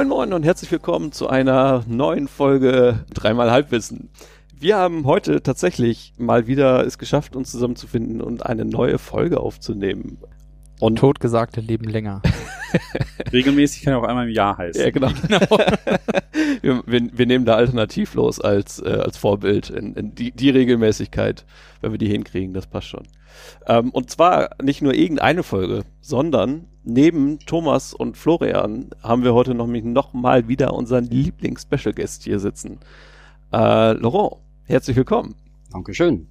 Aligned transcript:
Moin 0.00 0.08
Moin 0.08 0.32
und 0.32 0.44
herzlich 0.44 0.72
willkommen 0.72 1.12
zu 1.12 1.28
einer 1.28 1.84
neuen 1.86 2.26
Folge 2.26 3.04
Dreimal 3.12 3.50
Halbwissen. 3.50 4.08
Wir 4.58 4.78
haben 4.78 5.04
heute 5.04 5.42
tatsächlich 5.42 6.14
mal 6.16 6.46
wieder 6.46 6.86
es 6.86 6.96
geschafft, 6.96 7.36
uns 7.36 7.50
zusammenzufinden 7.50 8.22
und 8.22 8.46
eine 8.46 8.64
neue 8.64 8.96
Folge 8.96 9.40
aufzunehmen. 9.40 10.16
Und 10.80 10.96
Totgesagte 10.96 11.60
leben 11.60 11.84
länger. 11.84 12.22
Regelmäßig 13.32 13.82
kann 13.82 13.92
ja 13.92 13.98
auch 13.98 14.04
einmal 14.04 14.28
im 14.28 14.34
Jahr 14.34 14.56
heißen. 14.58 14.82
Ja, 14.82 14.90
genau. 14.90 15.10
genau. 15.28 15.40
wir, 16.62 16.82
wir, 16.86 17.18
wir, 17.18 17.26
nehmen 17.26 17.44
da 17.44 17.54
alternativlos 17.54 18.40
als, 18.40 18.80
äh, 18.80 18.88
als 18.88 19.16
Vorbild 19.16 19.70
in, 19.70 19.94
in 19.94 20.14
die, 20.14 20.32
die 20.32 20.50
Regelmäßigkeit, 20.50 21.44
wenn 21.80 21.92
wir 21.92 21.98
die 21.98 22.08
hinkriegen, 22.08 22.54
das 22.54 22.66
passt 22.66 22.88
schon. 22.88 23.04
Ähm, 23.66 23.90
und 23.90 24.10
zwar 24.10 24.50
nicht 24.62 24.82
nur 24.82 24.94
irgendeine 24.94 25.42
Folge, 25.42 25.84
sondern 26.00 26.66
neben 26.82 27.38
Thomas 27.40 27.94
und 27.94 28.16
Florian 28.16 28.90
haben 29.02 29.22
wir 29.22 29.34
heute 29.34 29.54
noch, 29.54 29.66
noch 29.66 30.12
mal 30.12 30.48
wieder 30.48 30.74
unseren 30.74 31.04
Lieblings-Special 31.04 31.94
Guest 31.94 32.24
hier 32.24 32.38
sitzen. 32.38 32.78
Äh, 33.52 33.92
Laurent, 33.92 34.36
herzlich 34.64 34.96
willkommen. 34.96 35.34
Dankeschön. 35.72 36.26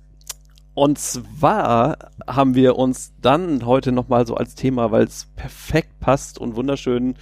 Und 0.79 0.97
zwar 0.97 1.97
haben 2.25 2.55
wir 2.55 2.77
uns 2.77 3.11
dann 3.21 3.65
heute 3.65 3.91
nochmal 3.91 4.25
so 4.25 4.35
als 4.35 4.55
Thema, 4.55 4.91
weil 4.91 5.03
es 5.03 5.27
perfekt 5.35 5.99
passt 5.99 6.39
und 6.39 6.55
wunderschön 6.55 7.15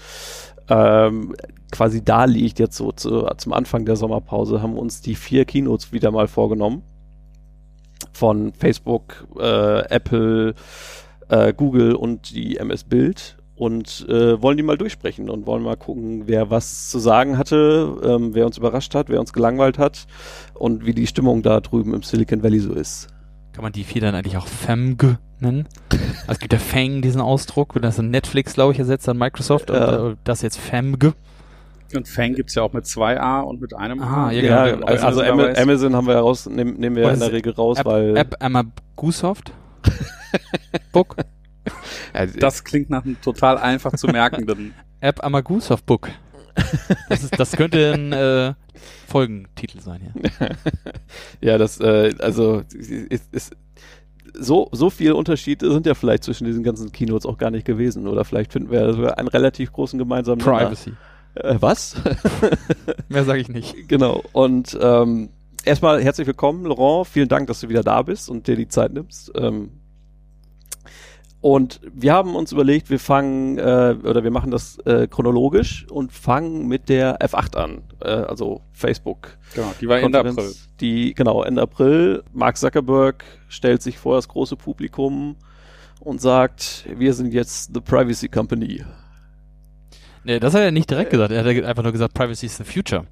ähm, 0.70 1.36
quasi 1.72 2.06
da 2.06 2.26
liegt, 2.26 2.60
jetzt 2.60 2.78
so 2.78 2.92
zu, 2.92 3.28
zum 3.38 3.54
Anfang 3.54 3.84
der 3.84 3.96
Sommerpause, 3.96 4.62
haben 4.62 4.78
uns 4.78 5.02
die 5.02 5.16
vier 5.16 5.46
Keynotes 5.46 5.92
wieder 5.92 6.12
mal 6.12 6.28
vorgenommen. 6.28 6.84
Von 8.14 8.54
Facebook, 8.54 9.26
äh, 9.40 9.90
Apple, 9.90 10.54
äh, 11.30 11.52
Google 11.52 11.96
und 11.96 12.36
die 12.36 12.58
MS 12.58 12.84
Bild 12.84 13.38
und 13.56 14.06
äh, 14.08 14.40
wollen 14.40 14.58
die 14.58 14.64
mal 14.64 14.78
durchsprechen 14.78 15.32
und 15.32 15.48
wollen 15.48 15.64
mal 15.64 15.78
gucken, 15.78 16.28
wer 16.28 16.52
was 16.52 16.92
zu 16.92 17.00
sagen 17.00 17.40
hatte, 17.40 17.98
ähm, 18.04 18.36
wer 18.36 18.46
uns 18.46 18.60
überrascht 18.60 18.94
hat, 18.94 19.10
wer 19.10 19.20
uns 19.20 19.34
gelangweilt 19.34 19.80
hat 19.80 20.06
und 20.54 20.86
wie 20.86 20.94
die 20.94 21.08
Stimmung 21.08 21.42
da 21.42 21.60
drüben 21.60 21.96
im 21.96 22.04
Silicon 22.04 22.44
Valley 22.44 22.60
so 22.60 22.74
ist. 22.74 23.08
Kann 23.58 23.64
man 23.64 23.74
die 23.74 23.86
vier 23.86 24.02
dann 24.02 24.14
eigentlich 24.14 24.38
auch 24.38 24.46
FEMG 24.46 25.18
nennen? 25.40 25.68
Also 25.90 26.34
es 26.34 26.40
gibt 26.40 26.54
ja 26.54 26.60
Fang, 26.60 27.02
diesen 27.02 27.20
Ausdruck, 27.20 27.76
und 27.76 27.82
das 27.82 27.98
ist 27.98 28.04
Netflix, 28.04 28.54
glaube 28.54 28.74
ich, 28.74 28.78
ersetzt 28.78 29.10
an 29.10 29.18
Microsoft 29.18 29.72
ja. 29.72 29.98
und 29.98 30.12
äh, 30.12 30.16
das 30.26 30.44
jetzt 30.44 30.60
FEMG. 30.60 31.14
Und 31.96 32.08
Fang 32.08 32.36
gibt 32.36 32.50
es 32.50 32.56
ja 32.56 32.62
auch 32.62 32.74
mit 32.74 32.86
zwei 32.86 33.20
A 33.20 33.40
und 33.40 33.60
mit 33.60 33.74
einem 33.74 34.00
A. 34.00 34.28
Ah, 34.28 34.32
ja, 34.32 34.68
genau. 34.68 34.86
also, 34.86 35.08
also 35.08 35.22
Amazon, 35.24 35.58
Amazon 35.58 35.96
haben 35.96 36.06
wir 36.06 36.14
ja 36.14 36.20
raus, 36.20 36.46
nehmen, 36.46 36.78
nehmen 36.78 36.98
wir 36.98 37.12
in 37.12 37.20
der 37.20 37.32
Regel 37.32 37.52
raus, 37.54 37.80
App, 37.80 37.88
weil. 37.88 38.16
App 38.16 38.36
Amagusoft? 38.40 39.52
Book? 40.92 41.16
das 42.40 42.64
klingt 42.64 42.92
nach 42.92 43.06
einem 43.06 43.20
total 43.22 43.58
einfach 43.58 43.96
zu 43.96 44.06
merkenden. 44.06 44.76
App 45.00 45.26
Amagusoft 45.26 45.84
Book. 45.88 46.10
Das, 47.10 47.24
ist, 47.24 47.40
das 47.40 47.52
könnte 47.54 47.94
ein 47.94 48.12
äh, 48.12 48.54
Folgentitel 49.08 49.80
sein, 49.80 50.02
ja. 50.40 50.50
ja, 51.42 51.58
das, 51.58 51.80
äh, 51.80 52.14
also 52.20 52.64
ist, 52.70 53.34
ist, 53.34 53.56
so, 54.34 54.70
so 54.72 54.90
viel 54.90 55.14
Unterschiede 55.14 55.72
sind 55.72 55.86
ja 55.86 55.94
vielleicht 55.94 56.24
zwischen 56.24 56.46
diesen 56.46 56.64
ganzen 56.64 56.92
Keynotes 56.92 57.26
auch 57.26 57.38
gar 57.38 57.52
nicht 57.52 57.66
gewesen. 57.66 58.08
Oder 58.08 58.26
vielleicht 58.26 58.54
finden 58.54 58.72
wir 58.72 59.18
einen 59.18 59.28
relativ 59.28 59.72
großen 59.72 59.98
gemeinsamen 59.98 60.40
Privacy. 60.40 60.94
Äh, 61.36 61.56
was? 61.60 61.96
Mehr 63.10 63.24
sage 63.24 63.40
ich 63.40 63.50
nicht. 63.50 63.88
Genau. 63.88 64.24
Und 64.34 64.78
ähm, 64.80 65.30
erstmal 65.64 66.04
herzlich 66.04 66.28
willkommen, 66.28 66.66
Laurent. 66.66 67.08
Vielen 67.08 67.30
Dank, 67.30 67.48
dass 67.48 67.62
du 67.62 67.70
wieder 67.70 67.84
da 67.84 68.02
bist 68.02 68.30
und 68.30 68.48
dir 68.48 68.56
die 68.56 68.68
Zeit 68.68 68.94
nimmst. 68.94 69.32
Ähm, 69.36 69.72
und 71.40 71.80
wir 71.94 72.14
haben 72.14 72.36
uns 72.36 72.52
überlegt, 72.52 72.90
wir 72.90 73.00
fangen 73.00 73.60
äh, 73.60 73.96
oder 74.04 74.24
wir 74.24 74.32
machen 74.32 74.50
das 74.50 74.80
äh, 74.80 75.08
chronologisch 75.08 75.86
und 75.90 76.12
fangen 76.12 76.68
mit 76.68 76.90
der 76.90 77.20
F8 77.20 77.56
an, 77.56 77.84
äh, 78.02 78.10
also 78.10 78.62
Facebook. 78.74 79.38
Genau, 79.54 79.72
die 79.80 79.88
war 79.88 80.00
Ende 80.00 80.20
April. 80.20 80.54
Die 80.80 81.14
genau 81.14 81.44
Ende 81.44 81.62
April. 81.62 82.24
Mark 82.34 82.58
Zuckerberg 82.58 83.24
stellt 83.50 83.84
sich 83.84 84.00
vor 84.00 84.16
das 84.16 84.28
große 84.28 84.56
Publikum 84.56 85.36
und 86.00 86.22
sagt, 86.22 86.86
wir 86.96 87.14
sind 87.14 87.34
jetzt 87.34 87.72
the 87.74 87.82
Privacy 87.82 88.30
Company. 88.30 88.84
Nee, 90.24 90.40
das 90.40 90.54
hat 90.56 90.62
er 90.62 90.72
nicht 90.72 90.90
direkt 90.90 91.12
gesagt. 91.12 91.32
Er 91.32 91.46
hat 91.46 91.64
einfach 91.64 91.84
nur 91.84 91.92
gesagt, 91.92 92.16
Privacy 92.16 92.48
is 92.48 92.58
the 92.58 92.64
future. 92.64 93.06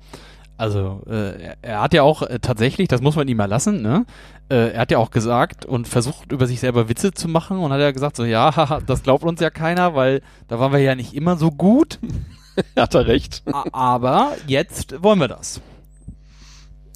Also 0.58 1.02
äh, 1.08 1.56
er 1.62 1.82
hat 1.82 1.94
ja 1.94 2.04
auch 2.04 2.22
äh, 2.22 2.40
tatsächlich, 2.40 2.88
das 2.88 3.02
muss 3.02 3.16
man 3.16 3.28
ihm 3.28 3.38
mal 3.38 3.46
lassen, 3.46 3.82
ne? 3.82 4.06
Äh, 4.48 4.72
er 4.72 4.82
hat 4.82 4.92
ja 4.92 5.00
auch 5.00 5.12
gesagt 5.12 5.66
und 5.66 5.88
versucht 5.88 6.32
über 6.32 6.48
sich 6.48 6.62
selber 6.62 6.88
Witze 6.88 7.12
zu 7.12 7.28
machen 7.28 7.58
und 7.58 7.72
hat 7.74 7.82
ja 7.82 7.92
gesagt 7.92 8.16
so, 8.16 8.24
ja, 8.24 8.56
haha, 8.56 8.80
das 8.86 9.04
glaubt 9.04 9.24
uns 9.24 9.42
ja 9.42 9.50
keiner, 9.50 9.96
weil 9.96 10.22
da 10.48 10.60
waren 10.60 10.72
wir 10.72 10.80
ja 10.80 10.96
nicht 10.96 11.14
immer 11.14 11.36
so 11.36 11.52
gut. 11.52 12.00
hat 12.78 12.96
er 12.96 13.08
recht. 13.08 13.44
Aber 13.72 14.34
jetzt 14.48 15.04
wollen 15.04 15.20
wir 15.20 15.28
das. 15.28 15.60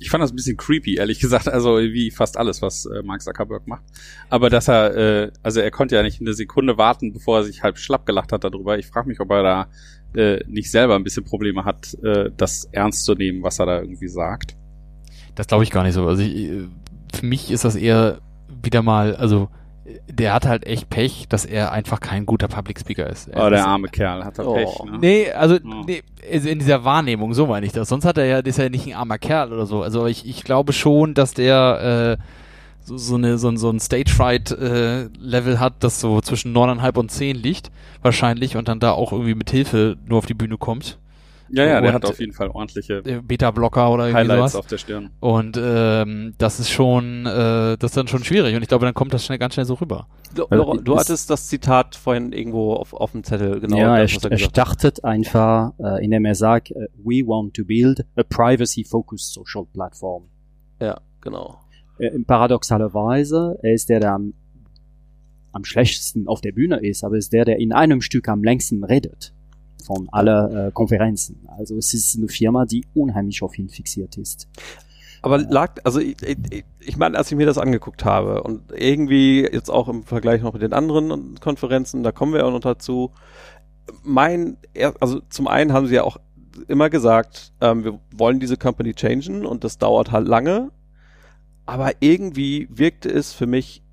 Ich 0.02 0.09
fand 0.09 0.24
das 0.24 0.31
ein 0.31 0.38
bisschen 0.38 0.56
creepy, 0.56 0.96
ehrlich 0.96 1.19
gesagt, 1.19 1.50
also 1.50 1.78
wie 1.78 2.09
fast 2.09 2.38
alles, 2.38 2.62
was 2.62 2.86
äh, 2.86 3.03
Mark 3.03 3.22
Zuckerberg 3.22 3.68
macht. 3.68 3.84
Aber 4.30 4.50
dass 4.50 4.69
er, 4.69 4.96
äh, 4.96 5.31
also 5.44 5.59
er 5.59 5.72
konnte 5.72 5.96
ja 5.96 6.03
nicht 6.03 6.22
eine 6.22 6.34
Sekunde 6.34 6.78
warten, 6.78 7.12
bevor 7.12 7.40
er 7.40 7.44
sich 7.44 7.64
halb 7.64 7.78
schlapp 7.78 8.06
gelacht 8.06 8.31
hat 8.31 8.46
darüber. 8.46 8.78
Ich 8.78 8.88
frage 8.88 9.09
mich, 9.09 9.19
ob 9.19 9.30
er 9.31 9.44
da 9.44 9.68
äh, 10.16 10.40
nicht 10.47 10.72
selber 10.72 10.96
ein 10.96 11.03
bisschen 11.03 11.24
Probleme 11.24 11.66
hat, 11.66 11.96
äh, 12.03 12.31
das 12.36 12.68
ernst 12.72 13.06
zu 13.06 13.14
nehmen, 13.14 13.44
was 13.44 13.59
er 13.59 13.66
da 13.66 13.81
irgendwie 13.81 14.08
sagt. 14.08 14.56
Das 15.36 15.47
glaube 15.47 15.64
ich 15.64 15.72
gar 15.72 15.84
nicht 15.84 15.94
so. 15.94 16.08
Also 16.08 16.22
ich, 16.22 16.36
äh, 16.36 16.68
für 17.14 17.25
mich 17.25 17.52
ist 17.52 17.66
das 17.66 17.75
eher 17.75 18.19
wieder 18.62 18.81
mal, 18.81 19.16
also 19.16 19.50
der 20.08 20.34
hat 20.34 20.46
halt 20.46 20.66
echt 20.66 20.90
Pech, 20.90 21.28
dass 21.30 21.46
er 21.46 21.72
einfach 21.72 22.00
kein 22.00 22.25
guter 22.25 22.48
Public 22.48 22.80
Speaker 22.80 23.08
ist. 23.08 23.28
Er 23.28 23.46
oh, 23.46 23.50
der 23.50 23.66
arme 23.66 23.88
Kerl 23.88 24.24
hat 24.24 24.38
da 24.38 24.44
oh. 24.44 24.53
Pech. 24.53 24.84
Ne? 24.86 24.98
Nee, 25.00 25.31
also 25.31 25.56
oh. 25.56 25.84
nee, 25.86 26.03
also 26.31 26.50
in 26.50 26.59
dieser 26.59 26.84
Wahrnehmung, 26.84 27.34
so 27.34 27.48
meine 27.48 27.66
ich 27.66 27.72
das. 27.72 27.90
Sonst 27.90 28.06
hat 28.06 28.18
er 28.18 28.25
ja, 28.25 28.40
ist 28.40 28.58
er 28.58 28.66
ja 28.66 28.69
nicht 28.69 28.88
ein 28.88 28.94
armer 28.94 29.18
Kerl 29.18 29.52
oder 29.53 29.66
so. 29.66 29.81
Also 29.81 30.06
ich, 30.08 30.28
ich 30.28 30.44
glaube 30.44 30.74
schon, 30.74 31.14
dass 31.14 31.34
der 31.34 32.18
äh, 32.19 32.24
so, 32.89 32.97
so, 32.97 33.16
eine, 33.16 33.38
so, 33.38 33.55
so 33.55 33.69
ein 33.69 33.79
Stage 33.79 34.11
Fright 34.11 34.51
äh, 34.51 35.09
Level 35.19 35.59
hat, 35.59 35.83
das 35.83 36.00
so 36.00 36.22
zwischen 36.22 36.51
neuneinhalb 36.51 36.97
und 36.97 37.11
zehn 37.11 37.35
liegt, 37.35 37.72
wahrscheinlich, 38.01 38.57
und 38.57 38.67
dann 38.67 38.79
da 38.79 38.91
auch 38.91 39.11
irgendwie 39.11 39.35
mit 39.35 39.51
Hilfe 39.51 39.97
nur 40.07 40.17
auf 40.17 40.25
die 40.25 40.33
Bühne 40.33 40.57
kommt. 40.57 40.97
Ja, 41.51 41.66
ja, 41.66 41.77
und 41.77 41.83
der 41.83 41.94
hat 41.94 42.05
auf 42.05 42.19
jeden 42.19 42.33
Fall 42.33 42.50
ordentliche 42.50 42.97
äh, 43.05 43.22
Beta-Blocker 43.22 43.91
oder 43.91 44.05
irgendwie 44.05 44.31
Highlights 44.31 44.51
sowas. 44.51 44.55
auf 44.55 44.67
der 44.67 44.77
Stirn. 44.77 45.09
Und 45.19 45.59
ähm, 45.59 46.35
das 46.38 46.59
ist 46.59 46.69
schon, 46.69 47.25
äh, 47.25 47.75
das 47.77 47.91
ist 47.91 47.97
dann 47.97 48.07
schon 48.07 48.23
schwierig. 48.23 48.55
Und 48.55 48.61
ich 48.61 48.67
glaube, 48.67 48.85
dann 48.85 48.94
kommt 48.94 49.13
das 49.13 49.25
schnell, 49.25 49.39
ganz 49.39 49.56
schnell 49.56 49.66
so 49.66 49.73
rüber. 49.75 50.07
Du, 50.35 50.45
du, 50.45 50.77
du 50.77 50.97
hattest 50.97 51.29
das 51.29 51.47
Zitat 51.47 51.95
vorhin 51.95 52.33
irgendwo 52.33 52.73
auf, 52.73 52.94
auf 52.94 53.13
dem 53.13 53.23
Zettel, 53.23 53.59
genau. 53.59 53.77
Ja, 53.77 54.00
das, 54.00 54.23
er, 54.23 54.31
er 54.31 54.38
startet 54.38 55.03
einfach, 55.03 55.73
äh, 55.79 56.06
indem 56.06 56.25
er 56.25 56.35
sagt, 56.35 56.69
uh, 56.71 56.85
we 57.03 57.25
want 57.25 57.56
to 57.56 57.66
build 57.66 58.06
a 58.16 58.23
privacy-focused 58.23 59.33
social 59.33 59.66
platform. 59.73 60.25
Ja, 60.79 61.01
genau. 61.21 61.59
Äh, 62.00 62.18
paradoxalerweise, 62.20 63.60
er 63.62 63.74
ist 63.74 63.90
der, 63.90 64.00
der 64.00 64.14
am, 64.14 64.34
am 65.52 65.64
schlechtesten 65.64 66.28
auf 66.28 66.42
der 66.42 66.52
Bühne 66.52 66.78
ist, 66.78 67.04
aber 67.04 67.18
ist 67.18 67.34
der, 67.34 67.46
der 67.46 67.60
in 67.60 67.74
einem 67.74 68.02
Stück 68.02 68.28
am 68.28 68.44
längsten 68.44 68.84
redet 68.84 69.34
von 69.86 70.08
aller 70.12 70.68
äh, 70.68 70.72
Konferenzen. 70.72 71.48
Also 71.58 71.78
es 71.78 71.94
ist 71.94 72.18
eine 72.18 72.28
Firma, 72.28 72.66
die 72.66 72.86
unheimlich 72.94 73.42
auf 73.42 73.57
ihn 73.57 73.69
fixiert 73.69 74.18
ist. 74.18 74.48
Aber 75.22 75.38
lag, 75.38 75.75
also 75.84 76.00
ich, 76.00 76.16
ich, 76.22 76.63
ich 76.80 76.98
meine, 76.98 77.18
als 77.18 77.31
ich 77.31 77.38
mir 77.38 77.46
das 77.46 77.57
angeguckt 77.57 78.06
habe 78.06 78.44
und 78.44 78.72
irgendwie 78.74 79.42
jetzt 79.42 79.69
auch 79.69 79.90
im 79.90 80.04
Vergleich 80.04 80.42
noch 80.42 80.54
mit 80.54 80.62
den 80.62 80.74
anderen 80.74 81.36
Konferenzen, 81.40 82.04
da 82.04 82.12
kommen 82.12 82.34
wir 82.34 82.45
auch 82.45 82.52
noch 82.52 82.62
dazu. 82.62 83.12
Mein, 84.04 84.57
also 85.00 85.19
zum 85.30 85.48
einen 85.48 85.74
haben 85.74 85.88
sie 85.88 85.95
ja 85.95 86.04
auch 86.04 86.18
immer 86.68 86.90
gesagt, 86.90 87.52
ähm, 87.60 87.84
wir 87.84 88.00
wollen 88.16 88.40
diese 88.40 88.57
Company 88.57 88.94
changen 88.94 89.45
und 89.45 89.63
das 89.63 89.78
dauert 89.78 90.12
halt 90.12 90.28
lange. 90.28 90.72
Aber 91.69 91.92
irgendwie 92.00 92.68
wirkte 92.71 93.10
es 93.10 93.31
für 93.31 93.45
mich 93.45 93.83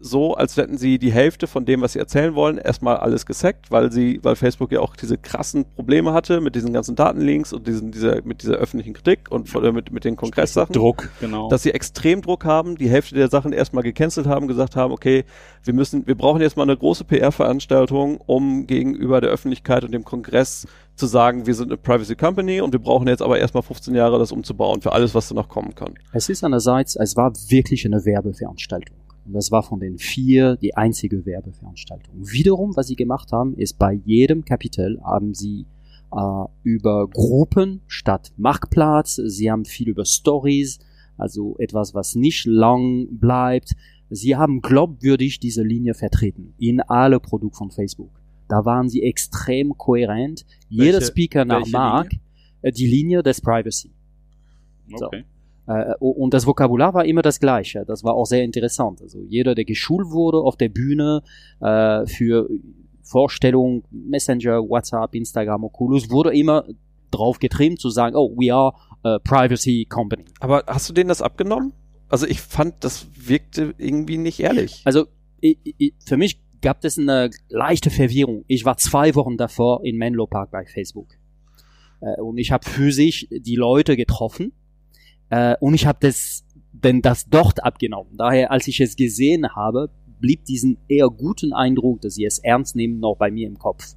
so, 0.00 0.34
als 0.34 0.56
hätten 0.56 0.78
sie 0.78 0.98
die 0.98 1.12
Hälfte 1.12 1.46
von 1.46 1.66
dem, 1.66 1.82
was 1.82 1.92
sie 1.92 1.98
erzählen 1.98 2.34
wollen, 2.34 2.56
erstmal 2.56 2.96
alles 2.96 3.26
gesackt, 3.26 3.70
weil 3.70 3.92
sie, 3.92 4.20
weil 4.22 4.36
Facebook 4.36 4.72
ja 4.72 4.80
auch 4.80 4.96
diese 4.96 5.18
krassen 5.18 5.66
Probleme 5.74 6.14
hatte 6.14 6.40
mit 6.40 6.54
diesen 6.54 6.72
ganzen 6.72 6.96
Datenlinks 6.96 7.52
und 7.52 7.66
diesen, 7.66 7.92
dieser, 7.92 8.22
mit 8.22 8.42
dieser 8.42 8.54
öffentlichen 8.54 8.94
Kritik 8.94 9.30
und 9.30 9.54
äh, 9.54 9.72
mit, 9.72 9.92
mit 9.92 10.04
den 10.04 10.16
Kongresssachen. 10.16 10.72
Druck, 10.72 11.10
genau. 11.20 11.48
Dass 11.50 11.62
sie 11.62 11.72
extrem 11.72 12.22
Druck 12.22 12.46
haben, 12.46 12.76
die 12.76 12.88
Hälfte 12.88 13.16
der 13.16 13.28
Sachen 13.28 13.52
erstmal 13.52 13.82
gecancelt 13.82 14.26
haben, 14.26 14.48
gesagt 14.48 14.74
haben, 14.74 14.92
okay, 14.92 15.24
wir 15.62 15.74
müssen, 15.74 16.06
wir 16.06 16.14
brauchen 16.14 16.40
jetzt 16.40 16.56
mal 16.56 16.62
eine 16.62 16.76
große 16.76 17.04
PR-Veranstaltung, 17.04 18.18
um 18.24 18.66
gegenüber 18.66 19.20
der 19.20 19.30
Öffentlichkeit 19.30 19.84
und 19.84 19.92
dem 19.92 20.04
Kongress 20.04 20.66
zu 20.96 21.06
sagen, 21.06 21.46
wir 21.46 21.54
sind 21.54 21.68
eine 21.68 21.76
Privacy 21.76 22.16
Company 22.16 22.60
und 22.60 22.72
wir 22.72 22.80
brauchen 22.80 23.06
jetzt 23.08 23.22
aber 23.22 23.38
erstmal 23.38 23.62
15 23.62 23.94
Jahre, 23.94 24.18
das 24.18 24.32
umzubauen 24.32 24.80
für 24.80 24.92
alles, 24.92 25.14
was 25.14 25.28
da 25.28 25.34
noch 25.34 25.48
kommen 25.48 25.74
kann. 25.74 25.94
Es 26.12 26.28
ist 26.28 26.42
einerseits, 26.44 26.96
es 26.96 27.16
war 27.16 27.32
wirklich 27.48 27.84
eine 27.86 28.04
Werbeveranstaltung. 28.04 28.96
Und 29.26 29.32
das 29.32 29.50
war 29.50 29.62
von 29.62 29.80
den 29.80 29.98
vier 29.98 30.56
die 30.56 30.76
einzige 30.76 31.26
Werbeveranstaltung. 31.26 32.14
Wiederum, 32.14 32.76
was 32.76 32.86
sie 32.86 32.96
gemacht 32.96 33.32
haben, 33.32 33.54
ist 33.54 33.78
bei 33.78 33.92
jedem 33.92 34.44
Kapitel 34.44 35.00
haben 35.02 35.34
sie 35.34 35.66
äh, 36.12 36.44
über 36.62 37.08
Gruppen 37.08 37.82
statt 37.88 38.32
Marktplatz, 38.36 39.16
sie 39.16 39.50
haben 39.50 39.64
viel 39.64 39.88
über 39.88 40.04
Stories, 40.04 40.78
also 41.16 41.56
etwas, 41.58 41.94
was 41.94 42.14
nicht 42.14 42.46
lang 42.46 43.08
bleibt. 43.18 43.72
Sie 44.10 44.36
haben 44.36 44.60
glaubwürdig 44.60 45.40
diese 45.40 45.62
Linie 45.62 45.94
vertreten 45.94 46.54
in 46.58 46.80
alle 46.80 47.18
Produkte 47.18 47.58
von 47.58 47.70
Facebook. 47.70 48.20
Da 48.48 48.64
waren 48.64 48.88
sie 48.88 49.02
extrem 49.02 49.76
kohärent. 49.76 50.44
Jeder 50.68 50.94
Welche- 50.94 51.06
Speaker 51.06 51.44
nach 51.44 51.66
Mark 51.66 52.12
äh, 52.62 52.72
die 52.72 52.86
Linie 52.86 53.22
des 53.22 53.40
Privacy. 53.40 53.90
So. 54.96 55.06
Okay. 55.06 55.24
Äh, 55.66 55.94
und 55.98 56.32
das 56.32 56.46
Vokabular 56.46 56.94
war 56.94 57.04
immer 57.04 57.22
das 57.22 57.40
gleiche. 57.40 57.84
Das 57.86 58.04
war 58.04 58.14
auch 58.14 58.26
sehr 58.26 58.44
interessant. 58.44 59.02
Also 59.02 59.18
jeder, 59.28 59.54
der 59.56 59.64
geschult 59.64 60.10
wurde 60.10 60.38
auf 60.38 60.56
der 60.56 60.68
Bühne 60.68 61.22
äh, 61.60 62.06
für 62.06 62.48
Vorstellung, 63.02 63.84
Messenger, 63.90 64.60
WhatsApp, 64.68 65.14
Instagram, 65.14 65.64
Oculus, 65.64 66.10
wurde 66.10 66.36
immer 66.36 66.64
drauf 67.10 67.38
getrimmt 67.38 67.80
zu 67.80 67.90
sagen, 67.90 68.16
oh, 68.16 68.30
we 68.36 68.52
are 68.52 68.74
a 69.02 69.18
privacy 69.20 69.86
company. 69.88 70.24
Aber 70.40 70.64
hast 70.66 70.88
du 70.88 70.92
denen 70.92 71.08
das 71.08 71.22
abgenommen? 71.22 71.72
Also 72.08 72.26
ich 72.26 72.40
fand, 72.40 72.74
das 72.84 73.06
wirkte 73.16 73.74
irgendwie 73.78 74.18
nicht 74.18 74.40
ehrlich. 74.40 74.82
Also 74.84 75.06
i- 75.42 75.58
i- 75.78 75.94
für 76.04 76.16
mich 76.16 76.40
gab 76.60 76.84
es 76.84 76.98
eine 76.98 77.30
leichte 77.48 77.90
Verwirrung. 77.90 78.44
Ich 78.46 78.64
war 78.64 78.76
zwei 78.76 79.14
Wochen 79.14 79.36
davor 79.36 79.84
in 79.84 79.96
Menlo 79.96 80.26
Park 80.26 80.50
bei 80.50 80.64
Facebook. 80.64 81.08
Äh, 82.00 82.20
und 82.20 82.38
ich 82.38 82.50
habe 82.52 82.68
physisch 82.68 83.26
die 83.30 83.56
Leute 83.56 83.96
getroffen 83.96 84.52
äh, 85.30 85.56
und 85.60 85.74
ich 85.74 85.86
habe 85.86 85.98
das 86.00 86.44
denn 86.72 87.02
das 87.02 87.28
dort 87.28 87.64
abgenommen. 87.64 88.16
Daher, 88.16 88.50
als 88.50 88.68
ich 88.68 88.80
es 88.80 88.96
gesehen 88.96 89.54
habe, 89.54 89.90
blieb 90.20 90.44
diesen 90.44 90.78
eher 90.88 91.08
guten 91.08 91.52
Eindruck, 91.52 92.00
dass 92.02 92.14
sie 92.14 92.24
es 92.24 92.38
ernst 92.38 92.76
nehmen, 92.76 93.00
noch 93.00 93.16
bei 93.16 93.30
mir 93.30 93.46
im 93.46 93.58
Kopf. 93.58 93.94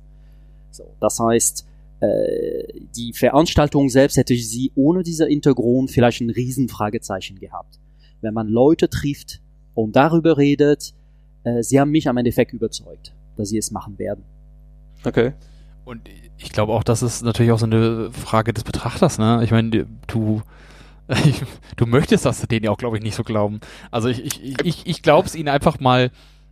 So, 0.72 0.96
das 1.00 1.20
heißt, 1.20 1.68
äh, 2.00 2.64
die 2.96 3.14
Veranstaltung 3.14 3.90
selbst 3.90 4.18
hätte 4.18 4.36
sie 4.36 4.72
ohne 4.76 5.04
dieser 5.04 5.28
Hintergrund 5.28 5.92
vielleicht 5.92 6.22
ein 6.22 6.30
Riesenfragezeichen 6.30 7.40
gehabt. 7.40 7.80
Wenn 8.22 8.34
man 8.34 8.48
Leute 8.48 8.90
trifft 8.90 9.42
und 9.74 9.96
darüber 9.96 10.38
redet, 10.38 10.94
äh, 11.44 11.64
sie 11.64 11.80
haben 11.80 11.92
mich 11.92 12.08
am 12.08 12.18
Endeffekt 12.18 12.54
überzeugt, 12.54 13.14
dass 13.38 13.50
sie 13.50 13.58
es 13.58 13.72
machen 13.72 13.98
werden. 14.00 14.24
Okay. 15.04 15.34
Und 15.86 16.08
ich 16.38 16.52
glaube 16.52 16.74
auch, 16.74 16.84
das 16.84 17.02
ist 17.02 17.24
natürlich 17.24 17.52
auch 17.52 17.60
so 17.60 17.66
eine 17.66 18.12
Frage 18.12 18.54
des 18.54 18.64
Betrachters, 18.64 19.18
ne? 19.18 19.42
Ich 19.44 19.52
meine, 19.52 19.88
du, 20.08 20.42
du 21.78 21.86
möchtest 21.86 22.26
das 22.26 22.42
denen 22.48 22.66
ja 22.66 22.72
auch, 22.72 22.78
glaube 22.78 22.98
ich, 22.98 23.04
nicht 23.04 23.16
so 23.16 23.24
glauben. 23.24 23.60
Also 23.92 24.10
ich, 24.10 24.24
ich, 24.24 24.44
ich- 24.44 24.66
ich, 24.66 24.86
ich 24.88 25.02
glaube 25.02 25.28
es 25.28 25.36
ihnen 25.36 25.48
einfach 25.50 25.80
mal, 25.80 26.12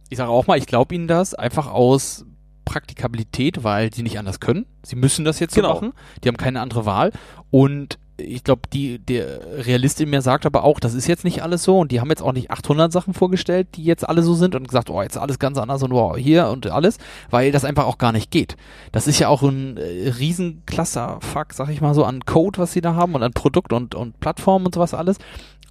ich 0.09 0.17
sage 0.17 0.29
auch 0.31 0.47
mal, 0.47 0.57
ich 0.57 0.65
glaube 0.65 0.95
ihnen 0.95 1.07
das 1.07 1.33
einfach 1.33 1.67
aus 1.67 2.25
Praktikabilität, 2.65 3.63
weil 3.63 3.93
sie 3.93 4.03
nicht 4.03 4.19
anders 4.19 4.39
können. 4.39 4.65
Sie 4.83 4.95
müssen 4.95 5.23
das 5.25 5.39
jetzt 5.39 5.55
Genau. 5.55 5.69
so 5.69 5.73
machen. 5.75 5.93
Die 6.23 6.27
haben 6.27 6.37
keine 6.37 6.59
andere 6.61 6.85
Wahl. 6.85 7.11
Und 7.49 7.97
ich 8.19 8.43
glaube, 8.43 8.61
die, 8.73 8.99
der 8.99 9.65
Realist 9.65 10.01
in 10.01 10.09
mir 10.09 10.21
sagt 10.21 10.45
aber 10.45 10.63
auch, 10.63 10.79
das 10.79 10.93
ist 10.93 11.07
jetzt 11.07 11.23
nicht 11.23 11.43
alles 11.43 11.63
so 11.63 11.79
und 11.79 11.91
die 11.91 11.99
haben 11.99 12.09
jetzt 12.09 12.21
auch 12.21 12.33
nicht 12.33 12.51
800 12.51 12.91
Sachen 12.91 13.13
vorgestellt, 13.13 13.67
die 13.75 13.83
jetzt 13.83 14.07
alle 14.07 14.23
so 14.23 14.33
sind 14.33 14.55
und 14.55 14.67
gesagt, 14.67 14.89
oh, 14.89 15.01
jetzt 15.01 15.17
alles 15.17 15.39
ganz 15.39 15.57
anders 15.57 15.83
und 15.83 15.91
wow, 15.91 16.17
hier 16.17 16.47
und 16.47 16.67
alles, 16.67 16.97
weil 17.29 17.51
das 17.51 17.65
einfach 17.65 17.85
auch 17.85 17.97
gar 17.97 18.11
nicht 18.11 18.31
geht. 18.31 18.57
Das 18.91 19.07
ist 19.07 19.19
ja 19.19 19.27
auch 19.27 19.43
ein 19.43 19.77
äh, 19.77 20.09
riesen 20.09 20.63
Clusterfuck, 20.65 21.53
sag 21.53 21.69
ich 21.69 21.81
mal 21.81 21.93
so, 21.93 22.03
an 22.03 22.25
Code, 22.25 22.59
was 22.59 22.73
sie 22.73 22.81
da 22.81 22.95
haben 22.95 23.13
und 23.15 23.23
an 23.23 23.33
Produkt 23.33 23.71
und, 23.71 23.93
und 23.95 24.19
Plattform 24.19 24.65
und 24.65 24.73
sowas 24.73 24.93
alles. 24.93 25.17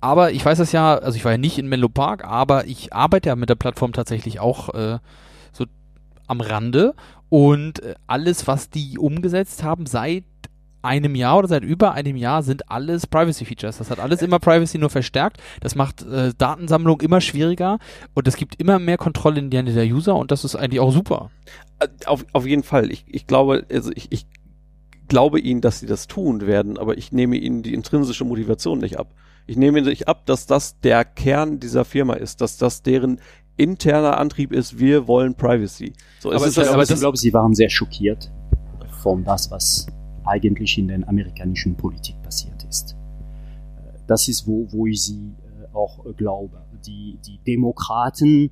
Aber 0.01 0.31
ich 0.31 0.45
weiß 0.45 0.59
es 0.61 0.73
ja, 0.73 0.97
also 0.97 1.17
ich 1.17 1.25
war 1.25 1.33
ja 1.33 1.39
nicht 1.39 1.59
in 1.59 1.69
Menlo 1.69 1.89
Park, 1.89 2.25
aber 2.25 2.67
ich 2.67 2.93
arbeite 2.93 3.31
ja 3.31 3.37
mit 3.37 3.49
der 3.49 3.55
Plattform 3.57 3.93
tatsächlich 3.93 4.41
auch 4.41 4.73
äh, 4.75 4.99
so 5.53 5.65
am 6.27 6.41
Rande 6.41 6.95
und 7.29 7.83
äh, 7.83 7.95
alles, 8.07 8.47
was 8.47 8.71
die 8.71 8.99
umgesetzt 8.99 9.63
haben 9.63 9.87
seit 9.87 10.25
einem 10.83 11.15
Jahr 11.15 11.39
oder 11.39 11.49
seit 11.49 11.65
über 11.65 11.93
einem 11.93 12.17
Jahr 12.17 12.43
sind 12.43 12.71
alles 12.71 13.07
Privacy-Features. 13.07 13.79
Das 13.79 13.91
hat 13.91 13.99
alles 13.99 14.23
immer 14.23 14.39
Privacy 14.39 14.79
nur 14.79 14.91
verstärkt. 14.91 15.39
Das 15.61 15.75
macht 15.75 16.03
äh, 16.03 16.33
Datensammlung 16.39 17.01
immer 17.01 17.21
schwieriger 17.21 17.79
und 18.15 18.29
es 18.29 18.37
gibt 18.37 18.55
immer 18.61 18.79
mehr 18.79 18.97
Kontrolle 18.99 19.39
in 19.41 19.51
die 19.51 19.57
Hände 19.57 19.73
der 19.73 19.87
User 19.87 20.15
und 20.17 20.31
das 20.31 20.45
ist 20.45 20.55
eigentlich 20.57 20.81
auch 20.81 20.93
super. 20.93 21.31
Äh, 21.81 21.89
Auf, 22.07 22.25
auf 22.33 22.47
jeden 22.47 22.63
Fall. 22.63 22.91
Ich, 22.93 23.05
ich 23.09 23.27
glaube, 23.27 23.67
also 23.73 23.91
ich, 23.95 24.13
ich 24.13 24.27
glaube 25.09 25.41
ihnen, 25.41 25.61
dass 25.61 25.81
sie 25.81 25.87
das 25.87 26.07
tun 26.07 26.47
werden, 26.47 26.79
aber 26.79 26.97
ich 26.99 27.13
nehme 27.13 27.37
ihnen 27.37 27.63
die 27.63 27.75
intrinsische 27.75 28.25
Motivation 28.25 28.79
nicht 28.79 28.99
ab. 28.99 29.13
Ich 29.47 29.57
nehme 29.57 29.79
ihnen 29.79 29.89
nicht 29.89 30.09
ab, 30.09 30.27
dass 30.27 30.47
das 30.47 30.81
der 30.81 31.05
Kern 31.05 31.61
dieser 31.61 31.85
Firma 31.85 32.15
ist, 32.15 32.41
dass 32.41 32.57
das 32.59 32.83
deren 32.83 33.21
interner 33.57 34.19
Antrieb 34.19 34.53
ist, 34.53 34.79
wir 34.79 35.07
wollen 35.09 35.35
Privacy. 35.35 35.93
So, 36.19 36.31
Aber 36.31 36.39
ist 36.39 36.49
es 36.49 36.55
das, 36.57 36.67
aber 36.67 36.75
aber 36.75 36.83
ich 36.83 36.89
das- 36.91 37.01
glaube, 37.01 37.17
sie 37.17 37.33
waren 37.33 37.55
sehr 37.55 37.71
schockiert 37.71 38.31
von 39.03 39.25
das, 39.25 39.51
was 39.51 39.87
eigentlich 40.27 40.77
in 40.79 40.89
der 40.89 41.07
amerikanischen 41.09 41.77
Politik 41.77 42.21
passiert 42.23 42.65
ist. 42.69 42.97
Das 44.07 44.29
ist, 44.29 44.47
wo, 44.47 44.67
wo 44.71 44.87
ich 44.87 45.03
sie 45.03 45.15
äh, 45.15 45.75
auch 45.75 46.05
glaube. 46.17 46.63
Die, 46.87 47.19
die 47.27 47.39
Demokraten, 47.47 48.51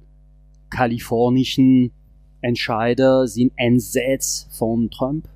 kalifornischen 0.71 1.93
Entscheider 2.41 3.27
sind 3.27 3.53
entsetzt 3.57 4.49
von 4.51 4.91
Trump, 4.91 5.29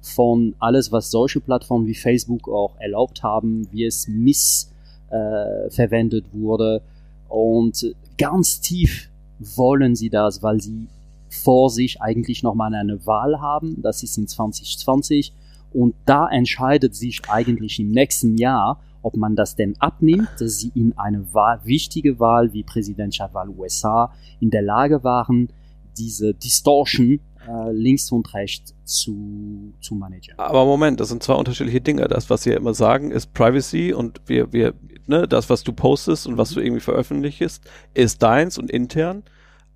von 0.00 0.54
alles, 0.58 0.92
was 0.92 1.10
solche 1.10 1.40
Plattformen 1.40 1.86
wie 1.86 1.94
Facebook 1.94 2.48
auch 2.48 2.76
erlaubt 2.78 3.22
haben, 3.22 3.68
wie 3.72 3.84
es 3.84 4.08
missverwendet 4.08 6.26
äh, 6.26 6.32
wurde. 6.32 6.82
Und 7.28 7.94
ganz 8.16 8.60
tief 8.60 9.10
wollen 9.38 9.94
sie 9.94 10.10
das, 10.10 10.42
weil 10.42 10.60
sie 10.60 10.88
vor 11.28 11.70
sich 11.70 12.00
eigentlich 12.00 12.42
nochmal 12.42 12.74
eine 12.74 13.04
Wahl 13.06 13.40
haben. 13.40 13.80
Das 13.82 14.02
ist 14.02 14.16
in 14.16 14.26
2020. 14.26 15.32
Und 15.72 15.94
da 16.06 16.28
entscheidet 16.28 16.94
sich 16.94 17.22
eigentlich 17.28 17.78
im 17.78 17.90
nächsten 17.90 18.36
Jahr, 18.36 18.80
ob 19.02 19.16
man 19.16 19.36
das 19.36 19.54
denn 19.54 19.74
abnimmt, 19.78 20.28
dass 20.38 20.58
sie 20.58 20.72
in 20.74 20.96
eine 20.98 21.32
Wahl, 21.32 21.60
wichtige 21.64 22.18
Wahl 22.18 22.52
wie 22.52 22.62
Präsidentschaftswahl 22.62 23.48
USA 23.48 24.12
in 24.40 24.50
der 24.50 24.62
Lage 24.62 25.04
waren, 25.04 25.48
diese 25.96 26.34
Distortion 26.34 27.20
äh, 27.48 27.72
links 27.72 28.10
und 28.12 28.32
rechts 28.34 28.74
zu, 28.84 29.72
zu 29.80 29.94
managen. 29.94 30.38
aber 30.38 30.64
Moment, 30.64 31.00
das 31.00 31.08
sind 31.08 31.22
zwei 31.22 31.34
unterschiedliche 31.34 31.80
Dinge. 31.80 32.06
Das, 32.08 32.30
was 32.30 32.42
sie 32.42 32.50
ja 32.50 32.56
immer 32.56 32.74
sagen, 32.74 33.10
ist 33.10 33.32
Privacy 33.32 33.92
und 33.92 34.20
wir, 34.26 34.52
wir, 34.52 34.74
ne, 35.06 35.26
das, 35.26 35.48
was 35.48 35.64
du 35.64 35.72
postest 35.72 36.26
und 36.26 36.36
was 36.36 36.50
du 36.50 36.60
irgendwie 36.60 36.80
veröffentlichst, 36.80 37.68
ist 37.94 38.22
deins 38.22 38.58
und 38.58 38.70
intern. 38.70 39.22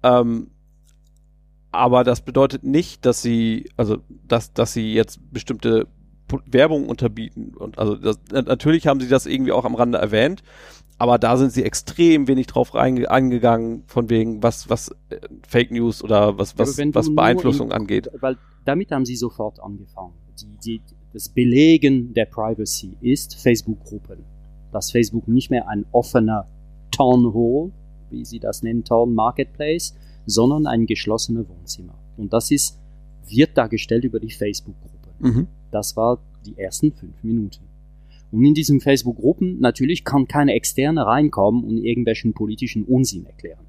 Ähm, 0.03 0.51
aber 1.73 2.05
das 2.05 2.21
bedeutet 2.21 2.65
nicht, 2.65 3.05
dass 3.07 3.23
sie, 3.23 3.69
also, 3.77 3.99
dass, 4.29 4.53
dass 4.53 4.73
sie 4.73 4.93
jetzt 4.95 5.19
bestimmte 5.33 5.89
Werbung 6.47 6.89
unterbieten. 6.89 7.53
Und 7.57 7.79
also 7.79 7.97
das, 7.97 8.19
na- 8.31 8.43
natürlich 8.43 8.87
haben 8.87 9.01
sie 9.01 9.09
das 9.09 9.27
irgendwie 9.27 9.53
auch 9.53 9.65
am 9.65 9.75
Rande 9.75 9.99
erwähnt, 9.99 10.43
aber 10.99 11.19
da 11.19 11.37
sind 11.37 11.53
sie 11.53 11.65
extrem 11.65 12.29
wenig 12.29 12.47
drauf 12.47 12.75
eingegangen, 12.75 13.83
von 13.87 14.09
wegen, 14.09 14.43
was, 14.43 14.71
was 14.71 14.91
äh, 15.11 15.19
Fake 15.49 15.71
News 15.73 16.03
oder 16.05 16.39
was, 16.39 16.57
was, 16.59 16.79
was 16.93 17.15
Beeinflussung 17.15 17.69
in- 17.69 17.73
angeht. 17.73 18.09
Weil 18.21 18.37
damit 18.65 18.93
haben 18.93 19.05
sie 19.05 19.17
sofort 19.17 19.59
angefangen. 19.61 20.13
Die, 20.41 20.57
die, 20.65 20.81
das 21.13 21.29
Belegen 21.29 22.15
der 22.15 22.27
Privacy 22.27 22.97
ist 23.01 23.35
Facebook-Gruppen. 23.37 24.25
Dass 24.73 24.91
Facebook 24.91 25.29
nicht 25.29 25.51
mehr 25.51 25.69
ein 25.69 25.85
offener 25.93 26.47
Town 26.91 27.35
Hall, 27.35 27.73
wie 28.11 28.25
sie 28.25 28.39
das 28.39 28.63
nennen, 28.63 28.85
Town 28.85 29.15
Marketplace, 29.15 29.95
sondern 30.27 30.67
ein 30.67 30.87
geschlossenes 30.87 31.49
Wohnzimmer. 31.49 31.95
Und 32.17 32.33
das 32.33 32.51
ist, 32.51 32.79
wird 33.29 33.57
dargestellt 33.57 34.05
über 34.05 34.21
die 34.21 34.31
Facebook-Gruppe. 34.31 35.09
Mhm. 35.21 35.47
Das 35.71 35.97
war 35.97 36.19
die 36.47 36.59
ersten 36.59 36.93
fünf 36.93 37.23
Minuten. 37.23 37.65
Und 38.31 38.45
in 38.45 38.55
diesen 38.55 38.81
Facebook-Gruppen 38.81 39.61
natürlich 39.61 40.05
kann 40.05 40.27
keine 40.27 40.55
Externe 40.55 41.07
reinkommen 41.07 41.65
und 41.65 41.79
irgendwelchen 41.79 42.33
politischen 42.33 42.85
Unsinn 42.85 43.27
erklären. 43.27 43.65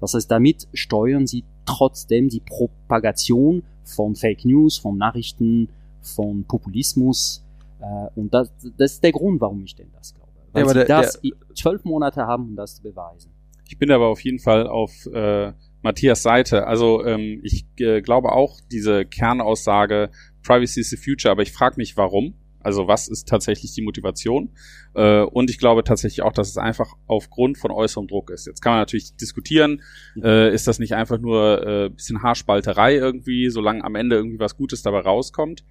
Das 0.00 0.14
heißt, 0.14 0.30
damit 0.30 0.68
steuern 0.74 1.26
sie 1.26 1.44
trotzdem 1.64 2.28
die 2.28 2.40
Propagation 2.40 3.62
von 3.84 4.14
Fake 4.14 4.44
News, 4.44 4.78
von 4.78 4.96
Nachrichten, 4.98 5.68
von 6.00 6.44
Populismus. 6.44 7.42
Äh, 7.80 8.08
und 8.18 8.32
das, 8.34 8.50
das 8.76 8.92
ist 8.94 9.04
der 9.04 9.12
Grund, 9.12 9.40
warum 9.40 9.62
ich 9.64 9.74
denn 9.74 9.88
das 9.94 10.14
glaube. 10.14 10.32
Weil 10.52 10.62
Ja, 10.62 10.68
sie 10.68 10.74
der- 10.74 10.84
das 10.86 11.20
zwölf 11.54 11.84
Monate 11.84 12.26
haben, 12.26 12.44
um 12.48 12.56
das 12.56 12.76
zu 12.76 12.82
beweisen. 12.82 13.30
Ich 13.68 13.78
bin 13.78 13.90
aber 13.90 14.06
auf 14.08 14.20
jeden 14.20 14.38
Fall 14.38 14.66
auf 14.66 15.06
äh, 15.06 15.52
Matthias 15.86 16.22
Seite. 16.22 16.66
Also 16.66 17.04
ähm, 17.04 17.40
ich 17.44 17.64
äh, 17.78 18.02
glaube 18.02 18.32
auch 18.32 18.60
diese 18.72 19.04
Kernaussage 19.04 20.10
Privacy 20.42 20.80
is 20.80 20.90
the 20.90 20.96
future, 20.96 21.30
aber 21.30 21.42
ich 21.42 21.52
frage 21.52 21.76
mich, 21.78 21.96
warum. 21.96 22.34
Also 22.60 22.88
was 22.88 23.06
ist 23.06 23.28
tatsächlich 23.28 23.72
die 23.74 23.82
Motivation? 23.82 24.50
Äh, 24.94 25.20
und 25.20 25.48
ich 25.48 25.58
glaube 25.58 25.84
tatsächlich 25.84 26.22
auch, 26.22 26.32
dass 26.32 26.48
es 26.48 26.56
einfach 26.56 26.94
aufgrund 27.06 27.58
von 27.58 27.70
äußerem 27.70 28.08
Druck 28.08 28.30
ist. 28.30 28.48
Jetzt 28.48 28.60
kann 28.60 28.72
man 28.72 28.80
natürlich 28.80 29.14
diskutieren, 29.16 29.82
äh, 30.20 30.52
ist 30.52 30.66
das 30.66 30.80
nicht 30.80 30.94
einfach 30.94 31.20
nur 31.20 31.64
äh, 31.64 31.90
bisschen 31.90 32.22
Haarspalterei 32.22 32.96
irgendwie, 32.96 33.50
solange 33.50 33.84
am 33.84 33.94
Ende 33.94 34.16
irgendwie 34.16 34.40
was 34.40 34.56
Gutes 34.56 34.82
dabei 34.82 35.00
rauskommt. 35.00 35.64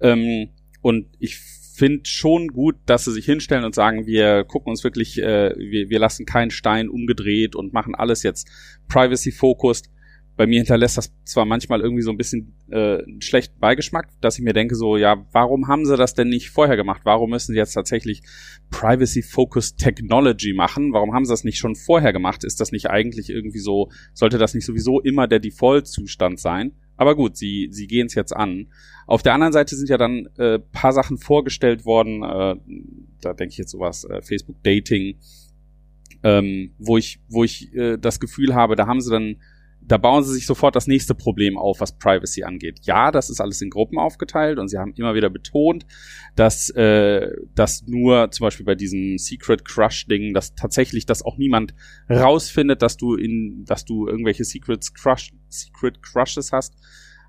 Ähm, 0.00 0.50
und 0.82 1.06
ich 1.18 1.40
finde 1.74 2.02
schon 2.04 2.48
gut, 2.48 2.76
dass 2.86 3.04
sie 3.04 3.12
sich 3.12 3.24
hinstellen 3.24 3.64
und 3.64 3.74
sagen, 3.74 4.06
wir 4.06 4.44
gucken 4.44 4.70
uns 4.70 4.84
wirklich, 4.84 5.18
äh, 5.18 5.54
wir, 5.56 5.88
wir 5.88 5.98
lassen 5.98 6.26
keinen 6.26 6.50
Stein 6.50 6.88
umgedreht 6.88 7.56
und 7.56 7.72
machen 7.72 7.94
alles 7.94 8.22
jetzt 8.22 8.48
privacy-focused. 8.88 9.88
Bei 10.36 10.46
mir 10.46 10.58
hinterlässt 10.58 10.96
das 10.96 11.12
zwar 11.24 11.44
manchmal 11.44 11.80
irgendwie 11.80 12.02
so 12.02 12.10
ein 12.10 12.16
bisschen 12.16 12.54
äh, 12.70 13.02
einen 13.02 13.20
schlechten 13.20 13.58
Beigeschmack, 13.60 14.08
dass 14.20 14.38
ich 14.38 14.44
mir 14.44 14.54
denke 14.54 14.74
so, 14.74 14.96
ja, 14.96 15.26
warum 15.32 15.68
haben 15.68 15.84
sie 15.84 15.96
das 15.96 16.14
denn 16.14 16.28
nicht 16.28 16.50
vorher 16.50 16.76
gemacht? 16.76 17.02
Warum 17.04 17.30
müssen 17.30 17.52
sie 17.52 17.58
jetzt 17.58 17.74
tatsächlich 17.74 18.22
Privacy-Focused 18.70 19.78
Technology 19.78 20.54
machen? 20.54 20.92
Warum 20.92 21.12
haben 21.12 21.24
sie 21.24 21.32
das 21.32 21.44
nicht 21.44 21.58
schon 21.58 21.74
vorher 21.74 22.12
gemacht? 22.12 22.44
Ist 22.44 22.60
das 22.60 22.72
nicht 22.72 22.88
eigentlich 22.88 23.28
irgendwie 23.28 23.60
so, 23.60 23.90
sollte 24.14 24.38
das 24.38 24.54
nicht 24.54 24.64
sowieso 24.64 25.00
immer 25.00 25.28
der 25.28 25.40
Default-Zustand 25.40 26.40
sein? 26.40 26.72
Aber 27.02 27.16
gut, 27.16 27.36
sie, 27.36 27.66
sie 27.72 27.88
gehen 27.88 28.06
es 28.06 28.14
jetzt 28.14 28.30
an. 28.30 28.68
Auf 29.08 29.24
der 29.24 29.34
anderen 29.34 29.52
Seite 29.52 29.74
sind 29.74 29.88
ja 29.88 29.98
dann 29.98 30.28
äh, 30.38 30.60
paar 30.60 30.92
Sachen 30.92 31.18
vorgestellt 31.18 31.84
worden, 31.84 32.22
äh, 32.22 32.54
da 33.20 33.34
denke 33.34 33.50
ich 33.50 33.58
jetzt 33.58 33.72
sowas, 33.72 34.04
äh, 34.04 34.22
Facebook 34.22 34.62
Dating, 34.62 35.16
ähm, 36.22 36.70
wo 36.78 36.96
ich, 36.96 37.18
wo 37.28 37.42
ich 37.42 37.74
äh, 37.74 37.98
das 37.98 38.20
Gefühl 38.20 38.54
habe, 38.54 38.76
da 38.76 38.86
haben 38.86 39.00
sie 39.00 39.10
dann 39.10 39.38
da 39.84 39.98
bauen 39.98 40.22
sie 40.22 40.32
sich 40.32 40.46
sofort 40.46 40.76
das 40.76 40.86
nächste 40.86 41.14
Problem 41.14 41.58
auf, 41.58 41.80
was 41.80 41.98
Privacy 41.98 42.44
angeht. 42.44 42.80
Ja, 42.82 43.10
das 43.10 43.30
ist 43.30 43.40
alles 43.40 43.60
in 43.60 43.70
Gruppen 43.70 43.98
aufgeteilt 43.98 44.58
und 44.58 44.68
sie 44.68 44.78
haben 44.78 44.94
immer 44.96 45.14
wieder 45.14 45.30
betont, 45.30 45.86
dass 46.36 46.70
äh, 46.70 47.30
dass 47.54 47.86
nur 47.86 48.30
zum 48.30 48.44
Beispiel 48.44 48.66
bei 48.66 48.74
diesem 48.74 49.18
Secret 49.18 49.64
Crush 49.64 50.06
Ding, 50.06 50.34
dass 50.34 50.54
tatsächlich 50.54 51.06
das 51.06 51.22
auch 51.22 51.36
niemand 51.36 51.74
rausfindet, 52.08 52.82
dass 52.82 52.96
du 52.96 53.14
in, 53.14 53.64
dass 53.64 53.84
du 53.84 54.06
irgendwelche 54.06 54.44
Secrets 54.44 54.94
Crush, 54.94 55.32
Secret 55.48 56.02
Crushes 56.02 56.52
hast. 56.52 56.74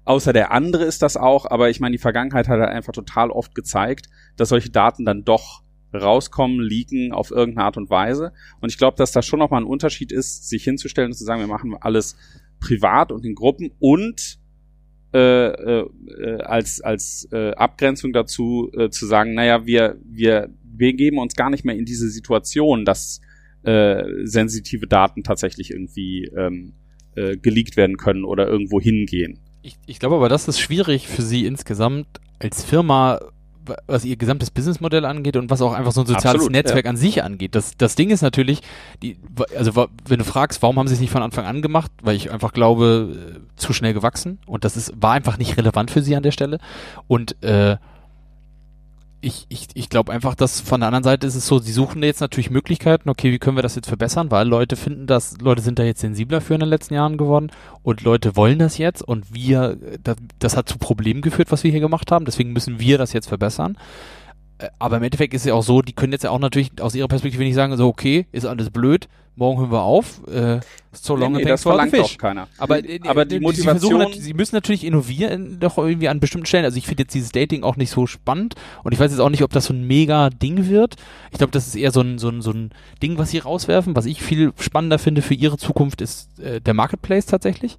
Außer 0.06 0.34
der 0.34 0.52
andere 0.52 0.84
ist 0.84 1.02
das 1.02 1.16
auch, 1.16 1.46
aber 1.46 1.70
ich 1.70 1.80
meine, 1.80 1.94
die 1.94 2.02
Vergangenheit 2.02 2.48
hat 2.48 2.60
halt 2.60 2.70
einfach 2.70 2.94
total 2.94 3.32
oft 3.32 3.56
gezeigt, 3.56 4.10
dass 4.36 4.50
solche 4.50 4.70
Daten 4.70 5.06
dann 5.06 5.24
doch 5.24 5.64
rauskommen, 5.94 6.60
liegen 6.60 7.12
auf 7.12 7.32
irgendeine 7.32 7.66
Art 7.66 7.78
und 7.78 7.90
Weise. 7.90 8.34
Und 8.62 8.72
ich 8.72 8.78
glaube, 8.78 8.98
dass 8.98 9.12
da 9.12 9.22
schon 9.22 9.40
nochmal 9.40 9.62
ein 9.62 9.68
Unterschied 9.68 10.12
ist, 10.12 10.50
sich 10.50 10.64
hinzustellen 10.64 11.12
und 11.12 11.18
zu 11.18 11.24
sagen, 11.24 11.42
wir 11.42 11.48
machen 11.48 11.76
alles 11.80 12.16
privat 12.64 13.12
und 13.12 13.26
in 13.26 13.36
Gruppen 13.36 13.72
und 13.80 14.40
äh, 15.14 15.48
äh, 15.48 15.88
als 16.42 16.82
als 16.82 17.28
äh, 17.32 17.52
Abgrenzung 17.52 18.14
dazu 18.14 18.72
äh, 18.74 18.90
zu 18.90 19.06
sagen, 19.06 19.34
naja, 19.34 19.66
wir 19.66 19.98
wir 20.06 20.50
wir 20.64 20.94
geben 20.94 21.20
uns 21.20 21.36
gar 21.36 21.50
nicht 21.50 21.66
mehr 21.66 21.76
in 21.76 21.86
diese 21.86 22.10
Situation, 22.10 22.86
dass 22.86 23.22
äh, 23.64 24.04
sensitive 24.24 24.88
Daten 24.88 25.24
tatsächlich 25.24 25.72
irgendwie 25.72 26.26
ähm, 26.36 26.74
äh, 27.16 27.38
geleakt 27.38 27.78
werden 27.78 27.98
können 27.98 28.24
oder 28.24 28.48
irgendwo 28.48 28.82
hingehen. 28.82 29.40
Ich, 29.62 29.78
ich 29.86 30.00
glaube 30.00 30.16
aber, 30.16 30.30
das 30.30 30.48
ist 30.48 30.60
schwierig 30.60 31.08
für 31.08 31.22
Sie 31.22 31.46
insgesamt 31.46 32.08
als 32.40 32.64
Firma 32.64 33.20
was 33.88 34.06
ihr 34.06 34.16
gesamtes 34.16 34.52
Businessmodell 34.52 35.06
angeht 35.06 35.36
und 35.38 35.50
was 35.50 35.62
auch 35.62 35.74
einfach 35.74 35.92
so 35.92 36.02
ein 36.02 36.08
soziales 36.08 36.42
Absolut, 36.42 36.52
Netzwerk 36.52 36.86
ja. 36.86 36.90
an 36.90 36.98
sich 36.98 37.24
angeht. 37.24 37.56
Das, 37.56 37.78
das 37.78 37.96
Ding 37.96 38.10
ist 38.10 38.22
natürlich, 38.22 38.62
die, 39.02 39.18
also 39.58 39.88
wenn 40.08 40.20
du 40.20 40.26
fragst, 40.26 40.62
warum 40.62 40.78
haben 40.80 40.88
sie 40.88 40.96
es 40.96 41.00
nicht 41.00 41.12
von 41.12 41.22
Anfang 41.22 41.46
an 41.46 41.62
gemacht, 41.62 41.92
weil 42.02 42.16
ich 42.16 42.32
einfach 42.32 42.54
glaube, 42.54 43.36
äh, 43.36 43.40
zu 43.56 43.74
schnell 43.74 43.94
gewachsen 43.94 44.40
und 44.46 44.66
das 44.66 44.78
ist, 44.78 44.94
war 45.00 45.14
einfach 45.14 45.38
nicht 45.38 45.58
relevant 45.58 45.92
für 45.92 46.02
sie 46.02 46.16
an 46.16 46.24
der 46.24 46.32
Stelle. 46.32 46.60
Und 47.08 47.42
äh, 47.44 47.78
ich, 49.24 49.46
ich, 49.48 49.68
ich 49.74 49.90
glaube 49.90 50.12
einfach, 50.12 50.36
dass 50.36 50.60
von 50.60 50.82
der 50.82 50.88
anderen 50.88 51.04
Seite 51.04 51.26
ist 51.26 51.36
es 51.36 51.48
so, 51.48 51.58
sie 51.58 51.72
suchen 51.72 52.04
jetzt 52.04 52.20
natürlich 52.20 52.50
Möglichkeiten, 52.50 53.10
okay, 53.10 53.32
wie 53.32 53.40
können 53.40 53.58
wir 53.58 53.64
das 53.64 53.76
jetzt 53.76 53.88
verbessern, 53.88 54.32
weil 54.32 54.48
Leute 54.48 54.76
finden 54.76 55.08
das, 55.08 55.38
Leute 55.40 55.62
sind 55.62 55.80
da 55.80 55.84
jetzt 55.84 56.02
sensibler 56.02 56.42
für 56.42 56.56
in 56.56 56.60
den 56.60 56.70
letzten 56.70 56.94
Jahren 56.94 57.18
geworden 57.18 57.52
und 57.84 58.04
Leute 58.04 58.36
wollen 58.36 58.60
das 58.60 58.78
jetzt 58.78 59.02
und 59.02 59.34
wir, 59.34 59.78
das, 60.04 60.18
das 60.40 60.58
hat 60.58 60.68
zu 60.68 60.78
Problemen 60.78 61.22
geführt, 61.22 61.52
was 61.52 61.64
wir 61.64 61.72
hier 61.72 61.80
gemacht 61.80 62.12
haben, 62.12 62.26
deswegen 62.26 62.52
müssen 62.52 62.80
wir 62.80 62.98
das 62.98 63.14
jetzt 63.14 63.28
verbessern. 63.28 63.78
Äh, 64.58 64.70
aber 64.80 64.98
im 64.98 65.04
Endeffekt 65.04 65.34
ist 65.34 65.42
es 65.42 65.48
ja 65.48 65.54
auch 65.54 65.64
so, 65.64 65.82
die 65.82 65.94
können 65.94 66.14
jetzt 66.14 66.24
ja 66.24 66.30
auch 66.30 66.40
natürlich 66.40 66.72
aus 66.82 66.96
ihrer 66.96 67.08
Perspektive 67.08 67.44
nicht 67.44 67.56
sagen, 67.56 67.76
so 67.78 67.88
okay, 67.88 68.28
ist 68.32 68.46
alles 68.46 68.70
blöd, 68.70 69.08
morgen 69.36 69.60
hören 69.60 69.72
wir 69.72 69.82
auf. 69.82 70.22
Äh, 70.28 70.60
so 70.92 71.16
long 71.16 71.34
nee, 71.34 71.40
nee, 71.40 71.46
das 71.46 71.64
verlangt 71.64 71.94
doch 71.94 72.18
keiner. 72.18 72.48
Aber, 72.58 72.84
äh, 72.84 73.00
aber 73.06 73.26
die, 73.26 73.40
die 73.40 73.42
Motivation... 73.42 74.14
Sie, 74.14 74.22
sie, 74.22 74.34
müssen 74.34 74.56
natürlich 74.56 74.84
innovieren, 74.84 75.60
doch 75.60 75.78
irgendwie 75.78 76.08
an 76.08 76.20
bestimmten 76.20 76.46
Stellen. 76.46 76.66
Also 76.66 76.78
ich 76.78 76.86
finde 76.86 77.04
jetzt 77.04 77.14
dieses 77.14 77.32
Dating 77.32 77.64
auch 77.64 77.76
nicht 77.76 77.90
so 77.90 78.06
spannend 78.06 78.56
und 78.84 78.92
ich 78.92 79.00
weiß 79.00 79.12
jetzt 79.12 79.20
auch 79.20 79.30
nicht, 79.30 79.44
ob 79.44 79.52
das 79.52 79.66
so 79.66 79.74
ein 79.74 79.86
mega 79.88 80.30
Ding 80.30 80.70
wird. 80.70 80.96
Ich 81.32 81.40
glaube, 81.40 81.52
das 81.52 81.68
ist 81.68 81.76
eher 81.76 81.92
so 81.92 82.02
ein, 82.02 82.20
so, 82.20 82.30
ein, 82.30 82.42
so 82.42 82.52
ein 82.52 82.72
Ding, 83.02 83.18
was 83.18 83.32
sie 83.32 83.40
rauswerfen. 83.40 83.96
Was 83.96 84.06
ich 84.06 84.22
viel 84.22 84.54
spannender 84.60 85.00
finde 85.00 85.22
für 85.22 85.34
ihre 85.34 85.58
Zukunft 85.58 86.02
ist 86.02 86.40
äh, 86.40 86.62
der 86.62 86.74
Marketplace 86.74 87.26
tatsächlich. 87.26 87.78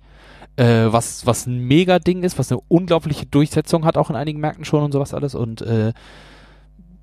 Äh, 0.56 0.86
was, 0.92 1.26
was 1.26 1.46
ein 1.46 1.58
mega 1.58 1.98
Ding 1.98 2.22
ist, 2.22 2.38
was 2.38 2.50
eine 2.50 2.60
unglaubliche 2.68 3.26
Durchsetzung 3.26 3.84
hat, 3.84 3.96
auch 3.96 4.10
in 4.10 4.16
einigen 4.16 4.40
Märkten 4.40 4.64
schon 4.64 4.82
und 4.82 4.92
sowas 4.92 5.14
alles. 5.14 5.34
Und 5.34 5.62
äh, 5.62 5.92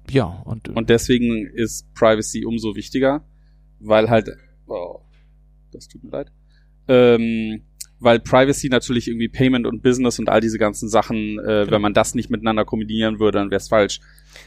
ja, 0.09 0.25
und, 0.25 0.69
und 0.69 0.89
deswegen 0.89 1.47
ist 1.47 1.93
Privacy 1.93 2.45
umso 2.45 2.75
wichtiger, 2.75 3.23
weil 3.79 4.09
halt, 4.09 4.29
oh, 4.67 4.99
das 5.71 5.87
tut 5.87 6.03
mir 6.03 6.11
leid, 6.11 6.31
ähm, 6.87 7.63
weil 8.01 8.19
Privacy 8.19 8.67
natürlich 8.67 9.07
irgendwie 9.07 9.29
Payment 9.29 9.67
und 9.67 9.83
Business 9.83 10.17
und 10.17 10.27
all 10.27 10.41
diese 10.41 10.57
ganzen 10.57 10.89
Sachen, 10.89 11.37
äh, 11.37 11.43
genau. 11.43 11.71
wenn 11.71 11.81
man 11.81 11.93
das 11.93 12.15
nicht 12.15 12.31
miteinander 12.31 12.65
kombinieren 12.65 13.19
würde, 13.19 13.37
dann 13.37 13.51
wäre 13.51 13.59
es 13.59 13.67
falsch 13.67 13.99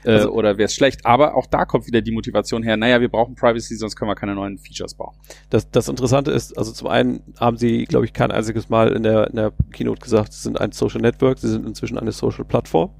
äh, 0.04 0.10
also, 0.10 0.30
oder 0.32 0.58
wäre 0.58 0.66
es 0.66 0.74
schlecht. 0.74 1.06
Aber 1.06 1.36
auch 1.36 1.46
da 1.46 1.64
kommt 1.64 1.86
wieder 1.86 2.02
die 2.02 2.10
Motivation 2.10 2.64
her, 2.64 2.76
naja, 2.76 3.00
wir 3.00 3.08
brauchen 3.08 3.36
Privacy, 3.36 3.76
sonst 3.76 3.94
können 3.94 4.10
wir 4.10 4.16
keine 4.16 4.34
neuen 4.34 4.58
Features 4.58 4.94
bauen. 4.94 5.14
Das, 5.50 5.70
das 5.70 5.88
Interessante 5.88 6.32
ist, 6.32 6.58
also 6.58 6.72
zum 6.72 6.88
einen 6.88 7.20
haben 7.38 7.56
sie, 7.56 7.84
glaube 7.84 8.06
ich, 8.06 8.12
kein 8.12 8.32
einziges 8.32 8.68
Mal 8.68 8.92
in 8.92 9.04
der, 9.04 9.28
in 9.28 9.36
der 9.36 9.52
Keynote 9.70 10.00
gesagt, 10.00 10.32
sie 10.32 10.42
sind 10.42 10.60
ein 10.60 10.72
Social 10.72 11.00
Network, 11.00 11.38
sie 11.38 11.48
sind 11.48 11.64
inzwischen 11.64 11.96
eine 11.96 12.10
Social 12.12 12.44
Plattform. 12.44 12.90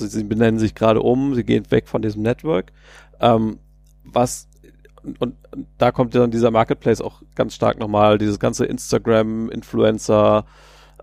Also 0.00 0.06
sie 0.18 0.24
benennen 0.24 0.58
sich 0.58 0.74
gerade 0.74 1.00
um, 1.00 1.34
sie 1.34 1.44
gehen 1.44 1.70
weg 1.70 1.88
von 1.88 2.02
diesem 2.02 2.22
Network. 2.22 2.72
Ähm, 3.20 3.58
was 4.04 4.48
und, 5.02 5.20
und, 5.20 5.34
da 5.78 5.92
kommt 5.92 6.14
dann 6.14 6.30
dieser 6.30 6.50
Marketplace 6.50 7.00
auch 7.00 7.22
ganz 7.34 7.54
stark 7.54 7.78
nochmal, 7.78 8.18
dieses 8.18 8.40
ganze 8.40 8.66
Instagram, 8.66 9.48
Influencer, 9.50 10.44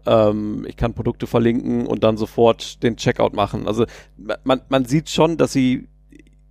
ähm, 0.06 0.66
ich 0.68 0.76
kann 0.76 0.94
Produkte 0.94 1.26
verlinken 1.26 1.88
und 1.88 2.04
dann 2.04 2.18
sofort 2.18 2.84
den 2.84 2.98
Checkout 2.98 3.34
machen. 3.34 3.68
Also 3.68 3.86
man, 4.44 4.62
man 4.68 4.86
sieht 4.86 5.10
schon, 5.10 5.38
dass 5.38 5.54
sie 5.54 5.88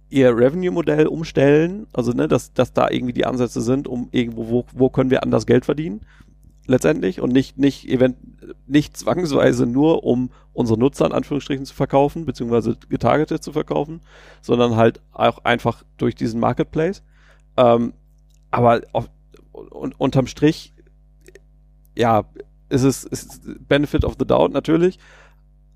ihr 0.08 0.36
Revenue-Modell 0.36 1.06
umstellen, 1.06 1.86
also 1.92 2.12
ne, 2.12 2.28
dass, 2.28 2.52
dass 2.52 2.72
da 2.72 2.90
irgendwie 2.90 3.14
die 3.14 3.24
Ansätze 3.24 3.60
sind, 3.60 3.86
um 3.86 4.08
irgendwo, 4.12 4.48
wo, 4.48 4.64
wo 4.72 4.90
können 4.90 5.10
wir 5.10 5.22
anders 5.22 5.46
Geld 5.46 5.64
verdienen 5.64 6.00
letztendlich 6.66 7.20
und 7.20 7.32
nicht, 7.32 7.58
nicht, 7.58 7.88
event, 7.88 8.16
nicht 8.66 8.96
zwangsweise 8.96 9.66
nur, 9.66 10.04
um 10.04 10.30
unsere 10.52 10.78
Nutzer 10.78 11.06
in 11.06 11.12
Anführungsstrichen 11.12 11.64
zu 11.64 11.74
verkaufen, 11.74 12.24
beziehungsweise 12.24 12.76
getargetet 12.88 13.42
zu 13.42 13.52
verkaufen, 13.52 14.00
sondern 14.40 14.76
halt 14.76 15.00
auch 15.12 15.44
einfach 15.44 15.82
durch 15.96 16.14
diesen 16.14 16.40
Marketplace. 16.40 17.02
Ähm, 17.56 17.94
aber 18.50 18.82
auf, 18.92 19.10
und, 19.52 19.98
unterm 19.98 20.26
Strich, 20.26 20.72
ja, 21.96 22.24
ist 22.68 22.82
es 22.84 23.04
ist 23.04 23.68
Benefit 23.68 24.04
of 24.04 24.16
the 24.18 24.26
Doubt 24.26 24.52
natürlich, 24.52 24.98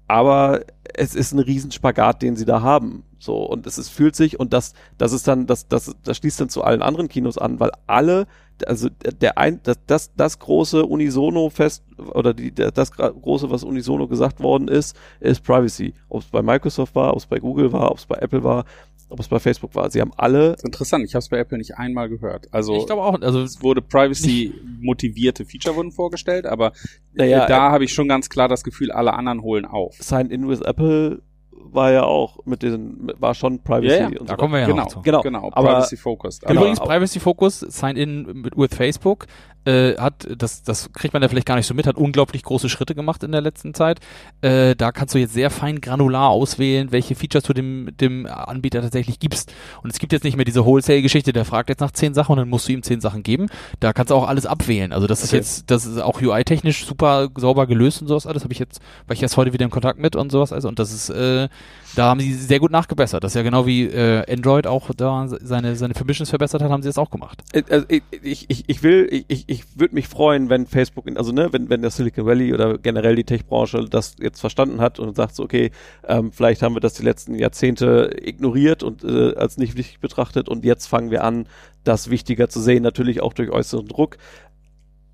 aber 0.09 0.65
es 0.95 1.15
ist 1.15 1.33
ein 1.33 1.41
Riesenspagat, 1.41 2.23
den 2.23 2.37
sie 2.37 2.45
da 2.45 2.63
haben. 2.63 3.05
So, 3.19 3.45
und 3.45 3.67
es 3.67 3.79
ist, 3.79 3.89
fühlt 3.89 4.15
sich, 4.15 4.39
und 4.39 4.53
das, 4.53 4.75
das 4.99 5.13
ist 5.13 5.27
dann, 5.27 5.47
das, 5.47 5.69
das, 5.69 5.95
das 6.05 6.17
schließt 6.19 6.41
dann 6.41 6.49
zu 6.49 6.63
allen 6.63 6.83
anderen 6.83 7.09
Kinos 7.09 7.39
an, 7.39 7.61
weil 7.61 7.71
alle, 7.87 8.27
also 8.67 8.89
der 8.89 9.39
ein, 9.39 9.61
das, 9.63 9.79
das, 9.87 10.15
das 10.15 10.39
große 10.39 10.85
Unisono-Fest, 10.85 11.83
oder 12.13 12.35
die, 12.35 12.53
das 12.53 12.93
große, 12.93 13.51
was 13.51 13.65
Unisono 13.65 14.07
gesagt 14.07 14.41
worden 14.41 14.69
ist, 14.69 14.97
ist 15.21 15.43
Privacy. 15.43 15.95
Ob 16.09 16.23
es 16.23 16.29
bei 16.29 16.43
Microsoft 16.43 16.95
war, 16.95 17.13
ob 17.13 17.19
es 17.19 17.27
bei 17.27 17.39
Google 17.39 17.73
war, 17.73 17.91
ob 17.91 17.99
es 17.99 18.07
bei 18.07 18.17
Apple 18.17 18.45
war, 18.45 18.65
ob 19.09 19.21
es 19.21 19.29
bei 19.29 19.39
Facebook 19.39 19.75
war. 19.75 19.91
Sie 19.91 20.01
haben 20.01 20.13
alle. 20.17 20.57
interessant, 20.65 21.05
ich 21.05 21.15
habe 21.15 21.21
es 21.21 21.29
bei 21.29 21.39
Apple 21.39 21.59
nicht 21.59 21.77
einmal 21.77 22.09
gehört. 22.09 22.49
Also 22.53 22.77
ich 22.77 22.87
glaube 22.87 23.03
auch, 23.03 23.21
also 23.21 23.41
es 23.41 23.63
wurde 23.63 23.81
Privacy 23.81 24.53
motivierte 24.81 25.45
Feature 25.45 25.77
wurden 25.77 25.93
vorgestellt, 25.93 26.47
aber 26.47 26.73
naja, 27.13 27.47
da 27.47 27.71
habe 27.71 27.85
ich 27.85 27.93
schon 27.93 28.09
ganz 28.09 28.29
klar 28.29 28.49
das 28.49 28.65
Gefühl, 28.65 28.91
alle 28.91 29.15
anderen 29.15 29.43
holen 29.43 29.65
auf. 29.65 29.95
Sign 30.01 30.31
in 30.31 30.49
with 30.49 30.61
Apple 30.61 31.23
war 31.59 31.93
ja 31.93 32.05
auch 32.05 32.39
mit 32.45 32.63
diesen, 32.63 33.13
war 33.19 33.35
schon 33.35 33.63
Privacy 33.63 33.87
ja, 33.87 34.09
ja. 34.11 34.21
und 34.21 34.29
da 34.29 34.35
so. 34.35 34.37
kommen 34.37 34.55
wir 34.55 34.61
ja 34.61 34.67
genau, 34.67 34.83
noch 34.83 34.89
zu. 34.89 35.03
Genau, 35.03 35.21
genau, 35.23 35.51
aber, 35.53 35.75
Privacy 35.75 35.97
Focused. 35.97 36.49
Übrigens, 36.49 36.81
Privacy 36.81 37.21
Focused, 37.21 37.73
Sign 37.73 37.97
in 37.97 38.43
mit, 38.43 38.57
with 38.57 38.75
Facebook, 38.75 39.27
äh, 39.67 39.97
hat, 39.97 40.27
das, 40.37 40.63
das 40.63 40.93
kriegt 40.93 41.13
man 41.13 41.23
ja 41.23 41.29
vielleicht 41.29 41.47
gar 41.47 41.57
nicht 41.57 41.67
so 41.67 41.75
mit, 41.75 41.87
hat 41.87 41.97
unglaublich 41.97 42.43
große 42.43 42.69
Schritte 42.69 42.95
gemacht 42.95 43.23
in 43.23 43.33
der 43.33 43.41
letzten 43.41 43.75
Zeit. 43.75 44.01
Äh, 44.41 44.77
da 44.77 44.93
kannst 44.93 45.15
du 45.15 45.19
jetzt 45.19 45.35
sehr 45.35 45.51
fein 45.51 45.81
granular 45.81 46.31
auswählen, 46.31 46.93
welche 46.93 47.15
Features 47.15 47.45
du 47.45 47.53
dem, 47.53 47.91
dem 48.01 48.27
Anbieter 48.27 48.81
tatsächlich 48.81 49.19
gibst. 49.19 49.53
Und 49.83 49.91
es 49.91 49.99
gibt 49.99 50.13
jetzt 50.13 50.25
nicht 50.25 50.37
mehr 50.37 50.45
diese 50.45 50.65
Wholesale-Geschichte, 50.65 51.33
der 51.33 51.45
fragt 51.45 51.69
jetzt 51.69 51.81
nach 51.81 51.91
zehn 51.91 52.15
Sachen 52.15 52.33
und 52.33 52.39
dann 52.39 52.49
musst 52.49 52.69
du 52.69 52.73
ihm 52.73 52.83
zehn 52.83 53.01
Sachen 53.01 53.23
geben. 53.23 53.47
Da 53.81 53.93
kannst 53.93 54.11
du 54.11 54.15
auch 54.15 54.29
alles 54.29 54.47
abwählen. 54.47 54.93
Also 54.93 55.07
das 55.07 55.21
okay. 55.21 55.27
ist 55.27 55.33
jetzt, 55.33 55.71
das 55.71 55.87
ist 55.87 55.99
auch 56.01 56.21
UI-technisch 56.21 56.87
super 56.87 57.29
sauber 57.37 57.67
gelöst 57.67 58.03
und 58.03 58.09
sowas 58.09 58.27
alles. 58.27 58.45
Habe 58.45 58.53
ich 58.53 58.59
jetzt, 58.59 58.81
war 59.07 59.15
ich 59.15 59.23
erst 59.23 59.37
heute 59.37 59.53
wieder 59.53 59.65
in 59.65 59.71
Kontakt 59.71 59.99
mit 59.99 60.17
und 60.17 60.31
sowas. 60.31 60.53
Also 60.53 60.69
und 60.69 60.79
das 60.79 60.93
ist, 60.93 61.11
äh, 61.11 61.49
da 61.97 62.11
haben 62.11 62.21
sie 62.21 62.35
sehr 62.35 62.61
gut 62.61 62.71
nachgebessert. 62.71 63.25
Das 63.25 63.33
ist 63.33 63.37
ja 63.37 63.43
genau 63.43 63.67
wie 63.67 63.85
äh, 63.85 64.31
Android 64.31 64.67
auch 64.67 64.91
da 64.97 65.27
seine, 65.29 65.77
seine 65.77 65.95
Permissions 65.95 66.31
verbessert 66.31 66.63
hat, 66.63 66.71
haben 66.71 66.83
sie 66.83 66.89
das 66.89 66.99
auch 66.99 67.11
gemacht. 67.11 67.43
Äh, 67.53 67.63
also 67.71 67.87
ich, 67.89 68.47
ich, 68.49 68.65
ich 68.69 68.83
will, 68.83 69.25
ich, 69.29 69.45
ich 69.49 69.56
würde 69.75 69.95
mich 69.95 70.09
freuen, 70.09 70.49
wenn 70.49 70.67
Facebook, 70.67 71.07
also 71.17 71.33
ne, 71.33 71.53
wenn, 71.53 71.69
wenn 71.69 71.83
der 71.83 71.91
Silicon 71.91 72.27
Valley 72.27 72.53
oder 72.53 72.79
generell 72.79 73.17
die 73.17 73.25
Tech-Branche 73.25 73.87
das 73.89 74.17
jetzt 74.21 74.41
verstanden 74.41 74.81
hat 74.81 74.99
und 74.99 75.15
sagt 75.17 75.35
so, 75.35 75.45
okay, 75.45 75.71
ähm, 76.07 76.33
vielleicht 76.33 76.63
haben 76.63 76.75
wir 76.75 76.81
das 76.81 76.95
die 76.95 77.03
letzten 77.03 77.35
Jahrzehnte 77.35 78.17
ignoriert 78.21 78.83
und 78.83 79.05
äh, 79.05 79.35
als 79.35 79.59
nicht 79.59 79.77
wichtig 79.77 80.01
betrachtet 80.01 80.49
und 80.49 80.65
jetzt 80.65 80.87
fangen 80.87 81.11
wir 81.11 81.25
an, 81.25 81.47
das 81.85 82.11
wichtiger 82.11 82.49
zu 82.49 82.61
sehen, 82.61 82.83
natürlich 82.83 83.23
auch 83.23 83.33
durch 83.33 83.51
äußeren 83.51 83.87
Druck. 83.87 84.19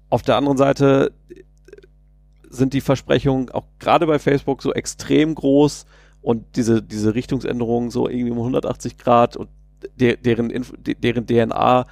Auf 0.08 0.22
der 0.22 0.37
anderen 0.37 0.58
Seite 0.58 1.12
sind 2.49 2.75
die 2.75 2.80
Versprechungen 2.80 3.50
auch 3.50 3.66
gerade 3.78 4.06
bei 4.06 4.18
Facebook 4.18 4.62
so 4.62 4.72
extrem 4.72 5.34
groß 5.34 5.87
und 6.20 6.56
diese, 6.56 6.82
diese 6.82 7.14
Richtungsänderungen 7.14 7.90
so 7.90 8.08
irgendwie 8.08 8.30
um 8.30 8.38
180 8.38 8.99
Grad 8.99 9.37
und 9.37 9.49
der, 9.96 10.16
deren, 10.16 10.50
deren 10.84 11.26
DNA 11.26 11.87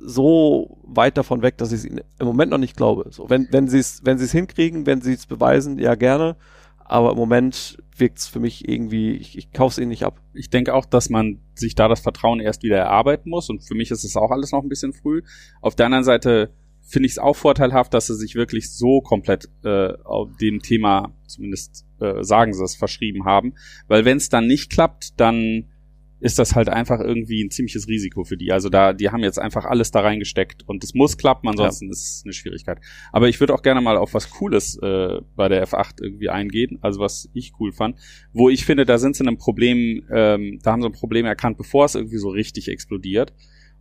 so 0.00 0.78
weit 0.84 1.16
davon 1.16 1.42
weg, 1.42 1.58
dass 1.58 1.72
ich 1.72 1.80
es 1.80 1.84
ihnen 1.84 2.00
im 2.18 2.26
Moment 2.26 2.50
noch 2.50 2.58
nicht 2.58 2.76
glaube. 2.76 3.06
So, 3.10 3.28
wenn, 3.28 3.48
wenn 3.50 3.68
sie 3.68 3.78
es, 3.78 4.00
wenn 4.04 4.18
sie 4.18 4.24
es 4.24 4.32
hinkriegen, 4.32 4.86
wenn 4.86 5.00
sie 5.00 5.12
es 5.12 5.26
beweisen, 5.26 5.78
ja 5.78 5.94
gerne. 5.94 6.36
Aber 6.78 7.10
im 7.10 7.18
Moment 7.18 7.76
wirkt 7.96 8.18
es 8.18 8.28
für 8.28 8.40
mich 8.40 8.66
irgendwie, 8.66 9.12
ich, 9.12 9.36
ich 9.36 9.52
kaufe 9.52 9.72
es 9.72 9.78
ihnen 9.78 9.90
nicht 9.90 10.04
ab. 10.04 10.22
Ich 10.32 10.48
denke 10.48 10.72
auch, 10.74 10.86
dass 10.86 11.10
man 11.10 11.40
sich 11.54 11.74
da 11.74 11.86
das 11.86 12.00
Vertrauen 12.00 12.40
erst 12.40 12.62
wieder 12.62 12.78
erarbeiten 12.78 13.28
muss. 13.28 13.50
Und 13.50 13.60
für 13.62 13.74
mich 13.74 13.90
ist 13.90 14.04
es 14.04 14.16
auch 14.16 14.30
alles 14.30 14.52
noch 14.52 14.62
ein 14.62 14.70
bisschen 14.70 14.94
früh. 14.94 15.22
Auf 15.60 15.74
der 15.74 15.86
anderen 15.86 16.04
Seite 16.04 16.50
finde 16.80 17.06
ich 17.06 17.12
es 17.12 17.18
auch 17.18 17.36
vorteilhaft, 17.36 17.92
dass 17.92 18.06
sie 18.06 18.16
sich 18.16 18.34
wirklich 18.34 18.72
so 18.72 19.02
komplett 19.02 19.50
äh, 19.64 19.92
auf 20.04 20.34
dem 20.38 20.62
Thema, 20.62 21.12
zumindest 21.26 21.84
äh, 22.00 22.24
sagen 22.24 22.54
sie 22.54 22.64
es, 22.64 22.74
verschrieben 22.74 23.26
haben. 23.26 23.54
Weil 23.86 24.06
wenn 24.06 24.16
es 24.16 24.30
dann 24.30 24.46
nicht 24.46 24.70
klappt, 24.70 25.20
dann 25.20 25.66
ist 26.20 26.38
das 26.38 26.54
halt 26.54 26.68
einfach 26.68 27.00
irgendwie 27.00 27.42
ein 27.44 27.50
ziemliches 27.50 27.88
Risiko 27.88 28.24
für 28.24 28.36
die. 28.36 28.52
Also 28.52 28.68
da, 28.68 28.92
die 28.92 29.10
haben 29.10 29.22
jetzt 29.22 29.38
einfach 29.38 29.64
alles 29.64 29.90
da 29.90 30.00
reingesteckt 30.00 30.64
und 30.66 30.82
es 30.82 30.94
muss 30.94 31.16
klappen, 31.16 31.48
ansonsten 31.48 31.86
ja. 31.86 31.92
ist 31.92 32.00
es 32.00 32.22
eine 32.24 32.32
Schwierigkeit. 32.32 32.78
Aber 33.12 33.28
ich 33.28 33.38
würde 33.40 33.54
auch 33.54 33.62
gerne 33.62 33.80
mal 33.80 33.96
auf 33.96 34.14
was 34.14 34.30
Cooles 34.30 34.78
äh, 34.82 35.20
bei 35.36 35.48
der 35.48 35.66
F8 35.66 36.02
irgendwie 36.02 36.28
eingehen, 36.28 36.78
also 36.80 37.00
was 37.00 37.28
ich 37.34 37.52
cool 37.60 37.72
fand, 37.72 37.98
wo 38.32 38.48
ich 38.48 38.64
finde, 38.64 38.84
da 38.84 38.98
sind 38.98 39.16
sie 39.16 39.24
ein 39.26 39.38
Problem, 39.38 40.04
ähm, 40.12 40.58
da 40.62 40.72
haben 40.72 40.82
sie 40.82 40.88
ein 40.88 40.92
Problem 40.92 41.26
erkannt, 41.26 41.56
bevor 41.56 41.84
es 41.84 41.94
irgendwie 41.94 42.18
so 42.18 42.30
richtig 42.30 42.68
explodiert. 42.68 43.32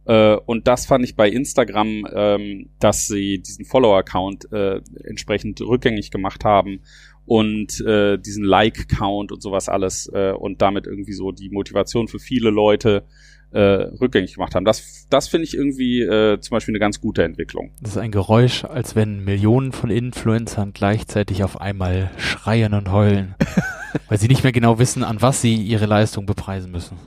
Äh, 0.08 0.38
und 0.46 0.68
das 0.68 0.86
fand 0.86 1.04
ich 1.04 1.16
bei 1.16 1.30
Instagram, 1.30 2.08
ähm, 2.14 2.70
dass 2.80 3.08
sie 3.08 3.40
diesen 3.40 3.66
Follower-Account 3.66 4.52
äh, 4.52 4.82
entsprechend 5.04 5.60
rückgängig 5.62 6.12
gemacht 6.12 6.46
haben 6.46 6.82
und 7.28 7.82
äh, 7.82 8.18
diesen 8.18 8.46
Like-Count 8.46 9.34
und 9.34 9.44
sowas 9.44 9.68
alles 9.68 10.10
äh, 10.14 10.32
und 10.32 10.62
damit 10.62 10.88
irgendwie 10.88 11.12
so 11.12 11.34
die 11.34 11.50
Motivation 11.50 12.08
für 12.08 12.20
viele 12.20 12.50
Leute 12.50 13.04
äh, 13.52 13.60
rückgängig 13.60 14.36
gemacht 14.36 14.56
haben. 14.56 14.64
Das, 14.64 15.08
das 15.10 15.28
finde 15.28 15.44
ich 15.44 15.54
irgendwie 15.54 16.02
äh, 16.02 16.40
zum 16.40 16.56
Beispiel 16.56 16.72
eine 16.72 16.80
ganz 16.80 17.02
gute 17.02 17.24
Entwicklung. 17.24 17.72
Das 17.82 17.92
ist 17.92 17.98
ein 17.98 18.12
Geräusch, 18.12 18.64
als 18.64 18.96
wenn 18.96 19.26
Millionen 19.26 19.74
von 19.74 19.90
Influencern 19.90 20.72
gleichzeitig 20.74 21.44
auf 21.44 21.60
einmal 21.60 22.12
schreien 22.18 22.74
und 22.74 22.94
heulen, 22.94 23.36
weil 24.08 24.18
sie 24.18 24.30
nicht 24.30 24.44
mehr 24.44 24.54
genau 24.54 24.80
wissen, 24.80 25.04
an 25.04 25.22
was 25.22 25.42
sie 25.42 25.56
ihre 25.56 25.86
Leistung 25.86 26.26
bepreisen 26.26 26.72
müssen. 26.72 26.98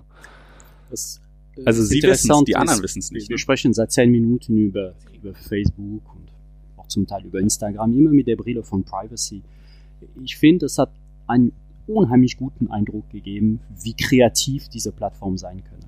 Das, 0.91 1.23
äh, 1.57 1.65
also 1.65 1.83
sie 1.83 2.03
wissen 2.03 2.31
es, 2.31 2.45
die 2.45 2.57
anderen 2.57 2.83
wissen 2.83 2.99
es 2.99 3.11
nicht. 3.11 3.31
Wir 3.31 3.37
ne? 3.37 3.39
sprechen 3.39 3.73
seit 3.73 3.91
zehn 3.91 4.11
Minuten 4.11 4.59
über, 4.59 4.93
über 5.15 5.33
Facebook 5.33 6.03
und 6.15 6.29
auch 6.77 6.89
zum 6.89 7.07
Teil 7.07 7.25
über 7.25 7.41
Instagram, 7.41 7.97
immer 7.97 8.11
mit 8.11 8.27
der 8.27 8.37
Brille 8.37 8.63
von 8.63 8.85
Privacy 8.85 9.43
ich 10.23 10.37
finde, 10.37 10.67
es 10.67 10.79
hat 10.79 10.93
einen 11.27 11.53
unheimlich 11.87 12.37
guten 12.37 12.69
Eindruck 12.69 13.09
gegeben, 13.11 13.61
wie 13.83 13.95
kreativ 13.95 14.69
diese 14.69 14.93
Plattformen 14.93 15.39
sein 15.39 15.63
können. 15.65 15.87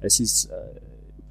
Es 0.00 0.20
ist, 0.20 0.46
äh, 0.46 0.80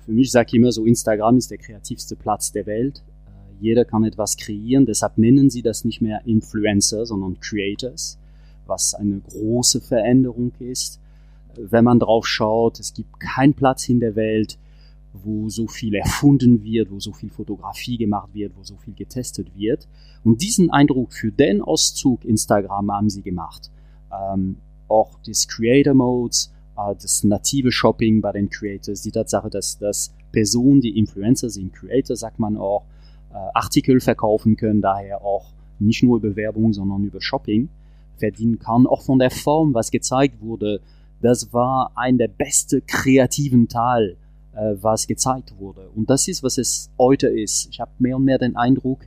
für 0.06 0.12
mich 0.12 0.32
sage 0.32 0.48
ich 0.50 0.54
immer 0.56 0.72
so, 0.72 0.86
Instagram 0.86 1.38
ist 1.38 1.52
der 1.52 1.58
kreativste 1.58 2.16
Platz 2.16 2.52
der 2.52 2.66
Welt. 2.66 3.04
Äh, 3.26 3.64
jeder 3.64 3.86
kann 3.86 4.04
etwas 4.04 4.38
kreieren, 4.38 4.86
deshalb 4.86 5.18
nennen 5.18 5.50
sie 5.50 5.62
das 5.62 5.84
nicht 5.84 6.02
mehr 6.02 6.26
Influencer, 6.26 7.06
sondern 7.06 7.40
Creators, 7.40 8.20
was 8.66 8.94
eine 8.94 9.20
große 9.20 9.82
Veränderung 9.82 10.52
ist. 10.60 11.00
Wenn 11.56 11.86
man 11.86 12.00
drauf 12.00 12.28
schaut, 12.28 12.80
es 12.80 12.94
gibt 12.94 13.20
keinen 13.20 13.54
Platz 13.54 13.90
in 13.90 14.00
der 14.00 14.16
Welt, 14.16 14.60
wo 15.24 15.50
so 15.50 15.68
viel 15.68 15.96
erfunden 15.96 16.64
wird, 16.64 16.92
wo 16.92 17.00
so 17.00 17.14
viel 17.14 17.30
Fotografie 17.30 17.98
gemacht 17.98 18.30
wird, 18.34 18.56
wo 18.58 18.64
so 18.64 18.76
viel 18.78 18.94
getestet 18.94 19.56
wird. 19.56 19.88
Und 20.24 20.42
diesen 20.42 20.70
Eindruck 20.70 21.14
für 21.14 21.32
den 21.32 21.62
Auszug 21.62 22.26
Instagram 22.26 22.92
haben 22.92 23.10
sie 23.10 23.22
gemacht. 23.22 23.72
Ähm, 24.12 24.58
auch 24.88 25.20
des 25.22 25.48
Creator 25.48 25.94
Modes, 25.94 26.54
äh, 26.78 26.96
das 27.02 27.24
native 27.24 27.72
Shopping 27.72 28.22
bei 28.22 28.32
den 28.32 28.50
Creators, 28.50 29.02
die 29.02 29.12
Tatsache, 29.12 29.50
dass, 29.50 29.78
dass 29.78 30.14
Personen, 30.32 30.82
die 30.82 30.98
Influencer 30.98 31.50
sind, 31.50 31.74
Creator, 31.74 32.16
sagt 32.16 32.40
man 32.40 32.58
auch, 32.58 32.84
äh, 33.32 33.36
Artikel 33.54 34.00
verkaufen 34.00 34.56
können, 34.56 34.82
daher 34.82 35.22
auch 35.24 35.54
nicht 35.80 36.04
nur 36.04 36.18
über 36.18 36.36
Werbung, 36.36 36.74
sondern 36.74 37.04
über 37.04 37.22
Shopping 37.22 37.70
verdienen 38.18 38.60
kann. 38.60 38.88
Auch 38.88 39.02
von 39.02 39.20
der 39.20 39.32
Form, 39.32 39.74
was 39.74 39.92
gezeigt 39.92 40.42
wurde, 40.42 40.82
das 41.22 41.52
war 41.54 41.92
ein 41.96 42.18
der 42.18 42.28
beste 42.28 42.82
kreativen 42.82 43.68
Teil 43.68 44.18
äh, 44.58 44.76
was 44.82 45.08
gezeigt 45.08 45.54
wurde. 45.60 45.90
Und 45.96 46.10
das 46.10 46.28
ist, 46.28 46.44
was 46.44 46.58
es 46.58 46.90
heute 46.98 47.28
ist. 47.28 47.68
Ich 47.72 47.80
habe 47.80 47.92
mehr 48.00 48.18
und 48.18 48.26
mehr 48.26 48.38
den 48.38 48.56
Eindruck, 48.56 49.04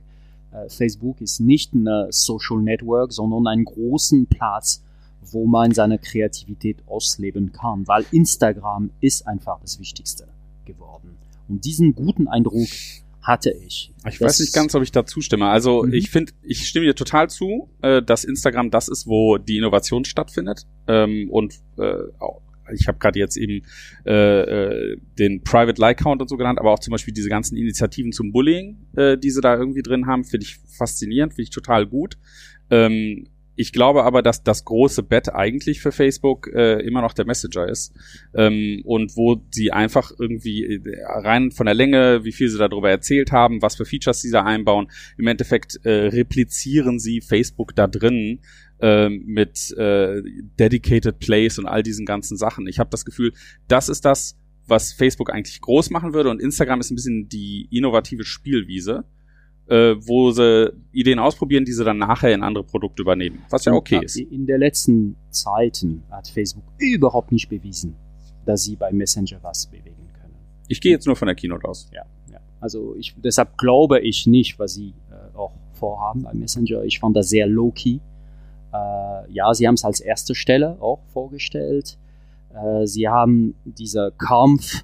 äh, 0.51 0.69
Facebook 0.69 1.21
ist 1.21 1.39
nicht 1.39 1.73
ein 1.73 1.87
Social 2.09 2.61
Network, 2.61 3.11
sondern 3.13 3.47
einen 3.47 3.65
großen 3.65 4.27
Platz, 4.27 4.83
wo 5.21 5.45
man 5.45 5.71
seine 5.71 5.99
Kreativität 5.99 6.77
ausleben 6.87 7.51
kann, 7.51 7.87
weil 7.87 8.05
Instagram 8.11 8.89
ist 9.01 9.27
einfach 9.27 9.59
das 9.61 9.79
Wichtigste 9.79 10.27
geworden. 10.65 11.17
Und 11.47 11.65
diesen 11.65 11.93
guten 11.93 12.27
Eindruck 12.27 12.67
hatte 13.21 13.51
ich. 13.51 13.91
Ich 14.07 14.19
weiß 14.19 14.39
nicht 14.39 14.53
ganz, 14.53 14.73
ob 14.73 14.81
ich 14.81 14.91
da 14.91 15.05
zustimme. 15.05 15.47
Also 15.47 15.83
mhm. 15.83 15.93
ich 15.93 16.09
finde, 16.09 16.33
ich 16.41 16.67
stimme 16.67 16.87
dir 16.87 16.95
total 16.95 17.29
zu, 17.29 17.69
äh, 17.81 18.01
dass 18.01 18.23
Instagram 18.23 18.71
das 18.71 18.87
ist, 18.87 19.05
wo 19.05 19.37
die 19.37 19.57
Innovation 19.57 20.05
stattfindet 20.05 20.65
ähm, 20.87 21.29
und 21.29 21.59
äh, 21.77 21.93
ich 22.73 22.87
habe 22.87 22.99
gerade 22.99 23.19
jetzt 23.19 23.37
eben 23.37 23.65
äh, 24.05 24.41
äh, 24.41 24.97
den 25.19 25.43
Private 25.43 25.79
Like 25.79 25.99
Count 25.99 26.21
und 26.21 26.27
so 26.27 26.37
genannt, 26.37 26.59
aber 26.59 26.71
auch 26.71 26.79
zum 26.79 26.91
Beispiel 26.91 27.13
diese 27.13 27.29
ganzen 27.29 27.57
Initiativen 27.57 28.11
zum 28.11 28.31
Bullying, 28.31 28.77
äh, 28.95 29.17
die 29.17 29.29
sie 29.29 29.41
da 29.41 29.55
irgendwie 29.55 29.81
drin 29.81 30.07
haben, 30.07 30.23
finde 30.23 30.45
ich 30.45 30.59
faszinierend, 30.77 31.33
finde 31.33 31.43
ich 31.43 31.49
total 31.49 31.85
gut. 31.85 32.17
Ähm, 32.69 33.27
ich 33.61 33.71
glaube 33.73 34.03
aber, 34.03 34.23
dass 34.23 34.43
das 34.43 34.65
große 34.65 35.03
Bett 35.03 35.33
eigentlich 35.33 35.81
für 35.81 35.91
Facebook 35.91 36.47
äh, 36.47 36.79
immer 36.79 37.01
noch 37.01 37.13
der 37.13 37.25
Messenger 37.25 37.67
ist. 37.67 37.93
Ähm, 38.33 38.81
und 38.85 39.15
wo 39.15 39.39
sie 39.51 39.71
einfach 39.71 40.11
irgendwie 40.17 40.63
äh, 40.63 41.03
rein 41.05 41.51
von 41.51 41.67
der 41.67 41.75
Länge, 41.75 42.23
wie 42.23 42.31
viel 42.31 42.49
sie 42.49 42.57
darüber 42.57 42.89
erzählt 42.89 43.31
haben, 43.31 43.61
was 43.61 43.75
für 43.75 43.85
Features 43.85 44.21
sie 44.21 44.31
da 44.31 44.43
einbauen, 44.43 44.91
im 45.17 45.27
Endeffekt 45.27 45.79
äh, 45.83 46.07
replizieren 46.07 46.99
sie 46.99 47.21
Facebook 47.21 47.75
da 47.75 47.85
drin 47.85 48.39
äh, 48.79 49.09
mit 49.09 49.71
äh, 49.77 50.23
Dedicated 50.59 51.19
Plays 51.19 51.59
und 51.59 51.67
all 51.67 51.83
diesen 51.83 52.07
ganzen 52.07 52.37
Sachen. 52.37 52.65
Ich 52.65 52.79
habe 52.79 52.89
das 52.89 53.05
Gefühl, 53.05 53.31
das 53.67 53.89
ist 53.89 54.05
das, 54.05 54.39
was 54.65 54.91
Facebook 54.91 55.31
eigentlich 55.31 55.61
groß 55.61 55.91
machen 55.91 56.13
würde 56.15 56.31
und 56.31 56.41
Instagram 56.41 56.79
ist 56.79 56.89
ein 56.89 56.95
bisschen 56.95 57.29
die 57.29 57.67
innovative 57.69 58.23
Spielwiese, 58.23 59.05
äh, 59.71 59.95
wo 60.05 60.31
sie 60.31 60.73
Ideen 60.91 61.19
ausprobieren, 61.19 61.65
die 61.65 61.71
sie 61.71 61.83
dann 61.83 61.97
nachher 61.97 62.33
in 62.33 62.43
andere 62.43 62.63
Produkte 62.63 63.01
übernehmen, 63.01 63.43
was 63.49 63.65
ja 63.65 63.73
okay 63.73 64.01
ist. 64.03 64.17
In 64.17 64.45
der 64.45 64.57
letzten 64.57 65.15
Zeiten 65.29 66.03
hat 66.11 66.27
Facebook 66.27 66.63
überhaupt 66.77 67.31
nicht 67.31 67.49
bewiesen, 67.49 67.95
dass 68.45 68.63
sie 68.63 68.75
bei 68.75 68.91
Messenger 68.91 69.37
was 69.41 69.67
bewegen 69.67 70.09
können. 70.13 70.35
Ich 70.67 70.81
gehe 70.81 70.91
jetzt 70.91 71.07
nur 71.07 71.15
von 71.15 71.27
der 71.27 71.35
Keynote 71.35 71.67
aus. 71.67 71.89
Ja, 71.93 72.03
ja. 72.31 72.39
Also 72.59 72.95
ich, 72.97 73.15
deshalb 73.23 73.57
glaube 73.57 73.99
ich 73.99 74.27
nicht, 74.27 74.59
was 74.59 74.75
sie 74.75 74.93
äh, 75.09 75.37
auch 75.37 75.53
vorhaben 75.73 76.23
bei 76.23 76.33
Messenger. 76.33 76.83
Ich 76.83 76.99
fand 76.99 77.15
das 77.15 77.29
sehr 77.29 77.47
low-key 77.47 77.99
äh, 78.73 79.31
ja, 79.31 79.53
sie 79.53 79.67
haben 79.67 79.75
es 79.75 79.83
als 79.83 79.99
erste 79.99 80.35
Stelle 80.35 80.77
auch 80.79 80.99
vorgestellt. 81.13 81.97
Äh, 82.53 82.85
sie 82.85 83.07
haben 83.07 83.55
dieser 83.65 84.11
Kampf 84.11 84.83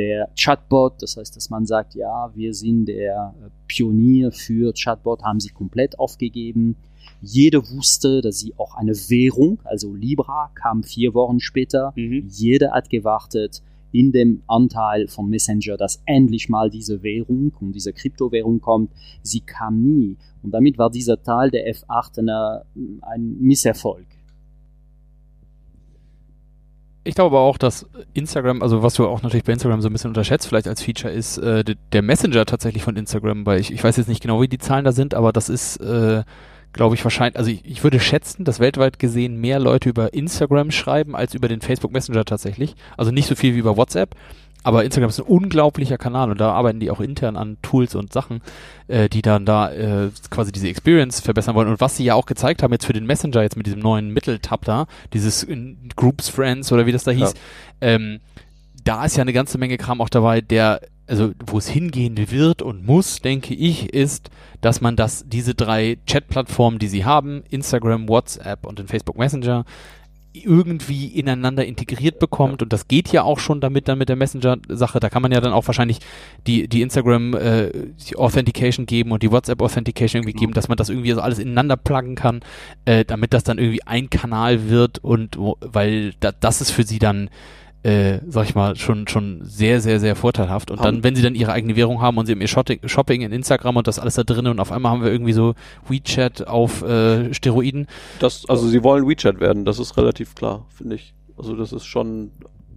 der 0.00 0.30
Chatbot, 0.34 1.02
das 1.02 1.16
heißt, 1.18 1.36
dass 1.36 1.50
man 1.50 1.66
sagt, 1.66 1.94
ja, 1.94 2.30
wir 2.34 2.54
sind 2.54 2.86
der 2.86 3.34
äh, 3.38 3.50
Pionier 3.66 4.32
für 4.32 4.72
Chatbot, 4.72 5.22
haben 5.22 5.40
sie 5.40 5.50
komplett 5.50 5.98
aufgegeben. 5.98 6.76
Jeder 7.20 7.58
wusste, 7.70 8.22
dass 8.22 8.38
sie 8.38 8.54
auch 8.56 8.74
eine 8.74 8.94
Währung, 8.94 9.58
also 9.64 9.94
Libra, 9.94 10.50
kam 10.54 10.82
vier 10.82 11.12
Wochen 11.12 11.38
später. 11.40 11.92
Mhm. 11.96 12.26
Jeder 12.28 12.72
hat 12.72 12.88
gewartet 12.88 13.62
in 13.92 14.12
dem 14.12 14.42
Anteil 14.46 15.06
von 15.08 15.28
Messenger, 15.28 15.76
dass 15.76 16.02
endlich 16.06 16.48
mal 16.48 16.70
diese 16.70 17.02
Währung 17.02 17.52
und 17.60 17.72
diese 17.72 17.92
Kryptowährung 17.92 18.60
kommt. 18.60 18.90
Sie 19.22 19.40
kam 19.40 19.82
nie. 19.82 20.16
Und 20.42 20.52
damit 20.52 20.78
war 20.78 20.90
dieser 20.90 21.22
Teil 21.22 21.50
der 21.50 21.70
F8 21.74 22.20
eine, 22.20 22.64
ein 23.02 23.36
Misserfolg. 23.38 24.06
Ich 27.02 27.14
glaube 27.14 27.36
aber 27.36 27.44
auch, 27.44 27.56
dass 27.56 27.86
Instagram, 28.12 28.62
also 28.62 28.82
was 28.82 28.94
du 28.94 29.06
auch 29.06 29.22
natürlich 29.22 29.44
bei 29.44 29.52
Instagram 29.52 29.80
so 29.80 29.88
ein 29.88 29.92
bisschen 29.92 30.10
unterschätzt, 30.10 30.46
vielleicht 30.46 30.68
als 30.68 30.82
Feature 30.82 31.12
ist, 31.12 31.38
äh, 31.38 31.64
der 31.92 32.02
Messenger 32.02 32.44
tatsächlich 32.44 32.82
von 32.82 32.96
Instagram, 32.96 33.46
weil 33.46 33.58
ich, 33.58 33.72
ich 33.72 33.82
weiß 33.82 33.96
jetzt 33.96 34.08
nicht 34.08 34.20
genau, 34.20 34.42
wie 34.42 34.48
die 34.48 34.58
Zahlen 34.58 34.84
da 34.84 34.92
sind, 34.92 35.14
aber 35.14 35.32
das 35.32 35.48
ist 35.48 35.78
äh, 35.78 36.22
glaube 36.72 36.94
ich, 36.94 37.04
wahrscheinlich, 37.04 37.36
also 37.36 37.50
ich, 37.50 37.64
ich, 37.64 37.82
würde 37.82 38.00
schätzen, 38.00 38.44
dass 38.44 38.60
weltweit 38.60 38.98
gesehen 38.98 39.40
mehr 39.40 39.58
Leute 39.58 39.88
über 39.88 40.14
Instagram 40.14 40.70
schreiben 40.70 41.16
als 41.16 41.34
über 41.34 41.48
den 41.48 41.60
Facebook 41.60 41.92
Messenger 41.92 42.24
tatsächlich. 42.24 42.74
Also 42.96 43.10
nicht 43.10 43.26
so 43.26 43.34
viel 43.34 43.54
wie 43.54 43.58
über 43.58 43.76
WhatsApp. 43.76 44.14
Aber 44.62 44.84
Instagram 44.84 45.08
ist 45.08 45.18
ein 45.18 45.26
unglaublicher 45.26 45.96
Kanal 45.96 46.30
und 46.30 46.40
da 46.40 46.52
arbeiten 46.52 46.80
die 46.80 46.90
auch 46.90 47.00
intern 47.00 47.36
an 47.36 47.56
Tools 47.62 47.94
und 47.94 48.12
Sachen, 48.12 48.42
äh, 48.88 49.08
die 49.08 49.22
dann 49.22 49.46
da 49.46 49.72
äh, 49.72 50.10
quasi 50.30 50.52
diese 50.52 50.68
Experience 50.68 51.20
verbessern 51.20 51.54
wollen. 51.54 51.68
Und 51.68 51.80
was 51.80 51.96
sie 51.96 52.04
ja 52.04 52.14
auch 52.14 52.26
gezeigt 52.26 52.62
haben 52.62 52.72
jetzt 52.72 52.84
für 52.84 52.92
den 52.92 53.06
Messenger, 53.06 53.42
jetzt 53.42 53.56
mit 53.56 53.66
diesem 53.66 53.80
neuen 53.80 54.10
Mitteltab 54.10 54.64
da, 54.64 54.86
dieses 55.14 55.46
Groups 55.96 56.28
Friends 56.28 56.70
oder 56.72 56.86
wie 56.86 56.92
das 56.92 57.04
da 57.04 57.10
hieß, 57.10 57.32
ja. 57.32 57.88
ähm, 57.88 58.20
da 58.84 59.04
ist 59.04 59.16
ja 59.16 59.22
eine 59.22 59.32
ganze 59.32 59.58
Menge 59.58 59.78
Kram 59.78 60.00
auch 60.00 60.08
dabei, 60.08 60.40
der 60.40 60.80
also 61.10 61.32
wo 61.44 61.58
es 61.58 61.68
hingehen 61.68 62.16
wird 62.30 62.62
und 62.62 62.86
muss, 62.86 63.20
denke 63.20 63.52
ich, 63.52 63.92
ist, 63.92 64.30
dass 64.60 64.80
man 64.80 64.94
das, 64.94 65.24
diese 65.26 65.56
drei 65.56 65.98
Chat-Plattformen, 66.06 66.78
die 66.78 66.86
sie 66.86 67.04
haben, 67.04 67.42
Instagram, 67.50 68.08
WhatsApp 68.08 68.64
und 68.64 68.78
den 68.78 68.86
Facebook 68.86 69.18
Messenger, 69.18 69.64
irgendwie 70.32 71.06
ineinander 71.06 71.64
integriert 71.66 72.18
bekommt 72.20 72.62
und 72.62 72.72
das 72.72 72.86
geht 72.86 73.10
ja 73.10 73.22
auch 73.24 73.38
schon 73.40 73.60
damit 73.60 73.88
dann 73.88 73.98
mit 73.98 74.08
der 74.08 74.16
Messenger-Sache. 74.16 75.00
Da 75.00 75.10
kann 75.10 75.22
man 75.22 75.32
ja 75.32 75.40
dann 75.40 75.52
auch 75.52 75.66
wahrscheinlich 75.66 75.98
die, 76.46 76.68
die 76.68 76.82
Instagram 76.82 77.34
äh, 77.34 77.70
die 78.08 78.16
Authentication 78.16 78.86
geben 78.86 79.10
und 79.10 79.22
die 79.22 79.30
WhatsApp 79.32 79.60
Authentication 79.60 80.20
irgendwie 80.20 80.32
Genau. 80.32 80.40
geben, 80.40 80.52
dass 80.54 80.68
man 80.68 80.76
das 80.76 80.88
irgendwie 80.88 81.10
so 81.12 81.20
alles 81.20 81.38
ineinander 81.40 81.76
pluggen 81.76 82.14
kann, 82.14 82.40
äh, 82.84 83.04
damit 83.04 83.34
das 83.34 83.42
dann 83.42 83.58
irgendwie 83.58 83.82
ein 83.86 84.08
Kanal 84.08 84.68
wird 84.70 84.98
und 84.98 85.36
weil 85.60 86.14
da, 86.20 86.30
das 86.32 86.60
ist 86.60 86.70
für 86.70 86.84
sie 86.84 86.98
dann 87.00 87.28
äh, 87.82 88.18
sag 88.28 88.44
ich 88.44 88.54
mal, 88.54 88.76
schon, 88.76 89.08
schon 89.08 89.40
sehr, 89.44 89.80
sehr, 89.80 90.00
sehr 90.00 90.14
vorteilhaft. 90.16 90.70
Und 90.70 90.80
Haben- 90.80 90.96
dann, 90.96 91.04
wenn 91.04 91.16
sie 91.16 91.22
dann 91.22 91.34
ihre 91.34 91.52
eigene 91.52 91.76
Währung 91.76 92.00
haben 92.02 92.18
und 92.18 92.26
sie 92.26 92.32
haben 92.32 92.40
ihr 92.40 92.48
Shopping, 92.48 92.80
Shopping 92.86 93.22
in 93.22 93.32
Instagram 93.32 93.76
und 93.76 93.86
das 93.86 93.98
alles 93.98 94.14
da 94.14 94.22
drin 94.22 94.46
und 94.46 94.60
auf 94.60 94.70
einmal 94.72 94.92
haben 94.92 95.02
wir 95.02 95.10
irgendwie 95.10 95.32
so 95.32 95.54
WeChat 95.88 96.46
auf 96.46 96.82
äh, 96.82 97.32
Steroiden, 97.32 97.86
Das, 98.18 98.44
also 98.48 98.68
sie 98.68 98.82
wollen 98.82 99.08
WeChat 99.08 99.40
werden, 99.40 99.64
das 99.64 99.78
ist 99.78 99.96
relativ 99.96 100.34
klar, 100.34 100.66
finde 100.76 100.96
ich. 100.96 101.14
Also 101.38 101.56
das 101.56 101.72
ist 101.72 101.86
schon 101.86 102.32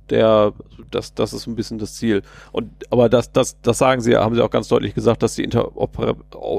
der, 0.10 0.54
das, 0.92 1.14
das 1.14 1.32
ist 1.34 1.48
ein 1.48 1.56
bisschen 1.56 1.80
das 1.80 1.96
Ziel. 1.96 2.24
Und 2.52 2.70
aber 2.90 3.08
das, 3.10 3.32
das, 3.32 3.60
das 3.62 3.78
sagen 3.78 4.02
sie, 4.02 4.16
haben 4.16 4.36
sie 4.36 4.42
auch 4.42 4.50
ganz 4.52 4.68
deutlich 4.68 4.94
gesagt, 4.94 5.24
dass 5.24 5.36
die 5.36 5.44
Interopera 5.44 6.16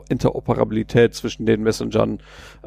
Interoperabilität 0.08 1.14
zwischen 1.14 1.46
den 1.46 1.62
Messengern 1.62 2.20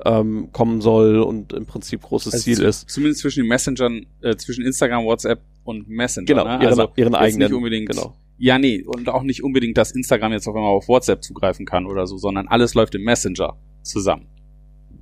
ähm, 0.06 0.50
kommen 0.52 0.82
soll 0.82 1.20
und 1.20 1.54
im 1.54 1.66
Prinzip 1.66 2.02
großes 2.04 2.34
Also 2.34 2.44
Ziel 2.44 2.62
ist. 2.62 2.90
Zumindest 2.90 3.22
zwischen 3.22 3.42
den 3.42 3.50
Messengern, 3.50 4.06
äh, 4.22 4.36
zwischen 4.36 4.64
Instagram, 4.64 5.06
WhatsApp 5.06 5.42
und 5.68 5.90
Messenger. 5.90 6.26
Genau, 6.26 6.44
ne? 6.46 6.54
ihren, 6.54 6.68
also 6.68 6.88
ihren 6.96 7.14
jetzt 7.14 7.22
eigenen. 7.22 7.50
Nicht 7.50 7.58
unbedingt, 7.58 7.90
Genau. 7.90 8.16
Ja, 8.40 8.60
nee, 8.60 8.84
und 8.84 9.10
auch 9.10 9.24
nicht 9.24 9.44
unbedingt, 9.44 9.78
dass 9.78 9.92
Instagram 9.92 10.32
jetzt 10.32 10.48
auf 10.48 10.56
einmal 10.56 10.70
auf 10.70 10.88
WhatsApp 10.88 11.24
zugreifen 11.24 11.66
kann 11.66 11.88
oder 11.88 12.06
so, 12.06 12.18
sondern 12.18 12.48
alles 12.48 12.76
läuft 12.76 12.94
im 12.94 13.04
Messenger 13.04 13.58
zusammen. 13.82 14.28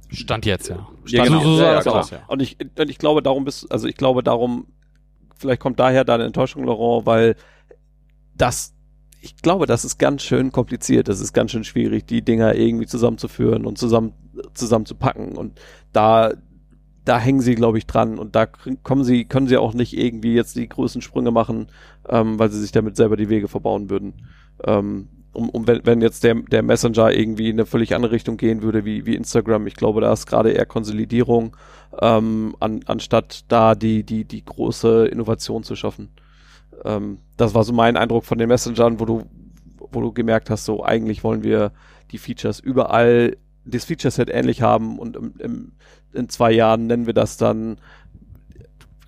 Stand 0.10 0.46
jetzt, 0.46 0.70
ja. 0.70 0.88
Ja, 1.06 1.26
Stand, 1.26 1.28
genau. 1.28 1.42
so, 1.42 1.56
so 1.58 1.62
Ja, 1.62 1.74
ja, 1.74 1.82
klar. 1.82 1.96
aus, 1.96 2.12
ja. 2.12 2.24
Und 2.28 2.42
ich, 2.42 2.58
und 2.62 2.90
ich 2.90 2.98
glaube, 2.98 3.22
darum 3.22 3.44
bist, 3.44 3.70
also 3.72 3.88
ich 3.88 3.98
glaube, 3.98 4.24
darum, 4.24 4.68
vielleicht 5.38 5.60
kommt 5.60 5.80
daher 5.80 6.06
deine 6.06 6.24
Enttäuschung, 6.24 6.64
Laurent, 6.64 7.06
weil 7.06 7.36
das, 8.36 8.74
ich 9.20 9.36
glaube, 9.38 9.66
das 9.66 9.84
ist 9.84 9.98
ganz 9.98 10.24
schön 10.24 10.54
kompliziert. 10.54 11.10
Das 11.10 11.20
ist 11.20 11.34
ganz 11.34 11.52
schön 11.52 11.66
schwierig, 11.66 12.06
die 12.06 12.22
Dinger 12.22 12.56
irgendwie 12.56 12.86
zusammenzuführen 12.86 13.66
und 13.66 13.78
zusammen, 13.78 14.14
zusammenzupacken. 14.54 15.36
Und 15.36 15.60
da, 15.92 16.32
da 17.06 17.20
hängen 17.20 17.42
sie, 17.42 17.56
glaube 17.56 17.78
ich, 17.78 17.86
dran. 17.86 18.18
Und 18.18 18.36
da 18.36 18.48
kommen 18.84 19.04
sie, 19.04 19.26
können 19.26 19.48
sie 19.48 19.58
auch 19.58 19.74
nicht 19.74 19.98
irgendwie 19.98 20.34
jetzt 20.34 20.56
die 20.56 20.68
größten 20.68 21.02
Sprünge 21.02 21.32
machen, 21.32 21.68
ähm, 22.10 22.38
weil 22.40 22.52
sie 22.52 22.60
sich 22.60 22.72
damit 22.72 22.96
selber 22.96 23.16
die 23.16 23.30
Wege 23.30 23.48
verbauen 23.48 23.90
würden. 23.90 24.14
Ähm, 24.64 25.08
um, 25.34 25.50
um 25.50 25.68
wenn, 25.68 25.86
wenn 25.86 26.02
jetzt 26.02 26.24
der, 26.24 26.36
der 26.36 26.64
Messenger 26.64 27.12
irgendwie 27.12 27.50
in 27.50 27.56
eine 27.56 27.66
völlig 27.66 27.94
andere 27.94 28.14
Richtung 28.14 28.38
gehen 28.38 28.62
würde 28.62 28.86
wie, 28.86 29.06
wie 29.06 29.16
Instagram, 29.16 29.68
ich 29.68 29.76
glaube, 29.76 30.02
da 30.02 30.12
ist 30.12 30.26
gerade 30.26 30.52
eher 30.52 30.66
Konsolidierung, 30.66 31.56
ähm, 32.02 32.56
an, 32.60 32.82
anstatt 32.86 33.44
da 33.50 33.76
die, 33.76 34.04
die, 34.04 34.26
die 34.26 34.44
große 34.44 35.08
Innovation 35.08 35.64
zu 35.64 35.76
schaffen. 35.76 36.10
Ähm, 36.84 37.20
das 37.38 37.54
war 37.54 37.64
so 37.64 37.74
mein 37.74 37.98
Eindruck 37.98 38.26
von 38.26 38.38
den 38.38 38.48
Messengern, 38.48 39.00
wo 39.00 39.06
du, 39.06 39.24
wo 39.78 40.02
du 40.02 40.12
gemerkt 40.12 40.50
hast, 40.50 40.66
so 40.66 40.84
eigentlich 40.84 41.24
wollen 41.24 41.44
wir 41.44 41.72
die 42.12 42.18
Features 42.18 42.60
überall, 42.60 43.38
das 43.66 43.86
Feature-Set 43.86 44.30
ähnlich 44.30 44.62
haben 44.62 45.00
und 45.00 45.16
im, 45.16 45.34
im, 45.40 45.72
in 46.16 46.30
zwei 46.30 46.52
Jahren 46.52 46.88
nennen 46.88 47.06
wir 47.06 47.14
das 47.14 47.38
dann, 47.38 47.78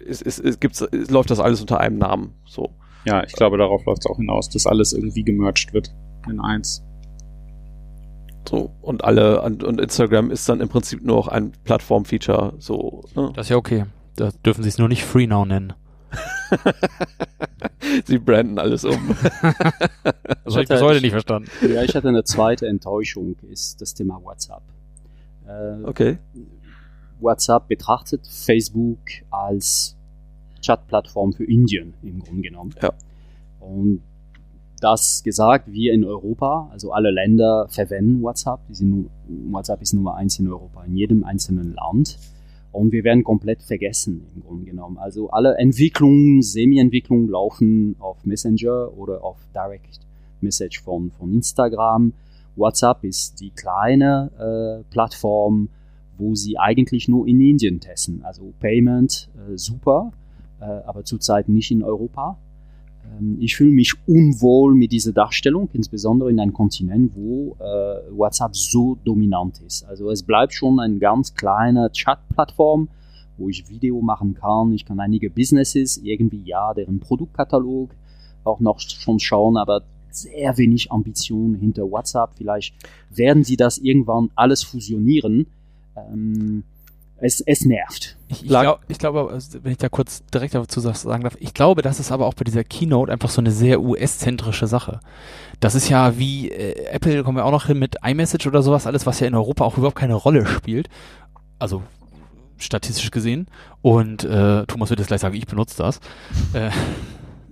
es, 0.05 0.21
es, 0.21 0.39
es, 0.39 0.59
gibt's, 0.59 0.81
es 0.81 1.09
läuft 1.09 1.29
das 1.31 1.39
alles 1.39 1.61
unter 1.61 1.79
einem 1.79 1.97
Namen, 1.97 2.33
so. 2.45 2.71
Ja, 3.05 3.23
ich 3.23 3.33
glaube, 3.33 3.57
darauf 3.57 3.85
läuft 3.85 4.03
es 4.05 4.11
auch 4.11 4.17
hinaus, 4.17 4.49
dass 4.49 4.67
alles 4.67 4.93
irgendwie 4.93 5.23
gemerged 5.23 5.73
wird 5.73 5.93
in 6.29 6.39
eins. 6.39 6.83
So, 8.47 8.71
und 8.81 9.03
alle, 9.03 9.41
und, 9.41 9.63
und 9.63 9.81
Instagram 9.81 10.31
ist 10.31 10.47
dann 10.47 10.61
im 10.61 10.69
Prinzip 10.69 11.03
nur 11.03 11.17
auch 11.17 11.27
ein 11.27 11.51
Plattform-Feature, 11.63 12.53
so, 12.59 13.03
ne? 13.15 13.31
Das 13.33 13.47
ist 13.47 13.49
ja 13.49 13.57
okay. 13.57 13.85
Da 14.15 14.29
dürfen 14.45 14.63
sie 14.63 14.69
es 14.69 14.77
nur 14.77 14.87
nicht 14.87 15.03
Free 15.03 15.27
Now 15.27 15.45
nennen. 15.45 15.73
Sie 18.05 18.17
branden 18.17 18.59
alles 18.59 18.85
um. 18.85 19.15
Das 20.43 20.53
habe 20.53 20.63
ich 20.63 20.69
bis 20.69 20.81
heute 20.81 21.01
nicht 21.01 21.11
verstanden. 21.11 21.49
Ja, 21.61 21.83
ich 21.83 21.93
hatte 21.93 22.07
eine 22.07 22.23
zweite 22.23 22.67
Enttäuschung, 22.67 23.35
ist 23.51 23.81
das 23.81 23.93
Thema 23.93 24.21
WhatsApp. 24.23 24.63
Äh, 25.45 25.83
Okay. 25.83 26.17
WhatsApp 27.19 27.67
betrachtet 27.67 28.27
Facebook 28.27 28.99
als 29.29 29.95
Chatplattform 30.65 31.33
für 31.33 31.45
Indien 31.45 31.93
im 32.03 32.19
Grunde 32.19 32.41
genommen. 32.41 32.73
Ja. 32.81 32.93
Und 33.59 34.01
das 34.79 35.23
gesagt, 35.23 35.71
wir 35.71 35.93
in 35.93 36.03
Europa, 36.03 36.69
also 36.71 36.91
alle 36.91 37.11
Länder 37.11 37.67
verwenden 37.69 38.21
WhatsApp. 38.21 38.59
Sind, 38.69 39.09
WhatsApp 39.27 39.81
ist 39.81 39.93
Nummer 39.93 40.15
eins 40.15 40.37
in 40.39 40.47
Europa, 40.47 40.83
in 40.83 40.95
jedem 40.95 41.23
einzelnen 41.23 41.73
Land. 41.73 42.17
Und 42.71 42.91
wir 42.91 43.03
werden 43.03 43.23
komplett 43.23 43.63
vergessen 43.63 44.27
im 44.35 44.43
Grunde 44.43 44.65
genommen. 44.65 44.97
Also 44.97 45.31
alle 45.31 45.57
Entwicklungen, 45.57 46.43
Semi-Entwicklungen 46.43 47.27
laufen 47.27 47.95
auf 47.99 48.23
Messenger 48.25 48.95
oder 48.95 49.23
auf 49.23 49.37
Direct 49.55 49.99
Message 50.41 50.81
von, 50.83 51.09
von 51.11 51.33
Instagram. 51.33 52.13
WhatsApp 52.55 53.03
ist 53.03 53.39
die 53.39 53.51
kleine 53.51 54.29
äh, 54.37 54.83
Plattform, 54.91 55.69
wo 56.17 56.35
sie 56.35 56.57
eigentlich 56.57 57.07
nur 57.07 57.27
in 57.27 57.39
Indien 57.39 57.79
testen. 57.79 58.23
Also 58.23 58.53
Payment 58.59 59.29
äh, 59.35 59.57
super, 59.57 60.11
äh, 60.59 60.65
aber 60.65 61.03
zurzeit 61.03 61.49
nicht 61.49 61.71
in 61.71 61.83
Europa. 61.83 62.37
Ähm, 63.19 63.37
ich 63.39 63.55
fühle 63.55 63.71
mich 63.71 63.93
unwohl 64.07 64.75
mit 64.75 64.91
dieser 64.91 65.13
Darstellung, 65.13 65.69
insbesondere 65.73 66.29
in 66.29 66.39
einem 66.39 66.53
Kontinent, 66.53 67.11
wo 67.15 67.55
äh, 67.59 68.17
WhatsApp 68.17 68.55
so 68.55 68.97
dominant 69.03 69.61
ist. 69.65 69.83
Also 69.85 70.09
es 70.09 70.23
bleibt 70.23 70.53
schon 70.53 70.79
eine 70.79 70.97
ganz 70.97 71.33
kleine 71.33 71.91
Chat-Plattform, 71.91 72.89
wo 73.37 73.49
ich 73.49 73.69
Video 73.69 74.01
machen 74.01 74.33
kann. 74.33 74.73
Ich 74.73 74.85
kann 74.85 74.99
einige 74.99 75.29
Businesses 75.29 75.97
irgendwie 75.97 76.41
ja 76.43 76.73
deren 76.73 76.99
Produktkatalog 76.99 77.91
auch 78.43 78.59
noch 78.59 78.79
schon 78.79 79.19
schauen, 79.19 79.57
aber 79.57 79.83
sehr 80.09 80.57
wenig 80.57 80.91
Ambition 80.91 81.55
hinter 81.55 81.83
WhatsApp. 81.91 82.31
Vielleicht 82.35 82.73
werden 83.09 83.43
sie 83.43 83.57
das 83.57 83.77
irgendwann 83.77 84.31
alles 84.35 84.63
fusionieren. 84.63 85.47
Ähm, 85.97 86.63
es, 87.19 87.41
es 87.41 87.65
nervt. 87.65 88.15
Ich, 88.27 88.43
ich 88.43 88.47
glaube, 88.47 88.79
ich 88.87 88.99
glaube, 88.99 89.29
also, 89.31 89.57
wenn 89.63 89.71
ich 89.71 89.79
da 89.79 89.89
kurz 89.89 90.23
direkt 90.31 90.53
dazu 90.53 90.79
sa- 90.81 90.93
sagen 90.93 91.23
darf, 91.23 91.35
ich 91.39 91.53
glaube, 91.55 91.81
das 91.81 91.99
ist 91.99 92.11
aber 92.11 92.27
auch 92.27 92.35
bei 92.35 92.43
dieser 92.43 92.63
Keynote 92.63 93.11
einfach 93.11 93.29
so 93.31 93.41
eine 93.41 93.49
sehr 93.51 93.81
US-zentrische 93.81 94.67
Sache. 94.67 94.99
Das 95.59 95.73
ist 95.73 95.89
ja 95.89 96.19
wie 96.19 96.51
äh, 96.51 96.85
Apple, 96.91 97.23
kommen 97.23 97.37
wir 97.37 97.45
auch 97.45 97.51
noch 97.51 97.65
hin 97.65 97.79
mit 97.79 97.95
iMessage 98.03 98.45
oder 98.45 98.61
sowas, 98.61 98.85
alles, 98.85 99.07
was 99.07 99.19
ja 99.19 99.25
in 99.27 99.33
Europa 99.33 99.65
auch 99.65 99.77
überhaupt 99.77 99.95
keine 99.97 100.13
Rolle 100.13 100.45
spielt. 100.45 100.89
Also 101.57 101.81
statistisch 102.59 103.09
gesehen. 103.09 103.47
Und 103.81 104.23
äh, 104.23 104.65
Thomas 104.67 104.89
wird 104.91 104.99
jetzt 104.99 105.07
gleich 105.07 105.21
sagen, 105.21 105.35
ich 105.35 105.47
benutze 105.47 105.77
das. 105.77 105.99
Äh, 106.53 106.69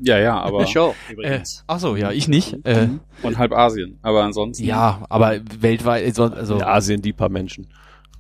Ja, 0.01 0.19
ja, 0.19 0.39
aber 0.43 0.67
Show, 0.67 0.93
äh, 1.09 1.13
übrigens. 1.13 1.63
ach 1.65 1.79
so, 1.79 1.95
ja, 1.95 2.11
ich 2.11 2.27
nicht. 2.27 2.55
Äh, 2.67 2.89
und 3.23 3.37
halb 3.39 3.51
Asien. 3.53 3.97
Aber 4.03 4.23
ansonsten. 4.23 4.63
ja, 4.63 5.01
aber 5.09 5.39
weltweit, 5.59 6.05
also, 6.05 6.25
also 6.25 6.55
In 6.57 6.61
Asien 6.63 7.01
die 7.01 7.13
paar 7.13 7.29
Menschen. 7.29 7.67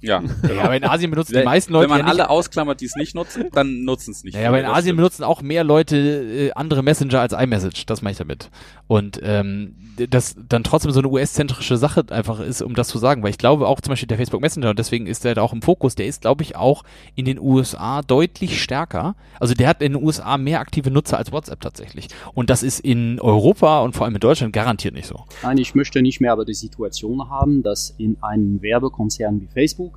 Ja. 0.05 0.21
ja, 0.55 0.63
aber 0.63 0.75
in 0.75 0.83
Asien 0.83 1.11
benutzen 1.11 1.33
die 1.37 1.43
meisten 1.43 1.73
Leute 1.73 1.83
Wenn 1.83 1.89
man 1.89 1.99
ja 1.99 2.05
nicht 2.05 2.19
alle 2.19 2.29
ausklammert, 2.29 2.81
die 2.81 2.85
es 2.85 2.95
nicht 2.95 3.15
nutzen, 3.15 3.45
dann 3.51 3.83
nutzen 3.83 4.11
es 4.11 4.23
nicht. 4.23 4.35
Ja, 4.35 4.47
aber 4.49 4.59
in 4.59 4.65
Asien 4.65 4.81
stimmt. 4.83 4.97
benutzen 4.97 5.23
auch 5.23 5.41
mehr 5.41 5.63
Leute 5.63 5.97
äh, 5.97 6.51
andere 6.53 6.83
Messenger 6.83 7.19
als 7.19 7.33
iMessage, 7.33 7.85
das 7.85 8.01
meine 8.01 8.11
ich 8.11 8.17
damit. 8.17 8.49
Und 8.87 9.19
ähm, 9.23 9.75
das 10.09 10.35
dann 10.47 10.63
trotzdem 10.63 10.91
so 10.91 10.99
eine 10.99 11.07
US-zentrische 11.07 11.77
Sache 11.77 12.05
einfach 12.09 12.39
ist, 12.39 12.61
um 12.61 12.75
das 12.75 12.87
zu 12.87 12.97
sagen, 12.97 13.23
weil 13.23 13.31
ich 13.31 13.37
glaube 13.37 13.67
auch 13.67 13.81
zum 13.81 13.91
Beispiel 13.91 14.07
der 14.07 14.17
Facebook 14.17 14.41
Messenger, 14.41 14.69
und 14.69 14.79
deswegen 14.79 15.07
ist 15.07 15.23
der 15.23 15.35
da 15.35 15.41
auch 15.41 15.53
im 15.53 15.61
Fokus, 15.61 15.95
der 15.95 16.05
ist, 16.05 16.21
glaube 16.21 16.43
ich, 16.43 16.55
auch 16.55 16.83
in 17.15 17.25
den 17.25 17.39
USA 17.39 18.01
deutlich 18.01 18.61
stärker. 18.61 19.15
Also 19.39 19.53
der 19.53 19.67
hat 19.67 19.81
in 19.81 19.93
den 19.93 20.03
USA 20.03 20.37
mehr 20.37 20.59
aktive 20.59 20.91
Nutzer 20.91 21.17
als 21.17 21.31
WhatsApp 21.31 21.61
tatsächlich. 21.61 22.09
Und 22.33 22.49
das 22.49 22.63
ist 22.63 22.79
in 22.79 23.19
Europa 23.19 23.81
und 23.81 23.95
vor 23.95 24.05
allem 24.05 24.15
in 24.15 24.21
Deutschland 24.21 24.53
garantiert 24.53 24.93
nicht 24.93 25.07
so. 25.07 25.23
Nein, 25.43 25.57
ich 25.57 25.75
möchte 25.75 26.01
nicht 26.01 26.21
mehr 26.21 26.31
aber 26.31 26.45
die 26.45 26.53
Situation 26.53 27.29
haben, 27.29 27.63
dass 27.63 27.95
in 27.97 28.17
einem 28.21 28.61
Werbekonzern 28.61 29.41
wie 29.41 29.47
Facebook, 29.47 29.94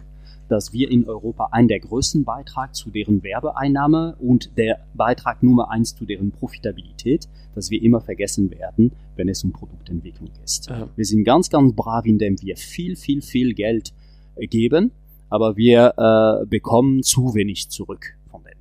dass 0.49 0.73
wir 0.73 0.91
in 0.91 1.07
Europa 1.09 1.49
einen 1.53 1.69
der 1.69 1.81
größten 1.81 2.25
Beitrag 2.25 2.75
zu 2.75 2.91
deren 2.91 3.23
Werbeeinnahme 3.23 4.17
und 4.19 4.57
der 4.57 4.81
Beitrag 4.95 5.43
Nummer 5.43 5.71
eins 5.71 5.95
zu 5.95 6.05
deren 6.05 6.31
Profitabilität, 6.33 7.29
dass 7.55 7.71
wir 7.71 7.83
immer 7.83 8.01
vergessen 8.01 8.51
werden, 8.51 8.93
wenn 9.17 9.29
es 9.29 9.45
um 9.45 9.53
Produktentwicklung 9.53 10.31
ist. 10.45 10.69
Ja. 10.71 10.89
Wir 10.97 11.05
sind 11.05 11.25
ganz, 11.25 11.51
ganz 11.51 11.75
brav, 11.75 12.07
indem 12.07 12.41
wir 12.41 12.57
viel, 12.57 12.97
viel, 12.97 13.21
viel 13.23 13.55
Geld 13.55 13.93
äh, 14.37 14.47
geben, 14.47 14.91
aber 15.29 15.57
wir 15.57 15.95
äh, 16.43 16.47
bekommen 16.47 17.03
zu 17.03 17.35
wenig 17.35 17.69
zurück 17.69 18.15
von 18.31 18.43
denen. 18.43 18.55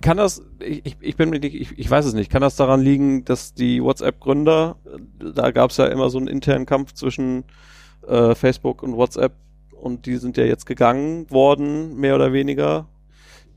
Kann 0.00 0.16
das, 0.16 0.42
ich, 0.60 0.86
ich- 0.86 0.96
ich 1.00 1.16
bin 1.16 1.30
mir 1.30 1.40
nicht, 1.40 1.54
ich, 1.54 1.78
ich 1.78 1.90
weiß 1.90 2.06
es 2.06 2.14
nicht, 2.14 2.30
kann 2.30 2.40
das 2.42 2.56
daran 2.56 2.80
liegen, 2.80 3.24
dass 3.24 3.52
die 3.54 3.82
WhatsApp-Gründer, 3.82 4.76
äh, 5.20 5.32
da 5.34 5.50
gab 5.50 5.70
es 5.70 5.76
ja 5.78 5.86
immer 5.86 6.08
so 6.10 6.18
einen 6.18 6.28
internen 6.28 6.66
Kampf 6.66 6.92
zwischen 6.92 7.44
äh, 8.06 8.34
Facebook 8.34 8.82
und 8.82 8.96
WhatsApp 8.96 9.32
und 9.80 10.06
die 10.06 10.16
sind 10.16 10.36
ja 10.36 10.44
jetzt 10.44 10.66
gegangen 10.66 11.30
worden, 11.30 11.96
mehr 11.96 12.14
oder 12.14 12.32
weniger, 12.32 12.86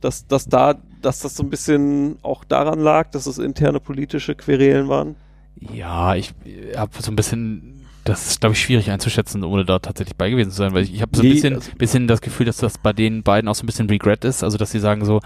dass, 0.01 0.27
dass 0.27 0.45
da, 0.45 0.75
dass 1.01 1.19
das 1.19 1.35
so 1.35 1.43
ein 1.43 1.49
bisschen 1.49 2.17
auch 2.21 2.43
daran 2.43 2.79
lag, 2.79 3.09
dass 3.11 3.25
es 3.25 3.37
interne 3.37 3.79
politische 3.79 4.35
Querelen 4.35 4.87
waren? 4.89 5.15
Ja, 5.59 6.15
ich 6.15 6.33
habe 6.75 6.91
so 6.99 7.11
ein 7.11 7.15
bisschen 7.15 7.69
das 8.05 8.27
ist, 8.27 8.41
glaube 8.41 8.51
ich, 8.53 8.61
schwierig 8.61 8.91
einzuschätzen, 8.91 9.45
ohne 9.45 9.63
da 9.63 9.79
tatsächlich 9.79 10.17
bei 10.17 10.29
gewesen 10.29 10.51
zu 10.51 10.57
sein, 10.57 10.73
weil 10.73 10.83
ich, 10.83 10.93
ich 10.93 11.01
habe 11.01 11.15
so 11.15 11.21
ein 11.21 11.27
Nee, 11.27 11.35
bisschen, 11.35 11.55
also- 11.55 11.71
bisschen 11.77 12.07
das 12.07 12.19
Gefühl, 12.19 12.45
dass 12.45 12.57
das 12.57 12.77
bei 12.77 12.91
den 12.91 13.23
beiden 13.23 13.47
auch 13.47 13.55
so 13.55 13.63
ein 13.63 13.65
bisschen 13.65 13.87
Regret 13.89 14.25
ist, 14.25 14.43
also 14.43 14.57
dass 14.57 14.71
sie 14.71 14.79
sagen 14.79 15.05
so, 15.05 15.21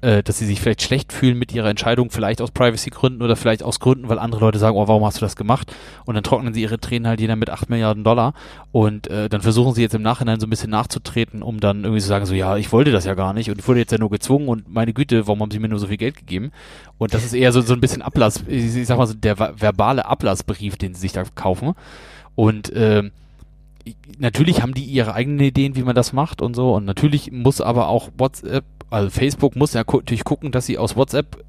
äh, 0.00 0.22
dass 0.22 0.38
sie 0.38 0.46
sich 0.46 0.60
vielleicht 0.60 0.82
schlecht 0.82 1.12
fühlen 1.12 1.38
mit 1.38 1.52
ihrer 1.52 1.68
Entscheidung, 1.68 2.10
vielleicht 2.10 2.40
aus 2.40 2.50
Privacy-Gründen 2.52 3.22
oder 3.22 3.34
vielleicht 3.36 3.62
aus 3.62 3.80
Gründen, 3.80 4.08
weil 4.08 4.18
andere 4.18 4.40
Leute 4.40 4.58
sagen, 4.58 4.76
oh, 4.76 4.86
warum 4.86 5.04
hast 5.04 5.16
du 5.16 5.20
das 5.20 5.34
gemacht? 5.36 5.74
Und 6.04 6.14
dann 6.14 6.22
trocknen 6.24 6.54
sie 6.54 6.62
ihre 6.62 6.78
Tränen 6.78 7.06
halt 7.08 7.20
jeder 7.20 7.36
mit 7.36 7.50
8 7.50 7.68
Milliarden 7.70 8.04
Dollar 8.04 8.34
und 8.70 9.08
äh, 9.08 9.28
dann 9.28 9.40
versuchen 9.40 9.74
sie 9.74 9.82
jetzt 9.82 9.94
im 9.94 10.02
Nachhinein 10.02 10.38
so 10.40 10.46
ein 10.46 10.50
bisschen 10.50 10.70
nachzutreten, 10.70 11.42
um 11.42 11.58
dann 11.60 11.82
irgendwie 11.84 12.00
zu 12.00 12.08
sagen, 12.08 12.26
so, 12.26 12.34
ja, 12.34 12.56
ich 12.56 12.70
wollte 12.72 12.92
das 12.92 13.04
ja 13.04 13.14
gar 13.14 13.32
nicht 13.32 13.50
und 13.50 13.58
ich 13.58 13.66
wurde 13.66 13.80
jetzt 13.80 13.92
ja 13.92 13.98
nur 13.98 14.10
gezwungen 14.10 14.48
und 14.48 14.68
meine 14.72 14.92
Güte, 14.92 15.26
warum 15.26 15.40
haben 15.40 15.50
sie 15.50 15.58
mir 15.58 15.68
nur 15.68 15.78
so 15.80 15.88
viel 15.88 15.96
Geld 15.96 16.16
gegeben? 16.16 16.52
Und 16.98 17.14
das 17.14 17.24
ist 17.24 17.34
eher 17.34 17.52
so, 17.52 17.60
so 17.60 17.74
ein 17.74 17.80
bisschen 17.80 18.02
Ablass, 18.02 18.44
ich, 18.46 18.76
ich 18.76 18.86
sag 18.86 18.98
mal 18.98 19.06
so, 19.06 19.14
der 19.14 19.36
ver- 19.36 19.54
verbale 19.60 20.06
Ablassbrief, 20.06 20.76
den 20.76 20.94
sie 20.94 21.00
sich 21.00 21.12
da 21.12 21.24
kaufen. 21.34 21.74
Und 22.34 22.70
ähm, 22.74 23.10
natürlich 24.18 24.62
haben 24.62 24.74
die 24.74 24.84
ihre 24.84 25.14
eigenen 25.14 25.40
Ideen, 25.40 25.76
wie 25.76 25.82
man 25.82 25.94
das 25.94 26.12
macht 26.12 26.42
und 26.42 26.54
so. 26.54 26.74
Und 26.74 26.84
natürlich 26.84 27.32
muss 27.32 27.60
aber 27.60 27.88
auch 27.88 28.10
WhatsApp, 28.16 28.64
also 28.90 29.10
Facebook 29.10 29.56
muss 29.56 29.74
ja 29.74 29.84
natürlich 29.86 30.24
gucken, 30.24 30.52
dass 30.52 30.66
sie 30.66 30.78
aus 30.78 30.96
WhatsApp 30.96 31.44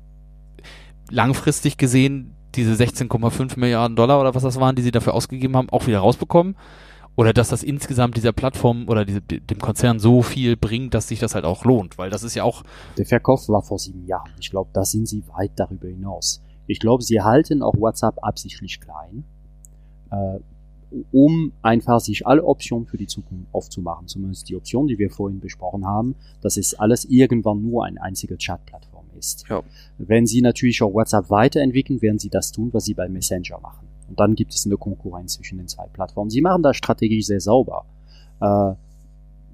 langfristig 1.10 1.78
gesehen 1.78 2.36
diese 2.56 2.74
16,5 2.74 3.60
Milliarden 3.60 3.96
Dollar 3.96 4.20
oder 4.20 4.36
was 4.36 4.44
das 4.44 4.60
waren, 4.60 4.76
die 4.76 4.82
sie 4.82 4.92
dafür 4.92 5.14
ausgegeben 5.14 5.56
haben, 5.56 5.70
auch 5.70 5.88
wieder 5.88 6.00
rausbekommen. 6.00 6.56
Oder 7.16 7.34
dass 7.34 7.50
das 7.50 7.64
insgesamt 7.64 8.16
dieser 8.16 8.32
Plattform 8.32 8.88
oder 8.88 9.04
diese, 9.04 9.22
dem 9.22 9.60
Konzern 9.60 10.00
so 10.00 10.22
viel 10.22 10.56
bringt, 10.56 10.94
dass 10.94 11.10
sich 11.10 11.20
das 11.20 11.36
halt 11.36 11.44
auch 11.44 11.66
lohnt. 11.66 11.98
Weil 11.98 12.10
das 12.10 12.24
ist 12.24 12.34
ja 12.34 12.44
auch, 12.44 12.64
Der 12.98 13.06
Verkauf 13.06 13.50
war 13.50 13.62
vor 13.62 13.78
sieben 13.78 14.06
Jahren. 14.06 14.32
Ich 14.40 14.50
glaube, 14.50 14.70
da 14.74 14.86
sind 14.86 15.08
sie 15.08 15.24
weit 15.28 15.52
darüber 15.58 15.90
hinaus. 15.90 16.42
Ich 16.66 16.80
glaube, 16.80 17.04
sie 17.04 17.22
halten 17.22 17.62
auch 17.62 17.74
WhatsApp 17.76 18.16
absichtlich 18.22 18.80
klein, 18.80 19.26
äh, 20.12 20.40
um 21.12 21.52
einfach 21.62 22.00
sich 22.00 22.26
alle 22.26 22.44
Optionen 22.44 22.88
für 22.88 22.98
die 22.98 23.08
Zukunft 23.08 23.48
aufzumachen. 23.52 24.08
Zumindest 24.08 24.50
die 24.50 24.56
Option, 24.56 24.88
die 24.88 24.98
wir 24.98 25.10
vorhin 25.10 25.40
besprochen 25.40 25.86
haben, 25.86 26.16
dass 26.42 26.58
es 26.58 26.74
alles 26.74 27.06
irgendwann 27.06 27.62
nur 27.62 27.86
eine 27.86 28.02
einzige 28.02 28.38
Chat-Plattform 28.38 29.06
ist. 29.18 29.46
Ja. 29.50 29.62
Wenn 29.98 30.26
sie 30.26 30.42
natürlich 30.42 30.82
auch 30.82 30.94
WhatsApp 30.94 31.30
weiterentwickeln, 31.30 32.02
werden 32.02 32.20
sie 32.20 32.30
das 32.30 32.52
tun, 32.52 32.70
was 32.74 32.86
sie 32.86 32.94
bei 32.94 33.08
Messenger 33.08 33.60
machen. 33.62 33.88
Und 34.08 34.20
dann 34.20 34.36
gibt 34.36 34.54
es 34.54 34.66
eine 34.66 34.78
Konkurrenz 34.78 35.34
zwischen 35.34 35.60
den 35.60 35.68
zwei 35.68 35.86
Plattformen. 35.88 36.32
Sie 36.32 36.42
machen 36.42 36.64
das 36.64 36.78
strategisch 36.78 37.28
sehr 37.28 37.40
sauber. 37.40 37.86
Äh, 38.42 38.74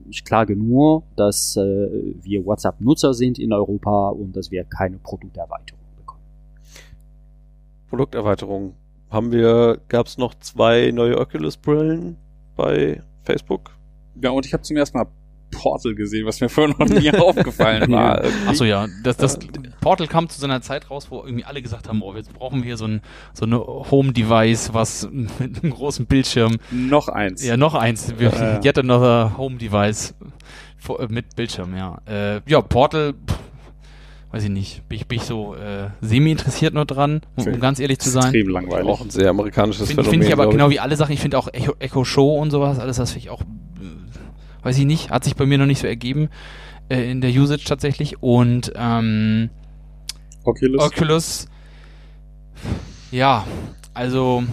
ich 0.09 0.23
klage 0.23 0.55
nur, 0.55 1.03
dass 1.15 1.57
äh, 1.57 2.13
wir 2.21 2.45
WhatsApp-Nutzer 2.45 3.13
sind 3.13 3.39
in 3.39 3.51
Europa 3.51 4.09
und 4.09 4.35
dass 4.35 4.51
wir 4.51 4.63
keine 4.63 4.97
Produkterweiterung 4.97 5.81
bekommen. 5.97 6.21
Produkterweiterung. 7.89 8.73
Haben 9.15 9.31
wir, 9.31 9.79
gab 9.87 10.07
es 10.07 10.17
noch 10.17 10.33
zwei 10.35 10.91
neue 10.91 11.17
Oculus-Brillen 11.17 12.17
bei 12.57 13.01
Facebook? 13.23 13.71
Ja, 14.21 14.31
und 14.31 14.45
ich 14.45 14.51
habe 14.53 14.61
zum 14.63 14.75
ersten 14.77 14.97
Mal 14.97 15.07
Portal 15.51 15.95
gesehen, 15.95 16.25
was 16.25 16.41
mir 16.41 16.49
vorher 16.49 16.75
noch 16.77 16.85
nie 16.89 17.11
aufgefallen 17.17 17.89
war. 17.91 18.23
irgendwie. 18.23 18.43
ach 18.49 18.55
so 18.55 18.65
ja, 18.65 18.87
das, 19.03 19.15
das 19.15 19.39
Portal 19.79 20.07
kam 20.07 20.27
zu 20.27 20.37
so 20.39 20.45
einer 20.45 20.61
Zeit 20.61 20.89
raus, 20.91 21.07
wo 21.11 21.23
irgendwie 21.23 21.45
alle 21.45 21.61
gesagt 21.61 21.87
haben, 21.87 22.01
oh, 22.01 22.13
jetzt 22.13 22.33
brauchen 22.33 22.57
wir 22.59 22.65
hier 22.65 22.77
so 22.77 22.85
ein, 22.87 23.01
so 23.33 23.45
eine 23.45 23.59
Home-Device, 23.59 24.73
was 24.73 25.07
mit 25.39 25.63
einem 25.63 25.71
großen 25.73 26.07
Bildschirm 26.07 26.57
Noch 26.71 27.07
eins. 27.07 27.45
Ja, 27.45 27.55
noch 27.55 27.73
eins. 27.75 28.13
Wir, 28.17 28.31
Ja. 28.31 28.59
Yet 28.63 28.79
another 28.79 29.37
Home 29.37 29.55
Device 29.57 30.13
vor- 30.77 30.99
äh, 30.99 31.07
mit 31.09 31.35
Bildschirm, 31.37 31.73
ja. 31.77 31.99
Äh, 32.05 32.41
ja, 32.47 32.59
Portal, 32.61 33.13
pff, 33.13 33.39
weiß 34.35 34.43
ich 34.43 34.49
nicht. 34.49 34.87
Bin 34.89 34.97
ich, 34.97 35.07
bin 35.07 35.17
ich 35.17 35.23
so 35.23 35.55
äh, 35.55 35.87
semi-interessiert 36.01 36.73
nur 36.73 36.83
dran, 36.83 37.21
um, 37.37 37.47
um 37.47 37.59
ganz 37.61 37.79
ehrlich 37.79 37.99
zu 37.99 38.09
sein. 38.09 38.23
Extrem 38.25 38.49
langweilig. 38.49 38.85
Auch 38.85 38.99
ein 38.99 39.09
sehr 39.09 39.29
amerikanisches 39.29 39.87
Finde 39.87 40.03
Phänomen. 40.03 40.11
find 40.11 40.23
ich 40.25 40.33
aber 40.33 40.43
glaub 40.43 40.51
genau 40.51 40.69
wie 40.71 40.79
alle 40.81 40.97
Sachen. 40.97 41.13
Ich 41.13 41.21
finde 41.21 41.37
auch 41.37 41.47
Echo, 41.53 41.73
Echo 41.79 42.03
Show 42.03 42.37
und 42.37 42.51
sowas, 42.51 42.77
alles 42.77 42.97
das 42.97 43.11
finde 43.11 43.27
ich 43.27 43.29
auch, 43.29 43.41
äh, 43.41 44.63
weiß 44.63 44.77
ich 44.77 44.85
nicht, 44.85 45.09
hat 45.09 45.23
sich 45.23 45.37
bei 45.37 45.45
mir 45.45 45.57
noch 45.57 45.65
nicht 45.65 45.79
so 45.79 45.87
ergeben 45.87 46.27
äh, 46.89 47.09
in 47.09 47.21
der 47.21 47.31
Usage 47.31 47.63
tatsächlich. 47.63 48.21
Und 48.21 48.73
ähm, 48.75 49.51
Oculus. 50.43 50.83
Oculus, 50.83 51.47
ja, 53.11 53.47
also 53.93 54.43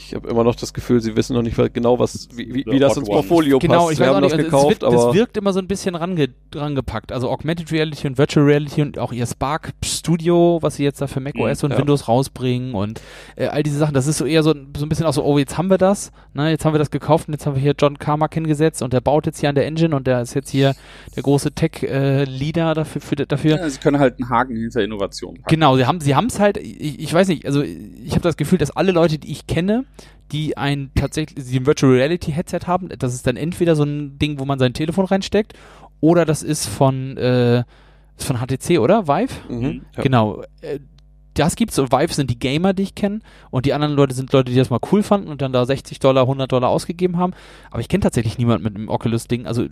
Ich 0.00 0.14
habe 0.14 0.28
immer 0.28 0.44
noch 0.44 0.54
das 0.54 0.72
Gefühl, 0.72 1.00
sie 1.00 1.16
wissen 1.16 1.34
noch 1.34 1.42
nicht 1.42 1.56
genau, 1.74 1.98
was, 1.98 2.28
wie, 2.32 2.54
wie, 2.54 2.62
The 2.64 2.70
wie 2.70 2.78
das 2.78 2.96
ins 2.96 3.08
one. 3.08 3.16
Portfolio 3.18 3.58
Genau, 3.58 3.74
passt. 3.86 3.90
ich 3.92 3.98
Sie 3.98 4.04
weiß 4.04 4.14
haben 4.14 4.22
nicht, 4.22 4.32
das 4.32 4.38
also 4.38 4.44
gekauft, 4.44 4.64
es, 4.76 4.80
wird, 4.80 4.84
aber 4.84 5.08
es 5.10 5.14
wirkt 5.14 5.36
immer 5.36 5.52
so 5.52 5.58
ein 5.58 5.66
bisschen 5.66 5.94
range, 5.96 6.28
rangepackt. 6.54 7.10
Also 7.10 7.28
Augmented 7.28 7.72
Reality 7.72 8.06
und 8.06 8.16
Virtual 8.16 8.46
Reality 8.46 8.82
und 8.82 8.98
auch 8.98 9.12
ihr 9.12 9.26
Spark 9.26 9.72
Studio, 9.84 10.58
was 10.62 10.76
sie 10.76 10.84
jetzt 10.84 11.00
da 11.00 11.06
für 11.08 11.20
macOS 11.20 11.62
Mhm, 11.62 11.66
und 11.66 11.72
ja. 11.72 11.78
Windows 11.78 12.06
rausbringen 12.08 12.74
und 12.74 13.00
äh, 13.36 13.46
all 13.46 13.62
diese 13.62 13.76
Sachen, 13.78 13.92
das 13.92 14.06
ist 14.06 14.18
so 14.18 14.24
eher 14.24 14.42
so, 14.42 14.54
so 14.76 14.86
ein 14.86 14.88
bisschen 14.88 15.04
auch 15.06 15.12
so, 15.12 15.24
oh, 15.24 15.36
jetzt 15.38 15.58
haben 15.58 15.68
wir 15.68 15.78
das, 15.78 16.12
ne, 16.32 16.50
jetzt 16.50 16.64
haben 16.64 16.74
wir 16.74 16.78
das 16.78 16.90
gekauft 16.90 17.26
und 17.28 17.34
jetzt 17.34 17.44
haben 17.46 17.56
wir 17.56 17.62
hier 17.62 17.74
John 17.78 17.98
Carmack 17.98 18.34
hingesetzt 18.34 18.82
und 18.82 18.92
der 18.92 19.00
baut 19.00 19.26
jetzt 19.26 19.40
hier 19.40 19.48
an 19.48 19.56
der 19.56 19.66
Engine 19.66 19.96
und 19.96 20.06
der 20.06 20.22
ist 20.22 20.34
jetzt 20.34 20.50
hier 20.50 20.74
der 21.16 21.22
große 21.24 21.52
Tech-Leader 21.52 22.74
dafür, 22.74 23.00
für, 23.00 23.16
dafür. 23.16 23.56
Ja, 23.56 23.68
sie 23.68 23.78
können 23.80 23.98
halt 23.98 24.20
einen 24.20 24.30
Haken 24.30 24.56
hinter 24.56 24.82
Innovation 24.82 25.34
packen. 25.34 25.48
Genau, 25.48 25.76
sie 25.76 25.86
haben 25.86 26.00
sie 26.00 26.14
haben 26.14 26.26
es 26.26 26.38
halt, 26.38 26.56
ich, 26.58 27.00
ich 27.00 27.12
weiß 27.12 27.28
nicht, 27.28 27.46
also 27.46 27.62
ich 27.62 28.12
habe 28.12 28.20
das 28.20 28.36
Gefühl, 28.36 28.58
dass 28.58 28.70
alle 28.70 28.92
Leute, 28.92 29.18
die 29.18 29.30
ich 29.32 29.46
kenne, 29.46 29.84
die 30.32 30.56
ein 30.56 30.90
tatsächlich 30.94 31.46
die 31.46 31.58
ein 31.58 31.66
Virtual 31.66 31.92
Reality 31.92 32.32
Headset 32.32 32.60
haben, 32.66 32.88
das 32.98 33.14
ist 33.14 33.26
dann 33.26 33.36
entweder 33.36 33.76
so 33.76 33.84
ein 33.84 34.18
Ding, 34.18 34.38
wo 34.38 34.44
man 34.44 34.58
sein 34.58 34.74
Telefon 34.74 35.06
reinsteckt, 35.06 35.54
oder 36.00 36.24
das 36.24 36.42
ist 36.42 36.66
von 36.66 37.16
äh, 37.16 37.64
ist 38.16 38.26
von 38.26 38.36
HTC, 38.36 38.78
oder? 38.78 39.06
Vive? 39.06 39.32
Mhm, 39.48 39.82
ja. 39.96 40.02
Genau. 40.02 40.42
Äh, 40.60 40.80
das 41.34 41.54
gibt's 41.54 41.78
und 41.78 41.92
Vive 41.92 42.12
sind 42.12 42.30
die 42.30 42.38
Gamer, 42.38 42.74
die 42.74 42.82
ich 42.82 42.94
kenne 42.96 43.20
und 43.50 43.64
die 43.64 43.72
anderen 43.72 43.94
Leute 43.94 44.14
sind 44.14 44.32
Leute, 44.32 44.50
die 44.50 44.58
das 44.58 44.70
mal 44.70 44.80
cool 44.90 45.04
fanden 45.04 45.28
und 45.28 45.40
dann 45.40 45.52
da 45.52 45.64
60 45.64 46.00
Dollar, 46.00 46.22
100 46.22 46.50
Dollar 46.50 46.68
ausgegeben 46.68 47.16
haben. 47.16 47.32
Aber 47.70 47.80
ich 47.80 47.88
kenne 47.88 48.02
tatsächlich 48.02 48.38
niemanden 48.38 48.64
mit 48.64 48.74
einem 48.74 48.88
Oculus-Ding. 48.88 49.46
Also 49.46 49.66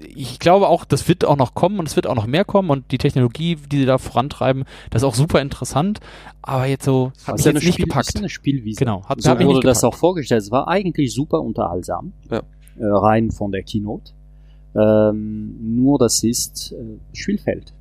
ich 0.00 0.38
glaube 0.38 0.68
auch, 0.68 0.84
das 0.84 1.08
wird 1.08 1.24
auch 1.24 1.36
noch 1.36 1.54
kommen 1.54 1.78
und 1.78 1.88
es 1.88 1.96
wird 1.96 2.06
auch 2.06 2.14
noch 2.14 2.26
mehr 2.26 2.44
kommen 2.44 2.70
und 2.70 2.90
die 2.92 2.98
Technologie, 2.98 3.56
die 3.56 3.78
sie 3.78 3.86
da 3.86 3.98
vorantreiben, 3.98 4.64
das 4.90 5.02
ist 5.02 5.06
auch 5.08 5.14
super 5.14 5.40
interessant. 5.40 6.00
Aber 6.42 6.66
jetzt 6.66 6.84
so, 6.84 7.12
hat 7.26 7.36
ist 7.38 7.44
ja 7.46 7.52
jetzt 7.52 7.64
nicht 7.64 7.74
Spiel, 7.74 7.84
gepackt. 7.86 8.08
ist 8.08 8.16
eine 8.16 8.28
Spielwiese. 8.28 8.78
Genau, 8.78 9.04
hat, 9.08 9.20
so 9.20 9.30
wurde 9.40 9.66
das 9.66 9.82
auch 9.84 9.94
vorgestellt. 9.94 10.42
Es 10.42 10.50
war 10.50 10.68
eigentlich 10.68 11.12
super 11.12 11.40
unterhaltsam, 11.42 12.12
Ja. 12.30 12.38
äh, 12.78 12.84
rein 12.84 13.30
von 13.30 13.50
der 13.52 13.62
Keynote. 13.62 14.12
Ähm, 14.76 15.74
nur 15.76 15.98
das 15.98 16.22
ist 16.22 16.72
äh, 16.72 16.98
Spielfeld. 17.16 17.72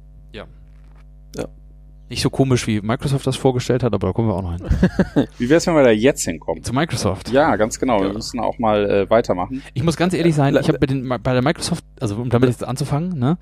Nicht 2.09 2.21
so 2.21 2.29
komisch, 2.29 2.67
wie 2.67 2.79
Microsoft 2.81 3.27
das 3.27 3.35
vorgestellt 3.35 3.83
hat, 3.83 3.93
aber 3.93 4.07
da 4.07 4.13
kommen 4.13 4.29
wir 4.29 4.35
auch 4.35 4.41
noch 4.41 4.53
hin. 4.55 5.27
Wie 5.37 5.49
wär's, 5.49 5.67
wenn 5.67 5.75
wir 5.75 5.83
da 5.83 5.89
jetzt 5.91 6.23
hinkommen? 6.23 6.63
Zu 6.63 6.71
Microsoft. 6.73 7.29
Ja, 7.31 7.55
ganz 7.57 7.79
genau. 7.79 7.99
Wir 7.99 8.07
Ja. 8.07 8.13
müssen 8.13 8.39
auch 8.39 8.57
mal 8.59 8.89
äh, 8.89 9.09
weitermachen. 9.09 9.61
Ich 9.73 9.83
muss 9.83 9.97
ganz 9.97 10.13
ehrlich 10.13 10.33
sein, 10.33 10.53
Le- 10.53 10.61
ich 10.61 10.69
habe 10.69 10.79
bei, 10.79 10.85
den- 10.87 11.07
bei 11.07 11.33
der 11.33 11.41
Microsoft, 11.41 11.83
also 11.99 12.15
um 12.15 12.29
damit 12.29 12.49
jetzt 12.49 12.63
anzufangen, 12.63 13.19
ne? 13.19 13.37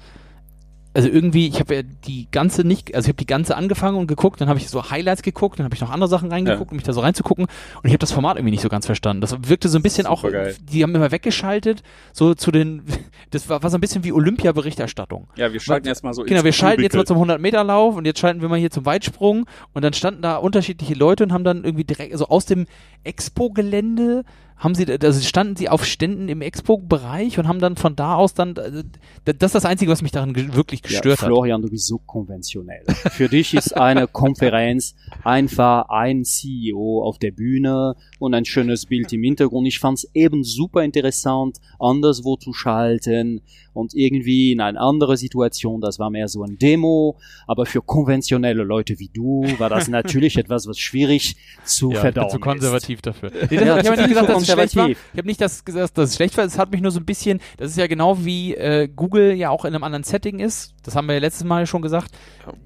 Also 0.95 1.09
irgendwie, 1.09 1.47
ich 1.49 1.59
habe 1.59 1.75
ja 1.75 1.81
die 2.07 2.27
ganze 2.31 2.63
nicht, 2.65 2.95
also 2.95 3.05
ich 3.07 3.09
habe 3.09 3.17
die 3.17 3.25
ganze 3.25 3.57
angefangen 3.57 3.97
und 3.97 4.07
geguckt, 4.07 4.39
dann 4.39 4.47
habe 4.47 4.59
ich 4.59 4.69
so 4.69 4.89
Highlights 4.89 5.23
geguckt, 5.23 5.59
dann 5.59 5.65
habe 5.65 5.75
ich 5.75 5.81
noch 5.81 5.91
andere 5.91 6.07
Sachen 6.09 6.31
reingeguckt, 6.31 6.67
Ja. 6.67 6.71
um 6.71 6.77
mich 6.77 6.85
da 6.85 6.93
so 6.93 7.01
reinzugucken 7.01 7.45
und 7.45 7.83
ich 7.83 7.91
habe 7.91 7.97
das 7.99 8.13
Format 8.13 8.37
irgendwie 8.37 8.51
nicht 8.51 8.61
so 8.63 8.69
ganz 8.69 8.85
verstanden. 8.85 9.19
Das 9.19 9.35
wirkte 9.49 9.67
so 9.67 9.77
ein 9.77 9.81
bisschen 9.83 10.07
auch, 10.07 10.21
Supergeil. 10.21 10.55
die 10.71 10.81
haben 10.83 10.95
immer 10.95 11.11
weggeschaltet, 11.11 11.83
so 12.13 12.33
zu 12.33 12.49
den, 12.49 12.83
das 13.31 13.49
war, 13.49 13.61
war 13.61 13.69
so 13.69 13.77
ein 13.77 13.81
bisschen 13.81 14.05
wie 14.05 14.13
Olympia-Berichterstattung. 14.13 15.27
Ja, 15.35 15.51
wir 15.51 15.59
schalten 15.59 15.85
erstmal 15.87 16.13
so 16.13 16.23
Genau, 16.23 16.45
wir 16.45 16.53
schalten 16.53 16.81
jetzt 16.81 16.93
mal 16.95 17.03
Kubikel. 17.03 17.27
zum 17.27 17.29
100-Meter-Lauf 17.29 17.95
und 17.97 18.05
jetzt 18.05 18.19
schalten 18.19 18.41
wir 18.41 18.47
mal 18.47 18.57
hier 18.57 18.71
zum 18.71 18.85
Weitsprung 18.85 19.45
und 19.73 19.81
dann 19.83 19.91
standen 19.91 20.21
da 20.21 20.37
unterschiedliche 20.37 20.93
Leute 20.93 21.25
und 21.25 21.33
haben 21.33 21.43
dann 21.43 21.65
irgendwie 21.65 21.83
direkt, 21.83 22.13
also 22.13 22.27
aus 22.29 22.45
dem 22.45 22.67
Expo-Gelände 23.03 24.23
haben 24.57 24.73
sie, 24.73 24.85
also 24.89 25.21
standen 25.21 25.55
sie 25.55 25.69
auf 25.69 25.85
Ständen 25.85 26.29
im 26.29 26.41
Expo-Bereich 26.41 27.37
und 27.37 27.47
haben 27.47 27.59
dann 27.59 27.75
von 27.75 27.95
da 27.95 28.15
aus 28.15 28.33
dann, 28.33 28.55
äh, 28.55 28.83
das 29.25 29.49
ist 29.49 29.55
das 29.55 29.65
Einzige, 29.65 29.91
was 29.91 30.01
mich 30.01 30.11
daran 30.11 30.33
ge 30.33 30.53
wirklich 30.53 30.81
gestört 30.81 31.05
ja, 31.05 31.21
hat. 31.21 31.27
Florian, 31.27 31.61
du 31.61 31.69
bist 31.69 31.87
so 31.87 31.97
konventionell. 31.97 32.85
Für 33.11 33.27
dich 33.27 33.53
ist 33.53 33.75
eine 33.75 34.07
Konferenz 34.15 34.95
einfach 35.23 35.89
ein 35.89 36.23
CEO 36.23 37.03
auf 37.03 37.19
der 37.19 37.31
Bühne 37.31 37.95
und 38.25 38.33
ein 38.33 38.45
schönes 38.45 38.85
Bild 38.85 39.11
im 39.13 39.23
Hintergrund. 39.23 39.67
Ich 39.67 39.79
fand 39.79 39.99
es 39.99 40.09
eben 40.13 40.43
super 40.43 40.83
interessant, 40.83 41.57
anderswo 41.79 42.35
zu 42.37 42.53
schalten 42.53 43.41
und 43.73 43.93
irgendwie 43.93 44.51
in 44.53 44.61
eine 44.61 44.79
andere 44.79 45.17
Situation. 45.17 45.81
Das 45.81 45.99
war 45.99 46.09
mehr 46.09 46.27
so 46.27 46.43
ein 46.43 46.57
Demo, 46.57 47.17
aber 47.47 47.65
für 47.65 47.81
konventionelle 47.81 48.63
Leute 48.63 48.99
wie 48.99 49.09
du 49.13 49.45
war 49.57 49.69
das 49.69 49.87
natürlich 49.87 50.37
etwas, 50.37 50.67
was 50.67 50.79
schwierig 50.79 51.35
zu 51.65 51.89
Ja, 51.91 51.95
ich 51.95 52.01
verdauen 52.01 52.25
bin 52.27 52.31
zu 52.31 52.37
ist. 52.37 52.41
konservativ 52.41 53.01
dafür. 53.01 53.31
Nee, 53.49 53.57
das, 53.57 53.65
Ja, 53.65 53.79
ich 53.79 53.87
habe 53.87 53.97
nicht 53.97 54.09
gesagt, 54.09 54.29
dass 54.29 54.41
es 54.41 54.51
schlecht 54.51 54.75
war. 54.75 54.89
Ich 54.89 54.97
habe 55.17 55.27
nicht 55.27 55.41
das 55.41 55.65
gesagt, 55.65 55.97
dass 55.97 56.09
es 56.11 56.15
schlecht 56.15 56.37
war. 56.37 56.45
Es 56.45 56.57
hat 56.57 56.71
mich 56.71 56.81
nur 56.81 56.91
so 56.91 56.99
ein 56.99 57.05
bisschen, 57.05 57.39
das 57.57 57.71
ist 57.71 57.77
ja 57.77 57.87
genau 57.87 58.23
wie 58.25 58.55
äh, 58.55 58.87
Google 58.93 59.33
ja 59.33 59.49
auch 59.49 59.65
in 59.65 59.73
einem 59.75 59.83
anderen 59.83 60.03
Setting 60.03 60.39
ist. 60.39 60.73
Das 60.83 60.95
haben 60.95 61.07
wir 61.07 61.13
ja 61.15 61.19
letztes 61.19 61.43
Mal 61.43 61.65
schon 61.65 61.81
gesagt. 61.81 62.11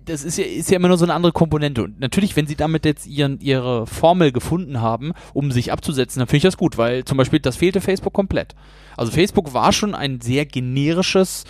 Das 0.06 0.24
ist 0.24 0.38
ja, 0.38 0.46
ist 0.46 0.70
ja 0.70 0.76
immer 0.76 0.90
nur 0.90 0.98
so 0.98 1.06
eine 1.06 1.14
andere 1.14 1.32
Komponente. 1.32 1.84
Und 1.84 2.00
natürlich, 2.00 2.36
wenn 2.36 2.48
sie 2.48 2.56
damit 2.56 2.86
jetzt 2.86 3.08
ihren, 3.08 3.40
ihre 3.40 3.88
Formel 3.88 4.32
gefunden 4.32 4.82
haben, 4.82 5.14
um 5.34 5.49
sich 5.52 5.72
abzusetzen, 5.72 6.20
dann 6.20 6.28
finde 6.28 6.38
ich 6.38 6.44
das 6.44 6.58
gut, 6.58 6.78
weil 6.78 7.04
zum 7.06 7.18
Beispiel 7.18 7.40
das 7.40 7.56
fehlte 7.58 7.82
Facebook 7.82 8.14
komplett. 8.14 8.56
Also 8.98 9.12
Facebook 9.12 9.54
war 9.54 9.72
schon 9.74 9.96
ein 9.96 10.22
sehr 10.22 10.46
generisches 10.46 11.46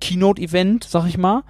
Keynote-Event, 0.00 0.84
sag 0.84 1.06
ich 1.06 1.18
mal. 1.18 1.42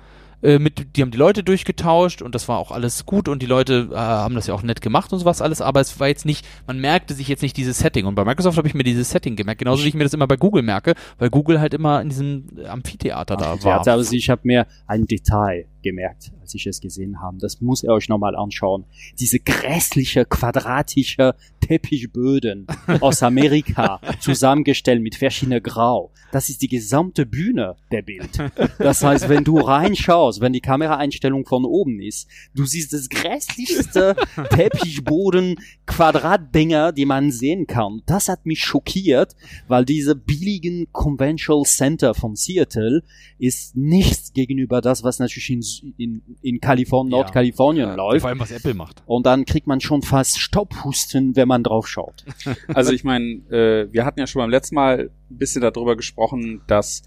äh, 0.43 0.59
mit, 0.59 0.97
die 0.97 1.03
haben 1.03 1.11
die 1.11 1.19
Leute 1.19 1.43
durchgetauscht 1.45 2.21
und 2.21 2.35
das 2.35 2.49
war 2.49 2.59
auch 2.59 2.71
alles 2.73 3.07
gut 3.07 3.29
und 3.29 3.43
die 3.43 3.47
Leute 3.47 3.91
äh, 3.93 3.97
haben 3.97 4.35
das 4.35 4.49
ja 4.49 4.55
auch 4.55 4.63
nett 4.63 4.81
gemacht 4.81 5.13
und 5.13 5.21
sowas 5.21 5.41
alles, 5.41 5.61
aber 5.61 5.81
es 5.81 5.99
war 6.01 6.09
jetzt 6.09 6.27
nicht, 6.27 6.47
man 6.67 6.79
merkte 6.81 7.15
sich 7.15 7.29
jetzt 7.29 7.43
nicht 7.43 7.57
dieses 7.57 7.79
Setting 7.79 8.07
und 8.07 8.15
bei 8.15 8.25
Microsoft 8.25 8.59
habe 8.59 8.69
ich 8.69 8.75
mir 8.75 8.83
dieses 8.83 9.11
Setting 9.11 9.37
gemerkt, 9.37 9.61
genauso 9.61 9.85
wie 9.85 9.89
ich 9.89 9.95
mir 9.95 10.05
das 10.05 10.15
immer 10.15 10.27
bei 10.27 10.37
Google 10.37 10.63
merke, 10.63 10.95
weil 11.19 11.31
Google 11.31 11.61
halt 11.61 11.75
immer 11.75 12.03
in 12.03 12.09
diesem 12.09 12.47
Amphitheater 12.69 13.37
da 13.37 13.63
war. 13.63 13.87
Also 13.87 14.15
ich 14.17 14.29
habe 14.31 14.43
mir 14.45 14.67
ein 14.87 15.07
Detail 15.07 15.67
gemerkt, 15.83 16.33
als 16.41 16.55
ich 16.55 16.67
es 16.67 16.81
gesehen 16.81 17.21
habe. 17.21 17.39
Das 17.39 17.61
muss 17.61 17.83
ihr 17.83 17.91
euch 17.91 18.09
nochmal 18.09 18.37
anschauen. 18.37 18.85
Diese 19.19 19.39
grässliche, 19.39 20.25
quadratische 20.25 21.35
Teppichböden 21.61 22.67
aus 23.01 23.23
Amerika, 23.23 24.01
zusammengestellt 24.21 25.03
mit 25.03 25.15
verschiedenen 25.15 25.63
Grau. 25.63 26.13
Das 26.33 26.49
ist 26.49 26.63
die 26.63 26.69
gesamte 26.69 27.27
Bühne 27.27 27.77
der 27.91 28.03
Bild. 28.03 28.39
Das 28.79 29.05
heißt, 29.05 29.29
wenn 29.29 29.45
du 29.45 29.59
reinschaust, 29.59 30.41
wenn 30.41 30.53
die 30.53 30.61
Kameraeinstellung 30.61 31.45
von 31.47 31.65
oben 31.65 32.01
ist, 32.01 32.29
du 32.55 32.65
siehst 32.65 32.93
das 32.93 33.09
grässlichste 33.09 34.17
Teppichboden, 34.51 35.57
Quadratdinger, 35.87 36.93
die 36.93 37.05
man 37.05 37.31
sehen 37.31 37.67
kann. 37.67 38.03
Das 38.07 38.29
hat 38.29 38.47
mich 38.47 38.65
schockiert, 38.65 39.37
weil 39.69 39.85
diese 39.85 40.17
billigen 40.17 40.91
Conventional 40.93 41.65
Center 41.65 42.15
von 42.15 42.35
Seattle 42.35 43.03
ist 43.39 43.77
nichts 43.77 44.33
gegenüber 44.33 44.81
das, 44.81 45.05
was 45.05 45.19
natürlich 45.19 45.51
in, 45.51 45.63
in, 45.97 46.23
in 46.43 46.61
Kalifornien, 46.61 47.13
Ja. 47.13 47.19
Nordkalifornien 47.19 47.87
Vor 47.89 47.97
läuft. 47.97 48.25
allem 48.27 48.39
was 48.41 48.51
Apple 48.51 48.75
macht. 48.75 49.03
Und 49.07 49.27
dann 49.27 49.45
kriegt 49.45 49.67
man 49.67 49.81
schon 49.81 50.03
fast 50.03 50.39
Staubhusten, 50.41 51.37
wenn 51.37 51.49
man 51.49 51.63
drauf 51.63 51.87
schaut. 51.89 52.25
Also 52.75 52.93
ich 52.93 53.05
meine, 53.05 53.25
äh, 53.51 53.93
wir 53.93 54.05
hatten 54.05 54.21
ja 54.21 54.27
schon 54.27 54.41
beim 54.41 54.51
letzten 54.51 54.75
Mal 54.75 55.11
ein 55.31 55.39
bisschen 55.39 55.63
darüber 55.63 55.97
gesprochen, 55.97 56.63
dass 56.67 57.03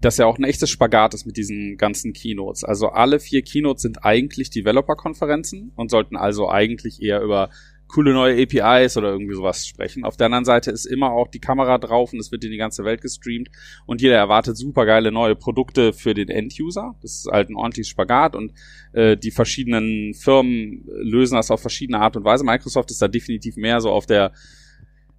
das 0.00 0.16
ja 0.16 0.24
auch 0.26 0.38
ein 0.38 0.44
echtes 0.44 0.70
Spagat 0.70 1.12
ist 1.12 1.26
mit 1.26 1.36
diesen 1.36 1.76
ganzen 1.76 2.14
Keynotes. 2.14 2.64
Also 2.64 2.88
alle 2.88 3.20
vier 3.20 3.42
Keynotes 3.42 3.82
sind 3.82 4.02
eigentlich 4.04 4.48
Developer-Konferenzen 4.50 5.72
und 5.76 5.90
sollten 5.90 6.16
also 6.16 6.48
eigentlich 6.48 7.02
eher 7.02 7.20
über 7.20 7.50
coole 7.90 8.12
neue 8.12 8.42
APIs 8.42 8.96
oder 8.96 9.10
irgendwie 9.10 9.34
sowas 9.34 9.66
sprechen. 9.66 10.04
Auf 10.04 10.16
der 10.16 10.26
anderen 10.26 10.44
Seite 10.44 10.70
ist 10.70 10.86
immer 10.86 11.12
auch 11.12 11.28
die 11.28 11.40
Kamera 11.40 11.78
drauf 11.78 12.12
und 12.12 12.18
es 12.18 12.32
wird 12.32 12.44
in 12.44 12.50
die 12.50 12.56
ganze 12.56 12.84
Welt 12.84 13.00
gestreamt 13.02 13.50
und 13.86 14.00
jeder 14.00 14.16
erwartet 14.16 14.56
supergeile 14.56 15.12
neue 15.12 15.36
Produkte 15.36 15.92
für 15.92 16.14
den 16.14 16.28
End-User. 16.28 16.94
Das 17.02 17.16
ist 17.16 17.26
halt 17.30 17.50
ein 17.50 17.56
ordentliches 17.56 17.88
Spagat 17.88 18.34
und 18.34 18.52
äh, 18.92 19.16
die 19.16 19.30
verschiedenen 19.30 20.14
Firmen 20.14 20.84
lösen 20.86 21.34
das 21.34 21.50
auf 21.50 21.60
verschiedene 21.60 22.00
Art 22.00 22.16
und 22.16 22.24
Weise. 22.24 22.44
Microsoft 22.44 22.90
ist 22.90 23.02
da 23.02 23.08
definitiv 23.08 23.56
mehr 23.56 23.80
so 23.80 23.90
auf 23.90 24.06
der 24.06 24.32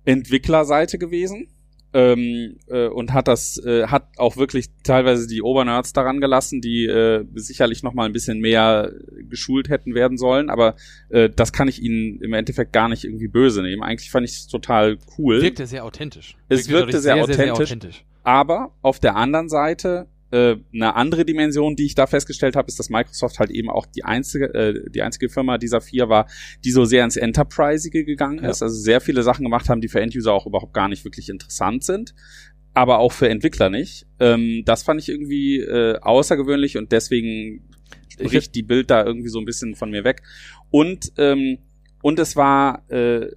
Entwicklerseite 0.05 0.97
gewesen 0.97 1.47
ähm, 1.93 2.57
äh, 2.67 2.87
und 2.87 3.13
hat 3.13 3.27
das 3.27 3.57
äh, 3.65 3.87
hat 3.87 4.07
auch 4.17 4.37
wirklich 4.37 4.69
teilweise 4.83 5.27
die 5.27 5.41
Obernerds 5.41 5.93
daran 5.93 6.21
gelassen, 6.21 6.61
die 6.61 6.85
äh, 6.85 7.25
sicherlich 7.35 7.83
noch 7.83 7.93
mal 7.93 8.05
ein 8.05 8.13
bisschen 8.13 8.39
mehr 8.39 8.91
geschult 9.29 9.69
hätten 9.69 9.93
werden 9.93 10.17
sollen, 10.17 10.49
aber 10.49 10.75
äh, 11.09 11.29
das 11.29 11.53
kann 11.53 11.67
ich 11.67 11.81
ihnen 11.81 12.21
im 12.21 12.33
Endeffekt 12.33 12.73
gar 12.73 12.89
nicht 12.89 13.03
irgendwie 13.03 13.27
böse 13.27 13.61
nehmen. 13.61 13.83
Eigentlich 13.83 14.11
fand 14.11 14.25
ich 14.25 14.33
es 14.33 14.47
total 14.47 14.97
cool. 15.17 15.41
Wirkte 15.41 15.65
sehr 15.65 15.83
authentisch. 15.83 16.37
Es 16.49 16.69
wirkte 16.69 17.01
dadurch 17.01 17.35
sehr 17.35 17.53
authentisch. 17.53 18.05
Aber 18.23 18.71
auf 18.81 18.99
der 18.99 19.15
anderen 19.15 19.49
Seite 19.49 20.07
äh, 20.31 20.57
eine 20.73 20.95
andere 20.95 21.25
Dimension, 21.25 21.75
die 21.75 21.85
ich 21.85 21.95
da 21.95 22.07
festgestellt 22.07 22.55
habe, 22.55 22.67
ist, 22.67 22.79
dass 22.79 22.89
Microsoft 22.89 23.39
halt 23.39 23.51
eben 23.51 23.69
auch 23.69 23.85
die 23.85 24.03
einzige, 24.03 24.53
äh, 24.53 24.89
die 24.89 25.01
einzige 25.01 25.29
Firma 25.29 25.57
dieser 25.57 25.81
vier 25.81 26.09
war, 26.09 26.27
die 26.63 26.71
so 26.71 26.85
sehr 26.85 27.03
ins 27.03 27.17
Enterprisige 27.17 28.05
gegangen 28.05 28.39
ist, 28.39 28.61
also 28.61 28.75
sehr 28.75 29.01
viele 29.01 29.23
Sachen 29.23 29.43
gemacht 29.43 29.69
haben, 29.69 29.81
die 29.81 29.87
für 29.87 30.01
Enduser 30.01 30.33
auch 30.33 30.45
überhaupt 30.45 30.73
gar 30.73 30.87
nicht 30.87 31.05
wirklich 31.05 31.29
interessant 31.29 31.83
sind, 31.83 32.15
aber 32.73 32.99
auch 32.99 33.11
für 33.11 33.29
Entwickler 33.29 33.69
nicht. 33.69 34.07
Ähm, 34.19 34.63
das 34.65 34.83
fand 34.83 35.01
ich 35.01 35.09
irgendwie 35.09 35.59
äh, 35.59 35.99
außergewöhnlich 35.99 36.77
und 36.77 36.91
deswegen 36.91 37.67
bricht 38.17 38.55
die 38.55 38.63
Bild 38.63 38.89
da 38.89 39.05
irgendwie 39.05 39.29
so 39.29 39.39
ein 39.39 39.45
bisschen 39.45 39.75
von 39.75 39.91
mir 39.91 40.03
weg. 40.03 40.23
Und 40.69 41.11
ähm, 41.17 41.57
und 42.01 42.19
es 42.19 42.35
war 42.35 42.89
äh, 42.89 43.27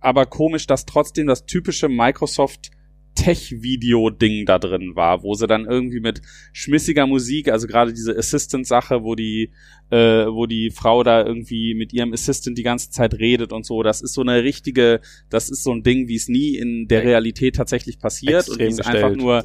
aber 0.00 0.26
komisch, 0.26 0.66
dass 0.66 0.86
trotzdem 0.86 1.26
das 1.26 1.46
typische 1.46 1.88
Microsoft 1.88 2.70
Tech-Video-Ding 3.18 4.46
da 4.46 4.58
drin 4.58 4.94
war, 4.94 5.22
wo 5.22 5.34
sie 5.34 5.46
dann 5.46 5.66
irgendwie 5.66 6.00
mit 6.00 6.22
schmissiger 6.52 7.06
Musik, 7.06 7.48
also 7.48 7.66
gerade 7.66 7.92
diese 7.92 8.16
Assistant-Sache, 8.16 9.02
wo 9.02 9.14
die, 9.14 9.50
äh, 9.90 10.26
wo 10.26 10.46
die 10.46 10.70
Frau 10.70 11.02
da 11.02 11.24
irgendwie 11.24 11.74
mit 11.74 11.92
ihrem 11.92 12.12
Assistant 12.12 12.58
die 12.58 12.62
ganze 12.62 12.90
Zeit 12.90 13.14
redet 13.14 13.52
und 13.52 13.64
so, 13.64 13.82
das 13.82 14.02
ist 14.02 14.14
so 14.14 14.20
eine 14.20 14.42
richtige, 14.42 15.00
das 15.30 15.48
ist 15.50 15.62
so 15.62 15.72
ein 15.72 15.82
Ding, 15.82 16.08
wie 16.08 16.16
es 16.16 16.28
nie 16.28 16.56
in 16.56 16.88
der 16.88 17.04
Realität 17.04 17.56
tatsächlich 17.56 17.98
passiert 17.98 18.48
und 18.48 18.58
wie 18.58 18.64
Extrem 18.64 18.80
es 18.80 18.86
einfach 18.86 19.16
nur 19.16 19.44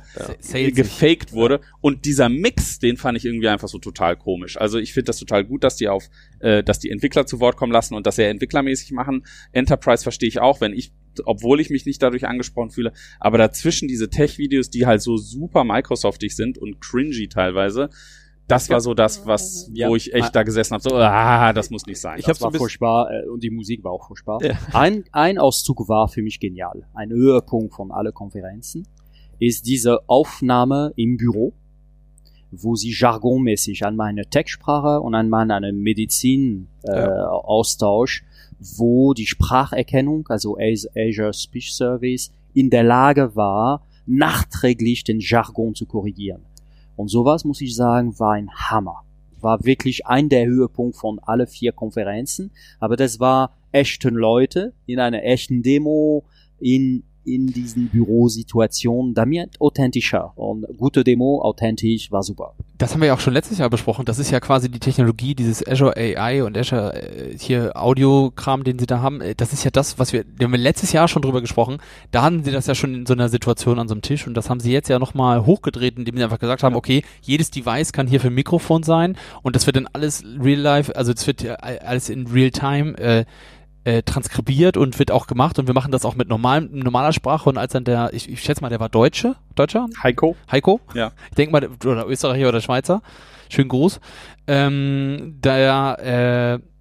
Ja. 0.53 0.69
Gefaked 0.69 1.33
wurde. 1.33 1.61
Und 1.81 2.05
dieser 2.05 2.29
Mix, 2.29 2.79
den 2.79 2.97
fand 2.97 3.17
ich 3.17 3.25
irgendwie 3.25 3.47
einfach 3.47 3.67
so 3.67 3.77
total 3.77 4.17
komisch. 4.17 4.57
Also 4.57 4.79
ich 4.79 4.93
finde 4.93 5.07
das 5.07 5.17
total 5.17 5.43
gut, 5.43 5.63
dass 5.63 5.77
die 5.77 5.87
auf, 5.87 6.09
äh, 6.39 6.63
dass 6.63 6.79
die 6.79 6.89
Entwickler 6.89 7.25
zu 7.25 7.39
Wort 7.39 7.55
kommen 7.55 7.71
lassen 7.71 7.95
und 7.95 8.05
das 8.05 8.15
sehr 8.17 8.29
entwicklermäßig 8.29 8.91
machen. 8.91 9.25
Enterprise 9.51 10.03
verstehe 10.03 10.29
ich 10.29 10.39
auch, 10.39 10.61
wenn 10.61 10.73
ich, 10.73 10.91
obwohl 11.25 11.59
ich 11.59 11.69
mich 11.69 11.85
nicht 11.85 12.01
dadurch 12.01 12.27
angesprochen 12.27 12.71
fühle, 12.71 12.91
aber 13.19 13.37
dazwischen 13.37 13.87
diese 13.87 14.09
Tech-Videos, 14.09 14.69
die 14.69 14.85
halt 14.85 15.01
so 15.01 15.17
super 15.17 15.63
Microsoftig 15.63 16.35
sind 16.35 16.57
und 16.57 16.81
cringy 16.81 17.27
teilweise, 17.27 17.89
das 18.47 18.69
war 18.69 18.81
so 18.81 18.93
das, 18.93 19.25
was, 19.25 19.69
Ja. 19.73 19.89
wo 19.89 19.95
ich 19.95 20.13
echt 20.13 20.35
da 20.35 20.43
gesessen 20.43 20.73
habe, 20.73 20.83
so, 20.83 20.95
ah, 20.95 21.53
das 21.53 21.69
muss 21.69 21.85
nicht 21.85 21.99
sein. 21.99 22.19
Ich 22.19 22.25
hab 22.25 22.37
Das 22.37 22.39
so 22.39 22.51
furchtbar 22.51 23.09
äh, 23.11 23.27
und 23.27 23.41
die 23.43 23.49
Musik 23.49 23.83
war 23.83 23.91
auch 23.91 24.07
furchtbar. 24.07 24.39
Ja. 24.43 24.57
Ein, 24.73 25.05
ein 25.11 25.37
Auszug 25.37 25.87
war 25.87 26.07
für 26.07 26.21
mich 26.21 26.39
genial. 26.39 26.85
Ein 26.93 27.11
Höhepunkt 27.11 27.73
von 27.73 27.91
alle 27.91 28.11
Konferenzen 28.11 28.87
ist 29.39 29.65
diese 29.65 30.07
Aufnahme 30.07 30.93
im 30.95 31.17
Büro, 31.17 31.53
wo 32.51 32.75
sie 32.75 32.93
jargonmäßig 32.95 33.85
einmal 33.85 34.09
eine 34.09 34.25
Tech-Sprache 34.29 35.01
und 35.01 35.15
einmal 35.15 35.49
eine 35.49 35.73
Medizin 35.73 36.67
äh, 36.83 36.91
Austausch, 36.91 38.23
wo 38.59 39.13
die 39.13 39.25
Spracherkennung, 39.25 40.27
also 40.27 40.57
Azure 40.57 41.33
Speech 41.33 41.73
Service, 41.73 42.31
in 42.53 42.69
der 42.69 42.83
Lage 42.83 43.35
war, 43.35 43.85
nachträglich 44.05 45.03
den 45.03 45.19
Jargon 45.19 45.75
zu 45.75 45.85
korrigieren. 45.85 46.43
Und 46.95 47.09
sowas, 47.09 47.43
muss 47.43 47.61
ich 47.61 47.75
sagen, 47.75 48.19
war 48.19 48.33
ein 48.33 48.51
Hammer. 48.51 49.03
War 49.39 49.65
wirklich 49.65 50.05
ein 50.05 50.29
der 50.29 50.45
Höhepunkte 50.45 50.99
von 50.99 51.19
alle 51.19 51.47
vier 51.47 51.71
Konferenzen. 51.71 52.51
Aber 52.79 52.95
das 52.95 53.19
war 53.19 53.57
echten 53.71 54.15
Leute 54.15 54.73
in 54.85 54.99
einer 54.99 55.23
echten 55.23 55.63
Demo, 55.63 56.25
in, 56.59 57.03
in 57.25 57.47
diesen 57.47 57.89
Bürosituationen, 57.89 59.13
damit 59.13 59.59
authentischer. 59.59 60.33
Und 60.35 60.65
gute 60.77 61.03
Demo, 61.03 61.41
authentisch, 61.41 62.11
war 62.11 62.23
super. 62.23 62.55
Das 62.77 62.93
haben 62.93 63.01
wir 63.01 63.07
ja 63.07 63.13
auch 63.13 63.19
schon 63.19 63.33
letztes 63.33 63.59
Jahr 63.59 63.69
besprochen. 63.69 64.05
Das 64.05 64.19
ist 64.19 64.31
ja 64.31 64.39
quasi 64.39 64.69
die 64.69 64.79
Technologie, 64.79 65.35
dieses 65.35 65.65
Azure 65.65 65.95
AI 65.95 66.43
und 66.43 66.57
Azure 66.57 66.93
äh, 67.01 67.37
hier 67.37 67.71
Audiokram, 67.75 68.63
den 68.63 68.79
sie 68.79 68.87
da 68.87 68.99
haben. 69.01 69.21
Äh, 69.21 69.35
Das 69.35 69.53
ist 69.53 69.63
ja 69.63 69.71
das, 69.71 69.99
was 69.99 70.11
wir, 70.11 70.23
da 70.23 70.45
haben 70.45 70.51
wir 70.51 70.59
letztes 70.59 70.91
Jahr 70.91 71.07
schon 71.07 71.21
drüber 71.21 71.41
gesprochen. 71.41 71.77
Da 72.11 72.23
hatten 72.23 72.43
sie 72.43 72.51
das 72.51 72.67
ja 72.67 72.75
schon 72.75 72.93
in 72.93 73.05
so 73.05 73.13
einer 73.13 73.29
Situation 73.29 73.79
an 73.79 73.87
so 73.87 73.93
einem 73.93 74.01
Tisch 74.01 74.27
und 74.27 74.33
das 74.33 74.49
haben 74.49 74.59
sie 74.59 74.71
jetzt 74.71 74.89
ja 74.89 74.99
nochmal 74.99 75.45
hochgedreht, 75.45 75.97
indem 75.97 76.17
sie 76.17 76.23
einfach 76.23 76.39
gesagt 76.39 76.63
haben, 76.63 76.75
okay, 76.75 77.03
jedes 77.21 77.51
Device 77.51 77.93
kann 77.93 78.07
hier 78.07 78.19
für 78.19 78.27
ein 78.27 78.33
Mikrofon 78.33 78.83
sein 78.83 79.17
und 79.41 79.55
das 79.55 79.65
wird 79.65 79.75
dann 79.75 79.87
alles 79.93 80.23
real 80.41 80.59
life, 80.59 80.95
also 80.95 81.11
es 81.11 81.25
wird 81.27 81.41
ja 81.41 81.55
alles 81.55 82.09
in 82.09 82.27
real 82.27 82.51
time 82.51 82.97
äh, 82.97 83.25
äh, 83.83 84.03
transkribiert 84.03 84.77
und 84.77 84.97
wird 84.99 85.11
auch 85.11 85.27
gemacht 85.27 85.59
und 85.59 85.67
wir 85.67 85.73
machen 85.73 85.91
das 85.91 86.05
auch 86.05 86.15
mit 86.15 86.29
normalem, 86.29 86.69
normaler 86.71 87.13
Sprache 87.13 87.49
und 87.49 87.57
als 87.57 87.73
dann 87.73 87.83
der, 87.83 88.13
ich, 88.13 88.29
ich 88.29 88.41
schätze 88.41 88.61
mal, 88.61 88.69
der 88.69 88.79
war 88.79 88.89
Deutsche, 88.89 89.35
Deutscher, 89.55 89.87
Heiko? 90.01 90.35
Heiko. 90.51 90.79
Ja. 90.93 91.11
Ich 91.29 91.35
denke 91.35 91.51
mal, 91.51 91.69
oder 91.85 92.07
Österreicher 92.07 92.49
oder 92.49 92.61
Schweizer. 92.61 93.01
Schönen 93.49 93.69
Gruß. 93.69 93.99
Ähm, 94.47 95.37
der, 95.43 96.59
äh, 96.61 96.72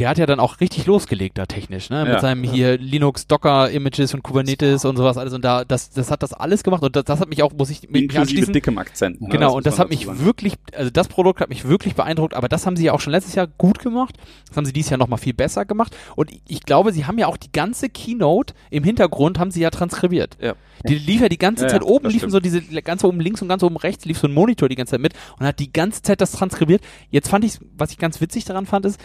der 0.00 0.08
hat 0.08 0.18
ja 0.18 0.26
dann 0.26 0.40
auch 0.40 0.60
richtig 0.60 0.86
losgelegt 0.86 1.38
da 1.38 1.46
technisch, 1.46 1.90
ne? 1.90 2.04
Mit 2.04 2.14
Ja. 2.14 2.20
seinem 2.20 2.42
hier 2.42 2.78
Linux, 2.78 3.26
Docker, 3.26 3.70
Images 3.70 4.14
und 4.14 4.22
Kubernetes 4.22 4.84
und 4.84 4.96
sowas 4.96 5.16
alles. 5.16 5.32
Und 5.34 5.44
da, 5.44 5.64
das, 5.64 5.90
das 5.90 6.10
hat 6.10 6.22
das 6.22 6.32
alles 6.32 6.62
gemacht 6.64 6.82
und 6.82 6.96
das, 6.96 7.04
das 7.04 7.20
hat 7.20 7.28
mich 7.28 7.42
auch, 7.42 7.52
muss 7.52 7.70
ich 7.70 7.82
mich 7.90 8.02
Inklusive 8.02 8.20
anschließen. 8.22 8.52
dickem 8.52 8.78
Akzent. 8.78 9.20
ne? 9.20 9.28
Genau, 9.28 9.48
muss 9.48 9.56
und 9.56 9.66
das 9.66 9.78
hat 9.78 9.90
mich 9.90 10.06
sagen. 10.06 10.24
wirklich, 10.24 10.54
also 10.74 10.90
das 10.90 11.06
Produkt 11.08 11.40
hat 11.40 11.48
mich 11.50 11.66
wirklich 11.68 11.94
beeindruckt, 11.94 12.34
aber 12.34 12.48
das 12.48 12.66
haben 12.66 12.76
sie 12.76 12.84
ja 12.86 12.92
auch 12.92 13.00
schon 13.00 13.12
letztes 13.12 13.34
Jahr 13.34 13.46
gut 13.46 13.78
gemacht. 13.78 14.16
Das 14.48 14.56
haben 14.56 14.64
sie 14.64 14.72
dieses 14.72 14.90
Jahr 14.90 14.98
nochmal 14.98 15.18
viel 15.18 15.34
besser 15.34 15.64
gemacht. 15.64 15.96
Und 16.16 16.30
ich- 16.48 16.64
glaube, 16.64 16.92
sie 16.92 17.04
haben 17.06 17.18
ja 17.18 17.26
auch 17.26 17.36
die 17.36 17.50
ganze 17.52 17.88
Keynote 17.88 18.54
im 18.70 18.84
Hintergrund 18.84 19.38
haben 19.38 19.50
sie 19.50 19.60
ja 19.60 19.70
transkribiert. 19.70 20.36
Ja. 20.40 20.54
Die 20.88 20.94
lief 20.96 21.20
ja 21.20 21.28
die 21.28 21.36
ganze 21.38 21.64
Ja, 21.64 21.68
Zeit 21.68 21.82
ja, 21.82 21.88
oben, 21.88 22.04
das 22.04 22.12
liefen 22.14 22.30
stimmt. 22.30 22.32
so 22.32 22.58
diese, 22.58 22.82
ganz 22.82 23.02
oben 23.04 23.20
links 23.20 23.42
und 23.42 23.48
ganz 23.48 23.62
oben 23.62 23.76
rechts 23.76 24.04
lief 24.06 24.18
so 24.18 24.28
ein 24.28 24.32
Monitor 24.32 24.68
die 24.68 24.76
ganze 24.76 24.92
Zeit 24.92 25.00
mit 25.00 25.12
und 25.38 25.44
hat 25.46 25.58
die 25.58 25.72
ganze 25.72 26.00
Zeit 26.02 26.20
das 26.20 26.32
transkribiert. 26.32 26.80
Jetzt 27.10 27.28
fand 27.28 27.44
ich, 27.44 27.58
was 27.76 27.90
ich 27.90 27.98
ganz 27.98 28.20
witzig 28.20 28.44
daran 28.44 28.66
fand, 28.66 28.86
ist, 28.86 28.98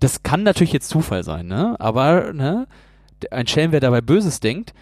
das 0.00 0.22
kann 0.22 0.42
natürlich 0.42 0.72
jetzt 0.72 0.88
Zufall 0.88 1.24
sein, 1.24 1.46
ne? 1.46 1.76
Aber, 1.78 2.32
ne? 2.32 2.66
Ein 3.30 3.46
Schelm, 3.46 3.72
wer 3.72 3.80
dabei 3.80 4.00
Böses 4.00 4.38
denkt, 4.40 4.74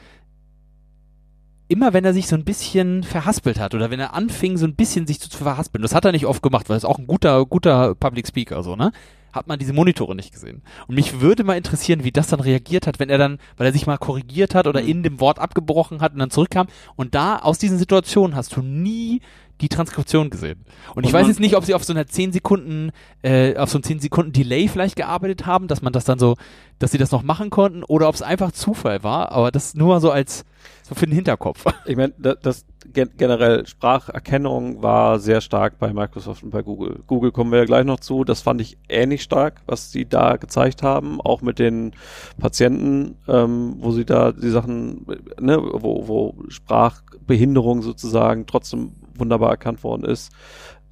immer 1.69 1.93
wenn 1.93 2.05
er 2.05 2.15
sich 2.15 2.29
so 2.29 2.37
ein 2.37 2.45
bisschen 2.45 3.03
verhaspelt 3.03 3.59
hat 3.59 3.75
oder 3.75 3.91
wenn 3.91 4.01
er 4.01 4.15
anfing, 4.15 4.57
so 4.57 4.67
ein 4.67 4.77
bisschen 4.77 5.07
sich 5.07 5.21
zu, 5.21 5.29
zu 5.29 5.39
verhaspeln, 5.39 5.83
das 5.83 5.95
hat 5.95 6.05
er 6.05 6.13
nicht 6.13 6.27
oft 6.27 6.43
gemacht, 6.43 6.69
weil 6.69 6.75
er 6.75 6.79
ist 6.79 6.85
auch 6.85 6.99
ein 6.99 7.07
guter, 7.07 7.45
guter 7.47 7.95
Public 7.95 8.27
Speaker, 8.29 8.63
so, 8.63 8.77
ne? 8.77 8.93
Hat 9.33 9.49
man 9.49 9.59
diese 9.59 9.75
Monitore 9.75 10.15
nicht 10.15 10.33
gesehen. 10.33 10.63
Und 10.87 10.95
mich 10.95 11.21
würde 11.21 11.45
mal 11.45 11.59
interessieren, 11.59 12.05
wie 12.05 12.13
das 12.13 12.29
dann 12.29 12.41
reagiert 12.41 12.87
hat, 12.87 12.99
wenn 12.99 13.11
er 13.11 13.19
dann, 13.19 13.39
weil 13.57 13.67
er 13.67 13.73
sich 13.73 13.87
mal 13.87 13.99
korrigiert 13.99 14.55
hat 14.55 14.67
oder 14.67 14.81
in 14.81 15.03
dem 15.03 15.21
Wort 15.21 15.39
abgebrochen 15.39 16.01
hat 16.01 16.13
und 16.13 16.21
dann 16.21 16.31
zurückkam. 16.31 16.69
Und 16.95 17.15
da, 17.15 17.37
aus 17.37 17.59
diesen 17.59 17.77
Situationen 17.77 18.35
hast 18.35 18.57
du 18.57 18.63
nie 18.63 19.21
die 19.61 19.69
Transkription 19.69 20.31
gesehen. 20.31 20.65
Und, 20.95 21.05
ich 21.05 21.09
Und 21.09 21.13
weiß 21.15 21.23
man- 21.23 21.31
jetzt 21.31 21.41
nicht, 21.41 21.57
ob 21.57 21.65
sie 21.65 21.75
auf 21.75 21.85
so 21.85 21.93
einer 21.93 22.07
10 22.07 22.33
Sekunden, 22.33 22.91
äh, 23.23 23.57
auf 23.57 23.71
so 23.71 23.79
einem 23.79 23.85
10 23.85 24.01
Sekunden 24.01 24.33
Delay 24.33 24.69
vielleicht 24.69 24.97
gearbeitet 24.97 25.47
haben, 25.47 25.67
dass 25.69 25.83
man 25.83 25.93
das 25.93 26.05
dann 26.05 26.19
so, 26.19 26.37
dass 26.79 26.91
sie 26.93 26.99
das 26.99 27.11
noch 27.11 27.23
machen 27.23 27.49
konnten, 27.51 27.83
oder 27.85 28.09
ob 28.09 28.15
es 28.15 28.23
einfach 28.23 28.53
Zufall 28.53 29.03
war, 29.03 29.33
aber 29.33 29.51
das 29.51 29.75
nur 29.75 29.89
mal 29.89 30.01
so 30.01 30.11
als, 30.11 30.45
so 30.83 30.95
für 30.95 31.07
den 31.07 31.15
Hinterkopf. 31.15 31.65
Ich 31.87 31.97
meine, 31.97 32.13
das, 32.19 32.37
das 32.43 32.67
gen 32.93 33.11
generell 33.17 33.67
Spracherkennung 33.67 34.83
war 34.83 35.19
sehr 35.19 35.41
stark 35.41 35.79
bei 35.79 35.93
Microsoft 35.93 36.43
und 36.43 36.51
bei 36.51 36.63
Google. 36.63 37.01
Google 37.07 37.33
kommen 37.33 37.51
wir 37.53 37.61
ja 37.61 37.65
gleich 37.65 37.85
noch 37.85 38.01
zu. 38.01 38.25
Das 38.25 38.43
fand 38.43 38.61
ich 38.61 38.77
ähnlich 38.89 39.23
stark, 39.23 39.63
was 39.67 39.91
sie 39.93 40.05
da 40.05 40.37
gezeigt 40.37 40.83
haben, 40.83 41.21
auch 41.21 41.43
mit 41.43 41.59
den 41.59 41.93
Patienten, 42.39 43.17
ähm, 43.29 43.77
wo 43.79 43.91
sie 43.93 44.05
da 44.05 44.33
die 44.33 44.51
Sachen, 44.51 45.07
ne, 45.41 45.59
wo, 45.59 46.07
wo 46.09 46.35
Sprachbehinderung 46.49 47.83
sozusagen 47.83 48.47
trotzdem 48.47 48.93
wunderbar 49.19 49.51
erkannt 49.51 49.83
worden 49.85 50.05
ist, 50.05 50.33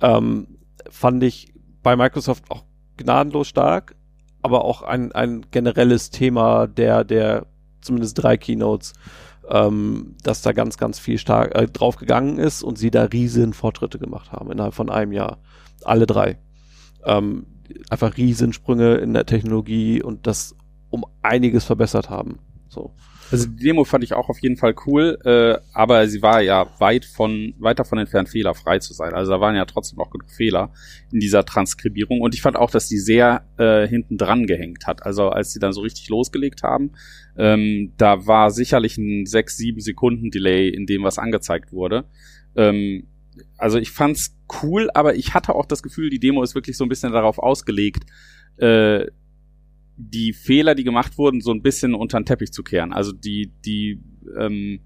ähm, 0.01 0.59
fand 0.91 1.23
ich 1.23 1.53
bei 1.83 1.97
Microsoft 1.97 2.51
auch 2.51 2.65
gnadenlos 2.97 3.49
stark, 3.49 3.97
aber 4.43 4.65
auch 4.65 4.83
ein, 4.83 5.13
ein 5.13 5.47
generelles 5.51 6.11
Thema 6.11 6.67
der, 6.67 7.05
der 7.05 7.47
zumindest 7.81 8.23
drei 8.23 8.37
Keynotes, 8.37 8.95
ähm, 9.49 10.17
dass 10.23 10.43
da 10.43 10.53
ganz, 10.53 10.79
ganz 10.79 10.99
viel 10.99 11.19
stark 11.19 11.55
äh, 11.55 11.67
drauf 11.67 11.97
gegangen 11.97 12.39
ist 12.39 12.63
und 12.63 12.79
sie 12.79 12.91
da 12.91 13.05
riesen 13.05 13.53
Fortschritte 13.53 13.99
gemacht 13.99 14.33
haben 14.33 14.51
innerhalb 14.51 14.75
von 14.75 14.91
einem 14.91 15.13
Jahr. 15.13 15.39
Alle 15.85 16.07
drei. 16.07 16.39
Ähm, 17.05 17.47
einfach 17.91 18.17
Riesensprünge 18.17 18.95
in 18.97 19.13
der 19.15 19.27
Technologie 19.27 20.03
und 20.03 20.27
das 20.27 20.57
um 20.91 21.05
einiges 21.23 21.65
verbessert 21.65 22.11
haben. 22.11 22.39
So. 22.69 22.93
Also 23.31 23.47
die 23.47 23.65
Demo 23.65 23.85
fand 23.85 24.05
ich 24.05 24.13
auch 24.13 24.29
auf 24.29 24.39
jeden 24.41 24.57
Fall 24.57 24.75
cool, 24.87 25.19
äh, 25.25 25.59
aber 25.73 26.07
sie 26.09 26.23
war 26.23 26.41
ja 26.41 26.69
weit 26.79 27.05
von, 27.05 27.55
weit 27.59 27.79
davon 27.79 27.99
entfernt, 27.99 28.29
fehlerfrei 28.29 28.79
zu 28.79 28.93
sein. 28.93 29.15
Also 29.15 29.33
da 29.33 29.41
waren 29.41 29.57
ja 29.57 29.65
trotzdem 29.65 29.99
auch 29.99 30.11
genug 30.11 30.31
Fehler 30.31 30.73
in 31.11 31.21
dieser 31.21 31.45
Transkribierung. 31.45 32.21
Und 32.21 32.35
ich 32.35 32.43
fand 32.43 32.57
auch, 32.57 32.71
dass 32.71 32.89
die 32.89 32.99
sehr 32.99 33.45
äh, 33.59 33.89
hinten 33.89 34.19
dran 34.19 34.47
gehängt 34.47 34.87
hat. 34.87 35.05
Also 35.05 35.31
als 35.31 35.53
sie 35.53 35.59
dann 35.59 35.73
so 35.73 35.81
richtig 35.81 36.09
losgelegt 36.09 36.63
haben, 36.63 36.93
ähm, 37.37 37.93
da 37.97 38.27
war 38.27 38.51
sicherlich 38.51 38.99
ein 38.99 39.27
sechs, 39.27 39.57
sieben 39.57 39.81
Sekunden 39.81 40.31
Delay 40.31 40.69
in 40.69 40.87
dem, 40.87 41.03
was 41.03 41.19
angezeigt 41.19 41.73
wurde. 41.73 42.05
Ähm, 42.57 43.07
also 43.57 43.79
ich 43.79 43.91
fand's 43.91 44.37
cool, 44.63 44.91
aber 44.95 45.17
ich 45.17 45.35
hatte 45.35 45.55
auch 45.55 45.67
das 45.67 45.83
Gefühl, 45.83 46.11
die 46.11 46.21
Demo 46.21 46.43
ist 46.43 46.55
wirklich 46.55 46.77
so 46.77 46.85
ein 46.85 46.89
bisschen 46.89 47.13
darauf 47.13 47.39
ausgelegt, 47.39 48.05
äh, 48.59 49.07
die 49.97 50.33
Fehler, 50.33 50.75
die 50.75 50.85
gemacht 50.85 51.19
wurden, 51.19 51.41
so 51.41 51.53
ein 51.53 51.63
bisschen 51.63 51.95
unter 51.95 52.19
den 52.19 52.27
Teppich 52.27 52.53
zu 52.53 52.63
kehren. 52.63 52.93
Also 52.93 53.13
die, 53.13 53.53
die, 53.65 54.01
ähm, 54.39 54.81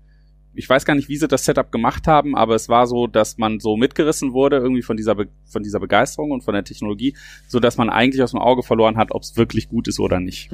ich 0.55 0.69
weiß 0.69 0.85
gar 0.85 0.95
nicht, 0.95 1.09
wie 1.09 1.17
sie 1.17 1.29
das 1.29 1.45
Setup 1.45 1.71
gemacht 1.71 2.07
haben, 2.07 2.37
aber 2.37 2.55
es 2.55 2.69
war 2.69 2.87
so, 2.87 3.07
dass 3.07 3.39
man 3.39 3.61
so 3.61 3.77
mitgerissen 3.77 4.33
wurde 4.33 4.57
irgendwie 4.57 4.83
von 4.83 4.97
dieser, 4.97 5.15
Be 5.15 5.29
von 5.45 5.63
dieser 5.63 5.81
Begeisterung 5.81 6.31
und 6.31 6.43
von 6.43 6.55
der 6.55 6.65
Technologie, 6.65 7.17
so 7.47 7.61
dass 7.61 7.77
man 7.77 7.91
eigentlich 7.91 8.23
aus 8.23 8.33
dem 8.33 8.41
Auge 8.41 8.63
verloren 8.63 8.97
hat, 8.97 9.13
ob 9.13 9.23
es 9.23 9.37
wirklich 9.37 9.69
gut 9.69 9.89
ist 9.89 10.01
oder 10.01 10.21
nicht. 10.21 10.51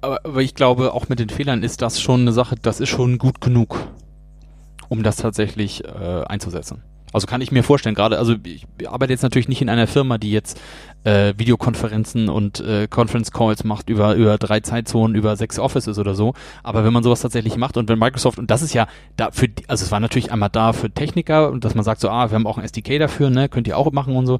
Aber, 0.00 0.24
aber 0.24 0.42
ich 0.42 0.54
glaube, 0.54 0.94
auch 0.94 1.08
mit 1.08 1.18
den 1.18 1.28
Fehlern 1.28 1.62
ist 1.62 1.82
das 1.82 2.00
schon 2.00 2.22
eine 2.22 2.32
Sache, 2.32 2.56
das 2.60 2.80
ist 2.80 2.88
schon 2.88 3.18
gut 3.18 3.40
genug, 3.40 3.76
um 4.88 5.02
das 5.02 5.16
tatsächlich 5.16 5.84
äh, 5.84 6.22
einzusetzen. 6.26 6.82
Also 7.16 7.26
kann 7.26 7.40
ich 7.40 7.50
mir 7.50 7.62
vorstellen, 7.62 7.94
gerade, 7.94 8.18
also 8.18 8.34
ich 8.44 8.66
arbeite 8.86 9.10
jetzt 9.10 9.22
natürlich 9.22 9.48
nicht 9.48 9.62
in 9.62 9.70
einer 9.70 9.86
Firma, 9.86 10.18
die 10.18 10.32
jetzt 10.32 10.60
äh, 11.04 11.32
Videokonferenzen 11.38 12.28
und 12.28 12.60
äh, 12.60 12.88
Conference 12.88 13.30
Calls 13.30 13.64
macht 13.64 13.88
über, 13.88 14.16
über 14.16 14.36
drei 14.36 14.60
Zeitzonen, 14.60 15.16
über 15.16 15.34
sechs 15.34 15.58
Offices 15.58 15.98
oder 15.98 16.14
so. 16.14 16.34
Aber 16.62 16.84
wenn 16.84 16.92
man 16.92 17.02
sowas 17.02 17.22
tatsächlich 17.22 17.56
macht 17.56 17.78
und 17.78 17.88
wenn 17.88 17.98
Microsoft, 17.98 18.38
und 18.38 18.50
das 18.50 18.60
ist 18.60 18.74
ja 18.74 18.86
da 19.16 19.30
für, 19.30 19.48
also 19.66 19.82
es 19.82 19.90
war 19.90 19.98
natürlich 19.98 20.30
einmal 20.30 20.50
da 20.50 20.74
für 20.74 20.90
Techniker 20.90 21.50
und 21.50 21.64
dass 21.64 21.74
man 21.74 21.84
sagt 21.84 22.02
so, 22.02 22.10
ah, 22.10 22.30
wir 22.30 22.34
haben 22.34 22.46
auch 22.46 22.58
ein 22.58 22.64
SDK 22.64 22.98
dafür, 22.98 23.30
ne, 23.30 23.48
könnt 23.48 23.66
ihr 23.66 23.78
auch 23.78 23.90
machen 23.92 24.14
und 24.14 24.26
so. 24.26 24.38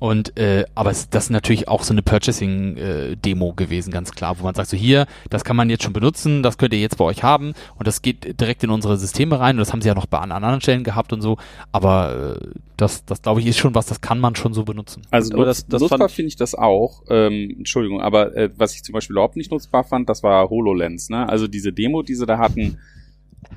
Und 0.00 0.36
äh, 0.38 0.64
aber 0.76 0.90
es, 0.90 1.10
das 1.10 1.24
ist 1.24 1.30
natürlich 1.30 1.66
auch 1.68 1.82
so 1.82 1.92
eine 1.92 2.02
Purchasing-Demo 2.02 3.54
gewesen, 3.54 3.90
ganz 3.90 4.12
klar, 4.12 4.38
wo 4.38 4.44
man 4.44 4.54
sagt 4.54 4.68
so 4.68 4.76
hier, 4.76 5.06
das 5.30 5.44
kann 5.44 5.56
man 5.56 5.70
jetzt 5.70 5.82
schon 5.84 5.92
benutzen, 5.92 6.42
das 6.42 6.56
könnt 6.58 6.72
ihr 6.72 6.78
jetzt 6.80 6.98
bei 6.98 7.04
euch 7.04 7.22
haben 7.22 7.52
und 7.76 7.86
das 7.86 8.00
geht 8.02 8.40
direkt 8.40 8.62
in 8.62 8.70
unsere 8.70 8.96
Systeme 8.96 9.40
rein 9.40 9.56
und 9.56 9.60
das 9.60 9.72
haben 9.72 9.82
sie 9.82 9.88
ja 9.88 9.94
noch 9.94 10.06
bei 10.06 10.18
an 10.18 10.30
anderen 10.32 10.60
Stellen 10.60 10.84
gehabt 10.84 11.12
und 11.12 11.20
so. 11.20 11.36
Aber 11.72 12.36
äh, 12.40 12.48
das, 12.76 13.04
das 13.06 13.22
glaube 13.22 13.40
ich 13.40 13.46
ist 13.46 13.58
schon 13.58 13.74
was, 13.74 13.86
das 13.86 14.00
kann 14.00 14.20
man 14.20 14.36
schon 14.36 14.54
so 14.54 14.64
benutzen. 14.64 15.02
Also 15.10 15.32
Aber 15.34 15.46
nutz, 15.46 15.66
das- 15.66 15.66
das 15.66 15.80
nutzbar 15.90 16.08
finde 16.08 16.28
ich 16.28 16.36
das 16.36 16.54
auch. 16.54 17.02
Ähm, 17.08 17.54
Entschuldigung, 17.58 18.00
aber 18.00 18.36
äh, 18.36 18.50
was 18.56 18.74
ich 18.74 18.84
zum 18.84 18.92
Beispiel 18.92 19.14
überhaupt 19.14 19.36
nicht 19.36 19.50
nutzbar 19.50 19.82
fand, 19.84 20.08
das 20.08 20.22
war 20.22 20.48
HoloLens. 20.48 21.10
Ne? 21.10 21.28
Also 21.28 21.48
diese 21.48 21.72
Demo, 21.72 22.02
die 22.02 22.14
sie 22.14 22.24
da 22.26 22.38
hatten, 22.38 22.78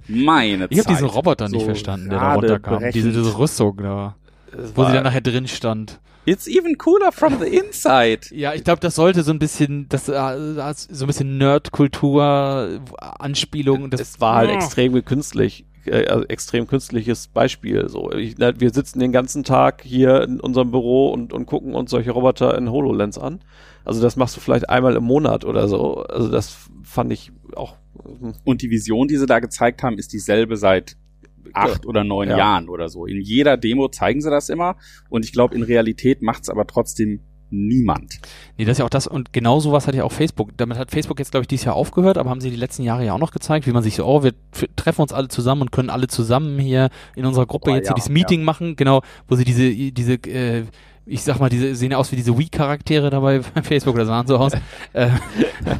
meine 0.07 0.65
Ich 0.69 0.79
habe 0.79 0.87
Zeit. 0.87 0.89
diesen 0.95 1.07
Roboter 1.07 1.49
nicht 1.49 1.59
So 1.59 1.65
verstanden, 1.65 2.09
der 2.09 2.19
da 2.19 2.33
runterkam. 2.33 2.83
Diese, 2.93 3.09
diese 3.11 3.37
Rüstung 3.37 3.77
da, 3.77 4.15
Es 4.51 4.75
wo 4.75 4.85
sie 4.85 4.93
dann 4.93 5.03
nachher 5.03 5.21
drin 5.21 5.47
stand. 5.47 5.99
It's 6.25 6.47
even 6.47 6.77
cooler 6.77 7.11
from 7.11 7.39
the 7.39 7.47
inside. 7.47 8.27
Ja, 8.35 8.53
ich 8.53 8.63
glaube, 8.63 8.79
das 8.79 8.95
sollte 8.95 9.23
so 9.23 9.31
ein 9.31 9.39
bisschen, 9.39 9.87
das 9.89 10.07
äh, 10.07 10.73
so 10.89 11.05
ein 11.05 11.07
bisschen 11.07 11.37
Nerd-Kultur, 11.37 12.79
Anspielung. 12.99 13.89
Das 13.89 14.01
es 14.01 14.21
war 14.21 14.35
halt 14.35 14.49
Ah. 14.51 14.53
extrem 14.55 15.03
künstlich, 15.03 15.65
äh, 15.85 16.05
also 16.05 16.25
extrem 16.27 16.67
künstliches 16.67 17.27
Beispiel. 17.27 17.89
So, 17.89 18.11
ich, 18.11 18.35
na, 18.37 18.59
wir 18.59 18.69
sitzen 18.71 18.99
den 18.99 19.11
ganzen 19.11 19.43
Tag 19.43 19.81
hier 19.83 20.21
in 20.23 20.39
unserem 20.39 20.71
Büro 20.71 21.11
und, 21.11 21.33
und 21.33 21.45
gucken 21.47 21.73
uns 21.73 21.91
solche 21.91 22.11
Roboter 22.11 22.57
in 22.57 22.69
HoloLens 22.71 23.17
an. 23.17 23.39
Also 23.83 23.99
das 24.01 24.15
machst 24.15 24.35
du 24.37 24.41
vielleicht 24.41 24.69
einmal 24.69 24.95
im 24.95 25.03
Monat 25.03 25.43
oder 25.43 25.67
so. 25.67 26.03
Also 26.03 26.29
das 26.29 26.55
fand 26.83 27.11
ich 27.11 27.31
auch. 27.55 27.77
hm, 28.19 28.33
Und 28.43 28.61
die 28.61 28.69
Vision, 28.69 29.07
die 29.07 29.17
sie 29.17 29.25
da 29.25 29.39
gezeigt 29.39 29.81
haben, 29.81 29.97
ist 29.97 30.13
dieselbe 30.13 30.55
seit 30.55 30.97
acht 31.53 31.85
oder 31.85 32.03
neun 32.03 32.29
Ja. 32.29 32.37
Jahren 32.37 32.69
oder 32.69 32.89
so. 32.89 33.05
In 33.05 33.21
jeder 33.21 33.57
Demo 33.57 33.87
zeigen 33.89 34.21
sie 34.21 34.29
das 34.29 34.49
immer. 34.49 34.75
Und 35.09 35.25
ich 35.25 35.33
glaube, 35.33 35.55
in 35.55 35.63
Realität 35.63 36.21
macht 36.21 36.43
es 36.43 36.49
aber 36.49 36.65
trotzdem 36.67 37.21
niemand. 37.51 38.19
Nee, 38.57 38.65
das 38.65 38.73
ist 38.73 38.77
ja 38.79 38.85
auch 38.85 38.89
das, 38.89 39.07
und 39.07 39.33
genau 39.33 39.59
sowas 39.59 39.85
hat 39.85 39.93
ja 39.93 40.03
auch 40.05 40.11
Facebook. 40.11 40.51
Damit 40.57 40.77
hat 40.77 40.89
Facebook 40.89 41.19
jetzt, 41.19 41.31
glaube 41.31 41.43
ich, 41.43 41.47
dieses 41.47 41.65
Jahr 41.65 41.75
aufgehört, 41.75 42.17
aber 42.17 42.29
haben 42.29 42.39
sie 42.41 42.49
die 42.49 42.55
letzten 42.55 42.83
Jahre 42.83 43.05
ja 43.05 43.13
auch 43.13 43.19
noch 43.19 43.31
gezeigt, 43.31 43.67
wie 43.67 43.71
man 43.71 43.83
sich 43.83 43.95
so, 43.97 44.05
oh, 44.05 44.23
wir 44.23 44.33
treffen 44.77 45.01
uns 45.01 45.11
alle 45.11 45.27
zusammen 45.27 45.63
und 45.63 45.71
können 45.71 45.89
alle 45.89 46.07
zusammen 46.07 46.59
hier 46.59 46.89
in 47.15 47.25
unserer 47.25 47.45
Gruppe 47.45 47.71
Oh, 47.71 47.75
jetzt 47.75 47.87
ja, 47.87 47.91
hier 47.91 47.95
dieses 47.95 48.09
Meeting 48.09 48.43
machen, 48.43 48.77
genau, 48.77 49.01
wo 49.27 49.35
sie 49.35 49.43
diese, 49.43 49.69
diese, 49.91 50.13
äh, 50.13 50.63
ich 51.05 51.23
sag 51.23 51.39
mal, 51.39 51.49
diese 51.49 51.75
sehen 51.75 51.91
ja 51.91 51.97
aus 51.97 52.11
wie 52.11 52.15
diese 52.15 52.37
Wii-Charaktere 52.37 53.09
dabei 53.09 53.39
bei 53.53 53.61
Facebook, 53.63 53.95
oder 53.95 54.05
sahen 54.05 54.27
so 54.27 54.37
aus. 54.37 54.53
äh, 54.93 55.09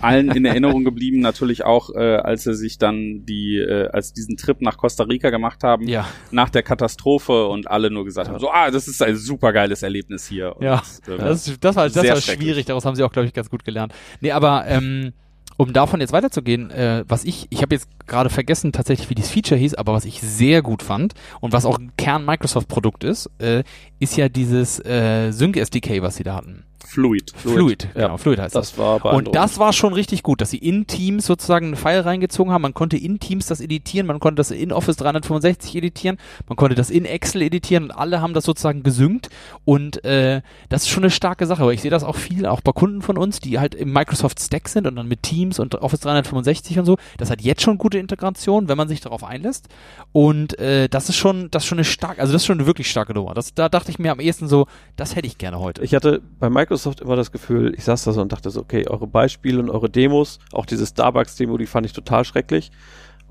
Allen 0.02 0.32
in 0.32 0.46
Erinnerung 0.46 0.84
geblieben 0.84 1.20
natürlich 1.20 1.64
auch, 1.64 1.94
äh, 1.94 2.18
als 2.18 2.44
sie 2.44 2.56
sich 2.56 2.78
dann 2.78 3.26
die, 3.26 3.58
äh, 3.58 3.90
als 3.90 4.14
diesen 4.14 4.38
Trip 4.38 4.62
nach 4.62 4.78
Costa 4.78 5.04
Rica 5.04 5.30
gemacht 5.30 5.64
haben, 5.64 5.88
ja, 5.88 6.08
nach 6.32 6.50
der 6.50 6.64
Katastrophe 6.64 7.48
und 7.48 7.70
alle 7.70 7.92
nur 7.92 8.06
gesagt 8.06 8.30
haben, 8.30 8.40
so, 8.40 8.52
ah, 8.52 8.72
das 8.72 8.88
ist 8.88 9.02
ein 9.02 9.16
super 9.16 9.54
geiles 9.54 9.84
Erlebnis 9.84 10.28
hier. 10.28 10.56
Und, 10.56 10.64
Ja, 10.64 10.82
ähm, 11.08 11.18
das, 11.18 11.60
das 11.60 11.76
war, 11.76 11.90
das 11.90 12.08
war 12.08 12.22
schwierig, 12.22 12.66
daraus 12.66 12.86
haben 12.86 12.96
sie 12.96 13.04
auch, 13.04 13.12
glaube 13.12 13.28
ich, 13.28 13.34
ganz 13.34 13.50
gut 13.50 13.64
gelernt. 13.64 13.94
Nee, 14.22 14.32
aber 14.32 14.66
ähm, 14.68 15.14
um 15.62 15.74
davon 15.74 16.02
jetzt 16.02 16.12
weiterzugehen, 16.12 16.72
äh, 16.72 17.04
was 17.08 17.24
ich, 17.24 17.46
ich 17.52 17.62
habe 17.62 17.76
jetzt 17.76 17.88
gerade 18.08 18.32
vergessen 18.32 18.72
tatsächlich, 18.72 19.12
wie 19.12 19.16
dieses 19.16 19.30
Feature 19.30 19.60
hieß, 19.60 19.76
aber 19.76 19.94
was 19.94 20.06
ich 20.06 20.20
sehr 20.20 20.64
gut 20.64 20.82
fand 20.82 21.14
und 21.40 21.54
was 21.54 21.66
auch 21.66 21.78
ein 21.78 21.92
Kern-Microsoft-Produkt 21.98 23.04
ist, 23.04 23.30
äh, 23.38 23.64
ist 24.00 24.18
ja 24.18 24.28
dieses 24.28 24.84
äh, 24.84 25.32
Sync-SDK, 25.32 26.02
was 26.02 26.16
sie 26.16 26.24
da 26.24 26.36
hatten. 26.36 26.64
Fluid. 26.86 27.32
Fluid, 27.36 27.90
ja. 27.96 28.08
genau, 28.08 28.18
Fluid 28.18 28.40
heißt 28.40 28.56
das. 28.56 28.72
Das 28.72 28.78
war. 28.78 29.06
Und 29.06 29.34
das 29.36 29.60
war 29.60 29.74
schon 29.74 29.94
richtig 29.94 30.24
gut, 30.24 30.42
dass 30.42 30.50
sie 30.50 30.58
in 30.58 30.88
Teams 30.88 31.26
sozusagen 31.26 31.68
einen 31.68 31.76
File 31.76 32.02
reingezogen 32.02 32.52
haben. 32.52 32.62
Man 32.62 32.74
konnte 32.74 32.98
in 32.98 33.20
Teams 33.20 33.48
das 33.48 33.62
editieren, 33.62 34.08
man 34.08 34.20
konnte 34.20 34.36
das 34.36 34.52
in 34.52 34.72
Office 34.72 34.98
365 34.98 35.76
editieren, 35.76 36.18
man 36.48 36.58
konnte 36.58 36.76
das 36.76 36.90
in 36.90 37.06
Excel 37.06 37.44
editieren 37.44 37.86
und 37.86 37.92
alle 37.92 38.22
haben 38.22 38.34
das 38.34 38.44
sozusagen 38.44 38.84
gesynkt. 38.84 39.30
Und 39.64 40.04
äh, 40.04 40.42
das 40.70 40.84
ist 40.84 40.90
schon 40.90 41.04
eine 41.04 41.12
starke 41.12 41.46
Sache, 41.46 41.66
weil 41.66 41.74
ich 41.74 41.82
sehe 41.82 41.92
das 41.92 42.04
auch 42.04 42.16
viel, 42.16 42.46
auch 42.46 42.62
bei 42.62 42.74
Kunden 42.74 43.02
von 43.02 43.18
uns, 43.18 43.40
die 43.40 43.60
halt 43.60 43.74
im 43.74 43.94
Microsoft 43.94 44.40
Stack 44.40 44.68
sind 44.68 44.86
und 44.86 44.96
dann 44.96 45.08
mit 45.08 45.24
Teams 45.24 45.60
und 45.60 45.76
Office 45.76 46.02
365 46.02 46.80
und 46.80 46.86
so. 46.86 46.98
Das 47.18 47.30
hat 47.30 47.42
jetzt 47.42 47.62
schon 47.62 47.78
gute 47.78 48.00
Integration, 48.00 48.68
wenn 48.68 48.78
man 48.78 48.90
sich 48.90 49.00
darauf 49.00 49.24
einlässt. 49.24 49.70
Und 50.12 50.60
äh, 50.60 50.90
das 50.90 51.08
ist 51.08 51.16
schon, 51.16 51.50
das 51.52 51.64
ist 51.64 51.68
schon 51.68 51.78
eine 51.78 51.86
starke, 51.86 52.20
also 52.20 52.34
das 52.34 52.42
ist 52.42 52.46
schon 52.48 52.60
eine 52.60 52.68
wirklich 52.68 52.90
starke 52.90 53.14
Nummer. 53.14 53.34
Das, 53.34 53.54
da 53.54 53.70
dachte 53.70 53.92
ich 53.92 54.00
mir 54.00 54.12
am 54.12 54.20
ehesten 54.20 54.48
so, 54.48 54.68
das 54.98 55.16
hätte 55.16 55.28
ich 55.28 55.38
gerne 55.38 55.60
heute. 55.60 55.82
Ich 55.84 55.96
hatte 55.96 56.22
bei 56.40 56.50
Microsoft 56.50 56.71
immer 57.02 57.16
das 57.16 57.32
Gefühl, 57.32 57.74
ich 57.76 57.84
saß 57.84 58.04
da 58.04 58.14
so 58.14 58.22
und 58.22 58.32
dachte 58.32 58.50
so, 58.50 58.62
okay, 58.62 58.88
eure 58.88 59.08
Beispiele 59.08 59.60
und 59.60 59.70
eure 59.70 59.90
Demos, 59.90 60.40
auch 60.52 60.66
diese 60.66 60.86
Starbucks-Demo, 60.86 61.58
die 61.58 61.66
fand 61.66 61.86
ich 61.86 61.94
total 61.94 62.26
schrecklich. 62.26 62.72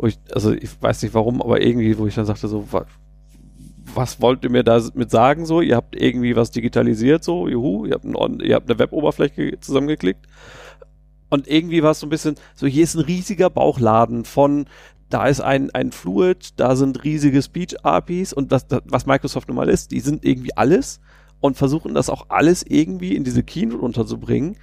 Ich, 0.02 0.18
also 0.32 0.52
ich 0.52 0.70
weiß 0.80 1.02
nicht 1.02 1.14
warum, 1.14 1.42
aber 1.42 1.60
irgendwie, 1.60 1.96
wo 1.98 2.06
ich 2.06 2.14
dann 2.14 2.24
sagte 2.24 2.48
so, 2.48 2.72
wa, 2.72 2.86
was 3.94 4.20
wollt 4.20 4.44
ihr 4.44 4.50
mir 4.50 4.62
da 4.62 4.80
mit 4.94 5.10
sagen 5.10 5.46
so? 5.46 5.60
Ihr 5.60 5.76
habt 5.76 6.00
irgendwie 6.00 6.36
was 6.36 6.50
digitalisiert 6.50 7.24
so, 7.24 7.48
juhu, 7.48 7.86
ihr 7.86 7.94
habt, 7.94 8.04
ein, 8.04 8.40
ihr 8.40 8.54
habt 8.54 8.70
eine 8.70 8.78
Web-Oberfläche 8.78 9.58
zusammengeklickt. 9.60 10.26
Und 11.28 11.46
irgendwie 11.46 11.82
war 11.82 11.92
es 11.92 12.00
so 12.00 12.06
ein 12.06 12.10
bisschen, 12.10 12.36
so 12.54 12.66
hier 12.66 12.84
ist 12.84 12.94
ein 12.94 13.04
riesiger 13.04 13.50
Bauchladen 13.50 14.24
von 14.24 14.66
da 15.10 15.26
ist 15.26 15.40
ein, 15.40 15.70
ein 15.72 15.90
Fluid, 15.90 16.52
da 16.56 16.76
sind 16.76 17.02
riesige 17.02 17.42
Speech-APIs 17.42 18.32
und 18.32 18.52
das, 18.52 18.66
was 18.84 19.06
Microsoft 19.06 19.48
nun 19.48 19.56
mal 19.56 19.68
ist, 19.68 19.90
die 19.90 20.00
sind 20.00 20.24
irgendwie 20.24 20.56
alles 20.56 21.00
und 21.40 21.56
versuchen 21.56 21.94
das 21.94 22.10
auch 22.10 22.26
alles 22.28 22.64
irgendwie 22.66 23.14
in 23.16 23.24
diese 23.24 23.42
Keynote 23.42 23.82
unterzubringen. 23.82 24.56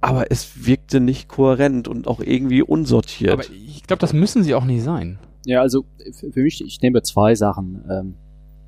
Aber 0.00 0.30
es 0.30 0.64
wirkte 0.66 1.00
nicht 1.00 1.28
kohärent 1.28 1.88
und 1.88 2.06
auch 2.06 2.20
irgendwie 2.20 2.62
unsortiert. 2.62 3.32
Aber 3.32 3.44
ich 3.50 3.82
glaube, 3.84 4.00
das 4.00 4.12
müssen 4.12 4.44
sie 4.44 4.54
auch 4.54 4.64
nicht 4.64 4.82
sein. 4.84 5.18
Ja, 5.44 5.60
also 5.60 5.84
für 6.12 6.40
mich, 6.40 6.62
ich 6.64 6.80
nehme 6.82 7.02
zwei 7.02 7.34
Sachen. 7.34 7.84
Ähm, 7.90 8.14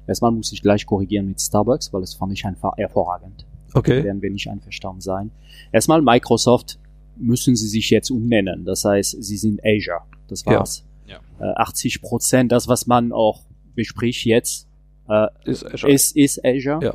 Erstmal 0.06 0.32
muss 0.32 0.50
ich 0.50 0.60
gleich 0.60 0.86
korrigieren 0.86 1.28
mit 1.28 1.40
Starbucks, 1.40 1.92
weil 1.92 2.00
das 2.00 2.14
fand 2.14 2.32
ich 2.32 2.44
einfach 2.44 2.76
hervorragend. 2.76 3.46
Okay. 3.74 4.02
Werden 4.02 4.20
wir 4.22 4.30
nicht 4.30 4.48
einverstanden 4.48 5.00
sein. 5.00 5.30
Erstmal 5.70 6.02
Microsoft 6.02 6.80
müssen 7.16 7.54
sie 7.54 7.68
sich 7.68 7.90
jetzt 7.90 8.10
umnennen. 8.10 8.64
Das 8.64 8.84
heißt, 8.84 9.22
sie 9.22 9.36
sind 9.36 9.60
Azure. 9.64 10.00
Das 10.26 10.44
Ja. 10.44 10.52
war's. 10.58 10.84
Ja. 11.06 11.18
Äh, 11.38 11.52
80 11.54 12.02
Prozent, 12.02 12.50
das 12.50 12.66
was 12.66 12.88
man 12.88 13.12
auch 13.12 13.42
bespricht 13.76 14.24
jetzt, 14.24 14.66
äh, 15.08 15.28
Ist 15.44 15.64
Azure. 15.64 15.92
ist, 15.92 16.16
ist 16.16 16.44
Azure. 16.44 16.80
Ja. 16.84 16.94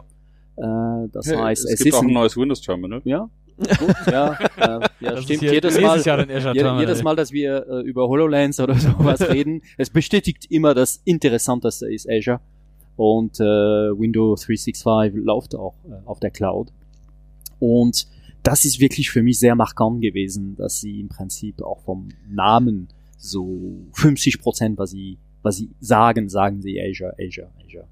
Äh, 0.57 1.07
das 1.11 1.27
Ja, 1.27 1.43
heißt, 1.43 1.65
es, 1.65 1.71
es, 1.71 1.77
gibt 1.79 1.93
ist 1.93 1.99
auch 1.99 2.03
ein 2.03 2.13
neues 2.13 2.37
Windows-Terminal. 2.37 3.01
ja, 3.03 3.29
gut, 3.57 3.95
ja, 4.07 4.33
äh, 4.33 4.39
ja, 4.59 4.87
Das 4.99 5.23
stimmt. 5.23 5.41
Jedes 5.43 5.79
Mal, 5.79 6.01
Terminal. 6.01 6.79
jedes 6.79 7.03
Mal, 7.03 7.15
dass 7.15 7.31
wir 7.31 7.65
äh, 7.67 7.81
über 7.81 8.07
HoloLens 8.07 8.59
oder 8.59 8.75
sowas 8.79 9.21
reden, 9.29 9.61
es 9.77 9.89
bestätigt 9.89 10.45
immer 10.49 10.73
das 10.73 11.01
Interessanteste 11.05 11.91
ist 11.91 12.09
Azure. 12.09 12.39
Und 12.97 13.39
äh, 13.39 13.43
Windows 13.43 14.41
365 14.45 15.23
läuft 15.23 15.55
auch 15.55 15.75
äh, 15.89 15.93
auf 16.05 16.19
der 16.19 16.31
Cloud. 16.31 16.71
Und 17.59 18.07
das 18.43 18.63
ist 18.63 18.79
wirklich 18.79 19.09
für 19.09 19.23
mich 19.23 19.39
sehr 19.39 19.55
markant 19.55 20.01
gewesen, 20.01 20.55
dass 20.55 20.79
sie 20.79 20.99
im 20.99 21.09
Prinzip 21.09 21.61
auch 21.61 21.81
vom 21.81 22.09
Namen 22.29 22.87
so 23.17 23.77
50 23.93 24.39
Prozent, 24.39 24.77
was 24.77 24.91
sie, 24.91 25.17
was 25.41 25.57
sie 25.57 25.71
sagen, 25.79 26.29
sagen 26.29 26.61
sie 26.61 26.79
Azure, 26.79 27.15
Azure, 27.19 27.49
Azure. 27.65 27.87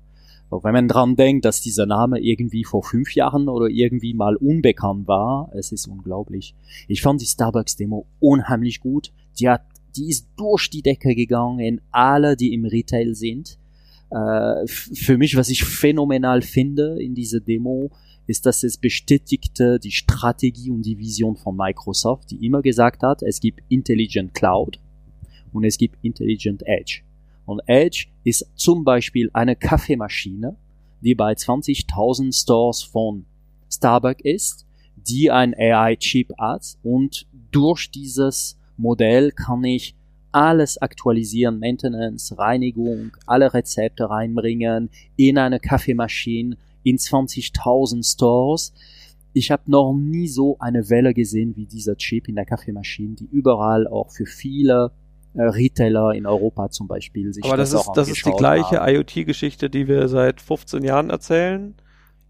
Wenn 0.62 0.74
man 0.74 0.88
dran 0.88 1.16
denkt, 1.16 1.46
dass 1.46 1.62
dieser 1.62 1.86
Name 1.86 2.20
irgendwie 2.20 2.64
vor 2.64 2.84
fünf 2.84 3.16
Jahren 3.16 3.48
oder 3.48 3.68
irgendwie 3.68 4.14
mal 4.14 4.36
unbekannt 4.36 5.08
war, 5.08 5.52
es 5.54 5.72
ist 5.72 5.88
unglaublich. 5.88 6.54
Ich 6.88 7.02
fand 7.02 7.22
die 7.22 7.26
Starbucks-Demo 7.26 8.06
unheimlich 8.20 8.82
gut. 8.82 9.12
Die 9.40 9.50
hat, 9.50 9.64
die 9.96 10.10
ist 10.10 10.28
durch 10.36 10.70
die 10.70 10.82
Decke 10.82 11.16
gegangen 11.16 11.60
in 11.60 11.82
alle, 11.92 12.36
die 12.36 12.54
im 12.54 12.66
Retail 12.66 13.16
sind. 13.16 13.58
Äh, 14.12 14.68
für 14.68 15.18
mich, 15.18 15.38
was 15.38 15.50
ich 15.50 15.64
phänomenal 15.64 16.42
finde 16.42 17.02
in 17.02 17.16
dieser 17.16 17.40
Demo, 17.40 17.90
ist, 18.28 18.46
dass 18.46 18.64
es 18.64 18.78
bestätigte 18.78 19.80
die 19.80 19.92
Strategie 19.92 20.72
und 20.72 20.84
die 20.86 20.98
Vision 20.98 21.36
von 21.36 21.56
Microsoft, 21.56 22.32
die 22.32 22.46
immer 22.46 22.62
gesagt 22.62 23.04
hat, 23.04 23.22
es 23.22 23.40
gibt 23.40 23.62
Intelligent 23.70 24.34
Cloud 24.34 24.80
und 25.52 25.64
es 25.64 25.78
gibt 25.78 25.98
Intelligent 26.04 26.64
Edge. 26.66 27.02
Und 27.46 27.62
Edge 27.66 28.08
ist 28.24 28.48
zum 28.56 28.84
Beispiel 28.84 29.30
eine 29.34 29.56
Kaffeemaschine, 29.56 30.56
die 31.02 31.16
bei 31.16 31.34
20.000 31.34 32.34
Stores 32.34 32.84
von 32.84 33.26
Starbucks 33.72 34.22
ist, 34.24 34.66
die 34.96 35.32
ein 35.32 35.54
AI-Chip 35.54 36.32
hat 36.38 36.78
und 36.84 37.28
durch 37.52 37.92
dieses 37.92 38.58
Modell 38.78 39.32
kann 39.32 39.64
ich 39.64 39.96
alles 40.32 40.82
aktualisieren, 40.82 41.60
Maintenance, 41.60 42.38
Reinigung, 42.38 43.12
alle 43.28 43.54
Rezepte 43.54 44.10
reinbringen 44.10 44.90
in 45.16 45.38
eine 45.38 45.60
Kaffeemaschine 45.60 46.58
in 46.84 46.98
20.000 46.98 48.04
Stores. 48.04 48.74
Ich 49.34 49.52
habe 49.52 49.70
noch 49.70 49.94
nie 49.94 50.28
so 50.28 50.58
eine 50.60 50.90
Welle 50.90 51.14
gesehen 51.14 51.56
wie 51.56 51.66
dieser 51.66 51.96
Chip 51.98 52.28
in 52.28 52.36
der 52.36 52.46
Kaffeemaschine, 52.46 53.16
die 53.16 53.28
überall 53.32 53.88
auch 53.88 54.12
für 54.12 54.26
viele 54.26 54.92
Retailer 55.36 56.12
in 56.14 56.26
Europa 56.26 56.70
zum 56.70 56.88
Beispiel 56.88 57.34
sich 57.34 57.44
Aber 57.44 57.58
das, 57.58 57.74
auch 57.74 57.90
ist, 57.90 57.98
das 57.98 58.10
ist 58.10 58.26
die 58.26 58.32
gleiche. 58.32 58.78
IoT-Geschichte, 58.78 59.70
die 59.70 59.88
wir 59.88 60.08
seit 60.08 60.42
15 60.42 60.84
Jahren 60.84 61.10
erzählen. 61.10 61.76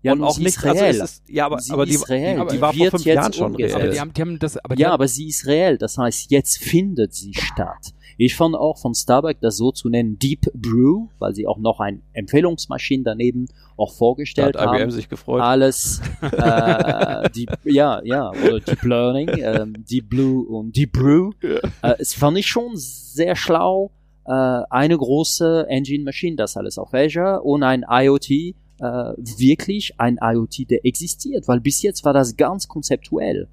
Ja, 0.03 0.11
und 0.13 0.21
auch 0.23 0.35
sie 0.35 0.43
nicht, 0.43 0.57
ist 0.57 0.65
also 0.65 0.79
reell. 0.83 0.95
es 0.95 1.01
ist, 1.01 1.23
ja, 1.29 1.45
aber, 1.45 1.59
Sie 1.59 1.71
aber 1.73 1.85
die, 1.85 1.93
ist 1.93 2.09
reell. 2.09 2.35
die, 2.41 2.47
die 2.47 2.55
Die 2.55 2.61
war 2.61 2.73
vor 2.73 2.87
fünf 2.91 3.05
Jahren 3.05 3.33
schon 3.33 3.51
umgesetzt. 3.53 3.75
aber 3.75 3.87
die 3.87 3.99
haben, 3.99 4.13
die 4.13 4.21
haben 4.21 4.37
das, 4.39 4.57
aber 4.57 4.75
die 4.75 4.81
ja, 4.81 4.87
haben, 4.89 4.93
aber 4.95 5.07
sie 5.07 5.27
ist 5.29 5.47
reell. 5.47 5.77
Das 5.77 5.97
heißt, 5.97 6.29
jetzt 6.29 6.57
findet 6.61 7.13
sie 7.13 7.33
statt. 7.33 7.93
Ich 8.17 8.35
fand 8.35 8.55
auch 8.55 8.77
von 8.77 8.93
Starbucks 8.93 9.39
das 9.41 9.57
so 9.57 9.71
zu 9.71 9.89
nennen 9.89 10.19
Deep 10.19 10.41
Brew, 10.53 11.07
weil 11.19 11.33
sie 11.33 11.47
auch 11.47 11.57
noch 11.57 11.79
ein 11.79 12.03
Empfehlungsmaschine 12.13 13.03
daneben 13.03 13.47
auch 13.75 13.91
Da 13.91 13.97
vorgestellt 13.97 14.55
hat 14.55 14.67
IBM 14.67 14.81
haben. 14.83 14.91
sich 14.91 15.09
gefreut. 15.09 15.41
Alles, 15.41 15.99
äh, 16.21 17.29
Deep, 17.35 17.57
ja, 17.63 18.01
ja, 18.03 18.29
oder 18.31 18.59
Deep 18.59 18.83
Learning, 18.83 19.29
ähm, 19.39 19.73
Deep 19.89 20.09
Blue 20.09 20.45
und 20.47 20.75
Deep 20.75 20.91
Brew. 20.91 21.31
Äh, 21.41 21.95
es 21.97 22.13
fand 22.13 22.37
ich 22.37 22.47
schon 22.47 22.71
sehr 22.75 23.35
schlau. 23.35 23.91
Äh, 24.25 24.31
eine 24.31 24.97
große 24.97 25.65
Engine 25.69 26.03
Machine, 26.03 26.35
das 26.35 26.55
alles 26.55 26.77
auf 26.77 26.93
Azure 26.93 27.41
und 27.41 27.63
ein 27.63 27.83
IoT, 27.89 28.55
äh, 28.83 29.13
wirklich 29.39 29.99
ein 29.99 30.19
IoT, 30.21 30.69
der 30.69 30.85
existiert, 30.85 31.47
weil 31.47 31.59
bis 31.61 31.81
jetzt 31.81 32.03
war 32.05 32.13
das 32.13 32.35
ganz 32.37 32.67
konzeptuell. 32.67 33.47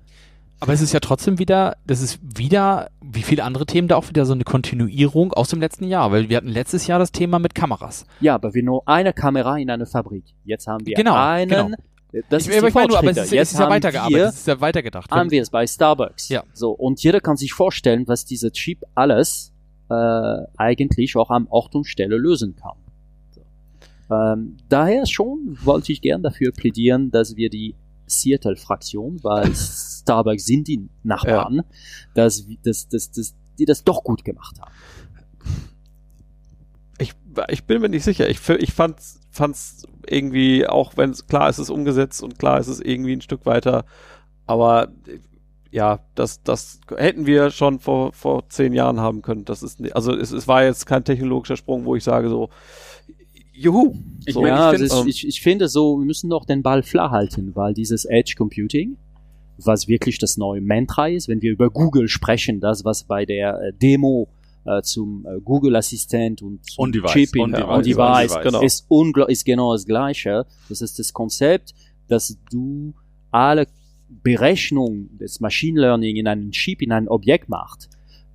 aber 0.62 0.72
es 0.74 0.80
ist 0.82 0.92
ja 0.92 1.00
trotzdem 1.00 1.38
wieder, 1.38 1.76
das 1.86 2.02
ist 2.02 2.18
wieder, 2.22 2.90
wie 3.02 3.22
viele 3.22 3.44
andere 3.44 3.64
Themen, 3.64 3.88
da 3.88 3.96
auch 3.96 4.08
wieder 4.08 4.26
so 4.26 4.32
eine 4.34 4.44
Kontinuierung 4.44 5.32
aus 5.32 5.48
dem 5.48 5.60
letzten 5.60 5.84
Jahr, 5.84 6.12
weil 6.12 6.28
wir 6.28 6.36
hatten 6.36 6.48
letztes 6.48 6.86
Jahr 6.86 6.98
das 6.98 7.12
Thema 7.12 7.38
mit 7.38 7.54
Kameras. 7.54 8.04
Ja, 8.20 8.34
aber 8.34 8.52
wir 8.54 8.62
nur 8.62 8.86
eine 8.86 9.12
Kamera 9.12 9.56
in 9.56 9.70
einer 9.70 9.86
Fabrik. 9.86 10.24
Jetzt 10.44 10.66
haben 10.66 10.84
wir 10.84 10.96
Genau, 10.96 11.14
einen. 11.14 11.48
genau. 11.48 11.76
Das 12.28 12.46
ich, 12.46 12.52
ist 12.56 12.62
ich 12.64 12.74
meine 12.74 12.88
nur, 12.88 12.98
aber 12.98 13.10
es 13.12 13.16
ist, 13.18 13.30
Jetzt 13.32 13.48
es 13.48 13.52
ist 13.52 13.60
ja 13.60 13.70
weitergearbeitet, 13.70 14.18
wir, 14.18 14.26
es 14.26 14.34
ist 14.34 14.46
ja 14.48 14.60
weitergedacht. 14.60 15.10
haben 15.12 15.30
wir 15.30 15.42
es 15.42 15.50
bei 15.50 15.64
Starbucks. 15.64 16.28
Ja. 16.28 16.42
So 16.52 16.72
und 16.72 17.00
jeder 17.04 17.20
kann 17.20 17.36
sich 17.36 17.52
vorstellen, 17.52 18.08
was 18.08 18.24
dieser 18.24 18.50
Chip 18.50 18.82
alles 18.96 19.52
äh, 19.88 19.94
eigentlich 20.56 21.14
auch 21.16 21.30
am 21.30 21.46
Ort 21.48 21.74
und 21.76 21.84
Stelle 21.84 22.16
lösen 22.18 22.56
kann. 22.56 22.76
Ähm, 24.10 24.56
daher 24.68 25.06
schon 25.06 25.56
wollte 25.62 25.92
ich 25.92 26.00
gern 26.00 26.22
dafür 26.22 26.52
plädieren, 26.52 27.10
dass 27.10 27.36
wir 27.36 27.50
die 27.50 27.74
Seattle-Fraktion, 28.06 29.22
weil 29.22 29.54
Starbucks 29.54 30.44
sind 30.44 30.66
die 30.66 30.88
Nachbarn, 31.02 31.62
dass, 32.14 32.46
dass, 32.64 32.88
dass, 32.88 33.10
dass 33.12 33.34
die 33.58 33.64
das 33.64 33.84
doch 33.84 34.02
gut 34.02 34.24
gemacht 34.24 34.60
haben. 34.60 34.72
Ich, 36.98 37.14
ich 37.48 37.64
bin 37.64 37.80
mir 37.80 37.88
nicht 37.88 38.04
sicher. 38.04 38.28
Ich, 38.28 38.46
ich 38.48 38.72
fand's, 38.72 39.20
fand's 39.30 39.86
irgendwie, 40.06 40.66
auch 40.66 40.96
wenn 40.96 41.10
es 41.10 41.26
klar 41.26 41.48
ist, 41.48 41.58
es 41.58 41.70
umgesetzt 41.70 42.22
und 42.22 42.38
klar 42.38 42.58
ist 42.58 42.68
es 42.68 42.80
irgendwie 42.80 43.12
ein 43.12 43.20
Stück 43.20 43.46
weiter, 43.46 43.84
aber 44.46 44.88
ja, 45.70 46.00
das, 46.16 46.42
das 46.42 46.80
hätten 46.96 47.26
wir 47.26 47.50
schon 47.50 47.78
vor, 47.78 48.12
vor 48.12 48.48
zehn 48.48 48.72
Jahren 48.72 48.98
haben 48.98 49.22
können. 49.22 49.44
Das 49.44 49.62
ist, 49.62 49.80
also 49.94 50.12
es, 50.16 50.32
es 50.32 50.48
war 50.48 50.64
jetzt 50.64 50.84
kein 50.84 51.04
technologischer 51.04 51.56
Sprung, 51.56 51.84
wo 51.84 51.94
ich 51.94 52.02
sage 52.02 52.28
so, 52.28 52.50
juhu. 53.60 53.94
Ich 54.26 54.34
so, 54.34 54.46
ja, 54.46 54.72
ich 54.72 54.80
ich, 54.80 54.88
find, 54.88 55.00
ähm, 55.02 55.08
ich, 55.08 55.26
ich 55.26 55.40
finde 55.40 55.68
so, 55.68 55.98
wir 55.98 56.06
müssen 56.06 56.28
noch 56.28 56.44
den 56.44 56.62
Ball 56.62 56.82
flach 56.82 57.10
halten, 57.10 57.52
weil 57.54 57.74
dieses 57.74 58.04
Edge 58.04 58.34
Computing, 58.36 58.96
was 59.58 59.88
wirklich 59.88 60.18
das 60.18 60.36
neue 60.36 60.60
Mantra 60.60 61.08
ist, 61.08 61.28
wenn 61.28 61.42
wir 61.42 61.52
über 61.52 61.70
Google 61.70 62.08
sprechen, 62.08 62.60
das, 62.60 62.84
was 62.84 63.04
bei 63.04 63.24
der 63.24 63.60
äh, 63.60 63.72
Demo 63.72 64.28
äh, 64.64 64.82
zum 64.82 65.26
äh, 65.26 65.40
Google 65.40 65.76
Assistent 65.76 66.42
und 66.42 66.64
zum 66.64 66.84
On 66.84 66.92
Device, 66.92 67.12
Chip 67.12 67.36
in, 67.36 67.42
on 67.42 67.52
Device, 67.52 67.66
on 67.68 67.82
Device, 67.82 68.32
on 68.32 68.42
Device. 68.42 68.42
Genau. 68.42 68.62
ist, 68.62 69.30
ist 69.30 69.44
genau 69.44 69.72
das 69.72 69.86
Gleiche. 69.86 70.46
Das 70.68 70.80
ist 70.80 70.98
das 70.98 71.12
Konzept, 71.12 71.74
dass 72.08 72.36
du 72.50 72.94
alle 73.30 73.66
Berechnungen 74.08 75.16
des 75.18 75.40
Machine 75.40 75.80
Learning 75.80 76.16
in 76.16 76.26
einen 76.26 76.50
Chip, 76.50 76.82
in 76.82 76.92
ein 76.92 77.08
Objekt 77.08 77.48
macht, 77.48 77.88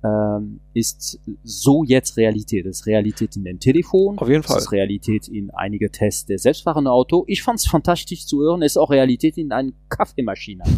ähm, 0.06 0.60
ist 0.74 1.20
so 1.42 1.84
jetzt 1.84 2.16
Realität. 2.16 2.66
Das 2.66 2.80
ist 2.80 2.86
Realität 2.86 3.36
in 3.36 3.44
den 3.44 3.58
Telefon, 3.58 4.18
Auf 4.18 4.28
jeden 4.28 4.42
das 4.42 4.50
Fall. 4.50 4.58
ist 4.58 4.72
Realität 4.72 5.28
in 5.28 5.50
einige 5.50 5.90
Tests 5.90 6.26
der 6.26 6.38
selbstfahrenden 6.38 6.90
Auto. 6.90 7.24
Ich 7.26 7.42
fand's 7.42 7.66
fantastisch 7.66 8.26
zu 8.26 8.40
hören. 8.40 8.62
Ist 8.62 8.76
auch 8.76 8.90
Realität 8.90 9.38
in 9.38 9.52
einer 9.52 9.72
Kaffeemaschine. 9.88 10.64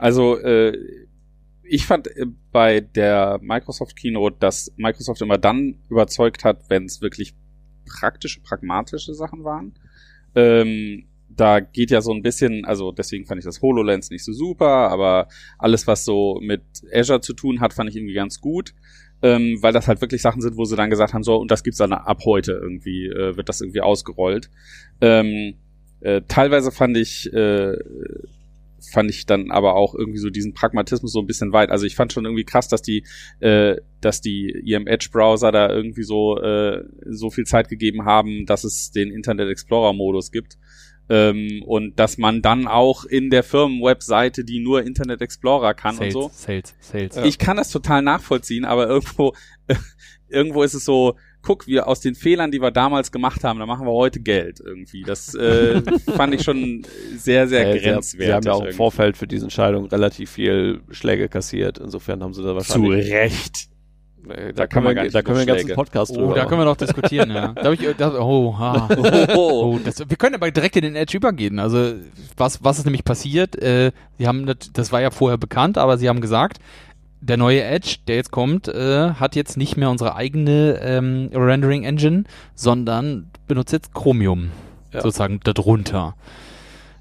Also 0.00 0.38
äh, 0.38 0.78
ich 1.62 1.84
fand 1.84 2.08
äh, 2.16 2.24
bei 2.50 2.80
der 2.80 3.38
Microsoft 3.42 3.96
Keynote, 3.96 4.36
dass 4.40 4.72
Microsoft 4.76 5.20
immer 5.20 5.36
dann 5.36 5.78
überzeugt 5.90 6.42
hat, 6.42 6.70
wenn 6.70 6.86
es 6.86 7.02
wirklich 7.02 7.34
praktische, 7.84 8.40
pragmatische 8.40 9.12
Sachen 9.12 9.44
waren. 9.44 9.74
Ähm, 10.34 11.09
da 11.36 11.60
geht 11.60 11.90
ja 11.90 12.00
so 12.00 12.12
ein 12.12 12.22
bisschen, 12.22 12.64
also 12.64 12.92
deswegen 12.92 13.24
fand 13.26 13.38
ich 13.38 13.44
das 13.44 13.62
HoloLens 13.62 14.10
nicht 14.10 14.24
so 14.24 14.32
super, 14.32 14.90
aber 14.90 15.28
alles, 15.58 15.86
was 15.86 16.04
so 16.04 16.38
mit 16.42 16.62
Azure 16.92 17.20
zu 17.20 17.34
tun 17.34 17.60
hat, 17.60 17.72
fand 17.72 17.88
ich 17.88 17.96
irgendwie 17.96 18.14
ganz 18.14 18.40
gut. 18.40 18.74
Ähm, 19.22 19.58
weil 19.60 19.74
das 19.74 19.86
halt 19.86 20.00
wirklich 20.00 20.22
Sachen 20.22 20.40
sind, 20.40 20.56
wo 20.56 20.64
sie 20.64 20.76
dann 20.76 20.88
gesagt 20.88 21.12
haben, 21.12 21.22
so, 21.22 21.36
und 21.36 21.50
das 21.50 21.62
gibt's 21.62 21.76
dann 21.76 21.92
ab 21.92 22.22
heute 22.24 22.52
irgendwie, 22.52 23.04
äh, 23.06 23.36
wird 23.36 23.50
das 23.50 23.60
irgendwie 23.60 23.82
ausgerollt. 23.82 24.48
Ähm, 25.02 25.56
äh, 26.00 26.22
teilweise 26.26 26.70
fand 26.70 26.96
ich, 26.96 27.30
äh, 27.34 27.76
fand 28.80 29.10
ich 29.10 29.26
dann 29.26 29.50
aber 29.50 29.74
auch 29.74 29.94
irgendwie 29.94 30.18
so 30.18 30.30
diesen 30.30 30.54
Pragmatismus 30.54 31.12
so 31.12 31.20
ein 31.20 31.26
bisschen 31.26 31.52
weit. 31.52 31.68
Also 31.68 31.84
ich 31.84 31.96
fand 31.96 32.12
schon 32.14 32.24
irgendwie 32.24 32.44
krass, 32.44 32.68
dass 32.68 32.80
die, 32.80 33.04
äh, 33.40 33.76
dass 34.00 34.22
die 34.22 34.58
ihrem 34.64 34.86
Edge-Browser 34.86 35.52
da 35.52 35.68
irgendwie 35.68 36.02
so, 36.02 36.38
äh, 36.40 36.82
so 37.04 37.30
viel 37.30 37.44
Zeit 37.44 37.68
gegeben 37.68 38.06
haben, 38.06 38.46
dass 38.46 38.64
es 38.64 38.90
den 38.90 39.10
Internet 39.10 39.50
Explorer-Modus 39.50 40.32
gibt. 40.32 40.56
Ähm, 41.10 41.62
und 41.66 41.98
dass 41.98 42.18
man 42.18 42.40
dann 42.40 42.68
auch 42.68 43.04
in 43.04 43.30
der 43.30 43.42
Firmenwebseite, 43.42 44.44
die 44.44 44.60
nur 44.60 44.84
Internet 44.84 45.20
Explorer 45.20 45.74
kann 45.74 45.96
Sales, 45.96 46.14
und 46.14 46.22
so. 46.22 46.30
Sales, 46.32 46.74
Sales. 46.80 47.16
Ja. 47.16 47.24
Ich 47.24 47.38
kann 47.38 47.56
das 47.56 47.70
total 47.70 48.00
nachvollziehen, 48.02 48.64
aber 48.64 48.86
irgendwo, 48.88 49.34
irgendwo 50.28 50.62
ist 50.62 50.74
es 50.74 50.84
so, 50.84 51.16
guck, 51.42 51.66
wir 51.66 51.88
aus 51.88 52.00
den 52.00 52.14
Fehlern, 52.14 52.50
die 52.52 52.60
wir 52.60 52.70
damals 52.70 53.10
gemacht 53.10 53.42
haben, 53.44 53.58
da 53.58 53.66
machen 53.66 53.86
wir 53.86 53.92
heute 53.92 54.20
Geld 54.20 54.60
irgendwie. 54.64 55.02
Das 55.02 55.34
äh, 55.34 55.82
fand 56.16 56.34
ich 56.34 56.42
schon 56.42 56.82
sehr, 57.16 57.48
sehr 57.48 57.68
Äh, 57.68 57.72
sie, 57.72 57.86
haben- 57.86 57.92
grenzwertig. 57.94 58.26
sie 58.28 58.32
haben 58.32 58.42
ja 58.44 58.52
auch 58.52 58.58
im 58.60 58.64
irgendwie. 58.66 58.76
Vorfeld 58.76 59.16
für 59.16 59.26
diese 59.26 59.46
Entscheidung 59.46 59.86
relativ 59.86 60.30
viel 60.30 60.80
Schläge 60.90 61.28
kassiert. 61.28 61.78
Insofern 61.78 62.22
haben 62.22 62.34
sie 62.34 62.42
da 62.44 62.54
wahrscheinlich. 62.54 63.10
Recht. 63.12 63.68
Da, 64.28 64.34
Da 64.34 64.66
können 64.66 64.68
kann 64.68 64.84
man 64.84 64.96
wir, 64.96 65.10
da 65.10 65.22
können 65.22 65.36
wir 65.36 65.40
einen 65.40 65.46
ganzen. 65.48 65.74
Podcast 65.74 66.12
Oh, 66.12 66.16
drüber 66.20 66.34
da 66.34 66.44
können 66.44 66.60
wir 66.60 66.64
noch 66.64 66.76
diskutieren, 66.76 67.30
ja. 67.30 67.48
Da 67.54 67.72
ich, 67.72 67.80
da, 67.96 68.12
oh, 68.20 68.56
ha. 68.58 68.88
Oh, 69.34 69.78
das, 69.84 69.98
wir 69.98 70.16
können 70.16 70.34
aber 70.34 70.50
direkt 70.50 70.76
in 70.76 70.82
den 70.82 70.96
Edge 70.96 71.16
übergehen. 71.16 71.58
Also 71.58 71.94
was, 72.36 72.62
was 72.62 72.78
ist 72.78 72.84
nämlich 72.84 73.04
passiert? 73.04 73.60
Äh, 73.60 73.92
sie 74.18 74.26
haben, 74.26 74.46
das, 74.46 74.70
das 74.72 74.92
war 74.92 75.00
ja 75.00 75.10
vorher 75.10 75.38
bekannt, 75.38 75.78
aber 75.78 75.98
sie 75.98 76.08
haben 76.08 76.20
gesagt, 76.20 76.58
der 77.22 77.36
neue 77.36 77.62
Edge, 77.62 77.96
der 78.08 78.16
jetzt 78.16 78.30
kommt, 78.30 78.68
äh, 78.68 79.10
hat 79.14 79.36
jetzt 79.36 79.56
nicht 79.56 79.76
mehr 79.76 79.90
unsere 79.90 80.16
eigene 80.16 80.78
ähm, 80.82 81.30
Rendering 81.34 81.84
Engine, 81.84 82.24
sondern 82.54 83.30
benutzt 83.46 83.72
jetzt 83.72 83.92
Chromium 83.94 84.50
Ja. 84.92 85.02
sozusagen 85.02 85.40
darunter. 85.44 86.14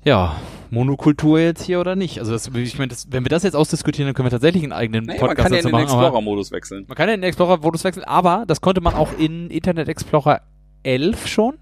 Ja, 0.05 0.35
Monokultur 0.71 1.39
jetzt 1.39 1.63
hier 1.63 1.79
oder 1.79 1.95
nicht? 1.95 2.19
Also 2.19 2.31
das, 2.31 2.47
ich 2.53 2.77
meine, 2.77 2.89
das, 2.89 3.07
wenn 3.11 3.23
wir 3.25 3.29
das 3.29 3.43
jetzt 3.43 3.55
ausdiskutieren, 3.55 4.07
dann 4.07 4.13
können 4.15 4.27
wir 4.27 4.31
tatsächlich 4.31 4.63
einen 4.63 4.71
eigenen 4.71 5.05
Naja, 5.05 5.19
man 5.19 5.29
Podcast 5.29 5.45
kann 5.45 5.53
ja 5.53 5.59
in 5.59 5.63
dazu 5.63 5.75
den 5.75 5.85
machen. 5.85 5.99
Explorer-Modus 5.99 6.51
wechseln. 6.51 6.85
man 6.87 6.95
kann 6.97 7.07
ja 7.09 7.15
in 7.15 7.21
den 7.21 7.27
Explorer-Modus 7.27 7.83
wechseln, 7.83 8.03
aber 8.05 8.45
das 8.47 8.61
konnte 8.61 8.81
man 8.81 8.93
auch 8.93 9.09
in 9.17 9.49
Internet 9.49 9.89
Explorer 9.89 10.41
11 10.83 11.27
schon. 11.27 11.57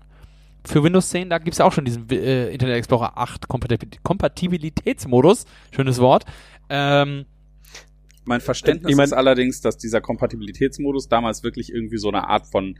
Für 0.65 0.83
Windows 0.83 1.09
10, 1.09 1.29
da 1.29 1.37
gibt 1.37 1.53
es 1.53 1.59
ja 1.59 1.65
auch 1.65 1.71
schon 1.71 1.85
diesen 1.85 2.09
äh, 2.09 2.49
Internet 2.49 2.75
Explorer 2.75 3.17
8 3.17 3.47
Kompatib 3.47 4.03
Kompatibilitätsmodus. 4.03 5.45
Schönes 5.71 5.99
Wort. 5.99 6.25
Ähm, 6.69 7.25
Mein 8.25 8.41
Verständnis 8.41 8.91
Ich 8.91 8.97
mein- 8.97 9.05
ist 9.05 9.13
allerdings, 9.13 9.61
dass 9.61 9.77
dieser 9.77 10.01
Kompatibilitätsmodus 10.01 11.07
damals 11.07 11.43
wirklich 11.43 11.71
irgendwie 11.71 11.97
so 11.97 12.09
eine 12.09 12.27
Art 12.27 12.45
von 12.47 12.77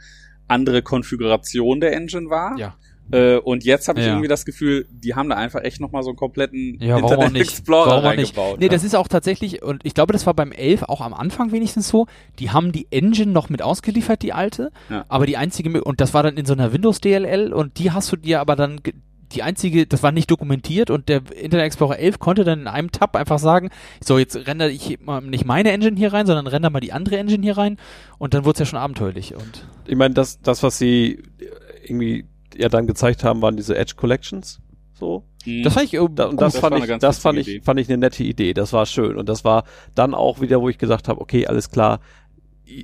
andere 0.50 0.82
Konfiguration 0.82 1.80
der 1.80 1.94
Engine 1.94 2.30
war. 2.30 2.58
ja. 2.58 2.76
Äh, 3.12 3.38
und 3.38 3.64
jetzt 3.64 3.88
habe 3.88 4.00
ich 4.00 4.06
Ja. 4.06 4.12
irgendwie 4.14 4.28
das 4.28 4.44
Gefühl, 4.46 4.86
die 4.92 5.16
haben 5.16 5.30
da 5.30 5.36
einfach 5.36 5.62
echt 5.64 5.80
nochmal 5.80 6.04
so 6.04 6.10
einen 6.10 6.18
kompletten 6.18 6.78
Ja, 6.82 6.98
Internet 6.98 7.34
nicht? 7.34 7.42
Explorer 7.52 7.88
Warum 7.88 8.06
auch 8.06 8.16
nicht? 8.16 8.38
reingebaut. 8.38 8.60
Nee, 8.60 8.70
das 8.70 8.84
ist 8.84 8.96
auch 8.96 9.08
tatsächlich, 9.08 9.62
und 9.64 9.86
ich 9.86 9.94
glaube, 9.94 10.14
das 10.14 10.26
war 10.26 10.34
beim 10.34 10.52
11 10.52 10.84
auch 10.84 11.02
am 11.02 11.14
Anfang 11.14 11.52
wenigstens 11.52 11.88
so, 11.88 12.06
die 12.40 12.52
haben 12.52 12.72
die 12.72 12.88
Engine 12.92 13.32
noch 13.32 13.50
mit 13.50 13.62
ausgeliefert, 13.62 14.22
die 14.22 14.34
alte, 14.34 14.72
Ja. 14.90 15.06
aber 15.08 15.26
die 15.26 15.38
einzige, 15.38 15.84
und 15.84 16.02
das 16.02 16.14
war 16.14 16.24
dann 16.24 16.38
in 16.38 16.46
so 16.46 16.54
einer 16.54 16.74
Windows 16.74 17.00
DLL 17.02 17.54
und 17.54 17.78
die 17.80 17.92
hast 17.92 18.12
du 18.12 18.16
dir 18.18 18.40
aber 18.42 18.56
dann, 18.56 18.82
die 19.34 19.44
einzige, 19.44 19.86
das 19.86 20.04
war 20.04 20.14
nicht 20.14 20.32
dokumentiert 20.32 20.90
und 20.90 21.10
der 21.10 21.22
Internet 21.36 21.66
Explorer 21.66 22.00
11 22.00 22.18
konnte 22.20 22.46
dann 22.46 22.62
in 22.62 22.68
einem 22.68 22.92
Tab 22.94 23.14
einfach 23.18 23.40
sagen, 23.40 23.70
so 24.02 24.18
jetzt 24.18 24.36
rendere 24.48 24.70
ich 24.72 25.00
mal 25.02 25.20
nicht 25.22 25.44
meine 25.46 25.72
Engine 25.72 25.98
hier 25.98 26.14
rein, 26.14 26.26
sondern 26.26 26.48
render 26.48 26.70
mal 26.70 26.80
die 26.80 26.94
andere 26.94 27.18
Engine 27.18 27.44
hier 27.44 27.58
rein 27.58 27.76
und 28.20 28.34
dann 28.34 28.46
wurde 28.46 28.54
es 28.54 28.60
ja 28.60 28.66
schon 28.66 28.80
abenteuerlich 28.80 29.36
und 29.36 29.66
Ich 29.86 29.98
meine, 29.98 30.14
das, 30.14 30.40
das, 30.42 30.64
was 30.64 30.78
sie 30.78 31.24
irgendwie 31.84 32.26
ja 32.58 32.70
dann 32.70 32.88
gezeigt 32.88 33.24
haben, 33.24 33.42
waren 33.42 33.56
diese 33.56 33.76
Edge 33.78 33.94
Collections. 33.96 34.60
So. 34.94 35.24
Mhm. 35.46 35.64
das 35.64 35.74
fand 35.74 35.86
ich, 35.86 35.94
äh, 35.94 36.08
Da, 36.12 36.26
und 36.26 36.42
das, 36.42 36.54
das 36.54 36.62
fand 36.62 36.84
ich, 36.84 36.98
das 36.98 37.20
fand 37.20 37.40
ich, 37.40 37.48
Idee. 37.48 37.62
fand 37.62 37.80
ich 37.80 37.90
eine 37.90 37.98
nette 37.98 38.24
Idee. 38.24 38.54
Das 38.54 38.74
war 38.74 38.86
schön. 38.86 39.16
Und 39.16 39.30
das 39.30 39.44
war 39.46 39.64
dann 39.96 40.14
auch 40.14 40.42
wieder, 40.42 40.62
wo 40.62 40.70
ich 40.70 40.78
gesagt 40.78 41.08
habe, 41.08 41.22
okay, 41.22 41.48
alles 41.48 41.70
klar. 41.70 42.00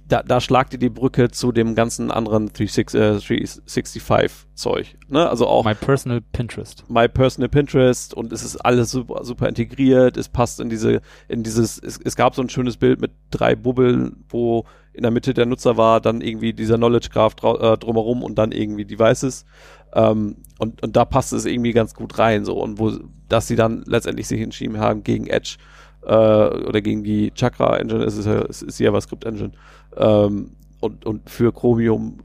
Da, 0.07 0.23
da 0.23 0.39
schlagt 0.39 0.71
ihr 0.71 0.79
die 0.79 0.89
Brücke 0.89 1.29
zu 1.29 1.51
dem 1.51 1.75
ganzen 1.75 2.09
anderen 2.09 2.47
36, 2.47 2.97
äh, 2.97 3.19
365 3.19 4.47
Zeug. 4.53 4.95
Ne? 5.09 5.27
Also 5.27 5.45
auch 5.45 5.65
my 5.65 5.75
personal 5.75 6.21
Pinterest. 6.21 6.89
My 6.89 7.09
Personal 7.09 7.49
Pinterest 7.49 8.13
und 8.13 8.31
es 8.31 8.45
ist 8.45 8.55
alles 8.57 8.91
super, 8.91 9.25
super 9.25 9.49
integriert. 9.49 10.15
Es 10.15 10.29
passt 10.29 10.61
in 10.61 10.69
diese, 10.69 11.01
in 11.27 11.43
dieses, 11.43 11.79
es, 11.79 11.99
es 12.01 12.15
gab 12.15 12.33
so 12.33 12.41
ein 12.41 12.47
schönes 12.47 12.77
Bild 12.77 13.01
mit 13.01 13.11
drei 13.29 13.55
Bubbeln, 13.57 14.23
wo 14.29 14.63
in 14.93 15.01
der 15.01 15.11
Mitte 15.11 15.33
der 15.33 15.45
Nutzer 15.45 15.77
war, 15.77 15.99
dann 15.99 16.21
irgendwie 16.21 16.53
dieser 16.53 16.77
Knowledge 16.77 17.09
Graph 17.11 17.35
äh, 17.43 17.77
drumherum 17.77 18.23
und 18.23 18.35
dann 18.35 18.51
irgendwie 18.51 18.85
Devices. 18.85 19.45
Ähm, 19.93 20.37
und, 20.59 20.81
und 20.83 20.95
da 20.95 21.05
passt 21.05 21.33
es 21.33 21.45
irgendwie 21.45 21.73
ganz 21.73 21.93
gut 21.93 22.17
rein, 22.19 22.45
so. 22.45 22.61
Und 22.61 22.79
wo, 22.79 22.91
dass 23.27 23.47
sie 23.47 23.55
dann 23.55 23.83
letztendlich 23.85 24.27
sich 24.27 24.41
entschieden 24.41 24.79
haben 24.79 25.03
gegen 25.03 25.27
Edge, 25.27 25.57
äh, 26.05 26.13
oder 26.13 26.81
gegen 26.81 27.03
die 27.03 27.31
Chakra 27.31 27.77
Engine, 27.77 28.03
es 28.03 28.17
ist 28.17 28.25
ja, 28.25 28.41
es 28.41 28.61
ist 28.61 28.79
JavaScript 28.79 29.25
Engine, 29.25 29.51
ähm, 29.97 30.51
und, 30.79 31.05
und 31.05 31.29
für 31.29 31.53
Chromium 31.53 32.19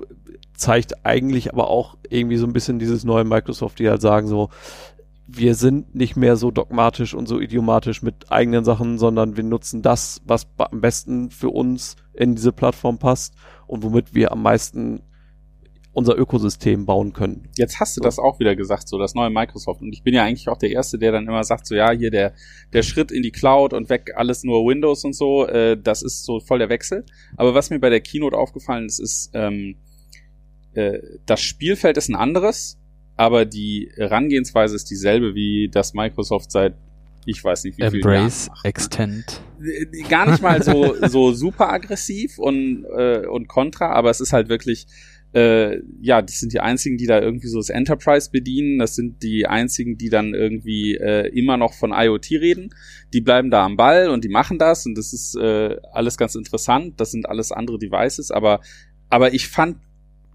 zeigt 0.54 1.06
eigentlich 1.06 1.52
aber 1.52 1.68
auch 1.68 1.96
irgendwie 2.10 2.36
so 2.36 2.46
ein 2.46 2.52
bisschen 2.52 2.80
dieses 2.80 3.04
neue 3.04 3.24
Microsoft, 3.24 3.78
die 3.78 3.88
halt 3.88 4.02
sagen 4.02 4.26
so, 4.26 4.50
wir 5.30 5.54
sind 5.54 5.94
nicht 5.94 6.16
mehr 6.16 6.36
so 6.36 6.50
dogmatisch 6.50 7.14
und 7.14 7.26
so 7.28 7.38
idiomatisch 7.38 8.02
mit 8.02 8.32
eigenen 8.32 8.64
Sachen, 8.64 8.98
sondern 8.98 9.36
wir 9.36 9.44
nutzen 9.44 9.82
das, 9.82 10.22
was 10.24 10.46
am 10.56 10.80
besten 10.80 11.30
für 11.30 11.50
uns 11.50 11.96
in 12.14 12.34
diese 12.34 12.50
Plattform 12.50 12.98
passt 12.98 13.34
und 13.66 13.82
womit 13.82 14.14
wir 14.14 14.32
am 14.32 14.42
meisten 14.42 15.02
unser 15.92 16.16
Ökosystem 16.16 16.86
bauen 16.86 17.12
können. 17.12 17.48
Jetzt 17.56 17.78
hast 17.78 17.96
du 17.96 18.00
So. 18.00 18.04
das 18.04 18.18
auch 18.18 18.38
wieder 18.40 18.56
gesagt, 18.56 18.88
so 18.88 18.98
das 18.98 19.14
neue 19.14 19.30
Microsoft. 19.30 19.82
Und 19.82 19.92
ich 19.92 20.02
bin 20.02 20.14
ja 20.14 20.24
eigentlich 20.24 20.48
auch 20.48 20.56
der 20.56 20.70
Erste, 20.70 20.96
der 20.96 21.12
dann 21.12 21.26
immer 21.26 21.44
sagt, 21.44 21.66
so 21.66 21.74
ja, 21.74 21.90
hier 21.90 22.10
der, 22.10 22.32
der 22.72 22.82
Schritt 22.82 23.10
in 23.10 23.22
die 23.22 23.32
Cloud 23.32 23.74
und 23.74 23.90
weg 23.90 24.12
alles 24.16 24.44
nur 24.44 24.64
Windows 24.64 25.04
und 25.04 25.14
so, 25.14 25.46
äh, 25.46 25.76
das 25.76 26.02
ist 26.02 26.24
so 26.24 26.40
voll 26.40 26.58
der 26.58 26.70
Wechsel. 26.70 27.04
Aber 27.36 27.54
was 27.54 27.68
mir 27.68 27.80
bei 27.80 27.90
der 27.90 28.00
Keynote 28.00 28.36
aufgefallen 28.36 28.86
ist, 28.86 28.98
ist, 28.98 29.30
ähm, 29.34 29.76
äh, 30.72 31.00
das 31.26 31.40
Spielfeld 31.40 31.98
ist 31.98 32.08
ein 32.08 32.16
anderes, 32.16 32.78
aber 33.18 33.44
die 33.44 33.90
Herangehensweise 33.96 34.76
ist 34.76 34.90
dieselbe, 34.90 35.34
wie 35.34 35.68
das 35.68 35.92
Microsoft 35.92 36.50
seit 36.52 36.74
ich 37.26 37.44
weiß 37.44 37.64
nicht 37.64 37.76
wie 37.76 37.82
viel 37.90 37.96
Embrace, 37.96 38.46
Jahren 38.46 38.56
macht. 38.56 38.64
Extend. 38.64 39.42
gar 40.08 40.30
nicht 40.30 40.40
mal 40.42 40.62
so 40.62 40.94
so 41.08 41.32
super 41.32 41.70
aggressiv 41.70 42.38
und 42.38 42.86
äh, 42.96 43.26
und 43.26 43.48
kontra, 43.48 43.90
aber 43.90 44.08
es 44.08 44.20
ist 44.20 44.32
halt 44.32 44.48
wirklich 44.48 44.86
äh, 45.34 45.82
ja, 46.00 46.22
das 46.22 46.40
sind 46.40 46.54
die 46.54 46.60
einzigen, 46.60 46.96
die 46.96 47.06
da 47.06 47.20
irgendwie 47.20 47.48
so 47.48 47.58
das 47.58 47.68
Enterprise 47.68 48.30
bedienen. 48.30 48.78
Das 48.78 48.94
sind 48.94 49.22
die 49.22 49.46
einzigen, 49.46 49.98
die 49.98 50.08
dann 50.08 50.32
irgendwie 50.32 50.94
äh, 50.94 51.28
immer 51.28 51.58
noch 51.58 51.74
von 51.74 51.92
IoT 51.92 52.30
reden. 52.30 52.70
Die 53.12 53.20
bleiben 53.20 53.50
da 53.50 53.64
am 53.64 53.76
Ball 53.76 54.08
und 54.08 54.24
die 54.24 54.30
machen 54.30 54.58
das 54.58 54.86
und 54.86 54.96
das 54.96 55.12
ist 55.12 55.36
äh, 55.36 55.76
alles 55.92 56.16
ganz 56.16 56.34
interessant. 56.34 56.98
Das 56.98 57.10
sind 57.10 57.28
alles 57.28 57.52
andere 57.52 57.78
Devices, 57.78 58.30
aber 58.30 58.60
aber 59.10 59.34
ich 59.34 59.48
fand 59.48 59.76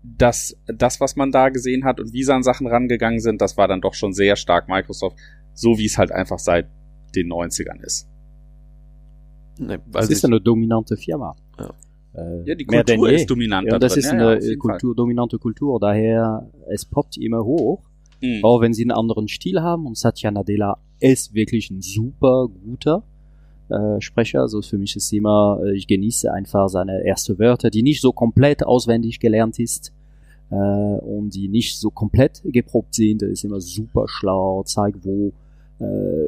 dass 0.03 0.57
das, 0.67 0.99
was 0.99 1.15
man 1.15 1.31
da 1.31 1.49
gesehen 1.49 1.85
hat 1.85 1.99
und 1.99 2.11
wie 2.13 2.23
sie 2.23 2.33
an 2.33 2.43
Sachen 2.43 2.67
rangegangen 2.67 3.19
sind, 3.19 3.41
das 3.41 3.57
war 3.57 3.67
dann 3.67 3.81
doch 3.81 3.93
schon 3.93 4.13
sehr 4.13 4.35
stark 4.35 4.67
Microsoft, 4.67 5.17
so 5.53 5.77
wie 5.77 5.85
es 5.85 5.97
halt 5.97 6.11
einfach 6.11 6.39
seit 6.39 6.67
den 7.15 7.31
90ern 7.31 7.81
ist. 7.83 8.07
Ne, 9.59 9.79
Es 9.93 10.09
ist 10.09 10.25
eine 10.25 10.41
dominante 10.41 10.97
Firma. 10.97 11.35
Ja. 11.59 11.73
Äh, 12.15 12.43
Ja, 12.49 12.55
die 12.55 12.65
Kultur 12.65 13.09
ist 13.11 13.29
dominant 13.29 13.65
Ja, 13.67 13.73
da 13.73 13.79
das 13.79 13.93
drin. 13.93 13.99
ist 13.99 14.11
Ja, 14.11 14.17
ja, 14.17 14.29
eine 14.29 14.41
jeden 14.43 14.59
Kultur, 14.59 14.95
dominante 14.95 15.37
Kultur, 15.37 15.79
daher 15.79 16.49
es 16.69 16.85
poppt 16.85 17.17
immer 17.17 17.43
hoch. 17.43 17.83
Mhm. 18.21 18.43
Auch 18.43 18.61
wenn 18.61 18.73
sie 18.73 18.83
einen 18.83 18.91
anderen 18.91 19.27
Stil 19.27 19.61
haben 19.61 19.85
und 19.85 19.97
Satya 19.97 20.31
Nadella 20.31 20.77
ist 20.99 21.33
wirklich 21.33 21.69
ein 21.69 21.81
super 21.81 22.47
guter 22.47 23.03
äh, 23.73 24.01
Sprecher. 24.01 24.41
Also 24.41 24.61
für 24.61 24.77
mich 24.77 24.95
ist 24.95 25.11
immer, 25.11 25.59
äh, 25.65 25.75
ich 25.75 25.87
genieße 25.87 26.31
einfach 26.31 26.69
seine 26.69 27.03
erste 27.03 27.39
Wörter, 27.39 27.69
die 27.69 27.83
nicht 27.83 28.01
so 28.01 28.11
komplett 28.11 28.65
auswendig 28.65 29.19
gelernt 29.19 29.59
ist 29.59 29.93
äh, 30.49 30.55
und 30.55 31.31
die 31.33 31.47
nicht 31.47 31.79
so 31.79 31.89
komplett 31.89 32.41
geprobt 32.45 32.95
sind. 32.95 33.21
Er 33.21 33.29
ist 33.29 33.43
immer 33.43 33.59
super 33.61 34.05
schlau, 34.07 34.63
zeigt, 34.63 35.05
wo, 35.05 35.33
äh, 35.79 35.85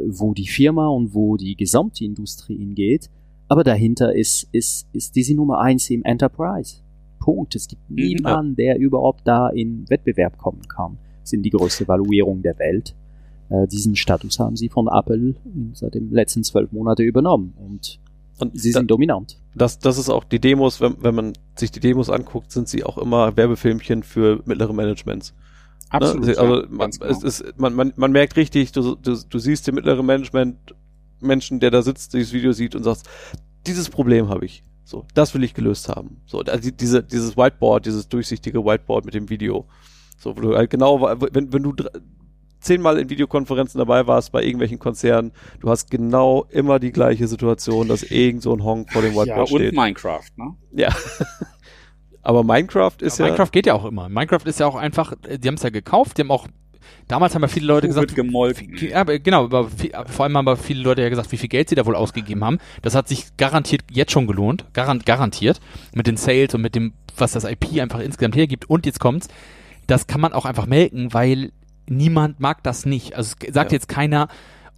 wo 0.08 0.34
die 0.34 0.48
Firma 0.48 0.88
und 0.88 1.14
wo 1.14 1.38
die 1.38 1.56
gesamte 1.56 2.04
Industrie 2.04 2.58
hingeht. 2.58 3.10
Aber 3.48 3.64
dahinter 3.64 4.16
ist, 4.16 4.48
ist, 4.52 4.88
ist 4.94 5.16
diese 5.16 5.36
Nummer 5.36 5.60
eins 5.60 5.90
im 5.90 6.04
Enterprise. 6.04 6.78
Punkt. 7.20 7.56
Es 7.56 7.68
gibt 7.68 7.90
Mhm, 7.90 7.96
niemanden, 7.96 8.56
der 8.56 8.78
überhaupt 8.80 9.22
da 9.28 9.50
in 9.50 9.90
Wettbewerb 9.90 10.38
kommen 10.38 10.62
kann. 10.68 10.98
Sind 11.24 11.44
die 11.44 11.50
größte 11.50 11.88
Valuierung 11.88 12.42
der 12.42 12.58
Welt. 12.60 12.96
Äh, 13.50 13.68
diesen 13.68 13.96
Status 13.96 14.40
haben 14.40 14.56
sie 14.56 14.70
von 14.70 14.88
Apple 14.88 15.36
seit 15.74 15.94
den 15.94 16.12
letzten 16.12 16.44
zwölf 16.44 16.72
Monaten 16.72 17.04
übernommen 17.04 17.54
und 17.58 18.00
Und 18.40 18.60
sie 18.60 18.72
da- 18.72 18.80
sind 18.80 18.90
dominant. 18.92 19.38
das, 19.54 19.78
das 19.80 19.98
ist 19.98 20.10
auch 20.10 20.24
die 20.24 20.40
Demos, 20.40 20.82
wenn, 20.82 20.96
wenn 21.02 21.16
man 21.16 21.34
sich 21.56 21.72
die 21.72 21.80
Demos 21.80 22.10
anguckt, 22.10 22.52
sind 22.52 22.68
sie 22.68 22.84
auch 22.84 22.98
immer 22.98 23.38
Werbefilmchen 23.38 24.04
für 24.04 24.42
mittlere 24.46 24.74
Managements. 24.74 25.34
Absolut. 25.90 26.26
Ne? 26.26 26.34
ja, 26.34 26.40
Also 26.40 26.68
man, 26.70 26.78
ganz 26.80 27.00
genau. 27.00 27.12
es 27.12 27.24
ist, 27.24 27.60
man, 27.60 27.74
man, 27.76 27.94
man 27.96 28.12
merkt 28.12 28.36
richtig, 28.36 28.72
du, 28.72 28.96
du, 28.96 29.16
du 29.30 29.40
siehst 29.40 29.68
den 29.68 29.76
mittleren 29.76 30.06
Management 30.06 30.58
Menschen, 31.22 31.60
der 31.60 31.72
da 31.72 31.82
sitzt, 31.84 32.14
dieses 32.14 32.34
Video 32.34 32.52
sieht 32.52 32.76
und 32.76 32.84
sagst, 32.84 33.08
dieses 33.68 33.90
Problem 33.90 34.28
habe 34.30 34.46
ich. 34.46 34.64
So, 34.84 35.06
das 35.16 35.34
will 35.34 35.44
ich 35.44 35.54
gelöst 35.54 35.90
haben. 35.90 36.18
So, 36.26 36.40
also 36.42 36.60
die- 36.60 36.76
diese, 36.76 37.04
dieses 37.04 37.38
Whiteboard, 37.38 37.86
dieses 37.86 38.08
durchsichtige 38.10 38.64
Whiteboard 38.66 39.06
mit 39.06 39.14
dem 39.14 39.30
Video. 39.30 39.66
So, 40.20 40.36
wo 40.36 40.42
du 40.42 40.56
halt 40.56 40.70
genau, 40.70 41.02
wenn, 41.02 41.52
wenn 41.54 41.64
du 41.64 41.74
zehnmal 42.66 42.98
in 42.98 43.10
Videokonferenzen 43.10 43.78
dabei 43.78 44.08
warst 44.08 44.32
bei 44.32 44.44
irgendwelchen 44.44 44.80
Konzernen, 44.80 45.32
du 45.60 45.70
hast 45.70 45.90
genau 45.92 46.46
immer 46.50 46.80
die 46.80 46.92
gleiche 46.92 47.28
Situation, 47.28 47.88
dass 47.88 48.04
irgend 48.04 48.42
so 48.42 48.54
ein 48.54 48.64
Honk 48.64 48.92
vor 48.92 49.02
dem 49.02 49.14
ja, 49.14 49.22
Whiteboard 49.22 49.52
und 49.52 49.60
steht. 49.60 49.74
Minecraft, 49.76 50.30
ne? 50.36 50.56
Ja. 50.72 50.90
Aber 52.22 52.44
Minecraft 52.44 52.96
ist 53.02 53.20
Aber 53.20 53.28
ja. 53.28 53.34
Minecraft 53.34 53.52
geht 53.52 53.68
ja 53.68 53.76
auch 53.76 53.86
immer. 53.86 54.10
Minecraft 54.10 54.46
ist 54.46 54.60
ja 54.60 54.66
auch 54.66 54.76
einfach, 54.76 55.14
äh, 55.28 55.38
die 55.38 55.48
haben 55.48 55.56
es 55.56 55.64
ja 55.64 55.70
gekauft, 55.70 56.18
die 56.18 56.24
haben 56.24 56.32
auch, 56.32 56.48
damals 57.08 57.36
haben 57.36 57.44
ja 57.44 57.48
viele 57.48 57.68
Leute 57.68 57.88
gesagt, 57.88 58.16
Ja, 58.82 59.02
aber 59.02 59.20
genau, 59.20 59.46
aber 59.46 59.70
viel, 59.70 59.92
vor 60.08 60.26
allem 60.26 60.36
haben 60.36 60.48
aber 60.48 60.58
viele 60.58 60.82
Leute 60.82 61.04
ja 61.04 61.10
gesagt, 61.10 61.32
wie 61.32 61.38
viel 61.38 61.50
Geld 61.50 61.70
sie 61.70 61.76
da 61.76 61.86
wohl 61.86 61.96
ausgegeben 61.96 62.44
haben. 62.44 62.58
Das 62.82 62.96
hat 62.96 63.08
sich 63.08 63.38
garantiert 63.38 63.84
jetzt 63.92 64.12
schon 64.12 64.26
gelohnt, 64.26 64.66
garant, 64.74 65.06
garantiert, 65.06 65.62
mit 65.94 66.08
den 66.08 66.18
Sales 66.18 66.56
und 66.56 66.62
mit 66.62 66.74
dem, 66.74 66.94
was 67.16 67.34
das 67.34 67.44
IP 67.44 67.80
einfach 67.80 68.00
insgesamt 68.00 68.36
hergibt. 68.36 68.68
Und 68.68 68.88
jetzt 68.88 69.00
kommt's, 69.00 69.28
das 69.86 70.08
kann 70.08 70.20
man 70.20 70.34
auch 70.34 70.46
einfach 70.46 70.66
melken, 70.66 71.14
weil 71.14 71.52
niemand 71.90 72.40
mag 72.40 72.64
das 72.64 72.86
nicht. 72.86 73.16
Also 73.16 73.36
es 73.46 73.54
sagt 73.54 73.72
Ja. 73.72 73.76
jetzt 73.76 73.88
keiner, 73.88 74.28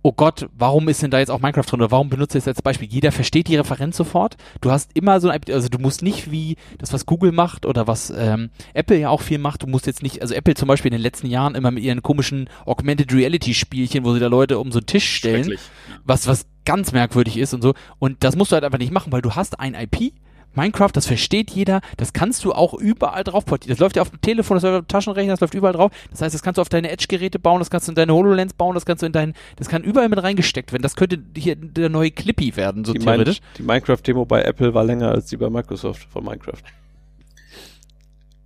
oh 0.04 0.14
Gott, 0.14 0.48
warum 0.58 0.88
ist 0.88 1.02
denn 1.02 1.12
da 1.12 1.20
jetzt 1.20 1.30
auch 1.30 1.42
Minecraft 1.42 1.64
drin 1.64 1.82
oder 1.82 1.92
warum 1.92 2.10
benutzt 2.10 2.34
ihr 2.36 2.40
es 2.40 2.48
als 2.48 2.62
Beispiel? 2.62 2.88
Jeder 2.88 3.12
versteht 3.12 3.48
die 3.50 3.58
Referenz 3.58 3.98
sofort. 3.98 4.38
Du 4.62 4.72
hast 4.72 4.92
immer 4.94 5.20
so 5.20 5.28
ein, 5.30 5.42
also 5.50 5.68
du 5.68 5.80
musst 5.80 6.02
nicht 6.02 6.32
wie 6.32 6.56
das, 6.78 6.94
was 6.94 7.06
Google 7.06 7.32
macht 7.34 7.66
oder 7.66 7.88
was 7.88 8.14
ähm, 8.16 8.50
Apple 8.74 8.98
ja 8.98 9.10
auch 9.10 9.22
viel 9.22 9.38
macht, 9.38 9.64
du 9.64 9.68
musst 9.68 9.86
jetzt 9.86 10.04
nicht, 10.04 10.22
also 10.22 10.34
Apple 10.34 10.54
zum 10.54 10.68
Beispiel 10.68 10.90
in 10.90 10.98
den 10.98 11.02
letzten 11.02 11.28
Jahren 11.28 11.56
immer 11.56 11.72
mit 11.72 11.84
ihren 11.84 12.04
komischen 12.04 12.50
Augmented 12.66 13.14
Reality 13.14 13.54
Spielchen, 13.54 14.06
wo 14.06 14.14
sie 14.14 14.20
da 14.20 14.28
Leute 14.28 14.60
um 14.60 14.72
so 14.72 14.80
einen 14.80 14.86
Tisch 14.86 15.10
stellen, 15.10 15.58
was, 16.06 16.26
was 16.28 16.46
ganz 16.64 16.94
merkwürdig 16.94 17.38
ist 17.38 17.54
und 17.54 17.62
so. 17.62 17.74
Und 18.00 18.24
das 18.24 18.36
musst 18.38 18.52
du 18.52 18.54
halt 18.54 18.64
einfach 18.64 18.80
nicht 18.80 18.94
machen, 18.94 19.12
weil 19.12 19.22
du 19.22 19.36
hast 19.36 19.60
ein 19.60 19.74
IP. 19.74 20.14
Minecraft, 20.56 20.92
das 20.92 21.06
versteht 21.06 21.52
jeder, 21.52 21.82
das 21.98 22.14
kannst 22.14 22.44
du 22.44 22.52
auch 22.52 22.74
überall 22.74 23.24
drauf 23.24 23.46
portieren. 23.46 23.76
Das 23.76 23.80
läuft 23.80 23.96
ja 23.96 24.02
auf 24.02 24.10
dem 24.10 24.22
Telefon, 24.22 24.56
das 24.56 24.64
läuft 24.64 24.76
auf 24.76 24.86
dem 24.86 24.88
Taschenrechner, 24.88 25.34
das 25.34 25.40
läuft 25.40 25.54
überall 25.54 25.74
drauf. 25.74 25.92
Das 26.10 26.22
heißt, 26.22 26.34
das 26.34 26.42
kannst 26.42 26.58
du 26.58 26.62
auf 26.62 26.70
deine 26.70 26.90
Edge-Geräte 26.90 27.38
bauen, 27.38 27.60
das 27.60 27.70
kannst 27.70 27.88
du 27.88 27.92
in 27.92 27.96
deine 27.96 28.14
HoloLens 28.14 28.54
bauen, 28.54 28.74
das 28.74 28.86
kannst 28.86 29.04
du 29.04 29.06
in 29.06 29.12
dein, 29.12 29.34
das 29.58 29.70
kann 29.70 29.84
überall 29.84 30.10
mit 30.10 30.22
reingesteckt 30.22 30.72
werden. 30.72 30.82
Das 30.82 30.96
könnte 30.96 31.20
hier 31.36 31.56
der 31.56 31.90
neue 31.90 32.10
Clippy 32.12 32.56
werden, 32.56 32.86
so 32.86 32.94
Die, 32.94 33.00
mein, 33.00 33.16
theoretisch. 33.16 33.40
die 33.58 33.64
Minecraft-Demo 33.64 34.26
bei 34.26 34.42
Apple 34.42 34.74
war 34.74 34.84
länger 34.84 35.12
als 35.12 35.28
die 35.28 35.38
bei 35.38 35.50
Microsoft 35.50 36.08
von 36.10 36.24
Minecraft. 36.26 36.64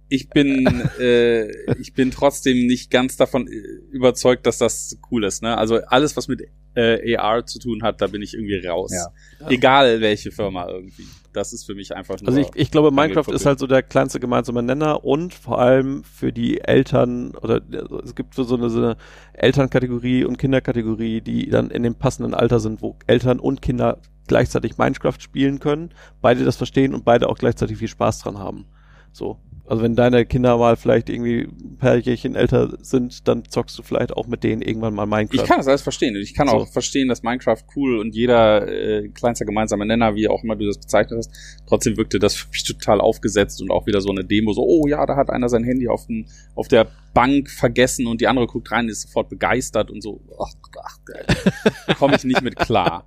Ich 0.09 0.29
bin, 0.29 0.65
äh, 0.99 1.49
ich 1.79 1.93
bin 1.93 2.11
trotzdem 2.11 2.67
nicht 2.67 2.91
ganz 2.91 3.15
davon 3.15 3.47
äh, 3.47 3.51
überzeugt, 3.91 4.45
dass 4.45 4.57
das 4.57 4.97
cool 5.09 5.23
ist. 5.23 5.41
Ne? 5.41 5.57
Also 5.57 5.77
alles, 5.85 6.17
was 6.17 6.27
mit 6.27 6.41
äh, 6.75 7.15
AR 7.15 7.45
zu 7.45 7.59
tun 7.59 7.83
hat, 7.83 8.01
da 8.01 8.07
bin 8.07 8.21
ich 8.21 8.33
irgendwie 8.33 8.65
raus. 8.67 8.91
Ja. 8.93 9.47
Egal 9.49 10.01
welche 10.01 10.31
Firma 10.31 10.67
irgendwie. 10.67 11.05
Das 11.33 11.53
ist 11.53 11.65
für 11.65 11.75
mich 11.75 11.95
einfach 11.95 12.19
nur. 12.19 12.27
Also 12.27 12.41
ich, 12.41 12.49
ich 12.55 12.71
glaube, 12.71 12.91
Minecraft 12.91 13.31
ist 13.33 13.45
halt 13.45 13.59
so 13.59 13.67
der 13.67 13.83
kleinste 13.83 14.19
gemeinsame 14.19 14.63
Nenner 14.63 15.05
und 15.05 15.33
vor 15.33 15.59
allem 15.59 16.03
für 16.03 16.33
die 16.33 16.61
Eltern 16.61 17.35
oder 17.35 17.61
also 17.71 18.01
es 18.01 18.15
gibt 18.15 18.35
so 18.35 18.55
eine, 18.55 18.69
so 18.69 18.79
eine 18.79 18.97
Elternkategorie 19.33 20.25
und 20.25 20.37
Kinderkategorie, 20.37 21.21
die 21.21 21.49
dann 21.49 21.69
in 21.69 21.83
dem 21.83 21.95
passenden 21.95 22.33
Alter 22.33 22.59
sind, 22.59 22.81
wo 22.81 22.97
Eltern 23.07 23.39
und 23.39 23.61
Kinder 23.61 23.99
gleichzeitig 24.27 24.77
Minecraft 24.77 25.19
spielen 25.19 25.59
können, 25.59 25.89
beide 26.21 26.43
das 26.43 26.57
verstehen 26.57 26.93
und 26.93 27.05
beide 27.05 27.29
auch 27.29 27.37
gleichzeitig 27.37 27.77
viel 27.77 27.87
Spaß 27.87 28.19
dran 28.19 28.37
haben. 28.37 28.65
So. 29.11 29.39
Also 29.65 29.83
wenn 29.83 29.95
deine 29.95 30.25
Kinder 30.25 30.57
mal 30.57 30.75
vielleicht 30.75 31.09
irgendwie 31.09 31.43
ein 31.43 31.77
paar 31.77 31.95
Jährchen 31.95 32.35
älter 32.35 32.77
sind, 32.81 33.27
dann 33.27 33.45
zockst 33.45 33.77
du 33.77 33.83
vielleicht 33.83 34.11
auch 34.11 34.27
mit 34.27 34.43
denen 34.43 34.61
irgendwann 34.61 34.93
mal 34.93 35.05
Minecraft. 35.05 35.35
Ich 35.35 35.43
kann 35.45 35.57
das 35.57 35.67
alles 35.67 35.81
verstehen. 35.81 36.15
Ich 36.15 36.33
kann 36.33 36.47
So. 36.47 36.55
auch 36.55 36.67
verstehen, 36.67 37.07
dass 37.07 37.23
Minecraft 37.23 37.63
cool 37.75 37.99
und 37.99 38.13
jeder 38.13 38.67
äh, 38.67 39.07
kleinster 39.09 39.45
gemeinsame 39.45 39.85
Nenner, 39.85 40.15
wie 40.15 40.27
auch 40.27 40.43
immer 40.43 40.55
du 40.55 40.65
das 40.65 40.77
bezeichnet 40.77 41.19
hast, 41.19 41.31
trotzdem 41.67 41.95
wirkte 41.95 42.19
das 42.19 42.35
für 42.35 42.49
mich 42.49 42.63
total 42.63 42.99
aufgesetzt 42.99 43.61
und 43.61 43.71
auch 43.71 43.85
wieder 43.85 44.01
so 44.01 44.09
eine 44.09 44.25
Demo, 44.25 44.53
so, 44.53 44.61
oh 44.61 44.87
ja, 44.87 45.05
da 45.05 45.15
hat 45.15 45.29
einer 45.29 45.47
sein 45.47 45.63
Handy 45.63 45.87
auf, 45.87 46.07
den, 46.07 46.25
auf 46.55 46.67
der 46.67 46.87
Bank 47.13 47.49
vergessen 47.49 48.07
und 48.07 48.21
die 48.21 48.27
andere 48.27 48.47
guckt 48.47 48.71
rein, 48.71 48.89
ist 48.89 49.03
sofort 49.03 49.29
begeistert 49.29 49.91
und 49.91 50.01
so, 50.01 50.21
ach, 50.39 50.53
ach 50.83 51.95
komme 51.97 52.15
ich 52.15 52.23
nicht 52.23 52.41
mit 52.41 52.55
klar. 52.55 53.05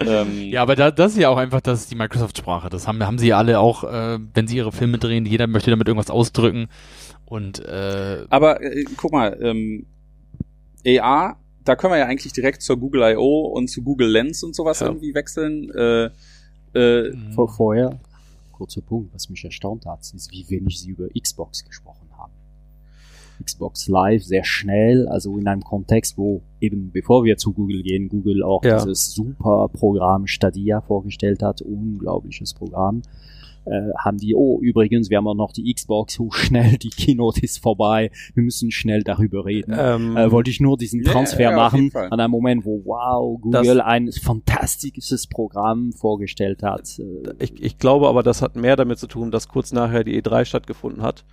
Ähm, 0.00 0.40
Ja, 0.40 0.62
aber 0.62 0.74
da, 0.76 0.90
das 0.90 1.12
ist 1.12 1.18
ja 1.18 1.28
auch 1.28 1.36
einfach, 1.36 1.60
das 1.60 1.80
ist 1.80 1.90
die 1.90 1.94
Microsoft-Sprache. 1.96 2.68
Das 2.70 2.86
haben, 2.88 3.02
haben 3.04 3.18
sie 3.18 3.28
ja 3.28 3.38
alle 3.38 3.58
auch, 3.60 3.84
äh, 3.84 4.18
wenn 4.34 4.46
sie 4.46 4.56
ihre 4.56 4.72
Filme 4.72 4.98
drehen, 4.98 5.26
jeder 5.26 5.46
möchte 5.46 5.70
damit 5.70 5.88
irgendwas 5.88 6.10
ausdrücken. 6.10 6.68
Und 7.26 7.60
äh, 7.64 8.24
Aber 8.30 8.62
äh, 8.62 8.84
guck 8.96 9.12
mal, 9.12 9.38
ähm, 9.40 9.86
AR, 10.86 11.36
da 11.64 11.76
können 11.76 11.92
wir 11.92 11.98
ja 11.98 12.06
eigentlich 12.06 12.32
direkt 12.32 12.62
zur 12.62 12.76
Google 12.76 13.02
I.O. 13.14 13.46
und 13.46 13.68
zu 13.68 13.82
Google 13.82 14.08
Lens 14.10 14.42
und 14.42 14.54
sowas 14.54 14.80
Ja. 14.80 14.86
irgendwie 14.88 15.14
wechseln. 15.14 15.70
Äh, 15.70 16.10
äh, 16.74 17.12
Vor, 17.34 17.48
vorher, 17.48 18.00
kurzer 18.52 18.80
Punkt, 18.80 19.14
was 19.14 19.28
mich 19.28 19.44
erstaunt 19.44 19.86
hat, 19.86 20.00
ist, 20.00 20.30
wie 20.32 20.48
wenig 20.48 20.80
sie 20.80 20.90
über 20.90 21.06
Xbox 21.18 21.64
gesprochen 21.64 21.98
haben. 22.00 22.01
Xbox 23.42 23.88
Live 23.88 24.22
sehr 24.24 24.44
schnell, 24.44 25.08
also 25.08 25.36
in 25.38 25.46
einem 25.48 25.62
Kontext, 25.62 26.16
wo 26.18 26.42
eben 26.60 26.90
bevor 26.92 27.24
wir 27.24 27.36
zu 27.36 27.52
Google 27.52 27.82
gehen, 27.82 28.08
Google 28.08 28.42
auch 28.42 28.64
Ja. 28.64 28.76
dieses 28.76 29.12
super 29.12 29.68
Programm 29.72 30.26
Stadia 30.26 30.80
vorgestellt 30.80 31.42
hat, 31.42 31.62
unglaubliches 31.62 32.54
Programm, 32.54 33.02
äh, 33.64 33.90
haben 33.96 34.18
die, 34.18 34.34
oh 34.34 34.58
übrigens, 34.60 35.08
wir 35.08 35.18
haben 35.18 35.28
auch 35.28 35.36
noch 35.36 35.52
die 35.52 35.72
Xbox, 35.72 36.14
so 36.14 36.30
schnell, 36.32 36.78
die 36.78 36.90
Keynote 36.90 37.40
ist 37.42 37.62
vorbei, 37.62 38.10
wir 38.34 38.42
müssen 38.42 38.70
schnell 38.72 39.02
darüber 39.02 39.44
reden. 39.44 39.74
ähm, 39.78 40.16
Äh, 40.16 40.32
wollte 40.32 40.50
ich 40.50 40.60
nur 40.60 40.76
diesen 40.76 41.02
Transfer 41.02 41.44
jeden 41.50 41.54
machen 41.56 41.90
an 41.94 42.18
einem 42.18 42.30
Moment, 42.30 42.64
wo 42.64 42.82
wow, 42.84 43.40
Google 43.40 43.80
ein 43.80 44.10
fantastisches 44.10 45.26
Programm 45.28 45.92
vorgestellt 45.92 46.62
hat. 46.62 46.98
Äh, 46.98 47.34
ich, 47.38 47.62
ich 47.62 47.78
glaube 47.78 48.08
aber, 48.08 48.22
das 48.22 48.42
hat 48.42 48.56
mehr 48.56 48.76
damit 48.76 48.98
zu 48.98 49.06
tun, 49.06 49.30
dass 49.30 49.48
kurz 49.48 49.72
nachher 49.72 50.04
die 50.04 50.20
E3 50.20 50.44
stattgefunden 50.44 51.02
hat 51.02 51.24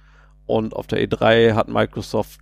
und 0.49 0.75
auf 0.75 0.87
der 0.87 1.07
E3 1.07 1.53
hat 1.53 1.67
Microsoft 1.67 2.39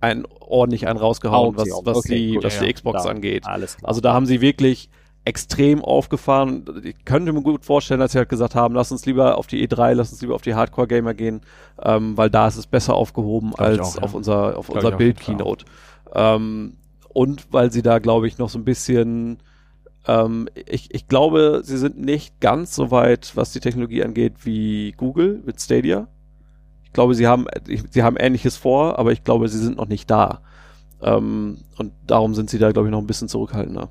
ein, 0.00 0.24
ordentlich 0.40 0.86
einen 0.86 0.98
rausgehauen, 0.98 1.56
was, 1.56 1.68
was, 1.84 1.98
Okay, 1.98 2.14
die, 2.14 2.34
gut, 2.34 2.44
was 2.44 2.56
ja, 2.56 2.66
die 2.66 2.72
Xbox 2.72 3.02
da, 3.02 3.10
angeht. 3.10 3.42
Klar. 3.42 3.60
Also 3.82 4.00
da 4.00 4.14
haben 4.14 4.26
sie 4.26 4.40
wirklich 4.40 4.88
extrem 5.24 5.84
aufgefahren. 5.84 6.64
Ich 6.82 7.04
könnte 7.04 7.32
mir 7.32 7.42
gut 7.42 7.64
vorstellen, 7.64 8.00
dass 8.00 8.12
sie 8.12 8.18
halt 8.18 8.28
gesagt 8.30 8.54
haben, 8.54 8.74
lass 8.74 8.90
uns 8.90 9.04
lieber 9.04 9.36
auf 9.36 9.46
die 9.46 9.66
E3, 9.66 9.92
lass 9.92 10.12
uns 10.12 10.22
lieber 10.22 10.34
auf 10.34 10.42
die 10.42 10.54
Hardcore-Gamer 10.54 11.12
gehen, 11.12 11.42
ähm, 11.82 12.16
weil 12.16 12.30
da 12.30 12.48
ist 12.48 12.56
es 12.56 12.66
besser 12.66 12.94
aufgehoben 12.94 13.50
Glaub 13.50 13.60
als 13.60 13.80
auch, 13.80 13.96
ja. 13.96 14.02
auf 14.02 14.14
unser, 14.14 14.56
auf 14.56 14.66
Glaub 14.66 14.76
unser 14.76 14.88
auf 14.88 14.92
Fall 14.92 14.98
Bild-Keynote. 14.98 15.64
Ähm, 16.14 16.76
und 17.10 17.52
weil 17.52 17.70
sie 17.70 17.82
da, 17.82 17.98
glaube 17.98 18.28
ich, 18.28 18.38
noch 18.38 18.48
so 18.48 18.58
ein 18.58 18.64
bisschen 18.64 19.38
ähm, 20.06 20.48
ich, 20.54 20.94
ich 20.94 21.08
glaube, 21.08 21.60
sie 21.62 21.76
sind 21.76 21.98
nicht 21.98 22.40
ganz 22.40 22.74
so 22.74 22.90
weit, 22.90 23.32
was 23.34 23.52
die 23.52 23.60
Technologie 23.60 24.02
angeht, 24.02 24.44
wie 24.44 24.92
Google 24.92 25.42
mit 25.44 25.60
Stadia. 25.60 26.08
Ich 26.90 26.94
glaube, 26.94 27.14
sie 27.14 27.28
haben, 27.28 27.46
sie 27.90 28.02
haben 28.02 28.16
Ähnliches 28.16 28.56
vor, 28.56 28.98
aber 28.98 29.12
ich 29.12 29.22
glaube, 29.22 29.48
sie 29.48 29.58
sind 29.58 29.76
noch 29.76 29.86
nicht 29.86 30.10
da. 30.10 30.40
Ähm, 31.00 31.58
und 31.78 31.92
darum 32.06 32.34
sind 32.34 32.50
sie 32.50 32.58
da, 32.58 32.72
glaube 32.72 32.88
ich, 32.88 32.90
noch 32.90 32.98
ein 32.98 33.06
bisschen 33.06 33.28
zurückhaltender. 33.28 33.90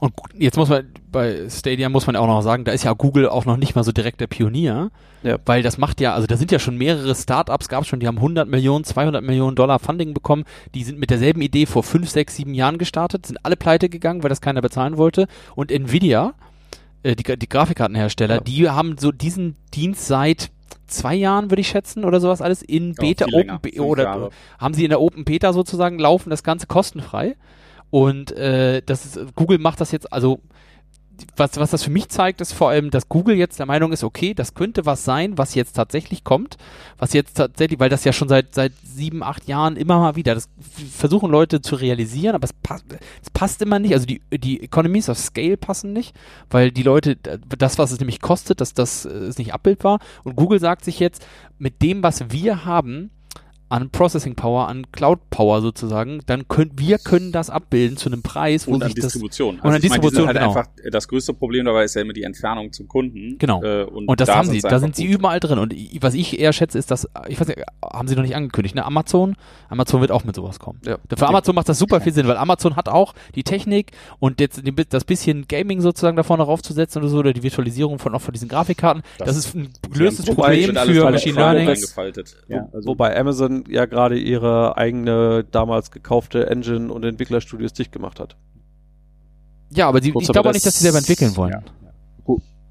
Und 0.00 0.12
jetzt 0.36 0.56
muss 0.58 0.68
man, 0.68 0.92
bei 1.10 1.48
Stadia 1.48 1.88
muss 1.88 2.06
man 2.06 2.14
auch 2.16 2.26
noch 2.26 2.42
sagen, 2.42 2.64
da 2.64 2.72
ist 2.72 2.84
ja 2.84 2.92
Google 2.92 3.28
auch 3.28 3.46
noch 3.46 3.56
nicht 3.56 3.74
mal 3.74 3.84
so 3.84 3.92
direkt 3.92 4.20
der 4.20 4.26
Pionier. 4.26 4.90
Ja. 5.22 5.38
Weil 5.46 5.62
das 5.62 5.78
macht 5.78 6.00
ja, 6.00 6.14
also 6.14 6.26
da 6.26 6.36
sind 6.36 6.50
ja 6.52 6.58
schon 6.58 6.76
mehrere 6.76 7.14
Startups, 7.14 7.68
gab 7.68 7.82
es 7.82 7.88
schon, 7.88 8.00
die 8.00 8.06
haben 8.06 8.18
100 8.18 8.48
Millionen, 8.48 8.84
200 8.84 9.22
Millionen 9.24 9.56
Dollar 9.56 9.78
Funding 9.78 10.12
bekommen. 10.14 10.44
Die 10.74 10.84
sind 10.84 10.98
mit 10.98 11.10
derselben 11.10 11.40
Idee 11.42 11.64
vor 11.66 11.84
5, 11.84 12.10
6, 12.10 12.36
7 12.36 12.54
Jahren 12.54 12.76
gestartet, 12.78 13.26
sind 13.26 13.38
alle 13.44 13.56
pleite 13.56 13.88
gegangen, 13.88 14.22
weil 14.22 14.28
das 14.30 14.40
keiner 14.40 14.60
bezahlen 14.60 14.98
wollte. 14.98 15.26
Und 15.54 15.70
Nvidia, 15.70 16.34
äh, 17.02 17.16
die, 17.16 17.38
die 17.38 17.48
Grafikkartenhersteller, 17.48 18.34
Ja. 18.36 18.40
die 18.40 18.68
haben 18.68 18.96
so 18.98 19.10
diesen 19.10 19.56
Dienst 19.72 20.06
seit 20.06 20.50
zwei 20.86 21.14
Jahren, 21.14 21.50
würde 21.50 21.60
ich 21.60 21.68
schätzen, 21.68 22.04
oder 22.04 22.20
sowas 22.20 22.40
alles 22.42 22.62
in 22.62 22.94
Beta, 22.94 23.26
Open, 23.32 23.58
Be- 23.62 23.70
fünf 23.70 23.80
oder 23.86 24.02
Jahre. 24.04 24.30
haben 24.58 24.74
sie 24.74 24.84
in 24.84 24.90
der 24.90 25.00
Open 25.00 25.24
Beta 25.24 25.52
sozusagen 25.52 25.98
laufen, 25.98 26.30
das 26.30 26.42
Ganze 26.42 26.66
kostenfrei. 26.66 27.36
Und 27.90 28.32
äh, 28.32 28.82
das 28.84 29.04
ist, 29.04 29.34
Google 29.34 29.58
macht 29.58 29.80
das 29.80 29.92
jetzt, 29.92 30.12
also 30.12 30.40
was, 31.36 31.56
was 31.56 31.70
das 31.70 31.82
für 31.82 31.90
mich 31.90 32.08
zeigt, 32.08 32.40
ist 32.40 32.52
vor 32.52 32.70
allem, 32.70 32.90
dass 32.90 33.08
Google 33.08 33.36
jetzt 33.36 33.58
der 33.58 33.66
Meinung 33.66 33.92
ist, 33.92 34.04
okay, 34.04 34.34
das 34.34 34.54
könnte 34.54 34.86
was 34.86 35.04
sein, 35.04 35.38
was 35.38 35.54
jetzt 35.54 35.74
tatsächlich 35.74 36.24
kommt, 36.24 36.56
was 36.98 37.12
jetzt 37.12 37.36
tatsächlich, 37.36 37.80
weil 37.80 37.88
das 37.88 38.04
ja 38.04 38.12
schon 38.12 38.28
seit 38.28 38.54
seit 38.54 38.72
sieben, 38.84 39.22
acht 39.22 39.48
Jahren 39.48 39.76
immer 39.76 39.98
mal 39.98 40.16
wieder, 40.16 40.34
das 40.34 40.48
versuchen 40.90 41.30
Leute 41.30 41.60
zu 41.60 41.76
realisieren, 41.76 42.34
aber 42.34 42.44
es 42.44 42.52
passt, 42.52 42.84
es 43.22 43.30
passt 43.30 43.62
immer 43.62 43.78
nicht, 43.78 43.94
also 43.94 44.06
die, 44.06 44.20
die 44.32 44.62
Economies 44.62 45.08
of 45.08 45.18
Scale 45.18 45.56
passen 45.56 45.92
nicht, 45.92 46.14
weil 46.50 46.70
die 46.70 46.82
Leute, 46.82 47.16
das, 47.16 47.78
was 47.78 47.92
es 47.92 47.98
nämlich 47.98 48.20
kostet, 48.20 48.60
dass 48.60 48.74
das 48.74 49.04
äh, 49.04 49.28
ist 49.28 49.38
nicht 49.38 49.54
abbildbar. 49.54 50.00
Und 50.24 50.36
Google 50.36 50.60
sagt 50.60 50.84
sich 50.84 50.98
jetzt, 50.98 51.24
mit 51.58 51.82
dem, 51.82 52.02
was 52.02 52.30
wir 52.30 52.64
haben, 52.64 53.10
an 53.72 53.88
Processing 53.88 54.34
Power, 54.34 54.68
an 54.68 54.86
Cloud 54.92 55.30
Power 55.30 55.62
sozusagen, 55.62 56.20
dann 56.26 56.46
können 56.46 56.72
wir 56.76 56.98
können 56.98 57.32
das 57.32 57.48
abbilden 57.48 57.96
zu 57.96 58.10
einem 58.10 58.20
Preis, 58.22 58.66
wo 58.66 58.72
und 58.74 58.82
an 58.82 58.88
sich 58.88 58.96
das 58.96 59.04
Distribution. 59.04 59.54
und 59.54 59.60
an 59.62 59.70
meine, 59.70 59.80
sind 59.80 59.84
Distribution, 59.94 60.26
halt 60.26 60.36
genau. 60.36 60.48
einfach, 60.50 60.66
das 60.90 61.08
größte 61.08 61.32
Problem 61.32 61.64
dabei 61.64 61.84
ist 61.84 61.94
ja 61.94 62.02
immer 62.02 62.12
die 62.12 62.22
Entfernung 62.22 62.70
zum 62.72 62.86
Kunden. 62.86 63.38
Genau. 63.38 63.62
Äh, 63.62 63.84
und, 63.84 64.08
Und 64.08 64.20
das 64.20 64.26
da 64.26 64.36
haben 64.36 64.50
sie, 64.50 64.60
da 64.60 64.78
sind 64.78 64.94
sie 64.94 65.06
gut. 65.06 65.14
überall 65.14 65.40
drin. 65.40 65.58
Und 65.58 65.74
was 66.02 66.12
ich 66.12 66.38
eher 66.38 66.52
schätze, 66.52 66.78
ist, 66.78 66.90
dass, 66.90 67.08
ich 67.28 67.40
weiß 67.40 67.48
nicht, 67.48 67.60
haben 67.82 68.08
sie 68.08 68.14
noch 68.14 68.22
nicht 68.22 68.36
angekündigt, 68.36 68.74
ne? 68.74 68.84
Amazon, 68.84 69.36
Amazon 69.70 70.02
wird 70.02 70.10
auch 70.10 70.24
mit 70.24 70.36
sowas 70.36 70.58
kommen. 70.58 70.78
Ja. 70.84 70.98
Für 71.16 71.26
Amazon 71.26 71.54
macht 71.54 71.68
das 71.70 71.78
super 71.78 72.02
viel 72.02 72.12
Sinn, 72.12 72.28
weil 72.28 72.36
Amazon 72.36 72.76
hat 72.76 72.90
auch 72.90 73.14
die 73.34 73.42
Technik 73.42 73.92
und 74.18 74.38
jetzt 74.38 74.62
das 74.90 75.04
bisschen 75.04 75.48
Gaming 75.48 75.80
sozusagen 75.80 76.18
da 76.18 76.24
vorne 76.24 76.42
raufzusetzen 76.42 77.00
oder 77.00 77.08
so, 77.08 77.18
oder 77.20 77.32
die 77.32 77.42
Virtualisierung 77.42 77.98
von 77.98 78.14
auch 78.14 78.20
von 78.20 78.32
diesen 78.32 78.48
Grafikkarten, 78.48 79.02
das, 79.16 79.28
Das- 79.28 79.36
ist 79.38 79.54
ein 79.54 79.70
gelöstes 79.90 80.26
Problem 80.26 80.76
für 80.76 81.10
Machine 81.10 81.36
Learning. 81.36 81.68
ja, 82.48 82.68
also, 82.70 82.86
Wobei 82.90 83.18
Amazon 83.18 83.61
ja 83.68 83.86
gerade 83.86 84.18
ihre 84.18 84.76
eigene 84.76 85.44
damals 85.50 85.90
gekaufte 85.90 86.48
Engine 86.48 86.92
und 86.92 87.04
Entwicklerstudios 87.04 87.72
dicht 87.72 87.92
gemacht 87.92 88.20
hat. 88.20 88.36
Ja, 89.70 89.88
aber 89.88 90.02
sie, 90.02 90.12
Kurz, 90.12 90.24
ich 90.26 90.32
glaube 90.32 90.48
auch 90.50 90.52
nicht, 90.52 90.66
dass 90.66 90.76
sie 90.78 90.84
selber 90.84 90.98
entwickeln 90.98 91.36
wollen. 91.36 91.52
Ja, 91.52 91.62
ja. 91.84 91.92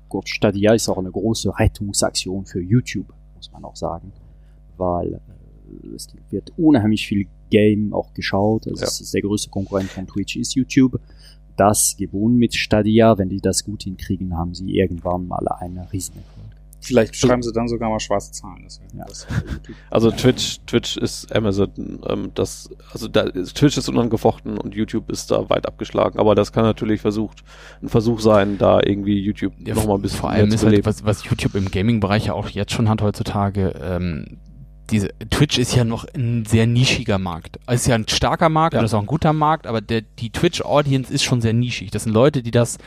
Gut, 0.09 0.27
Stadia 0.27 0.73
ist 0.73 0.89
auch 0.89 0.97
eine 0.97 1.09
große 1.11 1.57
Rettungsaktion 1.57 2.45
für 2.45 2.59
YouTube, 2.61 3.13
muss 3.35 3.51
man 3.51 3.63
auch 3.63 3.75
sagen, 3.77 4.11
weil 4.77 5.13
äh, 5.13 5.95
es 5.95 6.07
wird 6.29 6.51
unheimlich 6.57 7.07
viel 7.07 7.27
Game 7.49 7.93
auch 7.93 8.13
geschaut. 8.13 8.67
Also 8.67 8.81
Ja. 8.81 8.87
es 8.87 8.99
ist 8.99 9.13
der 9.13 9.21
größte 9.21 9.49
Konkurrent 9.49 9.89
von 9.89 10.05
Twitch 10.07 10.35
ist 10.35 10.53
YouTube. 10.55 10.99
Das 11.55 11.95
gewonnen 11.97 12.37
mit 12.37 12.55
Stadia, 12.55 13.17
wenn 13.17 13.29
die 13.29 13.39
das 13.39 13.63
gut 13.63 13.83
hinkriegen, 13.83 14.37
haben 14.37 14.53
sie 14.53 14.69
irgendwann 14.75 15.27
mal 15.27 15.47
einen 15.47 15.79
Riesenerfolg. 15.79 16.50
Vielleicht 16.83 17.15
schreiben 17.15 17.41
sie 17.43 17.53
dann 17.53 17.67
sogar 17.67 17.89
mal 17.89 17.99
schwarze 17.99 18.31
Zahlen. 18.31 18.63
Das 18.63 18.81
Ja. 18.93 19.05
Also 19.89 20.11
Twitch, 20.11 20.59
Twitch 20.65 20.97
ist 20.97 21.33
Amazon, 21.35 21.99
ähm, 22.09 22.31
das, 22.33 22.69
also 22.91 23.07
da, 23.07 23.21
ist- 23.21 23.55
Twitch 23.55 23.77
ist 23.77 23.87
unangefochten 23.87 24.57
und 24.57 24.73
YouTube 24.73 25.09
ist 25.11 25.29
da 25.31 25.49
weit 25.49 25.67
abgeschlagen, 25.67 26.19
aber 26.19 26.33
das 26.35 26.51
kann 26.51 26.63
natürlich 26.63 27.01
versucht, 27.01 27.43
ein 27.81 27.89
Versuch 27.89 28.19
sein, 28.19 28.57
da 28.57 28.79
irgendwie 28.83 29.19
YouTube 29.19 29.53
Ja, 29.59 29.75
noch 29.75 29.85
mal 29.87 29.95
ein 29.95 30.01
bisschen 30.01 30.19
vor 30.19 30.31
allem 30.31 30.49
ist 30.49 30.61
zu 30.61 30.67
halt, 30.67 30.85
was, 30.85 31.05
was 31.05 31.23
YouTube 31.23 31.55
im 31.55 31.69
Gaming-Bereich 31.69 32.25
ja 32.25 32.33
auch 32.33 32.49
jetzt 32.49 32.71
schon 32.73 32.89
hat 32.89 33.01
heutzutage, 33.01 33.75
ähm, 33.83 34.37
diese, 34.89 35.09
Twitch 35.29 35.57
ist 35.57 35.73
ja 35.73 35.85
noch 35.85 36.05
ein 36.15 36.43
sehr 36.45 36.67
nischiger 36.67 37.17
Markt. 37.17 37.59
Es 37.65 37.81
ist 37.81 37.87
ja 37.87 37.95
ein 37.95 38.07
starker 38.09 38.49
Markt 38.49 38.73
Ja. 38.73 38.79
und 38.79 38.85
ist 38.85 38.93
auch 38.93 38.99
ein 38.99 39.05
guter 39.05 39.31
Markt, 39.31 39.65
aber 39.65 39.79
der, 39.79 40.01
die 40.01 40.31
Twitch-Audience 40.31 41.13
ist 41.13 41.23
schon 41.23 41.39
sehr 41.39 41.53
nischig. 41.53 41.91
Das 41.91 42.03
sind 42.03 42.11
Leute, 42.11 42.43
die 42.43 42.51
das 42.51 42.77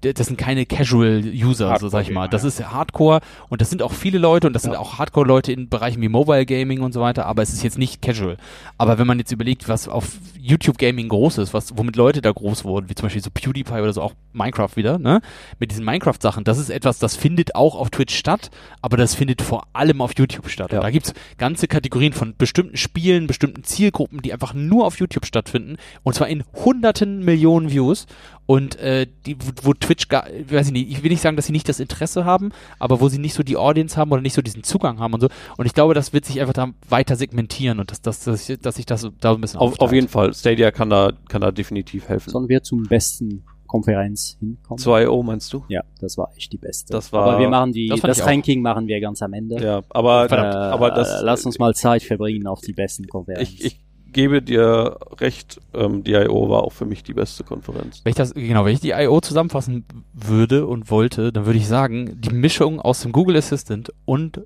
das 0.00 0.26
sind 0.26 0.36
keine 0.36 0.66
Casual-User, 0.66 1.76
so 1.78 1.88
sag 1.88 2.02
ich 2.02 2.10
mal. 2.10 2.28
Das 2.28 2.44
ist 2.44 2.62
Hardcore 2.72 3.20
und 3.48 3.60
das 3.60 3.70
sind 3.70 3.82
auch 3.82 3.92
viele 3.92 4.18
Leute 4.18 4.46
und 4.46 4.52
das 4.52 4.62
sind 4.62 4.72
Ja. 4.72 4.78
auch 4.78 4.98
Hardcore-Leute 4.98 5.52
in 5.52 5.68
Bereichen 5.68 6.02
wie 6.02 6.08
Mobile 6.08 6.44
Gaming 6.46 6.80
und 6.82 6.92
so 6.92 7.00
weiter, 7.00 7.26
aber 7.26 7.42
es 7.42 7.52
ist 7.52 7.62
jetzt 7.62 7.78
nicht 7.78 8.02
Casual. 8.02 8.36
Aber 8.76 8.98
wenn 8.98 9.06
man 9.06 9.18
jetzt 9.18 9.32
überlegt, 9.32 9.68
was 9.68 9.88
auf 9.88 10.12
YouTube 10.38 10.76
Gaming 10.78 11.08
groß 11.08 11.38
ist, 11.38 11.54
was, 11.54 11.76
womit 11.78 11.96
Leute 11.96 12.20
da 12.20 12.30
groß 12.32 12.64
wurden, 12.64 12.90
wie 12.90 12.94
zum 12.94 13.06
Beispiel 13.06 13.22
so 13.22 13.30
PewDiePie 13.32 13.80
oder 13.80 13.92
so, 13.92 14.02
auch 14.02 14.12
Minecraft 14.32 14.70
wieder, 14.76 14.98
ne? 14.98 15.20
Mit 15.58 15.70
diesen 15.70 15.84
Minecraft-Sachen, 15.84 16.44
das 16.44 16.58
ist 16.58 16.68
etwas, 16.70 16.98
das 16.98 17.16
findet 17.16 17.54
auch 17.54 17.74
auf 17.74 17.90
Twitch 17.90 18.14
statt, 18.14 18.50
aber 18.82 18.96
das 18.96 19.14
findet 19.14 19.40
vor 19.42 19.66
allem 19.72 20.00
auf 20.02 20.12
YouTube 20.18 20.50
statt. 20.50 20.72
Ja. 20.72 20.78
Und 20.78 20.84
da 20.84 20.90
gibt's 20.90 21.14
ganze 21.38 21.66
Kategorien 21.66 22.12
von 22.12 22.34
bestimmten 22.36 22.76
Spielen, 22.76 23.26
bestimmten 23.26 23.64
Zielgruppen, 23.64 24.20
die 24.20 24.32
einfach 24.32 24.52
nur 24.54 24.84
auf 24.86 24.98
YouTube 24.98 25.24
stattfinden 25.24 25.76
und 26.02 26.14
zwar 26.14 26.28
in 26.28 26.44
hunderten 26.64 27.24
Millionen 27.24 27.70
Views 27.70 28.06
und 28.46 28.76
äh, 28.78 29.06
die, 29.26 29.36
wo, 29.40 29.68
wo 29.68 29.72
Twitch 29.74 30.08
gar, 30.08 30.26
weiß 30.26 30.66
ich 30.66 30.72
nicht, 30.72 30.90
ich 30.90 31.02
will 31.02 31.10
nicht 31.10 31.22
sagen, 31.22 31.36
dass 31.36 31.46
sie 31.46 31.52
nicht 31.52 31.68
das 31.68 31.80
Interesse 31.80 32.24
haben, 32.24 32.50
aber 32.78 33.00
wo 33.00 33.08
sie 33.08 33.18
nicht 33.18 33.34
so 33.34 33.42
die 33.42 33.56
Audience 33.56 33.96
haben 33.96 34.12
oder 34.12 34.20
nicht 34.20 34.34
so 34.34 34.42
diesen 34.42 34.62
Zugang 34.62 34.98
haben 34.98 35.14
und 35.14 35.20
so. 35.20 35.28
Und 35.56 35.66
ich 35.66 35.72
glaube, 35.72 35.94
das 35.94 36.12
wird 36.12 36.24
sich 36.26 36.40
einfach 36.40 36.52
da 36.52 36.68
weiter 36.88 37.16
segmentieren 37.16 37.80
und 37.80 37.90
dass, 37.90 38.02
dass, 38.02 38.20
dass, 38.24 38.48
ich- 38.48 38.58
dass 38.60 38.76
sich 38.76 38.86
das 38.86 39.02
da 39.20 39.30
so 39.30 39.36
ein 39.36 39.40
bisschen 39.40 39.60
Auf, 39.60 39.78
auf 39.80 39.92
jeden 39.92 40.08
Fall, 40.08 40.34
Stadia 40.34 40.70
kann 40.70 40.90
da, 40.90 41.12
kann 41.28 41.40
da 41.40 41.50
definitiv 41.52 42.08
helfen. 42.08 42.30
Sollen 42.30 42.48
wir 42.48 42.62
zum 42.62 42.82
besten 42.84 43.44
Konferenz 43.66 44.36
hinkommen? 44.38 44.78
2.0 44.82 45.22
meinst 45.24 45.52
du? 45.52 45.64
Ja, 45.68 45.82
das 46.00 46.16
war 46.18 46.30
echt 46.36 46.52
die 46.52 46.58
beste. 46.58 46.92
Das 46.92 47.12
war- 47.12 47.26
aber 47.26 47.38
wir 47.40 47.48
machen 47.48 47.72
die, 47.72 47.88
das 47.88 48.00
das, 48.02 48.18
ich 48.18 48.22
auch. 48.22 48.28
Ranking 48.28 48.62
machen 48.62 48.86
wir 48.86 49.00
ganz 49.00 49.20
am 49.22 49.32
Ende. 49.32 49.56
Ja, 49.64 49.82
aber, 49.88 50.28
Verdammt. 50.28 50.54
Äh, 50.54 50.58
aber 50.58 50.90
das, 50.90 51.22
lass 51.22 51.44
uns 51.46 51.58
mal 51.58 51.74
Zeit 51.74 52.02
verbringen 52.02 52.46
auf 52.46 52.60
die 52.60 52.72
besten 52.72 53.06
Konferenzen. 53.08 53.52
ich, 53.58 53.64
ich 53.64 53.80
gebe 54.14 54.40
dir 54.40 54.96
recht, 55.20 55.60
ähm, 55.74 56.02
die 56.02 56.12
I.O. 56.12 56.48
war 56.48 56.62
auch 56.62 56.72
für 56.72 56.86
mich 56.86 57.02
die 57.02 57.12
beste 57.12 57.44
Konferenz. 57.44 58.00
Wenn 58.02 58.10
ich 58.10 58.16
das, 58.16 58.32
genau, 58.32 58.64
wenn 58.64 58.72
ich 58.72 58.80
die 58.80 58.92
I.O. 58.92 59.20
zusammenfassen 59.20 59.84
würde 60.14 60.66
und 60.66 60.90
wollte, 60.90 61.32
dann 61.32 61.44
würde 61.44 61.58
ich 61.58 61.68
sagen, 61.68 62.18
die 62.20 62.32
Mischung 62.32 62.80
aus 62.80 63.02
dem 63.02 63.12
Google 63.12 63.36
Assistant 63.36 63.92
und 64.06 64.40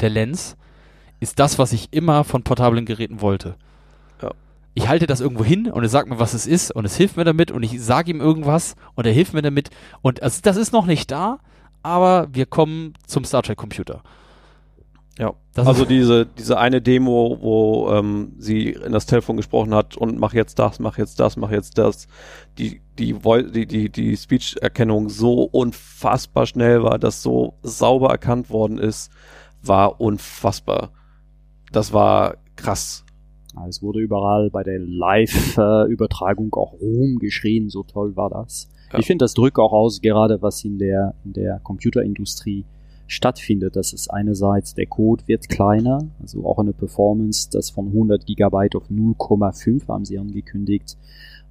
der 0.00 0.10
Lens 0.10 0.56
ist 1.20 1.38
das, 1.38 1.58
was 1.58 1.72
ich 1.72 1.88
immer 1.92 2.24
von 2.24 2.42
portablen 2.42 2.84
Geräten 2.84 3.22
wollte. 3.22 3.54
Ja. 4.20 4.32
Ich 4.74 4.88
halte 4.88 5.06
das 5.06 5.20
irgendwo 5.20 5.44
hin 5.44 5.70
und 5.70 5.82
er 5.82 5.88
sagt 5.88 6.08
mir, 6.08 6.18
was 6.18 6.34
es 6.34 6.46
ist 6.46 6.72
und 6.72 6.84
es 6.84 6.96
hilft 6.96 7.16
mir 7.16 7.24
damit 7.24 7.50
und 7.50 7.62
ich 7.62 7.80
sage 7.80 8.10
ihm 8.10 8.20
irgendwas 8.20 8.74
und 8.94 9.06
er 9.06 9.12
hilft 9.12 9.32
mir 9.32 9.42
damit 9.42 9.70
und 10.02 10.22
also 10.22 10.40
das 10.42 10.56
ist 10.56 10.72
noch 10.72 10.84
nicht 10.84 11.10
da, 11.10 11.38
aber 11.82 12.28
wir 12.32 12.46
kommen 12.46 12.94
zum 13.06 13.24
Star 13.24 13.42
Trek 13.42 13.56
Computer. 13.56 14.02
Ja, 15.18 15.34
Das 15.52 15.66
also 15.66 15.84
diese, 15.84 16.24
diese 16.24 16.58
eine 16.58 16.80
Demo, 16.80 17.36
wo 17.40 17.90
ähm, 17.90 18.32
sie 18.38 18.70
in 18.70 18.92
das 18.92 19.04
Telefon 19.04 19.36
gesprochen 19.36 19.74
hat 19.74 19.96
und 19.96 20.18
mach 20.18 20.32
jetzt 20.32 20.58
das, 20.58 20.80
mach 20.80 20.96
jetzt 20.96 21.20
das, 21.20 21.36
mach 21.36 21.50
jetzt 21.50 21.76
das, 21.76 22.08
die, 22.58 22.80
die, 22.98 23.14
die, 23.52 23.66
die, 23.66 23.88
die 23.90 24.16
Speech-Erkennung 24.16 25.10
so 25.10 25.42
unfassbar 25.42 26.46
schnell 26.46 26.82
war, 26.82 26.98
dass 26.98 27.22
so 27.22 27.54
sauber 27.62 28.08
erkannt 28.08 28.48
worden 28.48 28.78
ist, 28.78 29.12
war 29.62 30.00
unfassbar. 30.00 30.92
Das 31.72 31.92
war 31.92 32.36
krass. 32.56 33.04
Es 33.68 33.82
wurde 33.82 34.00
überall 34.00 34.48
bei 34.48 34.62
der 34.62 34.78
Live-Übertragung 34.78 36.54
auch 36.54 36.72
Ruhm 36.72 37.18
geschrien, 37.18 37.68
so 37.68 37.82
toll 37.82 38.16
war 38.16 38.30
das. 38.30 38.70
Ja. 38.90 38.98
Ich 38.98 39.06
finde, 39.06 39.24
das 39.24 39.34
drückt 39.34 39.58
auch 39.58 39.72
aus, 39.72 40.00
gerade 40.00 40.40
was 40.40 40.64
in 40.64 40.78
der, 40.78 41.14
in 41.24 41.34
der 41.34 41.60
Computerindustrie 41.62 42.64
stattfindet. 43.06 43.76
Das 43.76 43.92
ist 43.92 44.08
einerseits, 44.08 44.74
der 44.74 44.86
Code 44.86 45.24
wird 45.26 45.48
kleiner, 45.48 45.98
also 46.20 46.44
auch 46.46 46.58
eine 46.58 46.72
Performance, 46.72 47.48
das 47.50 47.70
von 47.70 47.88
100 47.88 48.26
Gigabyte 48.26 48.76
auf 48.76 48.88
0,5 48.90 49.88
haben 49.88 50.04
sie 50.04 50.18
angekündigt. 50.18 50.96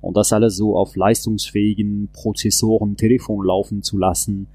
Und 0.01 0.17
das 0.17 0.33
alles 0.33 0.57
so 0.57 0.75
auf 0.75 0.95
leistungsfähigen 0.95 2.09
Prozessoren, 2.11 2.97
Telefon 2.97 3.45
laufen 3.45 3.83
zu 3.83 3.97
lassen. 3.99 4.47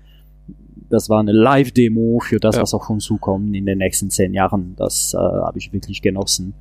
Das 0.89 1.09
war 1.09 1.21
eine 1.21 1.33
Live-Demo 1.33 2.19
für 2.21 2.41
das, 2.41 2.57
Ja. 2.57 2.63
was 2.63 2.75
auf 2.75 2.91
uns 2.91 3.05
zukommt 3.05 3.55
in 3.55 3.67
den 3.67 3.79
nächsten 3.79 4.11
zehn 4.11 4.35
Jahren. 4.35 4.75
Das 4.77 5.15
äh, 5.15 5.19
habe 5.19 5.59
ich 5.59 5.73
wirklich 5.73 6.03
genossen. 6.03 6.55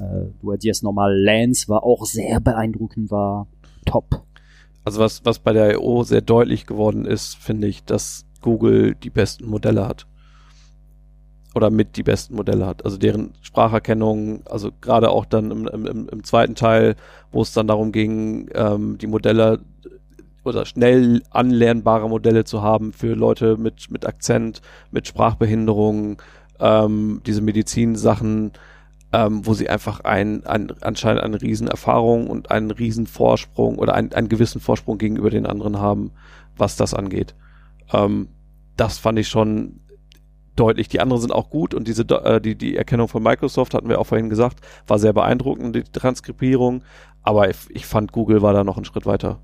Äh, 0.00 0.26
du 0.40 0.52
hattest 0.52 0.82
nochmal 0.82 1.16
Lance, 1.16 1.68
war 1.68 1.84
auch 1.84 2.04
sehr 2.06 2.40
beeindruckend, 2.40 3.10
war 3.10 3.46
top. 3.86 4.22
Also 4.84 5.00
was, 5.00 5.24
was 5.24 5.38
bei 5.38 5.52
der 5.52 5.74
I.O. 5.74 6.02
sehr 6.02 6.20
deutlich 6.20 6.66
geworden 6.66 7.04
ist, 7.06 7.36
finde 7.36 7.68
ich, 7.68 7.84
dass 7.84 8.26
Google 8.44 8.94
die 8.94 9.10
besten 9.10 9.46
Modelle 9.48 9.88
hat. 9.88 10.06
Oder 11.54 11.70
mit 11.70 11.96
die 11.96 12.02
besten 12.02 12.34
Modelle 12.36 12.66
hat. 12.66 12.84
Also 12.84 12.98
deren 12.98 13.32
Spracherkennung, 13.40 14.42
also 14.46 14.70
gerade 14.80 15.10
auch 15.10 15.24
dann 15.24 15.50
im, 15.50 15.66
im, 15.68 16.08
im- 16.08 16.24
zweiten 16.24 16.54
Teil, 16.54 16.94
wo 17.32 17.42
es 17.42 17.52
dann 17.52 17.68
darum 17.68 17.90
ging, 17.90 18.50
ähm, 18.54 18.98
die 18.98 19.06
Modelle 19.06 19.60
oder 20.44 20.66
schnell 20.66 21.22
anlernbare 21.30 22.08
Modelle 22.08 22.44
zu 22.44 22.60
haben 22.60 22.92
für 22.92 23.14
Leute 23.14 23.56
mit, 23.56 23.90
mit 23.90 24.04
Akzent, 24.04 24.60
mit 24.90 25.06
Sprachbehinderung, 25.06 26.20
ähm, 26.60 27.22
diese 27.24 27.40
Medizinsachen, 27.40 28.52
ähm, 29.12 29.46
wo 29.46 29.54
sie 29.54 29.70
einfach 29.70 30.00
ein, 30.00 30.44
ein, 30.44 30.72
anscheinend 30.82 31.22
eine 31.22 31.40
riesen 31.40 31.68
Erfahrung 31.68 32.26
und 32.26 32.50
einen 32.50 32.72
riesen 32.72 33.06
Vorsprung 33.06 33.78
oder 33.78 33.94
einen, 33.94 34.12
einen 34.12 34.28
gewissen 34.28 34.60
Vorsprung 34.60 34.98
gegenüber 34.98 35.30
den 35.30 35.46
anderen 35.46 35.78
haben, 35.78 36.10
was 36.58 36.76
das 36.76 36.92
angeht. 36.94 37.34
Ähm, 37.92 38.28
das 38.76 38.98
fand 38.98 39.18
ich 39.18 39.28
schon 39.28 39.80
deutlich. 40.56 40.88
Die 40.88 41.00
anderen 41.00 41.20
sind 41.20 41.32
auch 41.32 41.50
gut 41.50 41.74
und 41.74 41.88
diese, 41.88 42.02
äh, 42.02 42.40
die, 42.40 42.54
die 42.54 42.76
Erkennung 42.76 43.08
von 43.08 43.22
Microsoft, 43.22 43.74
hatten 43.74 43.88
wir 43.88 43.98
auch 43.98 44.06
vorhin 44.06 44.28
gesagt, 44.28 44.60
war 44.86 44.98
sehr 44.98 45.12
beeindruckend, 45.12 45.74
die 45.74 45.82
Transkribierung, 45.82 46.82
aber 47.22 47.50
ich, 47.50 47.56
ich 47.70 47.86
fand 47.86 48.12
Google 48.12 48.42
war 48.42 48.52
da 48.52 48.64
noch 48.64 48.76
einen 48.76 48.84
Schritt 48.84 49.06
weiter. 49.06 49.42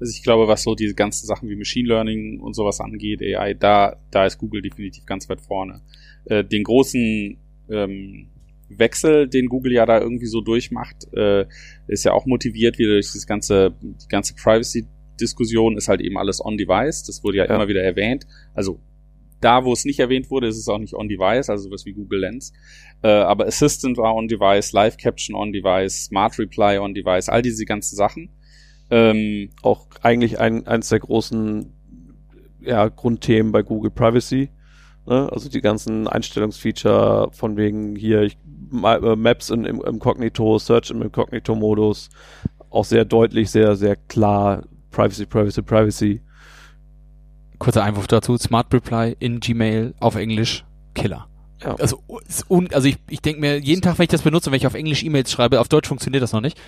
Also 0.00 0.12
ich 0.16 0.22
glaube, 0.22 0.48
was 0.48 0.62
so 0.62 0.74
diese 0.74 0.94
ganzen 0.94 1.26
Sachen 1.26 1.48
wie 1.48 1.56
Machine 1.56 1.88
Learning 1.88 2.40
und 2.40 2.54
sowas 2.54 2.80
angeht, 2.80 3.20
AI, 3.22 3.54
da, 3.54 3.96
da 4.10 4.24
ist 4.24 4.38
Google 4.38 4.62
definitiv 4.62 5.04
ganz 5.04 5.28
weit 5.28 5.42
vorne. 5.42 5.82
Äh, 6.24 6.42
den 6.42 6.64
großen 6.64 7.36
ähm, 7.68 8.28
Wechsel, 8.70 9.28
den 9.28 9.46
Google 9.46 9.72
ja 9.72 9.84
da 9.84 10.00
irgendwie 10.00 10.26
so 10.26 10.40
durchmacht, 10.40 11.12
äh, 11.12 11.44
ist 11.86 12.04
ja 12.04 12.12
auch 12.12 12.24
motiviert 12.24 12.78
wieder 12.78 12.92
durch 12.92 13.12
das 13.12 13.26
ganze, 13.26 13.74
die 13.82 14.08
ganze 14.08 14.34
Privacy-Diskussion 15.20 15.76
ist 15.76 15.88
halt 15.88 16.00
eben 16.00 16.16
alles 16.18 16.44
on-device. 16.44 17.04
Das 17.04 17.22
wurde 17.22 17.38
ja, 17.38 17.46
Ja. 17.46 17.54
immer 17.54 17.68
wieder 17.68 17.82
erwähnt. 17.82 18.26
Also 18.54 18.80
da, 19.40 19.64
wo 19.64 19.72
es 19.72 19.84
nicht 19.84 19.98
erwähnt 19.98 20.30
wurde, 20.30 20.48
ist 20.48 20.58
es 20.58 20.68
auch 20.68 20.78
nicht 20.78 20.94
on-device, 20.94 21.48
also 21.48 21.68
sowas 21.68 21.86
wie 21.86 21.92
Google 21.92 22.20
Lens. 22.20 22.52
Äh, 23.02 23.08
aber 23.08 23.46
Assistant 23.46 23.96
war 23.96 24.14
on-device, 24.14 24.72
Live 24.72 24.96
Caption 24.98 25.34
on-device, 25.34 26.04
Smart 26.04 26.38
Reply 26.38 26.78
on-device, 26.78 27.28
all 27.28 27.40
diese 27.42 27.64
ganzen 27.64 27.96
Sachen. 27.96 28.28
Ähm, 28.90 29.50
Auch 29.62 29.86
eigentlich 30.02 30.38
ein, 30.40 30.66
eins 30.66 30.88
der 30.88 30.98
großen 30.98 31.72
ja, 32.60 32.88
Grundthemen 32.88 33.52
bei 33.52 33.62
Google 33.62 33.90
Privacy. 33.90 34.50
Ne? 35.06 35.28
Also 35.32 35.48
die 35.48 35.62
ganzen 35.62 36.06
Einstellungsfeature 36.06 37.30
von 37.32 37.56
wegen 37.56 37.96
hier 37.96 38.22
ich, 38.22 38.36
äh, 38.84 39.16
Maps 39.16 39.48
in, 39.48 39.64
im 39.64 39.80
Incognito, 39.80 40.58
Search 40.58 40.90
im 40.90 41.00
Incognito-Modus. 41.00 42.10
Auch 42.68 42.84
sehr 42.84 43.06
deutlich, 43.06 43.50
sehr, 43.50 43.74
sehr 43.74 43.96
klar. 43.96 44.64
Privacy, 44.90 45.26
Privacy, 45.26 45.62
Privacy. 45.62 46.20
Kurzer 47.58 47.84
Einwurf 47.84 48.06
dazu, 48.06 48.36
Smart 48.38 48.72
Reply 48.72 49.16
in 49.18 49.40
Gmail 49.40 49.94
auf 50.00 50.16
Englisch, 50.16 50.64
Killer. 50.94 51.26
Ja. 51.62 51.74
Also, 51.74 52.02
ist 52.26 52.50
un 52.50 52.72
also 52.72 52.88
ich, 52.88 52.96
ich 53.08 53.20
denke 53.20 53.40
mir, 53.40 53.58
jeden 53.58 53.82
Tag, 53.82 53.98
wenn 53.98 54.04
ich 54.04 54.08
das 54.08 54.22
benutze, 54.22 54.50
wenn 54.50 54.56
ich 54.56 54.66
auf 54.66 54.74
Englisch 54.74 55.02
E-Mails 55.02 55.30
schreibe, 55.30 55.60
auf 55.60 55.68
Deutsch 55.68 55.88
funktioniert 55.88 56.22
das 56.22 56.32
noch 56.32 56.40
nicht, 56.40 56.58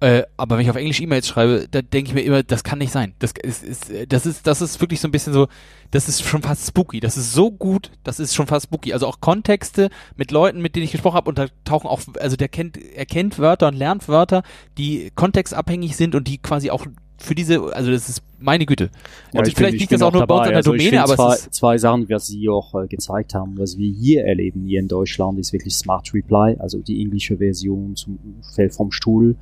äh, 0.00 0.22
aber 0.38 0.56
wenn 0.56 0.64
ich 0.64 0.70
auf 0.70 0.76
Englisch 0.76 1.00
E-Mails 1.00 1.28
schreibe, 1.28 1.68
da 1.70 1.82
denke 1.82 2.08
ich 2.08 2.14
mir 2.14 2.22
immer, 2.22 2.42
das 2.42 2.64
kann 2.64 2.78
nicht 2.78 2.90
sein. 2.90 3.14
Das 3.18 3.32
ist, 3.42 3.62
ist, 3.62 3.92
das 4.08 4.24
ist, 4.24 4.46
das 4.46 4.62
ist 4.62 4.80
wirklich 4.80 4.98
so 4.98 5.06
ein 5.06 5.12
bisschen 5.12 5.34
so, 5.34 5.46
das 5.90 6.08
ist 6.08 6.24
schon 6.24 6.42
fast 6.42 6.66
spooky. 6.66 7.00
Das 7.00 7.18
ist 7.18 7.32
so 7.32 7.50
gut, 7.50 7.92
das 8.02 8.18
ist 8.18 8.34
schon 8.34 8.46
fast 8.46 8.64
spooky. 8.64 8.94
Also 8.94 9.06
auch 9.06 9.20
Kontexte 9.20 9.90
mit 10.16 10.30
Leuten, 10.30 10.62
mit 10.62 10.74
denen 10.74 10.86
ich 10.86 10.92
gesprochen 10.92 11.16
habe, 11.16 11.28
und 11.28 11.38
da 11.38 11.48
tauchen 11.64 11.86
auch, 11.86 12.00
also 12.18 12.36
der 12.36 12.48
kennt, 12.48 12.78
er 12.78 13.04
kennt 13.04 13.38
Wörter 13.38 13.68
und 13.68 13.74
lernt 13.74 14.08
Wörter, 14.08 14.42
die 14.78 15.12
kontextabhängig 15.14 15.96
sind 15.96 16.14
und 16.14 16.26
die 16.26 16.38
quasi 16.38 16.70
auch 16.70 16.86
für 17.20 17.34
diese, 17.34 17.60
also 17.74 17.90
das 17.90 18.08
ist 18.08 18.22
meine 18.38 18.64
Güte. 18.66 18.90
Und 19.34 19.46
ich 19.46 19.54
vielleicht 19.54 19.72
bin- 19.72 19.80
liegt 19.80 19.92
das 19.92 20.02
auch 20.02 20.12
nur 20.12 20.26
bei 20.26 20.34
uns 20.34 20.46
in 20.46 20.50
der 20.50 20.56
Also 20.56 20.72
Domäne, 20.72 21.02
aber 21.02 21.14
zwei, 21.16 21.34
es 21.34 21.40
ist, 21.46 21.54
zwei 21.54 21.78
Sachen, 21.78 22.08
was 22.08 22.26
Sie 22.26 22.48
auch 22.48 22.74
äh, 22.74 22.86
gezeigt 22.86 23.34
haben, 23.34 23.58
was 23.58 23.76
wir 23.76 23.90
hier 23.92 24.24
erleben, 24.24 24.64
hier 24.64 24.80
in 24.80 24.88
Deutschland, 24.88 25.38
ist 25.38 25.52
wirklich 25.52 25.74
Smart 25.74 26.12
Reply, 26.14 26.56
also 26.58 26.78
die 26.78 27.00
englische 27.02 27.36
Version 27.36 27.94
zum 27.96 28.18
Feld 28.54 28.74
vom 28.74 28.90
Stuhl 28.90 29.36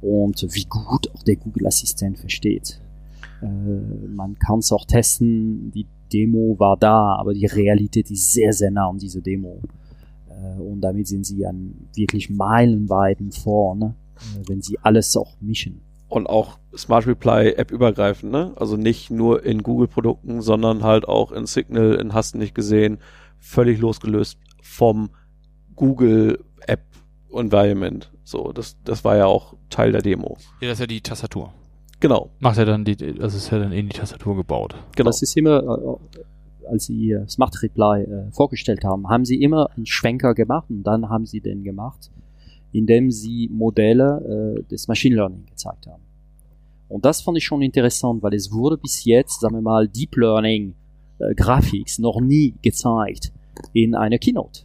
und 0.00 0.46
wie 0.54 0.64
gut 0.64 1.10
auch 1.14 1.22
der 1.22 1.36
Google 1.36 1.66
Assistent 1.66 2.18
versteht. 2.18 2.80
Äh, 3.42 3.46
man 3.46 4.38
kann 4.38 4.58
es 4.60 4.70
auch 4.72 4.84
testen, 4.84 5.70
die, 5.72 5.86
Demo 6.12 6.56
war 6.58 6.76
da, 6.76 7.16
aber 7.16 7.32
die 7.32 7.46
Realität 7.46 8.10
ist 8.10 8.34
sehr, 8.34 8.52
sehr 8.52 8.70
nah 8.70 8.88
an 8.90 8.98
diese 8.98 9.22
Demo. 9.22 9.62
Äh, 10.28 10.60
und 10.60 10.82
damit 10.82 11.08
sind 11.08 11.24
sie 11.24 11.46
an 11.46 11.88
wirklich 11.94 12.28
meilenweiten 12.28 13.32
vorne, 13.32 13.94
äh, 14.18 14.42
wenn 14.46 14.60
sie 14.60 14.78
alles 14.82 15.16
auch 15.16 15.36
mischen. 15.40 15.80
Und 16.12 16.26
auch 16.26 16.58
Smart 16.76 17.06
Reply 17.06 17.54
App 17.54 17.70
übergreifend, 17.70 18.32
ne? 18.32 18.52
Also 18.56 18.76
nicht 18.76 19.10
nur 19.10 19.44
in 19.46 19.62
Google-Produkten, 19.62 20.42
sondern 20.42 20.82
halt 20.82 21.08
auch 21.08 21.32
in 21.32 21.46
Signal, 21.46 21.94
in 21.94 22.12
Hast 22.12 22.34
nicht 22.34 22.54
gesehen, 22.54 22.98
völlig 23.38 23.80
losgelöst 23.80 24.38
vom 24.60 25.08
Google 25.74 26.44
App 26.66 26.82
Environment. 27.32 28.12
So, 28.24 28.52
das, 28.52 28.76
das 28.84 29.04
war 29.04 29.16
ja 29.16 29.24
auch 29.24 29.54
Teil 29.70 29.92
der 29.92 30.02
Demo. 30.02 30.36
Ja, 30.60 30.68
das 30.68 30.72
ist 30.72 30.80
ja 30.80 30.86
die 30.86 31.00
Tastatur. 31.00 31.50
Genau, 31.98 32.30
Macht 32.40 32.58
er 32.58 32.66
dann 32.66 32.84
die, 32.84 32.96
das 32.96 33.34
ist 33.34 33.50
ja 33.50 33.58
dann 33.58 33.72
in 33.72 33.88
die 33.88 33.96
Tastatur 33.96 34.36
gebaut. 34.36 34.74
genau. 34.94 35.08
Das 35.08 35.22
ist 35.22 35.34
immer, 35.36 35.60
äh, 35.62 36.66
als 36.68 36.84
sie 36.84 37.12
äh, 37.12 37.26
Smart 37.26 37.62
Reply 37.62 38.02
äh, 38.02 38.30
vorgestellt 38.32 38.84
haben, 38.84 39.08
haben 39.08 39.24
sie 39.24 39.40
immer 39.40 39.70
einen 39.76 39.86
Schwenker 39.86 40.34
gemacht 40.34 40.66
und 40.68 40.82
dann 40.82 41.08
haben 41.08 41.24
sie 41.24 41.40
den 41.40 41.64
gemacht, 41.64 42.10
indem 42.70 43.10
sie 43.10 43.48
Modelle 43.50 44.58
äh, 44.58 44.62
des 44.64 44.88
Machine 44.88 45.16
Learning 45.16 45.46
gezeigt 45.46 45.86
haben. 45.86 46.01
Und 46.92 47.06
das 47.06 47.22
fand 47.22 47.38
ich 47.38 47.44
schon 47.44 47.62
interessant, 47.62 48.22
weil 48.22 48.34
es 48.34 48.52
wurde 48.52 48.76
bis 48.76 49.04
jetzt, 49.04 49.40
sagen 49.40 49.54
wir 49.54 49.62
mal, 49.62 49.88
Deep 49.88 50.14
Learning 50.16 50.74
äh, 51.18 51.34
Graphics 51.34 51.98
noch 51.98 52.20
nie 52.20 52.54
gezeigt 52.60 53.32
in 53.72 53.94
einer 53.94 54.18
Keynote. 54.18 54.64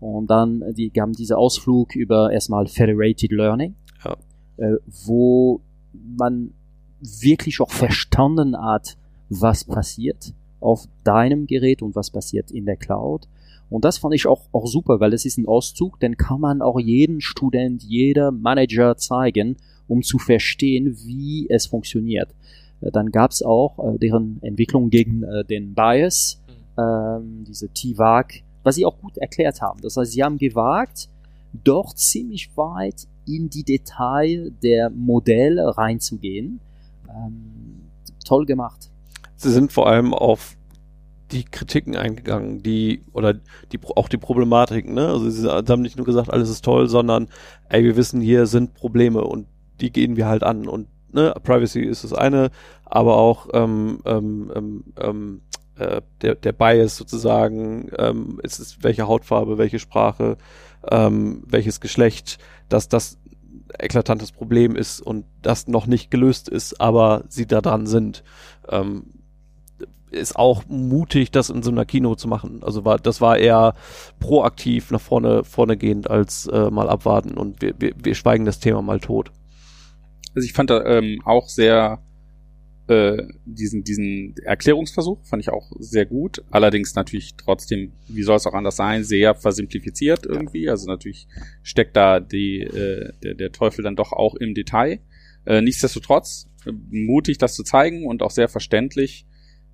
Und 0.00 0.28
dann 0.28 0.62
äh, 0.62 0.72
die 0.74 0.90
haben 1.00 1.12
diese 1.12 1.38
Ausflug 1.38 1.94
über 1.94 2.32
erstmal 2.32 2.66
Federated 2.66 3.30
Learning, 3.30 3.76
Ja. 4.04 4.16
äh, 4.56 4.76
wo 5.06 5.60
man 5.92 6.52
wirklich 7.00 7.60
auch 7.60 7.70
verstanden 7.70 8.56
hat, 8.60 8.96
was 9.28 9.62
passiert 9.64 10.34
auf 10.58 10.88
deinem 11.04 11.46
Gerät 11.46 11.80
und 11.80 11.94
was 11.94 12.10
passiert 12.10 12.50
in 12.50 12.66
der 12.66 12.76
Cloud. 12.76 13.28
Und 13.70 13.84
das 13.84 13.98
fand 13.98 14.14
ich 14.14 14.26
auch, 14.26 14.42
auch 14.52 14.66
super, 14.66 14.98
weil 14.98 15.12
das 15.12 15.24
ist 15.24 15.38
ein 15.38 15.46
Auszug, 15.46 16.00
den 16.00 16.16
kann 16.16 16.40
man 16.40 16.60
auch 16.60 16.80
jeden 16.80 17.20
Student, 17.20 17.84
jeder 17.84 18.32
Manager 18.32 18.96
zeigen, 18.96 19.56
um 19.92 20.02
zu 20.02 20.18
verstehen, 20.18 20.96
wie 21.04 21.46
es 21.50 21.66
funktioniert. 21.66 22.30
Äh, 22.80 22.90
Dann 22.90 23.10
gab 23.10 23.30
es 23.30 23.42
auch 23.42 23.78
äh, 23.78 23.98
deren 23.98 24.42
Entwicklung 24.42 24.88
gegen 24.88 25.22
äh, 25.22 25.44
den 25.44 25.74
Bias, 25.74 26.40
ähm, 26.78 27.44
diese 27.46 27.68
T-VAG, 27.68 28.42
was 28.62 28.76
sie 28.76 28.86
auch 28.86 28.98
gut 28.98 29.18
erklärt 29.18 29.60
haben. 29.60 29.80
Das 29.82 29.96
heißt, 29.96 30.12
sie 30.12 30.22
haben 30.22 30.38
gewagt, 30.38 31.08
doch 31.52 31.94
ziemlich 31.94 32.56
weit 32.56 33.06
in 33.26 33.50
die 33.50 33.64
Detail 33.64 34.52
der 34.62 34.88
Modelle 34.88 35.76
reinzugehen. 35.76 36.60
Ähm, 37.08 37.90
toll 38.24 38.46
gemacht. 38.46 38.90
Sie 39.36 39.50
sind 39.50 39.72
vor 39.72 39.88
allem 39.88 40.14
auf 40.14 40.56
die 41.32 41.44
Kritiken 41.44 41.96
eingegangen, 41.96 42.62
die 42.62 43.02
oder 43.12 43.34
die 43.34 43.80
auch 43.96 44.08
die 44.08 44.18
Problematiken, 44.18 44.94
ne? 44.94 45.08
Also 45.08 45.30
sie 45.30 45.48
haben 45.48 45.82
nicht 45.82 45.96
nur 45.96 46.06
gesagt, 46.06 46.30
alles 46.30 46.50
ist 46.50 46.64
toll, 46.64 46.88
sondern 46.88 47.28
ey, 47.68 47.82
wir 47.84 47.96
wissen, 47.96 48.20
hier 48.20 48.46
sind 48.46 48.74
Probleme 48.74 49.22
und 49.22 49.46
die 49.82 49.92
gehen 49.92 50.16
wir 50.16 50.26
halt 50.26 50.42
an. 50.42 50.66
Und 50.66 50.88
ne, 51.12 51.34
Privacy 51.42 51.80
ist 51.80 52.04
das 52.04 52.12
eine, 52.12 52.50
aber 52.84 53.16
auch 53.16 53.48
ähm, 53.52 53.98
ähm, 54.04 54.52
ähm, 54.54 54.84
ähm, 54.98 55.40
äh, 55.76 56.00
der, 56.22 56.34
der 56.36 56.52
Bias 56.52 56.96
sozusagen, 56.96 57.90
ähm, 57.98 58.40
ist 58.42 58.58
es 58.58 58.82
welche 58.82 59.06
Hautfarbe, 59.06 59.58
welche 59.58 59.78
Sprache, 59.78 60.36
ähm, 60.90 61.42
welches 61.46 61.80
Geschlecht, 61.80 62.38
dass 62.68 62.88
das 62.88 63.18
eklatantes 63.78 64.32
Problem 64.32 64.76
ist 64.76 65.00
und 65.00 65.24
das 65.40 65.66
noch 65.66 65.86
nicht 65.86 66.10
gelöst 66.10 66.48
ist, 66.48 66.80
aber 66.80 67.24
sie 67.28 67.46
da 67.46 67.60
dran 67.60 67.86
sind. 67.86 68.22
Ähm, 68.68 69.04
ist 70.10 70.36
auch 70.36 70.64
mutig, 70.68 71.30
das 71.30 71.48
in 71.48 71.62
so 71.62 71.70
einer 71.70 71.86
Kino 71.86 72.14
zu 72.14 72.28
machen. 72.28 72.60
Also 72.62 72.84
war, 72.84 72.98
das 72.98 73.22
war 73.22 73.38
eher 73.38 73.72
proaktiv 74.20 74.90
nach 74.90 75.00
vorne, 75.00 75.42
vorne 75.42 75.78
gehend 75.78 76.10
als 76.10 76.46
äh, 76.48 76.70
mal 76.70 76.90
abwarten 76.90 77.38
und 77.38 77.62
wir, 77.62 77.74
wir, 77.78 77.94
wir 77.96 78.14
schweigen 78.14 78.44
das 78.44 78.60
Thema 78.60 78.82
mal 78.82 79.00
tot. 79.00 79.32
Also 80.34 80.46
ich 80.46 80.52
fand 80.52 80.70
da 80.70 80.84
ähm, 80.84 81.20
auch 81.24 81.48
sehr 81.48 82.02
äh, 82.88 83.22
diesen, 83.44 83.84
diesen 83.84 84.34
Erklärungsversuch 84.44 85.24
fand 85.24 85.42
ich 85.42 85.50
auch 85.50 85.70
sehr 85.78 86.04
gut. 86.04 86.42
Allerdings 86.50 86.94
natürlich 86.94 87.34
trotzdem, 87.36 87.92
wie 88.08 88.22
soll 88.22 88.36
es 88.36 88.46
auch 88.46 88.54
anders 88.54 88.76
sein, 88.76 89.04
sehr 89.04 89.34
versimplifiziert 89.34 90.26
irgendwie. 90.26 90.68
Also 90.68 90.88
natürlich 90.88 91.28
steckt 91.62 91.96
da 91.96 92.20
die, 92.20 92.60
äh, 92.60 93.12
der, 93.22 93.34
der 93.34 93.52
Teufel 93.52 93.82
dann 93.84 93.96
doch 93.96 94.12
auch 94.12 94.34
im 94.34 94.54
Detail. 94.54 95.00
Äh, 95.44 95.60
nichtsdestotrotz 95.60 96.48
äh, 96.66 96.72
mutig, 96.90 97.38
das 97.38 97.54
zu 97.54 97.62
zeigen 97.62 98.06
und 98.06 98.22
auch 98.22 98.30
sehr 98.30 98.48
verständlich. 98.48 99.26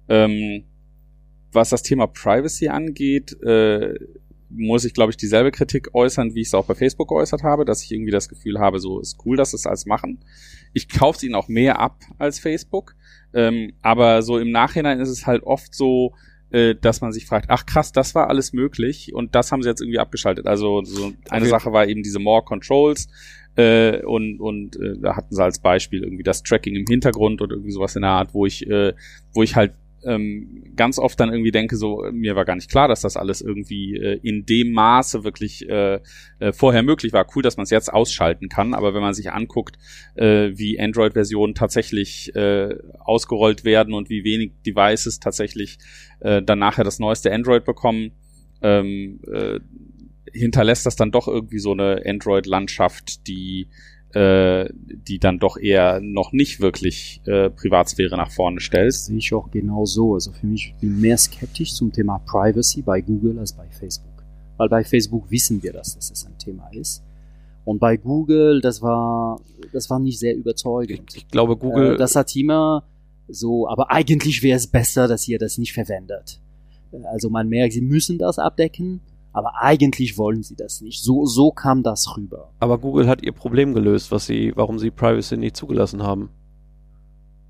Ähm, 0.08 0.64
was 1.50 1.70
das 1.70 1.82
Thema 1.82 2.06
Privacy 2.06 2.68
angeht, 2.68 3.40
äh, 3.42 3.94
muss 4.50 4.84
ich, 4.84 4.94
glaube 4.94 5.10
ich, 5.10 5.16
dieselbe 5.16 5.50
Kritik 5.50 5.94
äußern, 5.94 6.34
wie 6.34 6.40
ich 6.40 6.48
es 6.48 6.54
auch 6.54 6.66
bei 6.66 6.74
Facebook 6.74 7.08
geäußert 7.08 7.42
habe, 7.42 7.64
dass 7.64 7.82
ich 7.82 7.92
irgendwie 7.92 8.10
das 8.10 8.28
Gefühl 8.28 8.58
habe, 8.58 8.78
so 8.78 9.00
ist 9.00 9.18
cool, 9.24 9.36
dass 9.36 9.50
sie 9.50 9.56
es 9.56 9.66
alles 9.66 9.86
machen. 9.86 10.20
Ich 10.72 10.88
kaufe 10.88 11.16
es 11.16 11.22
ihnen 11.22 11.34
auch 11.34 11.48
mehr 11.48 11.78
ab 11.78 12.00
als 12.18 12.38
Facebook. 12.38 12.94
Ähm, 13.34 13.74
aber 13.82 14.22
so 14.22 14.38
im 14.38 14.50
Nachhinein 14.50 15.00
ist 15.00 15.10
es 15.10 15.26
halt 15.26 15.42
oft 15.42 15.74
so, 15.74 16.14
äh, 16.50 16.74
dass 16.74 17.02
man 17.02 17.12
sich 17.12 17.26
fragt, 17.26 17.50
ach 17.50 17.66
krass, 17.66 17.92
das 17.92 18.14
war 18.14 18.28
alles 18.28 18.52
möglich 18.54 19.12
und 19.14 19.34
das 19.34 19.52
haben 19.52 19.62
sie 19.62 19.68
jetzt 19.68 19.82
irgendwie 19.82 19.98
abgeschaltet. 19.98 20.46
Also 20.46 20.82
so 20.82 21.12
eine 21.28 21.42
Okay. 21.42 21.50
Sache 21.50 21.72
war 21.72 21.86
eben 21.86 22.02
diese 22.02 22.18
More 22.18 22.42
Controls 22.42 23.08
äh, 23.56 24.02
und 24.02 24.40
und 24.40 24.76
äh, 24.76 24.98
da 24.98 25.14
hatten 25.16 25.34
sie 25.34 25.42
als 25.42 25.58
Beispiel 25.58 26.02
irgendwie 26.02 26.22
das 26.22 26.42
Tracking 26.42 26.74
im 26.74 26.86
Hintergrund 26.86 27.42
oder 27.42 27.54
irgendwie 27.54 27.72
sowas 27.72 27.96
in 27.96 28.02
der 28.02 28.12
Art, 28.12 28.32
wo 28.32 28.46
ich 28.46 28.66
äh, 28.66 28.94
wo 29.34 29.42
ich 29.42 29.56
halt 29.56 29.74
ähm, 30.04 30.72
ganz 30.76 30.98
oft 30.98 31.18
dann 31.18 31.30
irgendwie 31.30 31.50
denke, 31.50 31.76
so 31.76 32.04
äh, 32.04 32.12
mir 32.12 32.36
war 32.36 32.44
gar 32.44 32.56
nicht 32.56 32.70
klar, 32.70 32.88
dass 32.88 33.00
das 33.00 33.16
alles 33.16 33.40
irgendwie 33.40 33.96
äh, 33.96 34.20
in 34.22 34.46
dem 34.46 34.72
Maße 34.72 35.24
wirklich 35.24 35.68
äh, 35.68 36.00
äh, 36.38 36.52
vorher 36.52 36.82
möglich 36.82 37.12
war. 37.12 37.26
Cool, 37.34 37.42
dass 37.42 37.56
man 37.56 37.64
es 37.64 37.70
jetzt 37.70 37.92
ausschalten 37.92 38.48
kann, 38.48 38.74
aber 38.74 38.94
wenn 38.94 39.02
man 39.02 39.14
sich 39.14 39.32
anguckt, 39.32 39.78
äh, 40.14 40.50
wie 40.54 40.80
Android-Versionen 40.80 41.54
tatsächlich 41.54 42.34
äh, 42.34 42.76
ausgerollt 43.00 43.64
werden 43.64 43.94
und 43.94 44.08
wie 44.08 44.24
wenig 44.24 44.52
Devices 44.66 45.20
tatsächlich 45.20 45.78
äh, 46.20 46.42
dann 46.42 46.58
nachher 46.58 46.84
das 46.84 46.98
neueste 46.98 47.32
Android 47.32 47.64
bekommen, 47.64 48.12
ähm, 48.62 49.20
äh, 49.32 49.60
hinterlässt 50.32 50.86
das 50.86 50.96
dann 50.96 51.10
doch 51.10 51.26
irgendwie 51.28 51.58
so 51.58 51.72
eine 51.72 52.02
Android-Landschaft, 52.04 53.26
die 53.26 53.68
äh, 54.18 54.68
die 55.06 55.18
dann 55.18 55.38
doch 55.38 55.56
eher 55.56 56.00
noch 56.00 56.32
nicht 56.32 56.60
wirklich 56.60 57.20
äh, 57.26 57.50
Privatsphäre 57.50 58.16
nach 58.16 58.30
vorne 58.30 58.60
stellt. 58.60 58.88
Das 58.88 59.06
sehe 59.06 59.18
ich 59.18 59.32
auch 59.32 59.50
genau 59.50 59.84
so. 59.84 60.14
Also 60.14 60.32
für 60.32 60.46
mich 60.46 60.72
ich 60.74 60.80
bin 60.80 61.00
mehr 61.00 61.16
skeptisch 61.16 61.74
zum 61.74 61.92
Thema 61.92 62.18
Privacy 62.26 62.82
bei 62.82 63.00
Google 63.00 63.38
als 63.38 63.52
bei 63.52 63.66
Facebook. 63.70 64.08
Weil 64.56 64.68
bei 64.68 64.82
Facebook 64.84 65.30
wissen 65.30 65.62
wir, 65.62 65.72
dass 65.72 65.94
das 65.94 66.26
ein 66.26 66.36
Thema 66.38 66.68
ist. 66.72 67.02
Und 67.64 67.78
bei 67.78 67.96
Google, 67.96 68.60
das 68.60 68.80
war, 68.82 69.40
das 69.72 69.88
war 69.90 69.98
nicht 69.98 70.18
sehr 70.18 70.32
Ich, 70.32 70.38
überzeugend. 70.38 71.14
ich 71.14 71.28
glaube, 71.28 71.56
Google, 71.56 71.94
Äh, 71.94 71.96
das 71.98 72.16
hat 72.16 72.34
immer 72.34 72.84
so, 73.28 73.68
aber 73.68 73.90
eigentlich 73.90 74.42
wäre 74.42 74.56
es 74.56 74.66
besser, 74.66 75.06
dass 75.06 75.28
ihr 75.28 75.38
das 75.38 75.58
nicht 75.58 75.72
verwendet. 75.74 76.40
Äh, 76.92 76.96
Also 77.12 77.28
man 77.30 77.48
merkt, 77.48 77.74
sie 77.74 77.82
müssen 77.82 78.18
das 78.18 78.38
abdecken, 78.38 79.00
aber 79.38 79.62
eigentlich 79.62 80.18
wollen 80.18 80.42
sie 80.42 80.56
das 80.56 80.80
nicht. 80.80 81.02
So, 81.02 81.24
so 81.24 81.50
kam 81.50 81.82
das 81.82 82.16
rüber. 82.16 82.52
aber 82.58 82.78
Google 82.78 83.08
hat 83.08 83.22
ihr 83.22 83.32
Problem 83.32 83.74
gelöst, 83.74 84.12
was 84.12 84.26
sie, 84.26 84.52
warum 84.56 84.78
sie 84.78 84.90
Privacy 84.90 85.36
nicht 85.36 85.56
zugelassen 85.56 86.02
haben. 86.02 86.30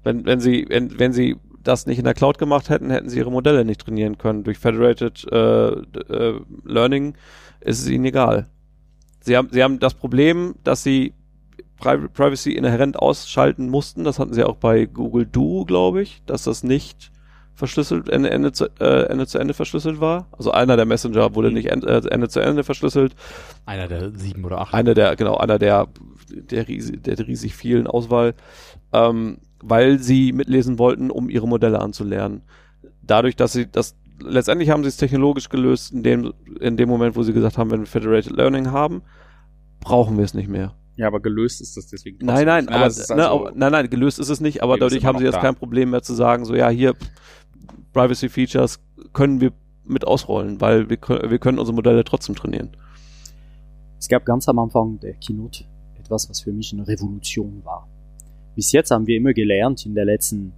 Wenn, 0.05 0.25
wenn 0.25 0.41
sie, 0.41 0.67
wenn, 0.69 0.99
wenn 0.99 1.13
sie 1.13 1.37
das 1.63 1.87
nicht 1.87 1.99
in 1.99 2.05
der 2.05 2.15
Cloud 2.15 2.39
gemacht 2.39 2.71
hätten, 2.71 2.91
hätten 2.91 3.09
sie 3.09 3.19
ihre 3.19 3.31
Modelle 3.31 3.65
nicht 3.65 3.81
trainieren 3.81 4.19
können. 4.19 4.45
Durch 4.45 4.59
Federated 4.59 5.27
äh, 5.31 5.69
äh, 5.69 6.41
Learning 6.65 7.15
ist 7.61 7.81
es 7.81 7.89
ihnen 7.89 8.05
egal. 8.05 8.49
Sie 9.21 9.37
haben, 9.37 9.49
sie 9.51 9.63
haben 9.63 9.79
das 9.79 9.95
Problem, 9.95 10.55
dass 10.65 10.83
sie 10.83 11.15
Pri 11.77 12.09
Privacy 12.09 12.53
inhärent 12.53 12.99
ausschalten 12.99 13.69
mussten. 13.69 14.05
Das 14.05 14.19
hatten 14.19 14.33
sie 14.33 14.45
auch 14.45 14.57
bei 14.57 14.87
Google 14.87 15.27
Duo, 15.27 15.65
glaube 15.65 16.03
ich, 16.03 16.23
dass 16.27 16.45
das 16.45 16.65
nicht 16.65 17.13
verschlüsselt, 17.59 18.09
Ende, 18.09 18.31
Ende, 18.31 18.53
zu, 18.53 18.67
äh, 18.81 19.07
Ende 19.09 19.27
zu 19.27 19.39
Ende 19.39 19.53
verschlüsselt 19.53 20.01
war. 20.01 20.29
Also 20.31 20.53
einer 20.53 20.77
der 20.77 20.87
Messenger 20.87 21.35
wurde 21.35 21.51
nicht 21.51 21.67
end, 21.71 21.85
äh, 21.85 22.01
Ende 22.09 22.29
zu 22.29 22.39
Ende 22.41 22.63
verschlüsselt. 22.63 23.15
Einer 23.67 23.89
der 23.89 24.13
sieben 24.17 24.45
oder 24.45 24.61
acht. 24.61 24.73
Einer 24.73 24.95
der, 24.95 25.17
genau, 25.17 25.37
einer 25.37 25.59
der, 25.59 25.89
der, 26.31 26.69
riesig, 26.69 27.03
der 27.03 27.19
riesig 27.19 27.55
vielen 27.57 27.89
Auswahl, 27.89 28.35
ähm, 28.93 29.39
weil 29.61 29.99
sie 29.99 30.33
mitlesen 30.33 30.79
wollten, 30.79 31.11
um 31.11 31.29
ihre 31.29 31.49
Modelle 31.49 31.81
anzulernen. 31.81 32.43
Dadurch, 33.03 33.35
dass 33.35 33.53
sie 33.55 33.67
das, 33.67 33.97
letztendlich 34.23 34.71
haben 34.71 34.85
sie 34.85 34.89
es 34.89 34.97
technologisch 34.97 35.49
gelöst, 35.49 35.93
in 35.93 36.05
dem, 36.05 36.33
in 36.61 36.77
dem 36.77 36.89
Moment, 36.89 37.17
wo 37.17 37.25
sie 37.25 37.33
gesagt 37.33 37.59
haben, 37.59 37.73
wenn 37.73 37.81
wir 37.81 37.87
Federated 37.87 38.37
Learning 38.37 38.71
haben, 38.71 39.03
brauchen 39.81 40.17
wir 40.17 40.25
es 40.25 40.35
nicht 40.35 40.49
mehr. 40.49 40.75
Ja, 40.99 41.07
aber 41.07 41.21
gelöst 41.21 41.61
ist 41.61 41.77
das 41.77 41.87
deswegen. 41.87 42.27
Nein, 42.27 42.45
nein, 42.47 42.65
nicht. 42.65 42.75
aber, 42.75 42.79
ne, 42.81 42.85
also- 42.85 43.15
aber 43.15 43.53
nein, 43.55 43.71
nein, 43.71 43.89
gelöst 43.89 44.19
ist 44.19 44.31
es 44.31 44.41
nicht, 44.41 44.65
aber 44.65 44.79
dadurch 44.79 45.05
haben 45.05 45.19
sie 45.19 45.25
jetzt 45.25 45.35
da. 45.35 45.41
kein 45.41 45.55
Problem 45.55 45.91
mehr 45.91 46.03
zu 46.03 46.13
sagen, 46.13 46.45
so 46.45 46.57
ja, 46.57 46.69
hier 46.69 46.95
Privacy 47.99 48.29
Features 48.29 48.79
können 49.13 49.41
wir 49.41 49.51
mit 49.85 50.07
ausrollen, 50.07 50.61
weil 50.61 50.89
wir, 50.89 50.99
können- 50.99 51.29
wir 51.33 51.39
können 51.41 51.59
unsere 51.59 51.75
Modelle 51.75 52.05
trotzdem 52.05 52.37
trainieren. 52.37 52.71
Es 53.99 54.07
gab 54.07 54.25
ganz 54.25 54.49
am 54.49 54.61
Anfang 54.61 55.01
der 55.01 55.15
Keynote 55.15 55.65
etwas, 55.99 56.31
was 56.31 56.41
für 56.43 56.53
mich 56.53 56.73
eine 56.73 56.87
Revolution 56.87 57.61
war. 57.65 57.89
Bis 58.55 58.71
jetzt 58.71 58.93
haben 58.93 59.09
wir 59.09 59.17
immer 59.17 59.33
gelernt 59.33 59.85
in 59.85 59.97
den 59.97 60.07
letzten 60.07 60.53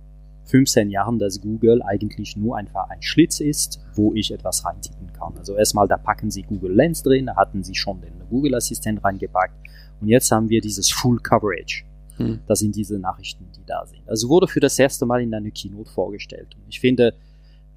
15 0.44 0.90
Jahren, 0.90 1.18
dass 1.18 1.40
Google 1.40 1.80
eigentlich 1.82 2.36
nur 2.36 2.58
einfach 2.58 2.90
ein 2.90 3.00
Schlitz 3.00 3.40
ist, 3.40 3.80
wo 3.94 4.12
ich 4.14 4.30
etwas 4.32 4.66
reintippen 4.66 5.10
kann. 5.14 5.32
Also 5.38 5.56
erstmal, 5.56 5.88
da 5.88 5.96
packen 5.96 6.30
sie 6.30 6.42
Google 6.42 6.74
Lens 6.74 7.02
drin, 7.02 7.26
da 7.26 7.36
hatten 7.36 7.62
sie 7.64 7.74
schon 7.74 8.02
den 8.02 8.12
Google 8.28 8.54
Assistent 8.54 9.02
reingepackt 9.02 9.54
und 10.02 10.08
jetzt 10.08 10.30
haben 10.30 10.50
wir 10.50 10.60
dieses 10.60 10.90
Full 10.90 11.20
Coverage. 11.20 11.84
Hm. 12.16 12.40
Das 12.46 12.58
sind 12.58 12.76
diese 12.76 12.98
Nachrichten, 12.98 13.46
die 13.56 13.64
da 13.64 13.86
sind. 13.86 14.02
Also 14.06 14.28
wurde 14.28 14.46
für 14.46 14.60
das 14.60 14.78
erste 14.78 15.06
Mal 15.06 15.22
in 15.22 15.32
einer 15.32 15.50
Keynote 15.50 15.90
vorgestellt. 15.90 16.54
Und 16.56 16.64
ich 16.68 16.78
finde, 16.80 17.14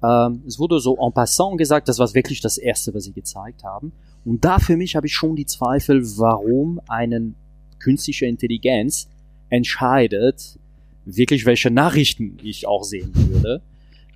ähm, 0.04 0.42
es 0.46 0.58
wurde 0.58 0.80
so 0.80 0.96
en 0.96 1.12
passant 1.12 1.56
gesagt, 1.58 1.88
das 1.88 1.98
war 1.98 2.12
wirklich 2.14 2.40
das 2.40 2.58
erste, 2.58 2.92
was 2.94 3.04
sie 3.04 3.12
gezeigt 3.12 3.64
haben. 3.64 3.92
Und 4.24 4.44
da 4.44 4.58
für 4.58 4.76
mich 4.76 4.96
habe 4.96 5.06
ich 5.06 5.14
schon 5.14 5.36
die 5.36 5.46
Zweifel, 5.46 6.02
warum 6.18 6.80
eine 6.88 7.34
künstliche 7.78 8.26
Intelligenz 8.26 9.08
entscheidet, 9.50 10.58
wirklich 11.04 11.46
welche 11.46 11.70
Nachrichten 11.70 12.38
ich 12.42 12.66
auch 12.66 12.84
sehen 12.84 13.12
würde. 13.14 13.62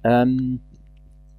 Ähm, 0.04 0.60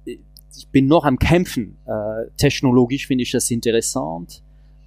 ich 0.04 0.68
bin 0.70 0.86
noch 0.86 1.04
am 1.04 1.18
Kämpfen. 1.18 1.76
Äh, 1.86 2.30
technologisch 2.36 3.06
finde 3.06 3.22
ich 3.22 3.30
das 3.30 3.50
interessant. 3.50 4.42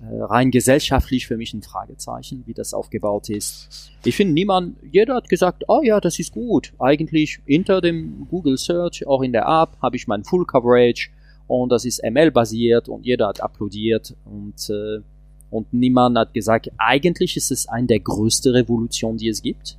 Äh, 0.09 0.21
rein 0.23 0.51
gesellschaftlich 0.51 1.27
für 1.27 1.37
mich 1.37 1.53
ein 1.53 1.61
Fragezeichen, 1.61 2.43
wie 2.45 2.53
das 2.53 2.73
aufgebaut 2.73 3.29
ist. 3.29 3.91
Ich 4.03 4.15
finde 4.15 4.33
niemand, 4.33 4.75
jeder 4.91 5.15
hat 5.15 5.29
gesagt, 5.29 5.63
oh 5.67 5.81
ja, 5.81 6.01
das 6.01 6.19
ist 6.19 6.33
gut. 6.33 6.73
Eigentlich 6.79 7.39
hinter 7.45 7.79
dem 7.79 8.27
Google 8.29 8.57
Search, 8.57 9.07
auch 9.07 9.21
in 9.21 9.31
der 9.31 9.43
App, 9.43 9.77
habe 9.81 9.95
ich 9.95 10.07
mein 10.07 10.23
Full 10.23 10.45
Coverage 10.45 11.09
und 11.47 11.71
das 11.71 11.85
ist 11.85 12.01
ML-basiert 12.03 12.89
und 12.89 13.05
jeder 13.05 13.27
hat 13.27 13.41
applaudiert 13.41 14.15
und, 14.25 14.69
äh, 14.69 15.01
und 15.49 15.71
niemand 15.71 16.17
hat 16.17 16.33
gesagt, 16.33 16.69
eigentlich 16.77 17.37
ist 17.37 17.51
es 17.51 17.67
eine 17.67 17.87
der 17.87 17.99
größten 17.99 18.53
Revolutionen, 18.53 19.17
die 19.17 19.29
es 19.29 19.41
gibt 19.41 19.77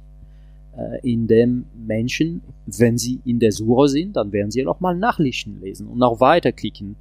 äh, 0.77 1.01
in 1.03 1.27
dem 1.27 1.67
Menschen, 1.75 2.43
wenn 2.67 2.97
sie 2.97 3.21
in 3.25 3.41
der 3.41 3.53
Suche 3.53 3.89
sind, 3.89 4.17
dann 4.17 4.33
werden 4.33 4.51
sie 4.51 4.67
auch 4.67 4.81
mal 4.81 4.97
Nachrichten 4.97 5.61
lesen 5.61 5.87
und 5.87 6.03
auch 6.03 6.21
weiterklicken. 6.21 6.97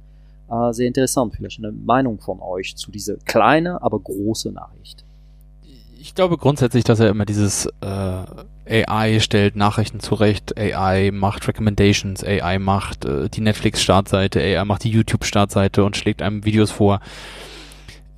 Äh, 0.50 0.72
sehr 0.72 0.86
interessant, 0.86 1.34
vielleicht 1.34 1.58
eine 1.58 1.72
Meinung 1.72 2.20
von 2.20 2.40
euch 2.40 2.76
zu 2.76 2.90
dieser 2.90 3.16
kleinen, 3.16 3.76
aber 3.76 3.98
große 3.98 4.52
Nachricht. 4.52 5.04
Ich 5.98 6.14
glaube 6.14 6.36
grundsätzlich, 6.36 6.84
dass 6.84 7.00
er 7.00 7.08
immer 7.08 7.24
dieses 7.24 7.66
äh, 7.80 8.84
AI 8.84 9.20
stellt 9.20 9.56
Nachrichten 9.56 10.00
zurecht, 10.00 10.58
AI 10.58 11.10
macht 11.12 11.48
Recommendations, 11.48 12.22
AI 12.22 12.58
macht 12.58 13.06
äh, 13.06 13.30
die 13.30 13.40
Netflix-Startseite, 13.40 14.40
AI 14.40 14.64
macht 14.66 14.84
die 14.84 14.90
YouTube-Startseite 14.90 15.82
und 15.82 15.96
schlägt 15.96 16.20
einem 16.20 16.44
Videos 16.44 16.70
vor 16.70 17.00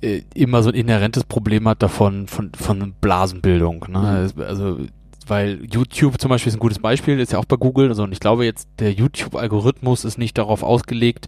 äh, 0.01 0.21
immer 0.35 0.63
so 0.63 0.69
ein 0.69 0.75
inhärentes 0.75 1.23
Problem 1.23 1.67
hat 1.67 1.81
davon 1.81 2.27
von 2.27 2.51
von 2.53 2.93
Blasenbildung. 2.99 3.85
Ne? 3.89 4.29
Mhm. 4.35 4.41
Also 4.41 4.79
weil 5.27 5.65
YouTube 5.71 6.19
zum 6.19 6.29
Beispiel 6.29 6.49
ist 6.49 6.57
ein 6.57 6.59
gutes 6.59 6.79
Beispiel, 6.79 7.19
ist 7.19 7.31
ja 7.31 7.39
auch 7.39 7.45
bei 7.45 7.57
Google, 7.57 7.89
also 7.89 8.03
und 8.03 8.11
ich 8.11 8.19
glaube 8.19 8.45
jetzt, 8.45 8.67
der 8.79 8.93
YouTube-Algorithmus 8.93 10.05
ist 10.05 10.17
nicht 10.17 10.37
darauf 10.37 10.63
ausgelegt, 10.63 11.27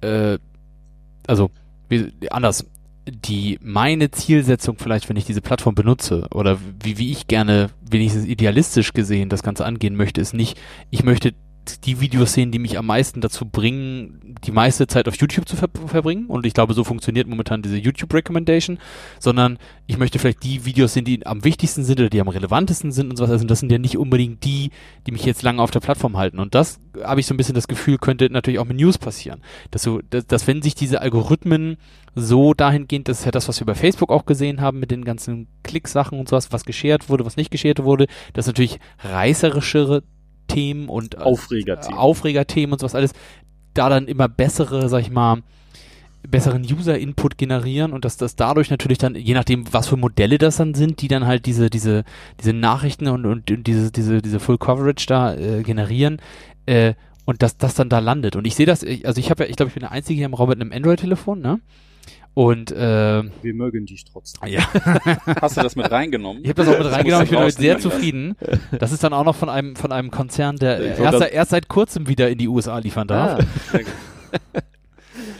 äh, 0.00 0.38
also 1.26 1.50
wie, 1.88 2.12
anders, 2.30 2.66
die 3.06 3.58
meine 3.62 4.10
Zielsetzung 4.10 4.76
vielleicht, 4.78 5.08
wenn 5.08 5.16
ich 5.16 5.24
diese 5.24 5.40
Plattform 5.40 5.74
benutze 5.74 6.26
oder 6.30 6.58
wie, 6.82 6.98
wie 6.98 7.10
ich 7.10 7.26
gerne 7.26 7.70
wenigstens 7.80 8.26
idealistisch 8.26 8.92
gesehen 8.92 9.28
das 9.28 9.42
Ganze 9.42 9.64
angehen 9.64 9.96
möchte, 9.96 10.20
ist 10.20 10.34
nicht, 10.34 10.58
ich 10.90 11.04
möchte 11.04 11.34
die 11.84 12.00
Videos 12.00 12.32
sehen, 12.32 12.50
die 12.50 12.58
mich 12.58 12.78
am 12.78 12.86
meisten 12.86 13.20
dazu 13.20 13.46
bringen, 13.46 14.36
die 14.44 14.52
meiste 14.52 14.86
Zeit 14.86 15.08
auf 15.08 15.16
YouTube 15.16 15.48
zu 15.48 15.56
ver 15.56 15.68
verbringen. 15.86 16.26
Und 16.26 16.46
ich 16.46 16.54
glaube, 16.54 16.74
so 16.74 16.84
funktioniert 16.84 17.26
momentan 17.26 17.62
diese 17.62 17.76
YouTube 17.76 18.12
Recommendation, 18.12 18.78
sondern 19.18 19.58
ich 19.86 19.98
möchte 19.98 20.18
vielleicht 20.18 20.42
die 20.42 20.64
Videos 20.64 20.94
sehen, 20.94 21.04
die 21.04 21.24
am 21.26 21.44
wichtigsten 21.44 21.84
sind 21.84 22.00
oder 22.00 22.10
die 22.10 22.20
am 22.20 22.28
relevantesten 22.28 22.92
sind 22.92 23.10
und 23.10 23.16
sowas. 23.16 23.30
Also 23.30 23.46
das 23.46 23.60
sind 23.60 23.70
ja 23.72 23.78
nicht 23.78 23.98
unbedingt 23.98 24.44
die, 24.44 24.70
die 25.06 25.12
mich 25.12 25.24
jetzt 25.24 25.42
lange 25.42 25.62
auf 25.62 25.70
der 25.70 25.80
Plattform 25.80 26.16
halten. 26.16 26.38
Und 26.38 26.54
das 26.54 26.80
habe 27.02 27.20
ich 27.20 27.26
so 27.26 27.34
ein 27.34 27.36
bisschen 27.36 27.54
das 27.54 27.68
Gefühl, 27.68 27.98
könnte 27.98 28.28
natürlich 28.30 28.58
auch 28.58 28.66
mit 28.66 28.78
News 28.78 28.98
passieren. 28.98 29.42
Dass 29.70 29.82
so, 29.82 30.00
dass, 30.10 30.26
dass 30.26 30.46
wenn 30.46 30.62
sich 30.62 30.74
diese 30.74 31.00
Algorithmen 31.00 31.76
so 32.14 32.54
dahingehend, 32.54 33.08
das 33.08 33.20
ist 33.20 33.24
ja 33.24 33.30
das, 33.30 33.48
was 33.48 33.60
wir 33.60 33.66
bei 33.66 33.74
Facebook 33.74 34.10
auch 34.10 34.26
gesehen 34.26 34.60
haben 34.60 34.80
mit 34.80 34.90
den 34.90 35.04
ganzen 35.04 35.46
Klicksachen 35.62 36.18
und 36.18 36.28
sowas, 36.28 36.52
was 36.52 36.64
geschert 36.64 37.08
wurde, 37.08 37.24
was 37.24 37.36
nicht 37.36 37.50
geschert 37.50 37.82
wurde, 37.82 38.06
dass 38.32 38.46
natürlich 38.46 38.78
reißerischere 39.00 40.02
Themen 40.48 40.88
und 40.88 41.14
äh, 41.14 41.18
Aufregerthemen. 41.18 41.98
Aufregerthemen 41.98 42.72
und 42.72 42.80
sowas 42.80 42.94
alles, 42.94 43.12
da 43.74 43.88
dann 43.88 44.08
immer 44.08 44.28
bessere, 44.28 44.88
sag 44.88 45.02
ich 45.02 45.10
mal, 45.10 45.42
besseren 46.26 46.62
User-Input 46.62 47.38
generieren 47.38 47.92
und 47.92 48.04
dass 48.04 48.16
das 48.16 48.34
dadurch 48.34 48.70
natürlich 48.70 48.98
dann, 48.98 49.14
je 49.14 49.34
nachdem, 49.34 49.72
was 49.72 49.86
für 49.86 49.96
Modelle 49.96 50.38
das 50.38 50.56
dann 50.56 50.74
sind, 50.74 51.00
die 51.00 51.08
dann 51.08 51.26
halt 51.26 51.46
diese, 51.46 51.70
diese, 51.70 52.04
diese 52.40 52.52
Nachrichten 52.52 53.06
und, 53.06 53.24
und, 53.24 53.50
und 53.50 53.66
diese, 53.66 53.92
diese, 53.92 54.20
diese 54.20 54.40
Full 54.40 54.58
Coverage 54.58 55.06
da 55.06 55.34
äh, 55.34 55.62
generieren, 55.62 56.20
äh, 56.66 56.94
und 57.24 57.42
dass 57.42 57.58
das 57.58 57.74
dann 57.74 57.90
da 57.90 57.98
landet. 57.98 58.36
Und 58.36 58.46
ich 58.46 58.54
sehe 58.54 58.64
das, 58.64 58.82
also 59.04 59.20
ich 59.20 59.30
habe 59.30 59.44
ja, 59.44 59.50
ich 59.50 59.56
glaube, 59.56 59.68
ich 59.68 59.74
bin 59.74 59.82
der 59.82 59.92
Einzige 59.92 60.16
hier 60.16 60.24
im 60.24 60.32
Raum 60.32 60.48
mit 60.48 60.60
einem 60.60 60.72
Android-Telefon, 60.72 61.40
ne? 61.40 61.60
Und 62.38 62.70
äh, 62.70 63.24
wir 63.42 63.54
mögen 63.54 63.84
dich 63.84 64.04
trotzdem. 64.04 64.48
Ja. 64.48 64.60
Hast 65.42 65.56
du 65.56 65.60
das 65.60 65.74
mit 65.74 65.90
reingenommen? 65.90 66.44
Ich 66.44 66.50
habe 66.50 66.62
das 66.62 66.72
auch 66.72 66.78
mit 66.78 66.92
reingenommen. 66.92 67.24
Ich 67.24 67.30
bin 67.30 67.38
damit 67.40 67.54
sehr 67.54 67.80
zufrieden. 67.80 68.36
Das 68.78 68.92
ist 68.92 69.02
dann 69.02 69.12
auch 69.12 69.24
noch 69.24 69.34
von 69.34 69.48
einem 69.48 69.74
von 69.74 69.90
einem 69.90 70.12
Konzern, 70.12 70.54
der 70.54 70.78
erst, 70.98 71.20
erst, 71.20 71.50
seit 71.50 71.66
kurzem 71.66 72.06
wieder 72.06 72.30
in 72.30 72.38
die 72.38 72.46
USA 72.46 72.78
liefern 72.78 73.08
darf. 73.08 73.44
Ah. 73.72 73.78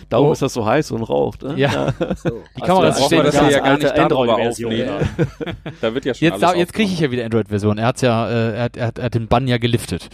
Darum 0.09 0.31
oh. 0.31 0.33
ist 0.33 0.43
das 0.43 0.53
so 0.53 0.67
heiß 0.67 0.91
und 0.91 1.05
raucht. 1.05 1.45
Ne? 1.45 1.55
Ja. 1.57 1.95
So. 2.17 2.43
Die 2.57 2.63
Kamera 2.63 2.89
ist 2.89 3.05
stehen. 3.05 3.23
Das 3.23 3.35
ja 3.37 3.61
gar 3.61 3.79
nicht 3.79 3.93
Android-Version. 3.93 4.73
Ja. 4.73 4.99
da 5.81 5.95
wird 5.95 6.05
ja 6.05 6.15
schon 6.15 6.27
Jetzt, 6.27 6.57
jetzt 6.57 6.73
kriege 6.73 6.93
ich 6.93 6.99
ja 6.99 7.13
wieder 7.13 7.25
Android-Version. 7.25 7.79
Er 7.79 7.87
hat 7.87 8.03
ja, 8.03 8.29
äh, 8.29 8.57
er, 8.57 8.63
hat, 8.65 8.77
er, 8.77 8.87
hat, 8.89 8.99
er 8.99 9.05
hat 9.05 9.15
den 9.15 9.29
Bann 9.29 9.47
ja 9.47 9.59
geliftet 9.59 10.09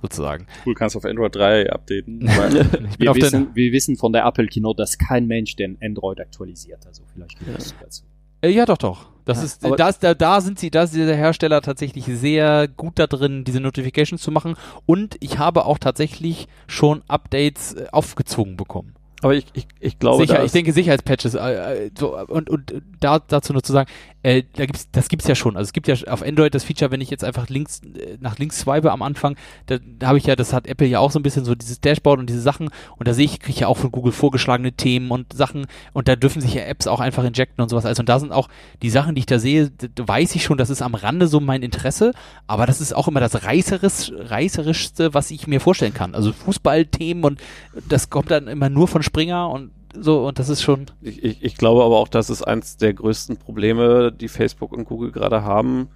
sozusagen. 0.00 0.46
Cool, 0.64 0.74
kannst 0.74 0.94
du 0.94 0.98
auf 0.98 1.04
Android 1.04 1.34
3 1.34 1.70
updaten. 1.70 2.20
wir, 2.98 3.14
wissen, 3.14 3.48
wir 3.54 3.72
wissen 3.72 3.96
von 3.96 4.12
der 4.12 4.24
Apple 4.24 4.46
Keynote, 4.46 4.76
dass 4.76 4.98
kein 4.98 5.26
Mensch 5.26 5.56
den 5.56 5.78
Android 5.82 6.20
aktualisiert. 6.20 6.86
Also 6.86 7.02
vielleicht 7.12 7.40
ja. 7.40 7.54
dazu. 7.80 8.04
Äh, 8.40 8.50
ja, 8.50 8.66
doch, 8.66 8.78
doch. 8.78 9.06
Das 9.24 9.38
ja, 9.38 9.44
ist, 9.44 9.64
da, 9.78 9.88
ist, 9.88 10.02
da, 10.02 10.14
da 10.14 10.40
sind 10.40 10.58
sie, 10.58 10.70
da 10.70 10.84
ist 10.84 10.94
der 10.94 11.16
Hersteller 11.16 11.60
tatsächlich 11.60 12.06
sehr 12.06 12.66
gut 12.66 12.98
da 12.98 13.06
drin, 13.06 13.44
diese 13.44 13.60
Notifications 13.60 14.22
zu 14.22 14.30
machen. 14.30 14.54
Und 14.86 15.16
ich 15.20 15.38
habe 15.38 15.66
auch 15.66 15.78
tatsächlich 15.78 16.48
schon 16.66 17.02
Updates 17.08 17.74
äh, 17.74 17.86
aufgezwungen 17.92 18.56
bekommen. 18.56 18.94
Aber 19.20 19.34
ich, 19.34 19.46
ich, 19.52 19.66
ich 19.80 19.98
glaube, 19.98 20.24
Sicher, 20.24 20.44
ich 20.44 20.52
denke 20.52 20.72
Sicherheitspatches 20.72 21.34
äh, 21.34 21.90
so, 21.98 22.16
und, 22.16 22.48
und 22.48 22.72
da, 23.00 23.18
dazu 23.18 23.52
nur 23.52 23.64
zu 23.64 23.72
sagen, 23.72 23.90
äh, 24.22 24.44
da 24.54 24.66
gibt's, 24.66 24.88
das 24.92 25.08
gibt's 25.08 25.26
ja 25.26 25.34
schon. 25.34 25.56
Also 25.56 25.68
es 25.68 25.72
gibt 25.72 25.88
ja 25.88 25.94
auf 26.08 26.22
Android 26.22 26.54
das 26.54 26.64
Feature, 26.64 26.90
wenn 26.90 27.00
ich 27.00 27.10
jetzt 27.10 27.24
einfach 27.24 27.48
links 27.48 27.80
äh, 27.80 28.16
nach 28.20 28.38
links 28.38 28.60
swipe 28.60 28.90
am 28.92 29.02
Anfang, 29.02 29.36
da, 29.66 29.78
da 29.98 30.08
habe 30.08 30.18
ich 30.18 30.26
ja, 30.26 30.36
das 30.36 30.52
hat 30.52 30.66
Apple 30.66 30.86
ja 30.86 31.00
auch 31.00 31.10
so 31.10 31.18
ein 31.18 31.22
bisschen 31.22 31.44
so 31.44 31.54
dieses 31.54 31.80
Dashboard 31.80 32.20
und 32.20 32.28
diese 32.28 32.40
Sachen 32.40 32.70
und 32.96 33.08
da 33.08 33.14
sehe 33.14 33.24
ich, 33.24 33.40
kriege 33.40 33.54
ich 33.54 33.60
ja 33.60 33.66
auch 33.66 33.76
von 33.76 33.90
Google 33.90 34.12
vorgeschlagene 34.12 34.72
Themen 34.72 35.10
und 35.10 35.32
Sachen 35.32 35.66
und 35.92 36.06
da 36.06 36.14
dürfen 36.14 36.40
sich 36.40 36.54
ja 36.54 36.62
Apps 36.62 36.86
auch 36.86 37.00
einfach 37.00 37.24
injecten 37.24 37.62
und 37.62 37.68
sowas. 37.68 37.86
Also 37.86 38.00
und 38.00 38.08
da 38.08 38.20
sind 38.20 38.32
auch 38.32 38.48
die 38.82 38.90
Sachen, 38.90 39.16
die 39.16 39.20
ich 39.20 39.26
da 39.26 39.40
sehe, 39.40 39.70
da 39.70 40.06
weiß 40.06 40.34
ich 40.36 40.44
schon, 40.44 40.58
das 40.58 40.70
ist 40.70 40.82
am 40.82 40.94
Rande 40.94 41.26
so 41.26 41.40
mein 41.40 41.62
Interesse, 41.62 42.12
aber 42.46 42.66
das 42.66 42.80
ist 42.80 42.94
auch 42.94 43.08
immer 43.08 43.20
das 43.20 43.44
reißerisch, 43.44 44.12
reißerischste, 44.16 45.14
was 45.14 45.32
ich 45.32 45.48
mir 45.48 45.60
vorstellen 45.60 45.94
kann. 45.94 46.14
Also 46.14 46.32
Fußballthemen 46.32 47.24
und 47.24 47.40
das 47.88 48.10
kommt 48.10 48.30
dann 48.30 48.46
immer 48.46 48.68
nur 48.68 48.86
von 48.86 49.02
Springer 49.08 49.50
und 49.50 49.72
so, 49.94 50.26
und 50.26 50.38
das 50.38 50.48
ist 50.48 50.62
schon. 50.62 50.86
Ich, 51.00 51.24
ich, 51.24 51.42
ich 51.42 51.56
glaube 51.56 51.82
aber 51.82 51.96
auch, 51.96 52.08
das 52.08 52.30
ist 52.30 52.42
eins 52.42 52.76
der 52.76 52.92
größten 52.92 53.38
Probleme, 53.38 54.12
die 54.12 54.28
Facebook 54.28 54.72
und 54.72 54.84
Google 54.84 55.12
gerade 55.12 55.42
haben, 55.42 55.88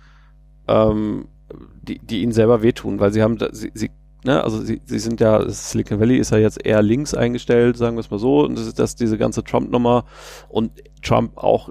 ähm, 0.67 1.29
die, 1.83 1.99
die 1.99 2.23
ihnen 2.23 2.33
selber 2.33 2.63
wehtun, 2.63 3.01
weil 3.01 3.13
sie 3.13 3.23
haben, 3.23 3.39
sie, 3.53 3.71
sie 3.75 3.91
ne, 4.25 4.43
also 4.43 4.61
sie, 4.61 4.81
sie 4.85 4.99
sind 4.99 5.21
ja, 5.21 5.49
Silicon 5.49 6.01
Valley 6.01 6.17
ist 6.17 6.31
ja 6.31 6.39
jetzt 6.39 6.65
eher 6.65 6.83
links 6.83 7.15
eingestellt, 7.15 7.77
sagen 7.77 7.97
wir 7.97 8.01
es 8.01 8.11
mal 8.11 8.19
so, 8.19 8.45
und 8.45 8.59
das 8.59 8.67
ist 8.67 8.79
das, 8.79 8.97
diese 8.97 9.19
ganze 9.19 9.45
Trump-Nummer 9.45 10.05
und 10.49 10.73
Trump 11.03 11.37
auch 11.37 11.71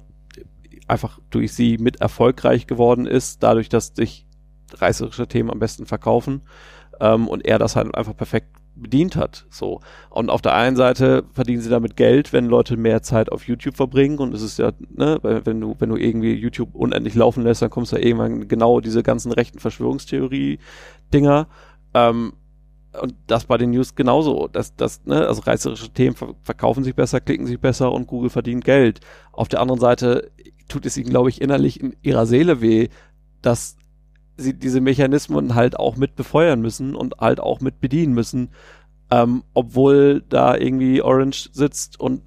einfach 0.88 1.20
durch 1.30 1.54
sie 1.54 1.78
mit 1.78 2.02
erfolgreich 2.02 2.68
geworden 2.68 3.06
ist, 3.08 3.42
dadurch, 3.44 3.70
dass 3.70 3.94
sich 3.96 4.28
reißerische 4.74 5.28
Themen 5.28 5.50
am 5.50 5.60
besten 5.60 5.86
verkaufen 5.86 6.42
ähm, 7.00 7.28
und 7.28 7.46
er 7.46 7.60
das 7.60 7.76
halt 7.76 7.94
einfach 7.96 8.16
perfekt 8.16 8.61
bedient 8.76 9.16
hat. 9.16 9.46
So. 9.50 9.82
Und 10.10 10.30
auf 10.30 10.42
der 10.42 10.54
einen 10.54 10.76
Seite 10.76 11.24
verdienen 11.34 11.62
sie 11.62 11.70
damit 11.70 11.96
Geld, 11.96 12.34
wenn 12.34 12.46
Leute 12.46 12.78
mehr 12.78 13.02
Zeit 13.02 13.32
auf 13.32 13.48
YouTube 13.48 13.76
verbringen. 13.76 14.20
Und 14.20 14.34
es 14.34 14.42
ist 14.42 14.60
ja, 14.60 14.72
ne, 14.90 15.20
wenn 15.22 15.60
du, 15.62 15.76
wenn 15.80 15.90
du 15.90 15.98
irgendwie 15.98 16.34
YouTube 16.34 16.76
unendlich 16.76 17.16
laufen 17.16 17.44
lässt, 17.44 17.62
dann 17.62 17.70
kommst 17.70 17.92
du 17.92 17.98
ja 17.98 18.04
irgendwann 18.04 18.48
genau 18.48 18.80
diese 18.80 19.04
ganzen 19.04 19.32
rechten 19.32 19.60
Verschwörungstheorie-Dinger. 19.60 21.48
Ähm, 21.94 22.34
und 23.00 23.16
das 23.28 23.46
bei 23.46 23.58
den 23.58 23.72
News 23.72 23.96
genauso. 23.96 24.48
Das, 24.48 24.76
das, 24.76 25.06
ne, 25.06 25.26
also 25.26 25.42
reißerische 25.42 25.90
Themen 25.90 26.16
verkaufen 26.44 26.84
sich 26.84 26.96
besser, 26.96 27.22
klicken 27.22 27.46
sich 27.46 27.60
besser 27.60 27.92
und 27.92 28.08
Google 28.08 28.30
verdient 28.30 28.66
Geld. 28.66 29.00
Auf 29.32 29.48
der 29.48 29.62
anderen 29.62 29.80
Seite 29.80 30.32
tut 30.68 30.86
es 30.86 30.98
ihnen, 30.98 31.10
glaube 31.10 31.30
ich, 31.30 31.42
innerlich 31.42 31.80
in 31.80 31.96
ihrer 32.02 32.26
Seele 32.26 32.62
weh, 32.62 32.90
dass 33.42 33.78
sie 34.42 34.54
diese 34.54 34.82
Mechanismen 34.82 35.56
halt 35.56 35.78
auch 35.80 35.96
mit 35.96 36.16
befeuern 36.16 36.62
müssen 36.62 36.96
und 36.96 37.16
halt 37.20 37.40
auch 37.40 37.62
mit 37.62 37.80
bedienen 37.80 38.14
müssen, 38.14 38.50
ähm, 39.10 39.44
obwohl 39.54 40.24
da 40.30 40.56
irgendwie 40.56 41.02
Orange 41.02 41.50
sitzt 41.54 42.00
und 42.00 42.24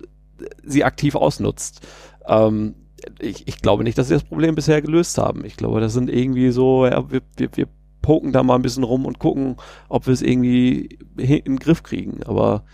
sie 0.63 0.85
aktiv 0.85 1.15
ausnutzt. 1.15 1.87
Ähm, 2.27 2.75
ich, 3.21 3.47
ich 3.49 3.61
glaube 3.61 3.85
nicht, 3.85 3.99
dass 3.99 4.09
sie 4.09 4.15
das 4.15 4.25
Problem 4.25 4.55
bisher 4.55 4.81
gelöst 4.83 5.19
haben. 5.19 5.45
Ich 5.45 5.57
glaube, 5.57 5.81
das 5.81 5.93
sind 5.93 6.11
irgendwie 6.11 6.51
so, 6.51 6.87
ja, 6.87 7.11
wir, 7.11 7.21
wir, 7.37 7.49
wir 7.55 7.69
poken 8.03 8.33
da 8.33 8.43
mal 8.43 8.57
ein 8.57 8.63
bisschen 8.63 8.85
rum 8.85 9.07
und 9.07 9.19
gucken, 9.19 9.57
ob 9.89 10.07
wir 10.07 10.13
es 10.13 10.23
irgendwie 10.23 10.99
in 11.17 11.45
den 11.45 11.59
Griff 11.59 11.83
kriegen. 11.83 12.23
Aber 12.25 12.65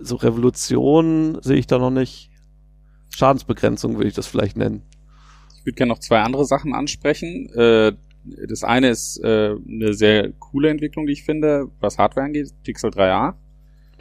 so 0.00 0.16
Revolution 0.16 1.38
sehe 1.42 1.56
ich 1.56 1.66
da 1.66 1.78
noch 1.78 1.90
nicht. 1.90 2.30
Schadensbegrenzung 3.10 3.96
würde 3.96 4.08
ich 4.08 4.14
das 4.14 4.26
vielleicht 4.26 4.56
nennen. 4.56 4.82
Ich 5.58 5.64
würde 5.64 5.76
gerne 5.76 5.92
noch 5.92 6.00
zwei 6.00 6.20
andere 6.20 6.44
Sachen 6.44 6.74
ansprechen. 6.74 7.48
Äh, 7.54 7.92
das 8.48 8.64
eine 8.64 8.88
ist 8.88 9.22
äh, 9.22 9.54
eine 9.68 9.94
sehr 9.94 10.32
coole 10.32 10.70
Entwicklung, 10.70 11.06
die 11.06 11.12
ich 11.12 11.24
finde, 11.24 11.68
was 11.80 11.98
Hardware 11.98 12.26
angeht, 12.26 12.52
Pixel 12.62 12.90
3a. 12.90 13.34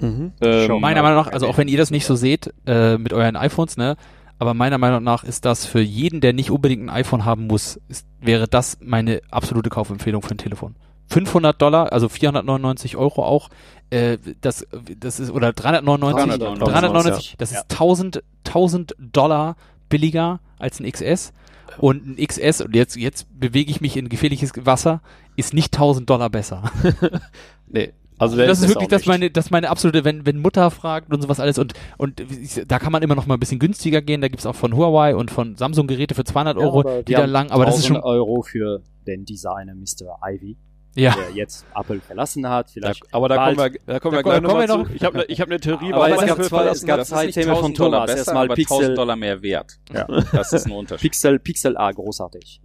Mhm. 0.02 0.34
Ähm, 0.42 0.80
Meiner 0.82 1.02
Meinung 1.02 1.18
nach, 1.18 1.32
also 1.32 1.48
auch 1.48 1.58
wenn 1.58 1.68
ihr 1.68 1.78
das 1.78 1.92
nicht 1.92 2.06
so 2.06 2.16
seht 2.16 2.54
äh, 2.66 2.98
mit 2.98 3.14
euren 3.14 3.36
iPhones, 3.36 3.78
ne, 3.78 3.96
aber 4.38 4.54
meiner 4.54 4.78
Meinung 4.78 5.04
nach 5.04 5.24
ist 5.24 5.46
das 5.46 5.66
für 5.66 5.80
jeden, 5.80 6.20
der 6.20 6.34
nicht 6.34 6.52
unbedingt 6.52 6.84
ein 6.84 6.90
iPhone 6.90 7.24
haben 7.24 7.48
muss, 7.48 7.80
ist, 7.88 8.06
wäre 8.20 8.48
das 8.48 8.78
meine 8.82 9.22
absolute 9.32 9.70
Kaufempfehlung 9.70 10.22
für 10.22 10.36
ein 10.36 10.38
Telefon. 10.38 10.76
500 11.08 11.62
Dollar, 11.62 11.94
also 11.94 12.10
499 12.10 12.98
Euro 12.98 13.24
auch, 13.24 13.50
äh, 13.92 14.18
das, 14.42 14.66
das 15.00 15.20
ist, 15.20 15.32
oder 15.32 15.54
399, 15.54 16.40
399, 16.40 16.74
399 16.74 17.36
das 17.38 17.52
ist 17.52 17.72
1000, 17.72 18.24
1000 18.46 18.96
Dollar 19.00 19.56
billiger 19.88 20.40
als 20.58 20.80
ein 20.80 20.92
XS. 20.92 21.32
Und 21.78 22.06
ein 22.06 22.16
XS, 22.16 22.62
und 22.62 22.76
jetzt, 22.76 22.96
jetzt 22.96 23.28
bewege 23.40 23.72
ich 23.72 23.82
mich 23.82 23.98
in 23.98 24.10
gefährliches 24.10 24.52
Wasser, 24.66 25.02
ist 25.36 25.54
nicht 25.54 25.74
1000 25.74 26.10
Dollar 26.10 26.30
besser. 26.30 26.64
Nee. 27.68 27.94
Also 28.18 28.38
das 28.38 28.62
ist 28.62 28.70
wirklich 28.70 28.88
das 28.88 29.06
meine, 29.06 29.30
das 29.30 29.52
meine 29.52 29.70
absolute, 29.70 30.06
wenn, 30.06 30.26
wenn 30.26 30.40
Mutter 30.40 30.72
fragt 30.72 31.12
und 31.12 31.22
sowas 31.22 31.42
alles 31.42 31.58
und, 31.58 31.74
und 31.98 32.24
da 32.68 32.80
kann 32.80 32.92
man 32.94 33.04
immer 33.04 33.16
noch 33.16 33.26
mal 33.26 33.34
ein 33.34 33.40
bisschen 33.40 33.60
günstiger 33.60 34.02
gehen. 34.02 34.22
Da 34.22 34.30
gibt's 34.30 34.46
auch 34.46 34.56
von 34.56 34.76
Huawei 34.76 35.16
und 35.16 35.32
von 35.32 35.56
Samsung 35.56 35.88
Geräte 35.88 36.16
für 36.16 36.24
200 36.24 36.58
Euro, 36.58 36.80
aber 36.82 37.04
die 37.04 37.14
da 37.14 37.26
lang, 37.26 37.52
aber 37.52 37.66
das 37.66 37.80
ist 37.80 37.86
1000 37.86 37.98
schon, 37.98 38.10
Euro 38.10 38.42
für 38.42 38.82
den 39.06 39.26
Designer 39.26 39.76
Mr. 39.76 40.18
Ivy, 40.26 40.56
ja. 40.96 41.14
der 41.16 41.36
jetzt 41.36 41.66
Apple 41.76 42.00
verlassen 42.02 42.48
hat. 42.50 42.68
Da, 42.68 42.72
Vielleicht 42.74 43.14
aber 43.14 43.28
da 43.30 43.36
kommen 43.46 43.58
wir, 43.58 43.80
da 43.86 44.00
kommen 44.00 44.14
Da 44.14 44.18
wir 44.20 44.24
gleich 44.40 44.44
kommen 44.44 44.68
zu. 44.68 44.78
noch. 44.78 44.90
Ich 44.90 45.04
habe 45.04 45.18
ne, 45.18 45.26
ich 45.26 45.42
hab 45.42 45.48
eine 45.50 45.60
Theorie, 45.60 45.94
Aber 45.94 46.10
es 46.10 46.26
gab 46.26 46.44
zwei- 46.44 46.66
es 46.68 46.86
gab 46.86 47.06
zwei 47.06 47.26
nicht 47.28 47.36
Themen 47.36 47.48
von 47.56 47.58
1000 47.74 47.80
Dollar 47.80 47.92
Thomas. 48.00 48.06
besser, 48.12 48.18
Erstmal 48.20 48.46
aber 48.46 48.56
Pixel- 48.56 48.78
1000 48.78 48.98
Dollar 48.98 49.16
mehr 49.16 49.42
wert. 49.42 49.80
Ja. 49.94 50.08
Das 50.32 50.54
ist 50.54 50.66
ein 50.66 50.72
Unterschied. 50.72 51.02
Pixel, 51.12 51.40
Pixel 51.40 51.78
A 51.78 51.92
großartig. 51.92 52.62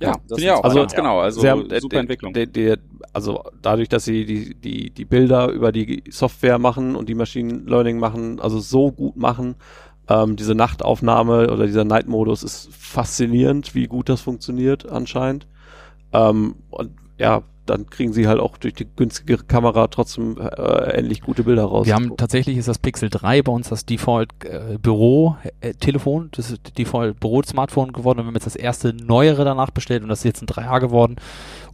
Ja, 0.00 0.16
das 0.28 0.40
sind 0.40 0.50
auch. 0.50 0.64
Also, 0.64 0.78
ganz 0.80 0.92
ja. 0.92 0.98
genau. 0.98 1.20
Also 1.20 1.40
Sie 1.40 1.48
haben, 1.48 1.70
äh, 1.70 1.80
super 1.80 1.98
Entwicklung. 1.98 2.32
Der, 2.32 2.46
der, 2.46 2.78
also 3.12 3.44
dadurch, 3.62 3.88
dass 3.88 4.04
sie 4.04 4.24
die, 4.26 4.54
die, 4.54 4.90
die 4.90 5.04
Bilder 5.04 5.48
über 5.50 5.70
die 5.70 6.02
Software 6.10 6.58
machen 6.58 6.96
und 6.96 7.08
die 7.08 7.14
Machine 7.14 7.62
Learning 7.66 7.98
machen, 8.00 8.40
also 8.40 8.58
so 8.58 8.90
gut 8.90 9.16
machen, 9.16 9.54
ähm, 10.08 10.34
diese 10.36 10.54
Nachtaufnahme 10.56 11.50
oder 11.50 11.66
dieser 11.66 11.84
Night-Modus 11.84 12.42
ist 12.42 12.68
faszinierend, 12.74 13.74
wie 13.76 13.86
gut 13.86 14.08
das 14.08 14.20
funktioniert 14.20 14.88
anscheinend. 14.90 15.46
Ähm, 16.12 16.56
und 16.70 16.90
ja, 17.16 17.42
dann 17.66 17.86
kriegen 17.86 18.12
sie 18.12 18.26
halt 18.26 18.40
auch 18.40 18.56
durch 18.56 18.74
die 18.74 18.86
günstigere 18.86 19.44
Kamera 19.44 19.86
trotzdem 19.88 20.38
äh, 20.38 20.98
ähnlich 20.98 21.22
gute 21.22 21.44
Bilder 21.44 21.64
raus. 21.64 21.86
Wir 21.86 21.94
haben 21.94 22.16
tatsächlich 22.16 22.56
ist 22.56 22.68
das 22.68 22.78
Pixel 22.78 23.10
3 23.10 23.42
bei 23.42 23.52
uns 23.52 23.68
das 23.68 23.84
Default 23.86 24.30
äh, 24.44 24.78
Büro 24.78 25.36
äh, 25.60 25.74
Telefon, 25.74 26.28
das 26.32 26.50
ist 26.50 26.78
Default 26.78 27.20
Büro 27.20 27.42
Smartphone 27.42 27.92
geworden 27.92 28.20
und 28.20 28.26
wir 28.26 28.28
haben 28.28 28.34
jetzt 28.34 28.46
das 28.46 28.56
erste 28.56 28.94
neuere 28.94 29.44
danach 29.44 29.70
bestellt 29.70 30.02
und 30.02 30.08
das 30.08 30.20
ist 30.20 30.24
jetzt 30.24 30.42
ein 30.42 30.46
3A 30.46 30.80
geworden 30.80 31.16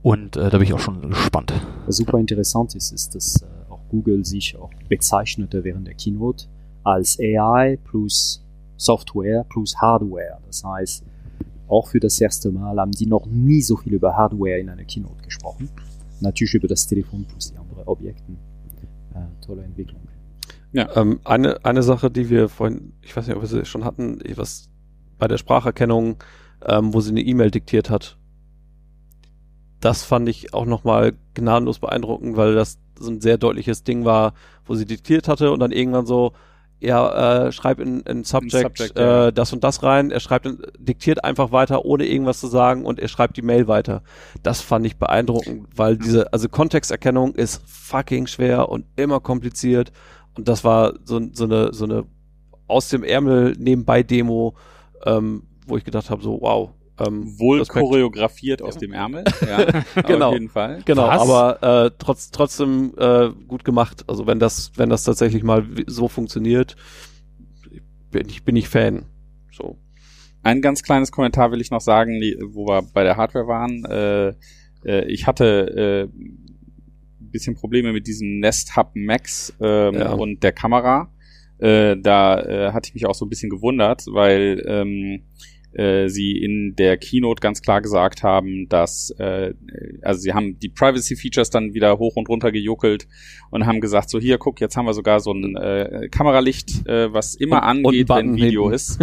und 0.03 0.37
äh, 0.37 0.51
da 0.51 0.59
bin 0.59 0.63
ich 0.63 0.73
auch 0.73 0.79
schon 0.79 1.11
gespannt. 1.11 1.53
Was 1.87 1.97
super 1.97 2.19
interessant 2.19 2.75
ist, 2.75 2.93
ist, 2.93 3.15
dass 3.15 3.43
äh, 3.43 3.73
auch 3.73 3.81
Google 3.91 4.25
sich 4.25 4.57
auch 4.57 4.71
bezeichnete 4.89 5.65
während 5.65 5.87
der 5.87 5.95
Keynote 5.95 6.47
als 6.85 7.19
AI 7.21 7.79
plus 7.85 8.45
Software 8.77 9.45
plus 9.51 9.77
Hardware. 9.77 10.39
Das 10.47 10.65
heißt, 10.65 11.05
auch 11.71 11.89
für 11.89 12.01
das 12.01 12.21
erste 12.21 12.51
Mal 12.51 12.79
haben 12.79 12.93
die 12.93 13.07
noch 13.07 13.27
nie 13.27 13.63
so 13.63 13.77
viel 13.77 13.95
über 13.95 14.17
Hardware 14.17 14.59
in 14.59 14.69
einer 14.69 14.85
Keynote 14.85 15.23
gesprochen. 15.23 15.71
Natürlich 16.21 16.55
über 16.55 16.69
das 16.69 16.87
Telefon 16.87 17.25
plus 17.25 17.53
die 17.53 17.59
anderen 17.59 17.87
Objekten. 17.87 18.37
Äh, 19.15 19.45
tolle 19.45 19.63
Entwicklung. 19.63 20.01
Ähm, 20.73 21.21
eine, 21.25 21.65
eine 21.65 21.83
Sache, 21.83 22.11
die 22.11 22.31
wir 22.31 22.49
vorhin, 22.49 22.93
ich 23.03 23.17
weiß 23.17 23.27
nicht, 23.27 23.37
ob 23.37 23.43
wir 23.43 23.49
sie 23.49 23.65
schon 23.65 23.85
hatten, 23.85 24.21
was 24.37 24.69
bei 25.19 25.27
der 25.27 25.39
Spracherkennung, 25.39 26.23
ähm, 26.65 26.95
wo 26.95 27.01
sie 27.01 27.11
eine 27.11 27.23
E-Mail 27.23 27.51
diktiert 27.51 27.91
hat. 27.91 28.19
Das 29.81 30.05
fand 30.05 30.29
ich 30.29 30.55
auch 30.55 30.67
nochmal 30.67 31.15
gnadenlos 31.35 31.79
beeindruckend, 31.79 32.37
weil 32.37 32.55
das 32.55 32.79
so 32.99 33.11
ein 33.11 33.21
sehr 33.21 33.39
deutliches 33.39 33.83
Ding 33.83 34.05
war, 34.05 34.35
wo 34.65 34.75
sie 34.75 34.85
diktiert 34.85 35.27
hatte 35.27 35.51
und 35.53 35.61
dann 35.61 35.73
irgendwann 35.73 36.07
so, 36.07 36.33
ja, 36.81 37.47
äh, 37.47 37.53
schreib 37.53 37.79
in, 37.79 38.01
in 38.01 38.25
Subject, 38.25 38.79
Subject, 38.79 38.99
ja. 38.99 39.29
äh, 39.29 39.33
das 39.33 39.53
und 39.53 39.63
das 39.63 39.83
rein. 39.83 40.11
Er 40.11 40.21
schreibt, 40.21 40.47
in, 40.47 40.59
diktiert 40.79 41.25
einfach 41.25 41.53
weiter, 41.53 41.85
ohne 41.85 42.07
irgendwas 42.07 42.41
zu 42.41 42.47
sagen 42.47 42.87
und 42.87 42.99
er 42.99 43.09
schreibt 43.09 43.37
die 43.37 43.43
Mail 43.43 43.69
weiter. 43.69 44.03
Das 44.43 44.63
fand 44.63 44.87
ich 44.87 44.97
beeindruckend, 44.97 45.69
weil 45.77 45.99
diese, 45.99 46.33
also 46.33 46.49
Kontexterkennung 46.49 47.35
ist 47.35 47.63
fucking 47.67 48.27
schwer 48.27 48.71
und 48.71 48.87
immer 48.97 49.21
kompliziert. 49.21 49.93
Und 50.37 50.49
das 50.49 50.65
war 50.65 50.95
so, 51.05 51.21
so 51.33 51.45
eine, 51.45 51.73
so 51.75 51.85
eine 51.85 52.05
aus 52.67 52.89
dem 52.89 53.05
Ärmel 53.05 53.55
nebenbei 53.59 54.03
Demo, 54.03 54.55
ähm, 55.05 55.43
wo 55.67 55.77
ich 55.77 55.85
gedacht 55.85 56.09
habe, 56.09 56.23
so 56.23 56.41
wow. 56.41 56.71
Ähm, 57.07 57.39
Wohl 57.39 57.65
choreografiert 57.65 58.63
aus 58.63 58.77
dem 58.79 58.93
Ärmel. 58.93 59.25
Ja, 59.47 59.83
Genau. 60.07 60.29
Auf 60.29 60.35
jeden 60.35 60.49
Fall. 60.49 60.83
Genau, 60.85 61.09
Was? 61.09 61.21
aber 61.21 61.87
äh, 61.87 61.91
trotz, 61.99 62.31
trotzdem 62.31 62.93
äh, 62.99 63.31
gut 63.49 63.65
gemacht. 63.65 64.05
Also 64.07 64.27
wenn 64.27 64.39
das, 64.39 64.73
wenn 64.77 64.91
das 64.91 65.05
tatsächlich 65.05 65.43
mal 65.43 65.67
so 65.87 66.09
funktioniert, 66.09 66.77
bin 68.11 68.29
ich, 68.29 68.45
bin 68.45 68.57
ich 68.57 68.69
Fan. 68.69 69.07
So. 69.53 69.79
Ein 70.43 70.63
ganz 70.63 70.83
kleines 70.83 71.13
Kommentar 71.13 71.53
will 71.53 71.61
ich 71.61 71.71
noch 71.71 71.81
sagen, 71.81 72.21
wo 72.53 72.67
wir 72.67 72.83
bei 72.95 73.03
der 73.05 73.17
Hardware 73.17 73.47
waren. 73.47 73.85
Äh, 73.85 74.29
äh, 74.85 75.05
ich 75.07 75.27
hatte 75.27 76.09
äh, 76.11 76.19
ein 76.19 77.31
bisschen 77.31 77.55
Probleme 77.55 77.93
mit 77.93 78.07
diesem 78.07 78.41
Nest 78.41 78.77
Hub 78.77 78.91
Max 78.95 79.55
ähm, 79.61 79.95
Ja. 79.95 80.13
und 80.13 80.43
der 80.43 80.53
Kamera. 80.53 81.13
Äh, 81.59 81.97
da 81.99 82.41
äh, 82.41 82.73
hatte 82.73 82.89
ich 82.89 82.95
mich 82.95 83.05
auch 83.07 83.15
so 83.15 83.27
ein 83.27 83.29
bisschen 83.29 83.51
gewundert, 83.51 84.05
weil 84.11 84.65
ähm, 84.67 85.25
äh, 85.73 86.09
sie 86.09 86.33
in 86.33 86.75
der 86.77 86.97
Keynote 86.97 87.41
ganz 87.41 87.63
klar 87.63 87.81
gesagt 87.81 88.23
haben, 88.23 88.69
dass 88.69 89.11
äh, 89.19 89.55
also 90.03 90.21
sie 90.21 90.33
haben 90.33 90.59
die 90.59 90.69
Privacy 90.69 91.17
Features 91.17 91.51
dann 91.51 91.75
wieder 91.75 91.99
hoch 91.99 92.17
und 92.17 92.29
runter 92.29 92.51
gejuckelt 92.53 93.07
und 93.51 93.67
haben 93.67 93.81
gesagt 93.81 94.11
so 94.11 94.19
hier 94.19 94.39
guck 94.39 94.61
jetzt 94.61 94.77
haben 94.77 94.87
wir 94.87 94.95
sogar 94.95 95.21
so 95.21 95.33
ein 95.33 95.57
äh, 95.57 96.09
Kameralicht 96.11 96.87
äh, 96.87 97.13
was 97.13 97.35
immer 97.35 97.63
Und- 97.63 97.85
und 97.85 97.87
angeht 97.87 98.11
einen 98.11 98.33
wenn 98.33 98.37
Video 98.37 98.63
hinten. 98.71 98.75
ist 98.75 98.99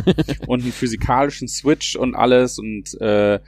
und 0.47 0.63
einen 0.63 0.71
physikalischen 0.71 1.47
Switch 1.47 1.95
und 1.95 2.15
alles 2.15 2.59
und 2.59 2.99
äh, 2.99 3.39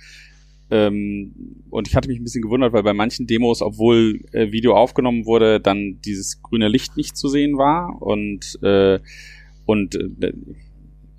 ähm, 0.72 1.34
und 1.70 1.88
ich 1.88 1.96
hatte 1.96 2.08
mich 2.08 2.20
ein 2.20 2.24
bisschen 2.24 2.44
gewundert, 2.44 2.74
weil 2.74 2.84
bei 2.84 2.94
manchen 2.94 3.26
Demos, 3.26 3.62
obwohl 3.62 4.22
äh, 4.34 4.52
Video 4.52 4.76
aufgenommen 4.76 5.26
wurde, 5.26 5.60
dann 5.60 6.00
dieses 6.06 6.44
grüne 6.44 6.68
Licht 6.68 6.96
nicht 6.96 7.18
zu 7.18 7.28
sehen 7.28 7.58
war 7.58 8.00
und 8.02 8.60
äh, 8.62 9.00
und 9.66 9.96
äh, 9.96 10.32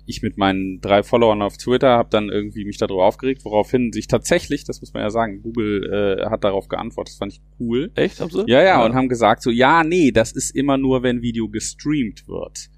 ich 0.05 0.21
mit 0.21 0.37
meinen 0.37 0.81
drei 0.81 1.03
Followern 1.03 1.41
auf 1.41 1.57
Twitter 1.57 1.89
habe 1.89 2.09
dann 2.09 2.29
irgendwie 2.29 2.65
mich 2.65 2.77
darüber 2.77 3.05
aufgeregt, 3.05 3.45
woraufhin 3.45 3.91
sich 3.93 4.07
tatsächlich, 4.07 4.63
das 4.63 4.81
muss 4.81 4.93
man 4.93 5.03
ja 5.03 5.09
sagen, 5.09 5.41
Google 5.41 6.19
äh, 6.21 6.29
hat 6.29 6.43
darauf 6.43 6.67
geantwortet, 6.67 7.13
das 7.13 7.17
fand 7.19 7.33
ich 7.33 7.41
cool. 7.59 7.91
Echt, 7.95 8.19
haben 8.19 8.31
sie? 8.31 8.43
Ja, 8.47 8.61
ja, 8.63 8.83
und 8.83 8.93
haben 8.93 9.09
gesagt 9.09 9.43
so, 9.43 9.49
ja, 9.49 9.83
nee, 9.83 10.11
das 10.11 10.31
ist 10.31 10.55
immer 10.55 10.77
nur, 10.77 11.03
wenn 11.03 11.21
Video 11.21 11.49
gestreamt 11.49 12.27
wird, 12.27 12.69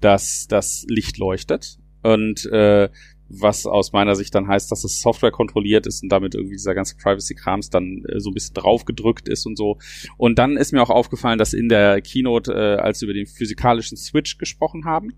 dass 0.00 0.46
das 0.48 0.84
Licht 0.88 1.18
leuchtet. 1.18 1.78
Und 2.02 2.46
äh, 2.46 2.88
was 3.30 3.64
aus 3.64 3.92
meiner 3.92 4.16
Sicht 4.16 4.34
dann 4.34 4.48
heißt, 4.48 4.70
dass 4.72 4.84
es 4.84 5.00
Software 5.00 5.30
kontrolliert 5.30 5.86
ist 5.86 6.02
und 6.02 6.10
damit 6.10 6.34
irgendwie 6.34 6.56
dieser 6.56 6.74
ganze 6.74 6.96
Privacy-Krams 6.96 7.70
dann 7.70 8.04
äh, 8.08 8.18
so 8.18 8.30
ein 8.30 8.34
bisschen 8.34 8.54
draufgedrückt 8.54 9.28
ist 9.28 9.46
und 9.46 9.56
so. 9.56 9.78
Und 10.16 10.38
dann 10.38 10.56
ist 10.56 10.72
mir 10.72 10.82
auch 10.82 10.90
aufgefallen, 10.90 11.38
dass 11.38 11.52
in 11.52 11.68
der 11.68 12.00
Keynote, 12.02 12.52
äh, 12.52 12.80
als 12.80 12.98
sie 12.98 13.06
über 13.06 13.14
den 13.14 13.26
physikalischen 13.26 13.96
Switch 13.96 14.36
gesprochen 14.36 14.84
haben, 14.84 15.14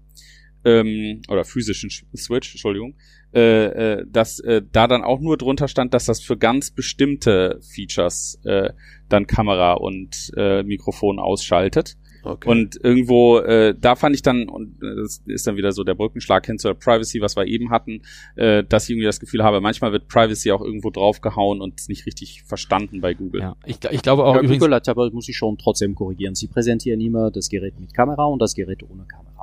ähm, 0.65 1.23
oder 1.29 1.45
physischen 1.45 1.91
Sch- 1.91 2.05
Switch, 2.17 2.53
Entschuldigung, 2.53 2.95
äh, 3.35 3.67
äh, 4.01 4.07
dass 4.07 4.39
äh, 4.41 4.63
da 4.73 4.87
dann 4.87 5.03
auch 5.03 5.21
nur 5.21 5.37
drunter 5.37 5.69
stand, 5.69 5.95
dass 5.95 6.05
das 6.05 6.21
für 6.21 6.37
ganz 6.37 6.71
bestimmte 6.71 7.59
Features 7.63 8.39
äh, 8.45 8.71
dann 9.09 9.27
Kamera 9.27 9.75
und 9.75 10.33
äh, 10.37 10.63
Mikrofon 10.63 11.19
ausschaltet. 11.19 11.97
Okay. 12.25 12.49
Und 12.49 12.79
irgendwo, 12.85 13.39
äh, 13.39 13.75
da 13.77 13.97
fand 13.97 14.15
ich 14.15 14.23
dann, 14.23 14.49
und 14.49 14.81
äh, 14.81 14.95
das 15.03 15.23
ist 15.27 15.45
dann 15.45 15.57
wieder 15.57 15.73
so 15.73 15.83
der 15.83 15.97
Brückenschlag 15.97 16.47
hin 16.47 16.57
zur 16.57 16.75
Privacy, 16.75 17.21
was 17.21 17.35
wir 17.35 17.47
eben 17.47 17.71
hatten, 17.71 18.03
äh, 18.37 18.63
dass 18.63 18.85
ich 18.85 18.91
irgendwie 18.91 19.07
das 19.07 19.19
Gefühl 19.19 19.43
habe, 19.43 19.61
manchmal 19.61 19.91
wird 19.91 20.07
Privacy 20.07 20.53
auch 20.53 20.61
irgendwo 20.61 20.91
draufgehauen 20.91 21.61
und 21.61 21.89
nicht 21.89 22.07
richtig 22.07 22.45
verstanden 22.45 23.01
bei 23.01 23.15
Google. 23.15 23.41
Ja, 23.41 23.57
ich, 23.67 23.79
ich 23.91 24.03
glaube 24.03 24.25
auch 24.25 24.37
Ja, 24.37 24.41
übrigens, 24.41 24.61
Google 24.61 24.77
hat 24.77 24.89
aber, 24.89 25.11
muss 25.11 25.29
ich 25.29 25.37
schon 25.37 25.59
trotzdem 25.59 25.97
korrigieren. 25.97 26.37
Sie 26.37 26.47
präsentieren 26.47 27.01
immer 27.01 27.33
das 27.33 27.49
Gerät 27.49 27.81
mit 27.81 27.93
Kamera 27.93 28.27
und 28.27 28.41
das 28.41 28.55
Gerät 28.55 28.85
ohne 28.85 29.05
Kamera. 29.05 29.42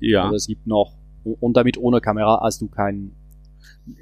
Ja, 0.00 0.24
Also 0.24 0.36
es 0.36 0.46
gibt 0.46 0.66
noch, 0.66 0.96
und 1.24 1.56
damit 1.56 1.78
ohne 1.78 2.00
Kamera 2.00 2.40
hast 2.42 2.60
du 2.60 2.68
kein, 2.68 3.12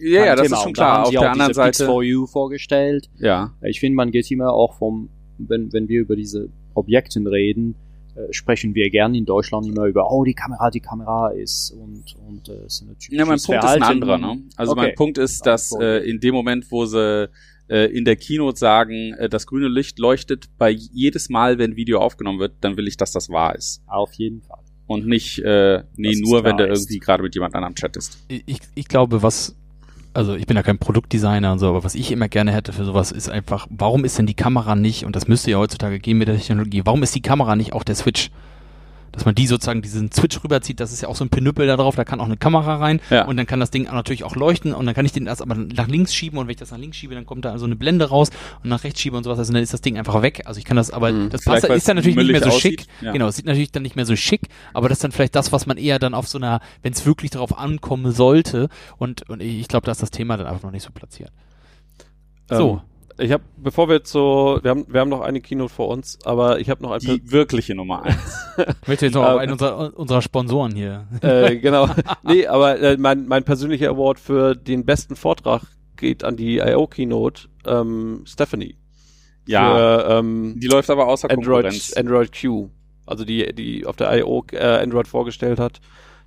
ja, 0.01 0.25
ja 0.25 0.27
kein 0.27 0.37
das 0.37 0.47
Thema. 0.47 0.57
ist 0.57 0.63
schon 0.63 0.73
klar. 0.73 1.05
Auf 1.05 1.11
der 1.11 1.21
auch 1.21 1.27
anderen 1.27 1.55
Seite, 1.55 1.87
for 1.87 2.03
You 2.03 2.27
vorgestellt. 2.27 3.09
ja, 3.19 3.53
Ich 3.63 3.81
finde, 3.81 3.97
man 3.97 4.11
geht 4.11 4.31
immer 4.31 4.53
auch 4.53 4.75
vom, 4.75 5.09
wenn, 5.39 5.73
wenn 5.73 5.89
wir 5.89 6.01
über 6.01 6.17
diese 6.17 6.49
Objekten 6.75 7.27
reden, 7.27 7.75
äh, 8.15 8.33
sprechen 8.33 8.75
wir 8.75 8.91
gern 8.91 9.15
in 9.15 9.25
Deutschland 9.27 9.67
immer 9.67 9.85
über, 9.87 10.11
oh, 10.11 10.25
die 10.25 10.35
Kamera, 10.35 10.71
die 10.71 10.81
Kamera 10.81 11.29
ist 11.31 11.71
und, 11.73 12.17
und 12.27 12.49
äh, 12.49 12.67
ist 12.67 12.83
eine 12.83 12.97
Ja, 13.11 13.25
mein 13.27 13.39
Punkt 13.41 13.63
ist 13.65 13.71
ein 13.71 13.83
anderer. 13.83 14.19
Ne? 14.19 14.43
Also 14.57 14.73
Okay. 14.73 14.81
mein 14.83 14.95
Punkt 14.95 15.19
ist, 15.19 15.45
dass 15.47 15.73
äh, 15.79 16.09
in 16.09 16.21
dem 16.21 16.35
Moment, 16.35 16.71
wo 16.71 16.87
sie 16.87 17.29
äh, 17.69 17.87
in 17.97 18.05
der 18.05 18.17
Keynote 18.17 18.59
sagen, 18.59 19.13
äh, 19.15 19.29
das 19.29 19.47
grüne 19.47 19.69
Licht 19.69 19.99
leuchtet 19.99 20.47
bei 20.59 20.71
jedes 20.71 21.29
Mal, 21.29 21.59
wenn 21.59 21.77
Video 21.77 21.99
aufgenommen 22.01 22.39
wird, 22.39 22.55
dann 22.61 22.77
will 22.77 22.87
ich, 22.89 22.97
dass 22.97 23.13
das 23.13 23.29
wahr 23.29 23.55
ist. 23.55 23.83
Auf 23.87 24.13
jeden 24.15 24.41
Fall. 24.43 24.61
Und 24.87 25.07
nicht, 25.07 25.41
äh, 25.41 25.83
nee, 25.97 26.15
nur 26.17 26.45
wenn 26.45 26.59
ist. 26.59 26.83
irgendwie 26.83 26.99
gerade 27.01 27.23
mit 27.23 27.35
jemand 27.35 27.55
anderem 27.55 27.75
chatest. 27.75 28.19
ich, 28.29 28.59
ich 28.75 28.87
glaube, 28.87 29.23
was, 29.23 29.57
also 30.15 30.37
ich 30.37 30.47
bin 30.47 30.57
ja 30.57 30.63
kein 30.63 30.79
Produktdesigner 30.79 31.53
und 31.53 31.59
so, 31.59 31.69
aber 31.69 31.83
was 31.83 31.95
ich 31.95 32.13
immer 32.13 32.29
gerne 32.29 32.53
hätte 32.53 32.73
für 32.73 32.85
sowas 32.85 33.11
ist 33.11 33.29
einfach, 33.29 33.67
warum 33.71 34.05
ist 34.05 34.17
denn 34.17 34.27
die 34.27 34.35
Kamera 34.35 34.77
nicht, 34.77 35.05
und 35.05 35.17
das 35.17 35.27
müsste 35.27 35.51
ja 35.51 35.59
heutzutage 35.59 35.99
gehen 35.99 36.19
mit 36.19 36.29
der 36.29 36.37
Technologie, 36.37 36.83
warum 36.85 37.03
ist 37.03 37.15
die 37.15 37.23
Kamera 37.23 37.57
nicht 37.57 37.73
auch 37.73 37.83
der 37.83 37.97
Switch? 37.97 38.31
Dass 39.17 39.25
man 39.25 39.35
die 39.35 39.47
sozusagen 39.47 39.81
diesen 39.81 40.13
Switch 40.13 40.45
rüberzieht, 40.45 40.79
das 40.79 40.93
ist 40.93 41.01
ja 41.01 41.09
auch 41.09 41.17
so 41.17 41.25
ein 41.25 41.31
Pinüppel 41.31 41.67
da 41.67 41.77
drauf, 41.77 41.97
da 41.97 42.05
kann 42.05 42.21
auch 42.21 42.27
eine 42.27 42.37
Kamera 42.37 42.77
rein 42.77 43.01
Ja. 43.09 43.25
und 43.25 43.39
dann 43.39 43.47
kann 43.47 43.61
das 43.61 43.71
Ding 43.71 43.85
natürlich 43.85 44.25
auch 44.25 44.37
leuchten 44.37 44.75
und 44.75 44.85
dann 44.85 44.95
kann 44.95 45.07
ich 45.07 45.13
den 45.13 45.27
erst 45.27 45.41
aber 45.41 45.55
nach 45.55 45.89
links 45.89 46.15
schieben 46.15 46.39
und 46.39 46.47
wenn 46.47 46.51
ich 46.53 46.59
das 46.59 46.71
nach 46.71 46.77
links 46.79 46.99
schiebe, 46.99 47.15
dann 47.15 47.25
kommt 47.25 47.47
da 47.47 47.57
so 47.59 47.65
eine 47.65 47.77
Blende 47.77 48.11
raus 48.11 48.29
und 48.63 48.69
nach 48.69 48.85
rechts 48.85 49.01
schiebe 49.01 49.17
und 49.17 49.25
sowas, 49.25 49.39
also 49.39 49.55
dann 49.55 49.63
ist 49.63 49.73
das 49.73 49.81
Ding 49.81 49.97
einfach 49.97 50.21
weg. 50.21 50.43
Also 50.45 50.59
ich 50.59 50.67
kann 50.67 50.77
das, 50.77 50.91
aber 50.91 51.11
Mhm. 51.13 51.31
das 51.31 51.45
passt, 51.45 51.65
ist 51.65 51.89
dann 51.89 51.97
natürlich 51.97 52.15
nicht 52.17 52.31
mehr 52.31 52.41
so 52.41 52.47
müllig 52.49 52.61
schick. 52.61 52.81
aussieht. 52.81 52.89
Ja. 53.01 53.13
Genau, 53.13 53.27
es 53.29 53.37
sieht 53.37 53.47
natürlich 53.47 53.73
dann 53.73 53.83
nicht 53.85 53.97
mehr 53.97 54.05
so 54.05 54.15
schick, 54.17 54.43
aber 54.75 54.91
das 54.91 54.99
ist 54.99 55.05
dann 55.05 55.13
vielleicht 55.13 55.35
das, 55.35 55.51
was 55.51 55.65
man 55.67 55.79
eher 55.79 55.99
dann 55.99 56.13
auf 56.13 56.29
so 56.29 56.37
einer, 56.37 56.61
wenn 56.83 56.93
es 56.93 57.07
wirklich 57.07 57.31
darauf 57.31 57.57
ankommen 57.59 58.13
sollte. 58.13 58.69
Und, 58.99 59.29
und 59.31 59.41
ich 59.41 59.67
glaube, 59.69 59.87
da 59.87 59.93
ist 59.93 60.03
das 60.03 60.11
Thema 60.11 60.37
dann 60.37 60.47
einfach 60.47 60.63
noch 60.63 60.73
nicht 60.73 60.83
so 60.85 60.91
platziert. 60.93 61.31
So. 62.51 62.73
Ähm, 62.75 62.81
ich 63.19 63.33
habe, 63.33 63.45
bevor 63.57 63.89
wir 63.89 64.05
zu, 64.05 64.19
wir 64.63 64.71
haben, 64.71 64.87
wir 64.89 65.01
haben 65.01 65.09
noch 65.09 65.21
eine 65.21 65.41
Keynote 65.41 65.73
vor 65.73 65.89
uns, 65.89 66.19
aber 66.25 66.61
ich 66.61 66.69
habe 66.71 66.83
noch 66.83 66.91
ein 66.93 67.01
Die 67.01 67.31
wirkliche 67.31 67.75
Nummer 67.75 68.03
eins. 68.03 68.17
Ich 68.59 68.67
möchte 68.89 69.07
jetzt 69.07 69.15
noch 69.15 69.23
Ähm, 69.23 69.29
auf 69.29 69.39
einen 69.39 69.53
unserer, 69.53 69.99
unserer 69.99 70.23
Sponsoren 70.23 70.75
hier. 70.75 71.07
äh, 71.23 71.57
genau. 71.57 71.89
nee, 72.25 72.47
aber 72.47 72.79
äh, 72.81 72.97
mein, 72.99 73.27
mein 73.27 73.45
persönlicher 73.45 73.91
Award 73.91 74.19
für 74.21 74.55
den 74.55 74.85
besten 74.85 75.17
Vortrag 75.17 75.63
geht 75.97 76.25
an 76.25 76.37
die 76.37 76.59
IO 76.59 76.87
Keynote 76.87 77.49
ähm, 77.67 78.23
Stephanie. 78.27 78.77
Ja, 79.47 79.77
Für, 79.77 80.19
ähm, 80.19 80.57
die 80.59 80.67
läuft 80.67 80.91
aber 80.91 81.07
außer 81.07 81.31
Android, 81.31 81.63
Konkurrenz. 81.65 81.93
Android 81.97 82.31
Q. 82.39 82.69
Also 83.07 83.25
die, 83.25 83.55
die 83.55 83.87
auf 83.87 83.97
der 83.97 84.13
I.O. 84.19 84.45
Äh, 84.53 84.59
Android 84.83 85.07
vorgestellt 85.07 85.61
hat. 85.61 85.81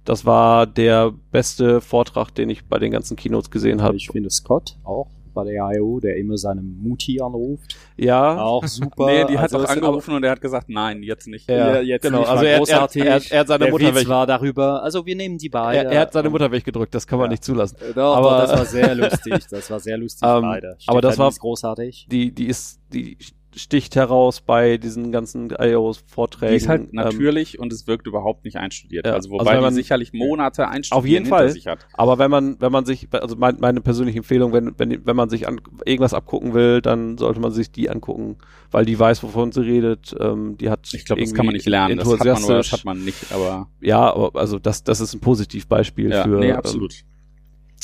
Das 0.06 0.26
war 0.26 0.66
der 0.66 1.12
beste 1.32 1.82
Vortrag, 1.82 2.34
den 2.34 2.50
ich 2.50 2.66
bei 2.66 2.80
den 2.80 2.92
ganzen 2.92 3.18
Keynotes 3.18 3.52
gesehen 3.52 3.82
habe. 3.82 3.98
Ich 3.98 4.08
finde 4.10 4.30
Scott 4.30 4.78
auch 4.86 5.10
bei 5.34 5.44
der 5.46 5.70
I.O., 5.76 6.00
der 6.00 6.18
immer 6.18 6.38
seine 6.38 6.62
Mutti 6.62 7.20
anruft. 7.22 7.76
Ja, 7.98 8.38
Auch 8.42 8.66
super. 8.66 9.06
nee, 9.08 9.26
die 9.26 9.38
hat 9.38 9.54
Also 9.54 9.60
auch 9.66 9.70
angerufen 9.70 10.14
und 10.14 10.24
er 10.24 10.32
hat 10.32 10.42
gesagt, 10.42 10.70
nein, 10.70 11.04
jetzt 11.04 11.28
nicht. 11.28 11.50
Ja, 11.50 11.76
Ja, 11.76 11.82
jetzt 11.82 12.02
genau. 12.04 12.20
nicht 12.20 12.30
Also 12.30 12.44
er, 12.46 12.52
er, 12.52 12.58
großartig. 12.60 13.04
er, 13.04 13.22
er 13.32 13.40
hat 13.40 13.48
seine 13.48 13.64
der 13.66 13.72
Mutter 13.72 13.88
Witz 13.88 13.96
weg. 13.96 14.08
war 14.10 14.28
darüber, 14.28 14.84
also 14.84 15.06
wir 15.06 15.16
nehmen 15.16 15.38
die 15.38 15.50
beide. 15.50 15.86
Er, 15.86 15.92
er 15.92 16.02
hat 16.02 16.14
seine 16.14 16.30
Mutter 16.30 16.52
weggedrückt, 16.52 16.94
das 16.96 17.06
kann 17.08 17.20
man 17.20 17.26
Ja. 17.28 17.32
nicht 17.32 17.44
zulassen. 17.44 17.78
Äh, 17.82 17.94
Doch, 17.94 18.16
Aber- 18.18 18.30
doch, 18.30 18.40
das 18.42 18.52
war 18.60 18.66
sehr 18.66 18.96
lustig. 18.96 19.34
Das 19.50 19.70
war 19.72 19.80
sehr 19.80 19.98
lustig 19.98 20.28
Ähm, 20.28 20.42
beide. 20.42 20.78
aber 20.88 21.02
das 21.02 21.18
war- 21.18 21.32
großartig. 21.32 22.08
Die, 22.12 22.32
die 22.34 22.48
ist, 22.48 22.80
die 22.94 23.18
sticht 23.60 23.96
heraus 23.96 24.42
bei 24.42 24.78
diesen 24.78 25.12
ganzen 25.12 25.50
IO-Vorträgen. 25.58 26.52
Die 26.52 26.58
ist 26.58 26.68
halt 26.68 26.82
Ähm, 26.84 26.90
natürlich 26.94 27.60
und 27.60 27.72
es 27.74 27.88
wirkt 27.88 28.08
überhaupt 28.08 28.46
nicht 28.46 28.58
einstudiert. 28.58 29.06
Ja, 29.06 29.14
Also 29.14 29.30
also 29.30 29.40
wobei 29.40 29.56
wenn 29.56 29.62
man- 29.62 29.74
die 29.76 29.82
sicherlich 29.82 30.14
Monate 30.14 30.68
einstudieren 30.68 31.00
Auf 31.00 31.06
jeden 31.08 31.26
Fall. 31.26 31.50
sich 31.52 31.68
hat. 31.68 31.80
Aber 31.94 32.18
wenn 32.20 32.32
man, 32.32 32.60
wenn 32.60 32.72
man 32.72 32.86
sich, 32.86 33.08
also 33.12 33.36
mein, 33.36 33.58
meine 33.60 33.82
persönliche 33.82 34.18
Empfehlung, 34.20 34.54
wenn, 34.54 34.74
wenn, 34.78 35.06
wenn 35.06 35.16
man 35.16 35.30
sich 35.30 35.48
an 35.48 35.60
irgendwas 35.86 36.14
abgucken 36.14 36.54
will, 36.54 36.82
dann 36.82 37.18
sollte 37.18 37.40
man 37.40 37.52
sich 37.52 37.72
die 37.72 37.90
angucken, 37.90 38.38
weil 38.72 38.86
die 38.86 38.98
weiß, 38.98 39.22
wovon 39.24 39.52
sie 39.52 39.62
redet. 39.62 40.16
Ähm, 40.20 40.58
die 40.58 40.70
hat 40.70 40.90
Ich 40.94 41.06
glaube, 41.06 41.22
das 41.22 41.34
kann 41.34 41.46
man 41.46 41.54
nicht 41.54 41.68
lernen. 41.68 41.98
Das 41.98 42.08
hat 42.12 42.26
man 42.26 42.44
oder 42.44 42.58
das 42.58 42.72
hat 42.72 42.86
man 42.86 43.04
nicht, 43.04 43.32
aber 43.32 43.68
Ja, 43.82 44.14
aber 44.14 44.40
also 44.40 44.60
das, 44.60 44.84
das 44.84 45.00
ist 45.02 45.14
ein 45.14 45.20
Positivbeispiel 45.20 46.12
ja, 46.12 46.24
für. 46.24 46.40
nee, 46.40 46.50
ähm, 46.50 46.56
absolut. 46.56 46.94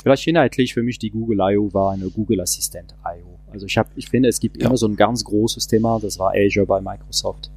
Vielleicht 0.02 0.28
inhaltlich 0.28 0.74
für 0.74 0.84
mich 0.84 1.00
die 1.00 1.10
Google 1.10 1.40
I.O. 1.42 1.74
war 1.74 1.92
eine 1.94 2.10
Google 2.10 2.40
Assistent 2.42 2.94
I.O. 3.06 3.35
Also 3.56 3.66
ich 3.66 3.78
habe, 3.78 3.90
ich 3.96 4.10
finde, 4.10 4.30
es 4.30 4.40
gibt 4.40 4.62
Ja. 4.62 4.68
immer 4.68 4.78
so 4.78 4.88
ein 4.88 4.96
ganz 4.96 5.24
großes 5.24 5.68
Thema, 5.68 6.00
das 6.02 6.20
war 6.20 6.34
Azure 6.36 6.66
bei 6.66 6.82
Microsoft. 6.82 7.50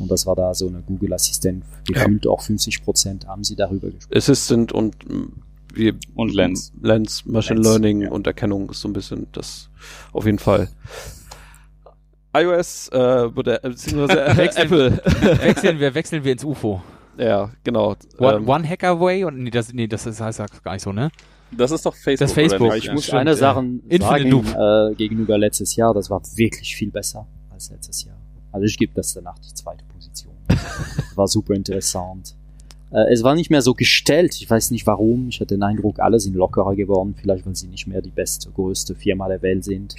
Und 0.00 0.10
das 0.10 0.26
war 0.26 0.36
da 0.36 0.52
so 0.54 0.68
eine 0.68 0.80
Google 0.82 1.12
Assistent, 1.12 1.64
gefühlt 1.86 2.26
auch 2.26 2.40
50 2.42 2.82
Prozent 2.84 3.26
haben 3.26 3.42
sie 3.44 3.56
darüber 3.56 3.88
gesprochen. 3.90 4.16
Assistant 4.16 4.72
und 4.72 4.94
wie 5.74 5.92
Und 6.14 6.34
Lens. 6.34 6.72
Lens, 6.82 7.24
Machine 7.26 7.56
Lens, 7.60 7.68
Learning 7.68 8.00
ja. 8.02 8.10
und 8.10 8.26
Erkennung 8.26 8.70
ist 8.70 8.80
so 8.80 8.88
ein 8.88 8.92
bisschen 8.92 9.26
das 9.32 9.70
auf 10.12 10.24
jeden 10.26 10.38
Fall. 10.38 10.68
iOS, 12.36 12.88
äh, 12.92 13.28
oder, 13.34 13.64
äh, 13.64 13.68
beziehungsweise 13.70 14.20
Apple. 14.56 14.92
wechseln 15.42 15.80
wir, 15.80 15.94
wechseln 15.94 16.24
wir 16.24 16.32
ins 16.32 16.44
UFO. 16.44 16.82
ja, 17.16 17.50
genau. 17.64 17.96
One, 18.18 18.36
Ähm, 18.36 18.48
One 18.48 18.68
Hacker 18.68 19.00
Way 19.00 19.24
und 19.24 19.38
nee, 19.42 19.50
das, 19.50 19.72
nee, 19.72 19.86
das 19.88 20.06
ist, 20.06 20.20
heißt 20.20 20.38
ja 20.38 20.46
gar 20.62 20.74
nicht 20.74 20.82
so, 20.82 20.92
ne? 20.92 21.10
Das 21.56 21.70
ist 21.70 21.84
doch 21.86 21.94
Facebook. 21.94 22.18
Das 22.18 22.30
ist 22.30 22.34
Facebook. 22.34 22.74
ich 22.76 22.84
Ja. 22.84 22.92
muss 22.94 23.04
stimmt, 23.04 23.20
eine 23.20 23.30
ja. 23.30 23.36
Sache 23.36 23.64
sagen, 23.98 24.90
äh, 24.90 24.94
gegenüber 24.94 25.38
letztes 25.38 25.76
Jahr, 25.76 25.94
das 25.94 26.10
war 26.10 26.20
wirklich 26.36 26.74
viel 26.76 26.90
besser 26.90 27.26
als 27.50 27.70
letztes 27.70 28.04
Jahr. 28.04 28.16
Also 28.52 28.64
ich 28.66 28.76
gebe 28.78 28.92
das 28.94 29.14
danach 29.14 29.38
die 29.38 29.52
zweite 29.54 29.84
Position. 29.86 30.34
war 31.14 31.28
super 31.28 31.54
interessant. 31.54 32.34
Äh, 32.90 33.12
es 33.12 33.22
war 33.22 33.34
nicht 33.34 33.50
mehr 33.50 33.62
so 33.62 33.74
gestellt, 33.74 34.34
ich 34.40 34.48
weiß 34.48 34.70
nicht 34.70 34.86
warum, 34.86 35.28
ich 35.28 35.40
hatte 35.40 35.54
den 35.54 35.62
Eindruck, 35.62 36.00
alle 36.00 36.20
sind 36.20 36.34
lockerer 36.36 36.74
geworden, 36.74 37.14
vielleicht 37.20 37.44
weil 37.46 37.54
sie 37.54 37.68
nicht 37.68 37.86
mehr 37.86 38.00
die 38.00 38.10
beste, 38.10 38.50
größte 38.50 38.94
Firma 38.94 39.28
der 39.28 39.42
Welt 39.42 39.64
sind. 39.64 39.94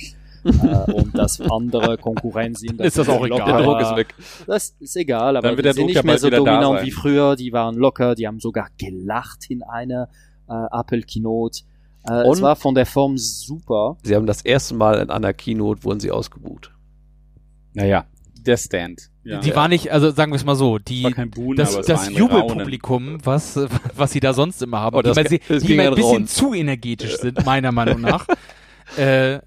äh, 0.45 0.91
und 0.93 1.17
dass 1.17 1.41
andere 1.41 1.97
Konkurrenten 1.97 2.55
sind. 2.55 2.79
Ist 2.81 2.97
das 2.97 3.09
auch 3.09 3.25
egal. 3.25 3.39
der 3.45 3.57
Druck 3.57 3.65
lockerer- 3.81 3.91
ist 3.91 3.97
weg. 3.97 4.15
Das 4.47 4.73
ist 4.79 4.95
egal, 4.95 5.35
aber 5.35 5.49
Dann 5.49 5.57
wird 5.57 5.59
die 5.59 5.63
der 5.63 5.73
sind 5.73 5.81
Druck 5.81 5.87
nicht 5.87 5.95
ja 5.97 6.03
mehr 6.03 6.17
so 6.17 6.29
dominant 6.29 6.81
wie 6.85 6.91
früher. 6.91 7.35
Die 7.35 7.51
waren 7.51 7.75
locker, 7.75 8.15
die 8.15 8.25
haben 8.25 8.39
sogar 8.39 8.69
gelacht 8.77 9.49
in 9.49 9.63
einer 9.63 10.07
äh, 10.49 10.79
Apple 10.79 11.01
Keynote. 11.01 11.61
Äh, 12.07 12.21
es 12.21 12.37
Und- 12.37 12.41
war 12.41 12.55
von 12.55 12.75
der 12.75 12.85
Form 12.85 13.17
super. 13.17 13.97
Sie 14.03 14.15
haben 14.15 14.25
das 14.25 14.41
erste 14.41 14.75
Mal 14.75 14.99
in 14.99 15.09
einer 15.09 15.33
Keynote 15.33 15.83
wurden 15.83 15.99
sie 15.99 16.11
ausgebucht. 16.11 16.71
Naja, 17.73 18.05
der 18.45 18.57
Stand. 18.57 19.09
Ja. 19.23 19.41
Die 19.41 19.55
war 19.55 19.67
nicht, 19.67 19.91
also 19.91 20.09
sagen 20.11 20.31
wir 20.31 20.37
es 20.37 20.45
mal 20.45 20.55
so, 20.55 20.79
die, 20.79 21.03
war 21.03 21.11
kein 21.11 21.29
Buhnen, 21.29 21.57
das, 21.57 21.75
es 21.75 21.85
das 21.85 22.09
Jubelpublikum, 22.09 23.19
was, 23.23 23.59
was 23.95 24.11
sie 24.11 24.19
da 24.19 24.33
sonst 24.33 24.61
immer 24.63 24.79
haben, 24.79 24.95
Oh, 24.95 25.01
die, 25.01 25.11
das 25.13 25.29
sie, 25.29 25.39
das 25.47 25.61
die 25.63 25.75
mal 25.75 25.87
ein 25.89 25.95
bisschen 25.95 26.25
zu 26.25 26.53
energetisch 26.53 27.17
sind, 27.17 27.45
meiner 27.45 27.71
Meinung 27.71 28.01
nach. 28.01 28.25
äh, 28.97 29.39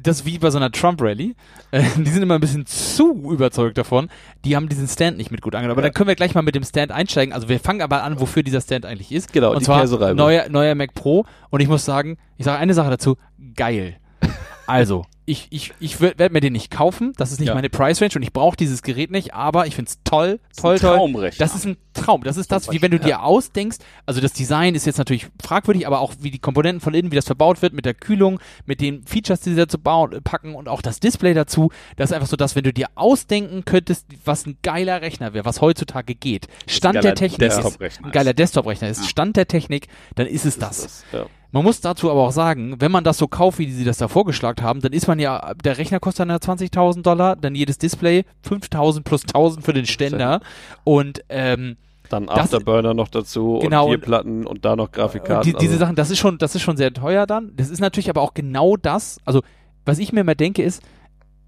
das 0.00 0.24
wie 0.24 0.38
bei 0.38 0.50
so 0.50 0.58
einer 0.58 0.70
Trump-Rally. 0.70 1.34
Äh, 1.70 1.82
die 1.96 2.10
sind 2.10 2.22
immer 2.22 2.34
ein 2.34 2.40
bisschen 2.40 2.66
zu 2.66 3.12
überzeugt 3.32 3.78
davon. 3.78 4.08
Die 4.44 4.56
haben 4.56 4.68
diesen 4.68 4.88
Stand 4.88 5.16
nicht 5.16 5.30
mit 5.30 5.42
gut 5.42 5.54
angenommen. 5.54 5.78
Aber 5.78 5.82
Ja. 5.82 5.88
dann 5.88 5.94
können 5.94 6.08
wir 6.08 6.14
gleich 6.16 6.34
mal 6.34 6.42
mit 6.42 6.54
dem 6.54 6.64
Stand 6.64 6.92
einsteigen. 6.92 7.32
Also 7.34 7.48
wir 7.48 7.58
fangen 7.60 7.82
aber 7.82 8.02
an, 8.02 8.20
wofür 8.20 8.42
dieser 8.42 8.60
Stand 8.60 8.86
eigentlich 8.86 9.12
ist. 9.12 9.32
Genau, 9.32 9.52
Und 9.52 9.60
die 9.60 9.64
zwar 9.64 9.84
neuer, 10.14 10.48
neuer 10.48 10.74
Mac 10.74 10.94
Pro. 10.94 11.24
Und 11.50 11.60
ich 11.60 11.68
muss 11.68 11.84
sagen, 11.84 12.18
ich 12.36 12.44
sage 12.44 12.58
eine 12.58 12.74
Sache 12.74 12.90
dazu, 12.90 13.16
geil. 13.54 13.96
Also, 14.68 15.04
ich, 15.26 15.48
ich, 15.50 15.72
ich 15.80 16.00
werde 16.00 16.30
mir 16.30 16.40
den 16.40 16.52
nicht 16.52 16.70
kaufen. 16.70 17.12
Das 17.16 17.32
ist 17.32 17.40
nicht 17.40 17.48
Ja. 17.48 17.54
meine 17.54 17.68
Price 17.68 18.00
Range 18.00 18.12
und 18.14 18.22
ich 18.22 18.32
brauche 18.32 18.56
dieses 18.56 18.82
Gerät 18.82 19.10
nicht, 19.10 19.34
aber 19.34 19.66
ich 19.66 19.74
find's 19.74 19.98
toll, 20.04 20.38
toll, 20.56 20.78
toll. 20.78 20.96
Traumrechner. 20.96 21.44
Das 21.44 21.54
ist 21.56 21.66
ein 21.66 21.76
Traum. 21.94 22.22
Das 22.22 22.36
ist 22.36 22.52
das, 22.52 22.70
wie 22.70 22.80
wenn 22.80 22.92
du 22.92 23.00
dir 23.00 23.22
ausdenkst, 23.22 23.78
also 24.06 24.20
das 24.20 24.32
Design 24.32 24.74
ist 24.76 24.86
jetzt 24.86 24.98
natürlich 24.98 25.26
fragwürdig, 25.42 25.86
aber 25.86 26.00
auch 26.00 26.14
wie 26.20 26.30
die 26.30 26.38
Komponenten 26.38 26.80
von 26.80 26.94
innen, 26.94 27.10
wie 27.10 27.16
das 27.16 27.24
verbaut 27.26 27.60
wird, 27.60 27.72
mit 27.72 27.84
der 27.86 27.94
Kühlung, 27.94 28.38
mit 28.66 28.80
den 28.80 29.04
Features, 29.04 29.40
die 29.40 29.50
sie 29.50 29.56
dazu 29.56 29.78
bauen, 29.78 30.12
äh, 30.12 30.20
packen 30.20 30.54
und 30.54 30.68
auch 30.68 30.80
das 30.80 31.00
Display 31.00 31.34
dazu. 31.34 31.70
Das 31.96 32.10
ist 32.10 32.14
einfach 32.14 32.28
so, 32.28 32.36
dass 32.36 32.54
wenn 32.54 32.64
du 32.64 32.72
dir 32.72 32.86
ausdenken 32.94 33.64
könntest, 33.64 34.06
was 34.24 34.46
ein 34.46 34.58
geiler 34.62 35.02
Rechner 35.02 35.34
wäre, 35.34 35.44
was 35.44 35.60
heutzutage 35.60 36.14
geht, 36.14 36.46
Stand 36.68 37.02
der 37.02 37.16
Technik 37.16 37.42
ist, 37.42 37.56
Desktop-Rechner 37.56 38.06
ein 38.06 38.12
geiler 38.12 38.30
ist. 38.30 38.38
Desktop-Rechner 38.38 38.88
ist. 38.90 39.08
Stand 39.08 39.36
der 39.36 39.48
Technik, 39.48 39.88
dann 40.14 40.28
ist 40.28 40.44
es 40.46 40.58
das. 40.58 41.04
Ja. 41.12 41.26
Man 41.56 41.64
muss 41.64 41.80
dazu 41.80 42.10
aber 42.10 42.20
auch 42.20 42.32
sagen, 42.32 42.76
wenn 42.80 42.92
man 42.92 43.02
das 43.02 43.16
so 43.16 43.28
kauft, 43.28 43.58
wie 43.58 43.72
sie 43.72 43.86
das 43.86 43.96
da 43.96 44.08
vorgeschlagen 44.08 44.62
haben, 44.62 44.82
dann 44.82 44.92
ist 44.92 45.08
man 45.08 45.18
ja, 45.18 45.54
der 45.64 45.78
Rechner 45.78 46.00
kostet 46.00 46.20
dann 46.20 46.28
ja 46.28 46.36
20.000 46.36 47.00
Dollar, 47.00 47.34
dann 47.34 47.54
jedes 47.54 47.78
Display 47.78 48.26
5.000 48.46 49.04
plus 49.04 49.24
1.000 49.24 49.62
für 49.62 49.72
den 49.72 49.86
Ständer 49.86 50.42
und 50.84 51.24
ähm, 51.30 51.78
Dann 52.10 52.26
Das- 52.26 52.52
Afterburner 52.52 52.92
noch 52.92 53.08
dazu 53.08 53.58
Genau, 53.62 53.86
und 53.86 53.94
und- 53.94 54.00
Platten 54.02 54.46
und 54.46 54.66
da 54.66 54.76
noch 54.76 54.92
Grafikkarten. 54.92 55.50
die, 55.50 55.56
diese 55.58 55.72
also, 55.72 55.84
Sachen, 55.86 55.96
das 55.96 56.10
ist 56.10 56.18
schon, 56.18 56.36
das 56.36 56.54
ist 56.54 56.60
schon 56.60 56.76
sehr 56.76 56.92
teuer 56.92 57.26
dann. 57.26 57.52
Das 57.56 57.70
ist 57.70 57.80
natürlich 57.80 58.10
aber 58.10 58.20
auch 58.20 58.34
genau 58.34 58.76
das. 58.76 59.18
Also 59.24 59.40
was 59.86 59.98
ich 59.98 60.12
mir 60.12 60.20
immer 60.20 60.34
denke 60.34 60.62
ist, 60.62 60.82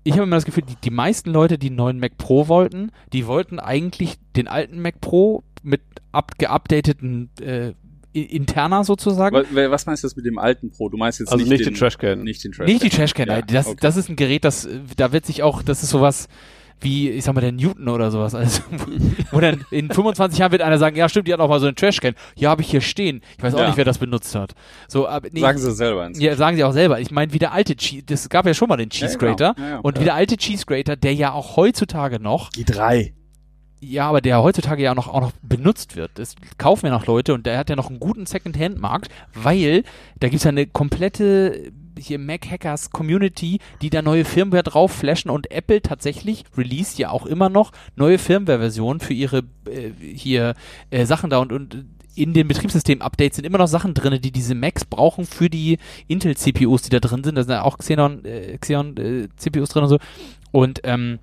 ich 0.05 0.15
habe 0.15 0.23
immer 0.23 0.37
das 0.37 0.47
Gefühl, 0.47 0.65
die, 0.67 0.77
die 0.77 0.91
meisten 0.91 1.29
Leute, 1.31 1.59
die 1.59 1.67
einen 1.67 1.77
neuen 1.77 2.01
Mac 2.01 2.17
Pro 2.17 2.49
wollten, 2.49 2.93
die 3.13 3.27
wollten 3.27 3.61
eigentlich 3.61 4.17
den 4.37 4.49
alten 4.49 4.81
Mac 4.81 5.03
Pro 5.03 5.43
mit 5.63 5.83
up, 6.13 6.39
geupdateten 6.39 7.29
äh, 7.43 7.75
I- 8.23 8.37
Interna 8.37 8.85
sozusagen. 8.85 9.35
Wa- 9.37 9.45
wa- 9.51 9.71
Was 9.71 9.87
meinst 9.87 10.03
du 10.03 10.07
jetzt 10.09 10.17
mit 10.17 10.27
dem 10.27 10.39
alten 10.39 10.71
Pro? 10.71 10.89
Du 10.89 10.97
meinst 10.97 11.19
jetzt 11.21 11.31
also 11.33 11.43
nicht, 11.43 11.51
nicht 11.51 11.67
den 11.67 11.75
Trashcan. 11.75 12.23
Nicht 12.23 12.45
den 12.45 12.53
Trashcan. 12.53 12.67
Nicht 12.67 12.83
die 12.83 12.89
Trashcan, 12.91 13.29
Ja, 13.29 13.43
das, 13.43 13.67
okay. 13.67 13.77
das 13.81 13.97
ist 13.97 14.09
ein 14.09 14.17
Gerät, 14.17 14.45
das, 14.45 14.69
da 14.97 15.13
wird 15.13 15.27
sich 15.27 15.43
auch, 15.43 15.63
das 15.63 15.83
ist 15.83 15.91
sowas 15.91 16.29
wie, 16.81 17.11
ich 17.11 17.25
sag 17.25 17.35
mal, 17.35 17.41
der 17.41 17.51
Newton 17.51 17.89
oder 17.89 18.13
sowas. 18.13 18.37
Also, 18.37 18.63
wo 19.33 19.41
dann 19.41 19.65
in 19.73 19.91
25 19.91 20.39
Jahren 20.39 20.53
wird 20.53 20.63
einer 20.63 20.79
sagen, 20.79 20.95
ja 20.95 21.09
stimmt, 21.09 21.27
die 21.27 21.33
hat 21.33 21.41
auch 21.41 21.49
mal 21.49 21.59
so 21.59 21.67
einen 21.67 21.75
Trashcan. 21.75 22.15
Ja, 22.37 22.51
habe 22.51 22.63
ich 22.63 22.71
hier 22.71 22.81
stehen. 22.81 23.21
Ich 23.37 23.43
weiß 23.43 23.55
auch 23.55 23.59
Ja. 23.59 23.67
nicht, 23.67 23.77
wer 23.79 23.85
das 23.85 23.99
benutzt 23.99 24.33
hat. 24.37 24.53
So, 24.87 25.09
aber 25.09 25.27
nee, 25.33 25.41
Sagen 25.41 25.59
sie 25.59 25.73
selber 25.73 26.07
ins. 26.07 26.21
ja, 26.21 26.37
sagen 26.37 26.57
sie 26.57 26.63
auch 26.63 26.73
selber. 26.73 27.01
Ich 27.01 27.11
meine, 27.11 27.33
wie 27.33 27.41
der 27.41 27.53
alte 27.53 27.75
Cheese, 27.75 28.05
das 28.07 28.29
gab 28.29 28.47
ja 28.47 28.55
schon 28.55 28.69
mal 28.69 28.77
den 28.77 28.91
Cheese 28.91 29.15
Ja, 29.15 29.19
genau. 29.19 29.35
Grater. 29.35 29.55
Ja, 29.61 29.69
ja. 29.71 29.79
Und 29.79 29.99
wie 29.99 30.05
der 30.05 30.15
alte 30.15 30.37
Cheese 30.37 30.67
Grater, 30.67 30.95
der 30.95 31.15
ja 31.15 31.33
auch 31.33 31.57
heutzutage 31.57 32.21
noch, 32.21 32.51
Die 32.51 32.65
drei. 32.65 33.13
Ja, 33.81 34.09
aber 34.09 34.21
der 34.21 34.43
heutzutage 34.43 34.83
ja 34.83 34.91
auch 34.91 34.97
noch, 34.97 35.09
auch 35.09 35.21
noch 35.21 35.33
benutzt 35.43 35.95
wird. 35.95 36.11
Das 36.15 36.35
kaufen 36.59 36.87
ja 36.87 36.93
noch 36.93 37.07
Leute 37.07 37.33
und 37.33 37.47
der 37.47 37.59
hat 37.59 37.71
ja 37.71 37.77
noch 37.77 37.91
einen 37.91 38.01
guten 38.01 38.27
Second-Hand-Markt, 38.27 39.09
weil 39.35 39.85
da 40.19 40.29
gibt's 40.29 40.45
ja 40.45 40.51
eine 40.51 40.67
komplette 40.67 41.73
hier 41.99 42.19
Mac-Hackers 42.19 42.91
Community, 42.91 43.59
die 43.83 43.91
da 43.91 44.03
neue 44.03 44.25
Firmware 44.25 44.63
drauf 44.63 44.93
flashen 44.93 45.31
und 45.31 45.51
Apple 45.51 45.83
tatsächlich 45.83 46.45
release 46.57 47.01
ja 47.01 47.11
auch 47.11 47.27
immer 47.27 47.49
noch 47.49 47.73
neue 47.97 48.19
Firmware-Versionen 48.19 49.01
für 49.01 49.15
ihre 49.15 49.39
äh, 49.67 49.91
hier 50.15 50.55
äh, 50.91 51.07
Sachen 51.07 51.31
da 51.31 51.39
und, 51.39 51.53
und 51.53 51.85
in 52.15 52.33
den 52.35 52.49
Betriebssystem-Updates 52.49 53.37
sind 53.37 53.45
immer 53.45 53.59
noch 53.59 53.69
Sachen 53.69 53.95
drin, 53.95 54.21
die 54.21 54.33
diese 54.33 54.57
Macs 54.57 54.85
brauchen 54.85 55.25
für 55.25 55.49
die 55.49 55.79
Intel-CPUs, 56.09 56.83
die 56.83 56.91
da 56.91 56.99
drin 56.99 57.23
sind. 57.23 57.37
Da 57.37 57.45
sind 57.45 57.53
ja 57.53 57.63
auch 57.63 57.79
Xenon, 57.79 58.25
äh, 58.25 58.59
Xeon 58.59 58.97
äh, 58.97 59.29
drin 59.39 59.83
und 59.85 59.89
so. 59.89 59.99
Und 60.51 60.81
ähm, 60.83 61.21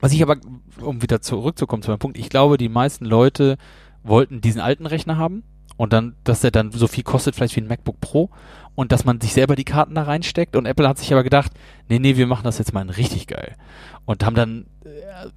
was 0.00 0.12
ich 0.12 0.22
aber, 0.22 0.36
um 0.80 1.02
wieder 1.02 1.20
zurückzukommen 1.20 1.82
zu 1.82 1.90
meinem 1.90 1.98
Punkt, 1.98 2.18
ich 2.18 2.28
glaube, 2.28 2.56
die 2.58 2.68
meisten 2.68 3.04
Leute 3.04 3.56
wollten 4.02 4.40
diesen 4.40 4.60
alten 4.60 4.86
Rechner 4.86 5.16
haben 5.16 5.42
und 5.76 5.92
dann, 5.92 6.14
dass 6.24 6.40
der 6.40 6.50
dann 6.50 6.70
so 6.72 6.86
viel 6.86 7.04
kostet, 7.04 7.34
vielleicht 7.34 7.56
wie 7.56 7.60
ein 7.60 7.66
MacBook 7.68 8.00
Pro 8.00 8.30
und 8.74 8.92
dass 8.92 9.04
man 9.04 9.20
sich 9.20 9.32
selber 9.32 9.56
die 9.56 9.64
Karten 9.64 9.94
da 9.94 10.02
reinsteckt 10.02 10.56
und 10.56 10.66
Apple 10.66 10.88
hat 10.88 10.98
sich 10.98 11.12
aber 11.12 11.22
gedacht, 11.22 11.52
nee, 11.88 11.98
nee, 11.98 12.16
wir 12.16 12.26
machen 12.26 12.44
das 12.44 12.58
jetzt 12.58 12.74
mal 12.74 12.88
richtig 12.90 13.26
geil 13.26 13.56
und 14.04 14.24
haben 14.24 14.36
dann, 14.36 14.66
äh, 14.84 14.88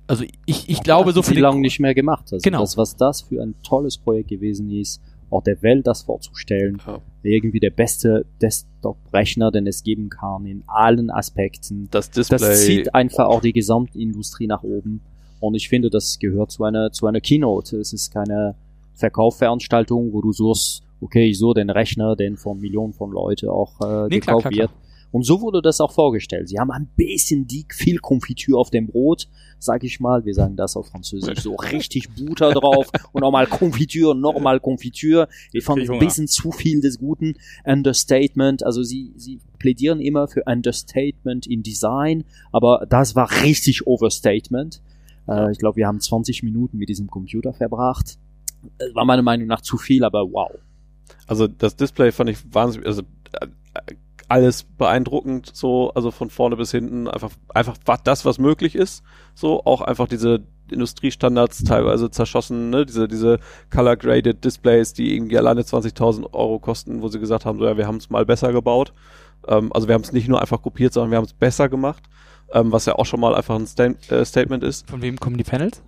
also 0.07 0.25
ich, 0.45 0.69
ich 0.69 0.83
glaube 0.83 1.13
so 1.13 1.21
viel 1.21 1.35
viel 1.35 1.43
lange 1.43 1.61
nicht 1.61 1.79
mehr 1.79 1.93
gemacht. 1.95 2.25
Also 2.31 2.43
Genau. 2.43 2.59
das, 2.61 2.77
was 2.77 2.95
das 2.95 3.21
für 3.21 3.41
ein 3.41 3.55
tolles 3.63 3.97
Projekt 3.97 4.29
gewesen 4.29 4.69
ist, 4.71 5.01
auch 5.29 5.43
der 5.43 5.61
Welt 5.61 5.85
das 5.87 6.03
vorzustellen, 6.03 6.81
Ja. 6.85 7.01
irgendwie 7.23 7.59
der 7.59 7.71
beste 7.71 8.25
Desktop-Rechner, 8.41 9.51
den 9.51 9.67
es 9.67 9.83
geben 9.83 10.09
kann 10.09 10.45
in 10.45 10.63
allen 10.67 11.09
Aspekten. 11.09 11.87
Das 11.91 12.09
Display. 12.11 12.37
Das 12.37 12.65
zieht 12.65 12.95
einfach 12.95 13.27
auch 13.27 13.41
die 13.41 13.53
Gesamtindustrie 13.53 14.47
nach 14.47 14.63
oben. 14.63 15.01
Und 15.39 15.55
ich 15.55 15.69
finde, 15.69 15.89
das 15.89 16.17
gehört 16.19 16.51
zu 16.51 16.63
einer, 16.63 16.91
zu 16.91 17.05
einer 17.07 17.21
Keynote. 17.21 17.77
Es 17.77 17.93
ist 17.93 18.11
keine 18.11 18.55
Verkaufsveranstaltung, 18.95 20.13
wo 20.13 20.21
du 20.21 20.31
suchst, 20.31 20.83
okay, 21.01 21.31
so 21.33 21.53
den 21.53 21.69
Rechner, 21.69 22.15
den 22.15 22.37
von 22.37 22.59
Millionen 22.59 22.93
von 22.93 23.11
Leuten 23.11 23.49
auch 23.49 23.79
äh, 23.81 24.07
Nee, 24.07 24.19
klar, 24.19 24.37
gekauft 24.37 24.47
klar, 24.53 24.69
wird. 24.69 24.71
Und 25.17 25.23
so 25.23 25.41
wurde 25.41 25.63
das 25.63 25.81
auch 25.81 25.93
vorgestellt. 25.93 26.47
Sie 26.47 26.59
haben 26.59 26.69
ein 26.69 26.85
bisschen 26.95 27.47
dick 27.47 27.73
viel 27.73 27.97
Konfitüre 27.97 28.59
auf 28.59 28.69
dem 28.69 28.85
Brot, 28.85 29.27
sag 29.57 29.83
ich 29.83 29.99
mal. 29.99 30.25
Wir 30.25 30.35
sagen 30.35 30.55
das 30.55 30.75
auf 30.75 30.89
Französisch. 30.89 31.39
So 31.39 31.55
richtig 31.71 32.09
Butter 32.13 32.51
drauf 32.51 32.91
und 33.13 33.21
nochmal 33.21 33.47
Konfitüre, 33.47 34.15
nochmal 34.15 34.59
Konfitüre. 34.59 35.27
Ich 35.53 35.63
fand 35.63 35.89
ein 35.89 35.97
bisschen 35.97 36.27
zu 36.27 36.51
viel 36.51 36.81
des 36.81 36.99
Guten. 36.99 37.33
Understatement. 37.65 38.63
Also 38.63 38.83
sie, 38.83 39.11
sie 39.15 39.39
plädieren 39.57 40.01
immer 40.01 40.27
für 40.27 40.43
Understatement 40.45 41.47
in 41.47 41.63
Design, 41.63 42.23
aber 42.51 42.85
das 42.87 43.15
war 43.15 43.41
richtig 43.41 43.87
Overstatement. 43.87 44.83
Äh, 45.27 45.51
ich 45.51 45.57
glaube, 45.57 45.77
wir 45.77 45.87
haben 45.87 45.99
20 45.99 46.43
Minuten 46.43 46.77
mit 46.77 46.89
diesem 46.89 47.07
Computer 47.07 47.53
verbracht. 47.53 48.19
Das 48.77 48.93
war 48.93 49.05
meiner 49.05 49.23
Meinung 49.23 49.47
nach 49.47 49.61
zu 49.61 49.77
viel, 49.77 50.03
aber 50.03 50.31
wow. 50.31 50.51
Also 51.25 51.47
das 51.47 51.75
Display 51.75 52.11
fand 52.11 52.29
ich 52.29 52.37
wahnsinnig, 52.53 52.85
also 52.85 53.01
äh, 53.31 53.47
alles 54.29 54.63
beeindruckend, 54.63 55.51
so, 55.53 55.91
also 55.93 56.11
von 56.11 56.29
vorne 56.29 56.57
bis 56.57 56.71
hinten, 56.71 57.07
einfach, 57.07 57.31
einfach 57.53 57.77
was, 57.85 58.03
das, 58.03 58.25
was 58.25 58.39
möglich 58.39 58.75
ist, 58.75 59.03
so, 59.33 59.63
auch 59.63 59.81
einfach 59.81 60.07
diese 60.07 60.43
Industriestandards 60.69 61.63
teilweise 61.63 62.11
zerschossen, 62.11 62.69
ne, 62.69 62.85
diese, 62.85 63.07
diese 63.07 63.39
color-graded 63.69 64.43
Displays, 64.43 64.93
die 64.93 65.15
irgendwie 65.15 65.37
alleine 65.37 65.61
20.000 65.61 66.33
Euro 66.33 66.59
kosten, 66.59 67.01
wo 67.01 67.07
sie 67.07 67.19
gesagt 67.19 67.45
haben, 67.45 67.57
so, 67.57 67.65
ja, 67.65 67.77
wir 67.77 67.87
haben 67.87 67.97
es 67.97 68.09
mal 68.09 68.25
besser 68.25 68.51
gebaut, 68.51 68.93
ähm, 69.47 69.71
also 69.73 69.87
wir 69.87 69.95
haben 69.95 70.03
es 70.03 70.11
nicht 70.11 70.27
nur 70.27 70.41
einfach 70.41 70.61
kopiert, 70.61 70.91
sondern 70.91 71.11
wir 71.11 71.17
haben 71.17 71.25
es 71.25 71.33
besser 71.33 71.69
gemacht, 71.69 72.03
ähm, 72.51 72.71
was 72.71 72.85
ja 72.85 72.95
auch 72.95 73.05
schon 73.05 73.21
mal 73.21 73.33
einfach 73.33 73.55
ein 73.55 73.67
Sta 73.67 73.85
äh, 73.85 74.25
Statement 74.25 74.63
ist, 74.63 74.89
Von 74.89 75.01
wem 75.01 75.17
kommen 75.17 75.37
die 75.37 75.43
Panels? 75.43 75.81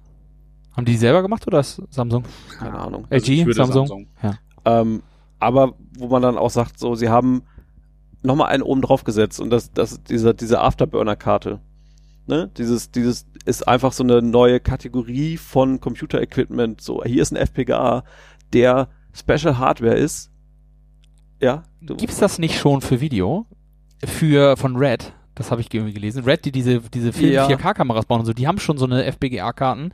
Haben 0.77 0.85
die 0.85 0.95
selber 0.95 1.21
gemacht 1.21 1.45
oder 1.45 1.59
ist 1.59 1.81
Samsung? 1.89 2.23
keine 2.57 2.79
Ahnung. 2.79 3.05
Also 3.09 3.25
LG, 3.25 3.39
ich 3.39 3.45
würde 3.45 3.55
Samsung? 3.55 3.87
Samsung. 3.87 4.07
Ja. 4.23 4.35
Ähm, 4.63 5.03
aber 5.39 5.73
wo 5.97 6.07
man 6.07 6.21
dann 6.21 6.37
auch 6.37 6.49
sagt, 6.49 6.79
so, 6.79 6.95
sie 6.95 7.09
haben 7.09 7.43
nochmal 8.21 8.49
einen 8.49 8.63
oben 8.63 8.81
drauf 8.81 9.03
gesetzt 9.03 9.39
und 9.39 9.49
das, 9.49 9.71
das, 9.71 10.03
diese, 10.03 10.33
diese 10.33 10.59
Afterburner-Karte. 10.61 11.59
Ne? 12.27 12.51
Dieses, 12.57 12.91
dieses 12.91 13.25
ist 13.45 13.67
einfach 13.67 13.91
so 13.91 14.03
eine 14.03 14.21
neue 14.21 14.59
Kategorie 14.59 15.37
von 15.37 15.79
Computer-Equipment. 15.79 16.81
So, 16.81 17.03
hier 17.03 17.21
ist 17.21 17.31
ein 17.31 17.37
FPGA, 17.37 18.03
der 18.53 18.89
Special 19.13 19.57
Hardware 19.57 19.95
ist. 19.95 20.31
Ja, 21.41 21.63
Gibt's 21.81 22.17
das 22.17 22.37
nicht 22.37 22.59
schon 22.59 22.81
für 22.81 23.01
Video? 23.01 23.45
Für, 24.05 24.57
von 24.57 24.75
Red? 24.75 25.13
Das 25.39 25.51
habe 25.51 25.61
ich 25.61 25.73
irgendwie 25.73 25.93
gelesen. 25.93 26.25
Red, 26.25 26.43
die 26.43 26.51
diese, 26.51 26.81
diese 26.93 27.13
Film 27.13 27.31
Ja. 27.31 27.47
4K-Kameras 27.47 28.05
bauen 28.05 28.19
und 28.19 28.25
so, 28.25 28.33
die 28.33 28.45
haben 28.45 28.59
schon 28.59 28.77
so 28.77 28.83
eine 28.85 29.05
FPGA-Karten, 29.05 29.93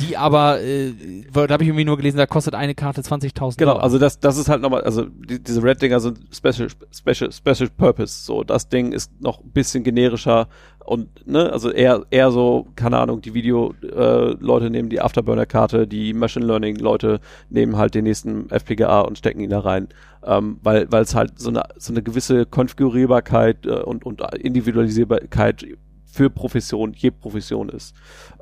die 0.00 0.16
aber, 0.16 0.60
äh, 0.60 0.92
da 1.32 1.48
habe 1.48 1.62
ich 1.62 1.68
irgendwie 1.68 1.84
nur 1.84 1.96
gelesen, 1.96 2.16
da 2.16 2.26
kostet 2.26 2.56
eine 2.56 2.74
Karte 2.74 3.00
20.000 3.00 3.56
Genau, 3.56 3.76
also 3.76 3.98
das, 3.98 4.18
das 4.18 4.36
ist 4.36 4.48
halt 4.48 4.62
nochmal, 4.62 4.82
also 4.82 5.04
die, 5.04 5.40
diese 5.40 5.62
Red-Dinger 5.62 6.00
sind 6.00 6.18
Special, 6.34 6.68
Special, 6.92 7.30
Special 7.30 7.70
Purpose. 7.76 8.24
So, 8.24 8.42
das 8.42 8.68
Ding 8.68 8.90
ist 8.90 9.12
noch 9.20 9.40
ein 9.40 9.50
bisschen 9.50 9.84
generischer 9.84 10.48
und, 10.84 11.24
ne, 11.24 11.52
also 11.52 11.70
eher, 11.70 12.04
eher 12.10 12.32
so, 12.32 12.66
keine 12.74 12.98
Ahnung, 12.98 13.20
die 13.20 13.32
Video-Leute 13.32 14.66
äh, 14.66 14.70
nehmen 14.70 14.88
die 14.88 15.00
Afterburner-Karte, 15.00 15.86
die 15.86 16.12
Machine 16.14 16.46
Learning-Leute 16.46 17.20
nehmen 17.48 17.76
halt 17.76 17.94
den 17.94 18.02
nächsten 18.04 18.50
FPGA 18.50 19.02
und 19.02 19.16
stecken 19.16 19.38
ihn 19.38 19.50
da 19.50 19.60
rein. 19.60 19.86
Ähm, 20.22 20.58
weil 20.62 20.86
es 20.92 21.14
halt 21.14 21.38
so 21.38 21.48
eine, 21.48 21.62
so 21.78 21.92
eine 21.92 22.02
gewisse 22.02 22.44
Konfigurierbarkeit 22.44 23.64
äh, 23.64 23.70
und, 23.70 24.04
und 24.04 24.20
Individualisierbarkeit 24.34 25.64
für 26.04 26.28
Profession, 26.28 26.92
je 26.92 27.10
Profession 27.10 27.68
ist. 27.68 27.94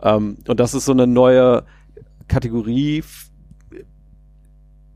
Ähm, 0.02 0.38
und 0.46 0.59
das 0.59 0.74
ist 0.74 0.86
so 0.86 0.92
eine 0.92 1.06
neue 1.06 1.64
Kategorie, 2.26 3.05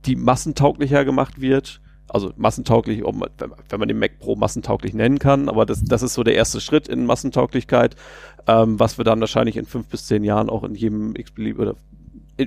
die 0.06 0.16
massentauglicher 0.16 1.04
gemacht 1.04 1.40
wird. 1.40 1.80
Also 2.08 2.32
massentauglich, 2.36 3.02
wenn, 3.02 3.78
man, 3.78 3.88
den 3.88 3.98
Mac 3.98 4.18
Pro 4.18 4.36
massentauglich 4.36 4.92
nennen 4.92 5.18
kann, 5.18 5.48
aber 5.48 5.64
das, 5.64 5.82
das 5.82 6.02
ist 6.02 6.12
so 6.12 6.22
der 6.22 6.34
erste 6.34 6.60
Schritt 6.60 6.86
in 6.86 7.06
Massentauglichkeit, 7.06 7.96
ähm, 8.46 8.78
was 8.78 8.98
wir 8.98 9.04
dann 9.04 9.20
wahrscheinlich 9.20 9.56
in 9.56 9.64
fünf 9.64 9.86
bis 9.86 10.06
zehn 10.06 10.22
Jahren 10.22 10.50
auch 10.50 10.62
in 10.64 10.74
jedem 10.74 11.16
x-belieb 11.16 11.58
oder 11.58 11.74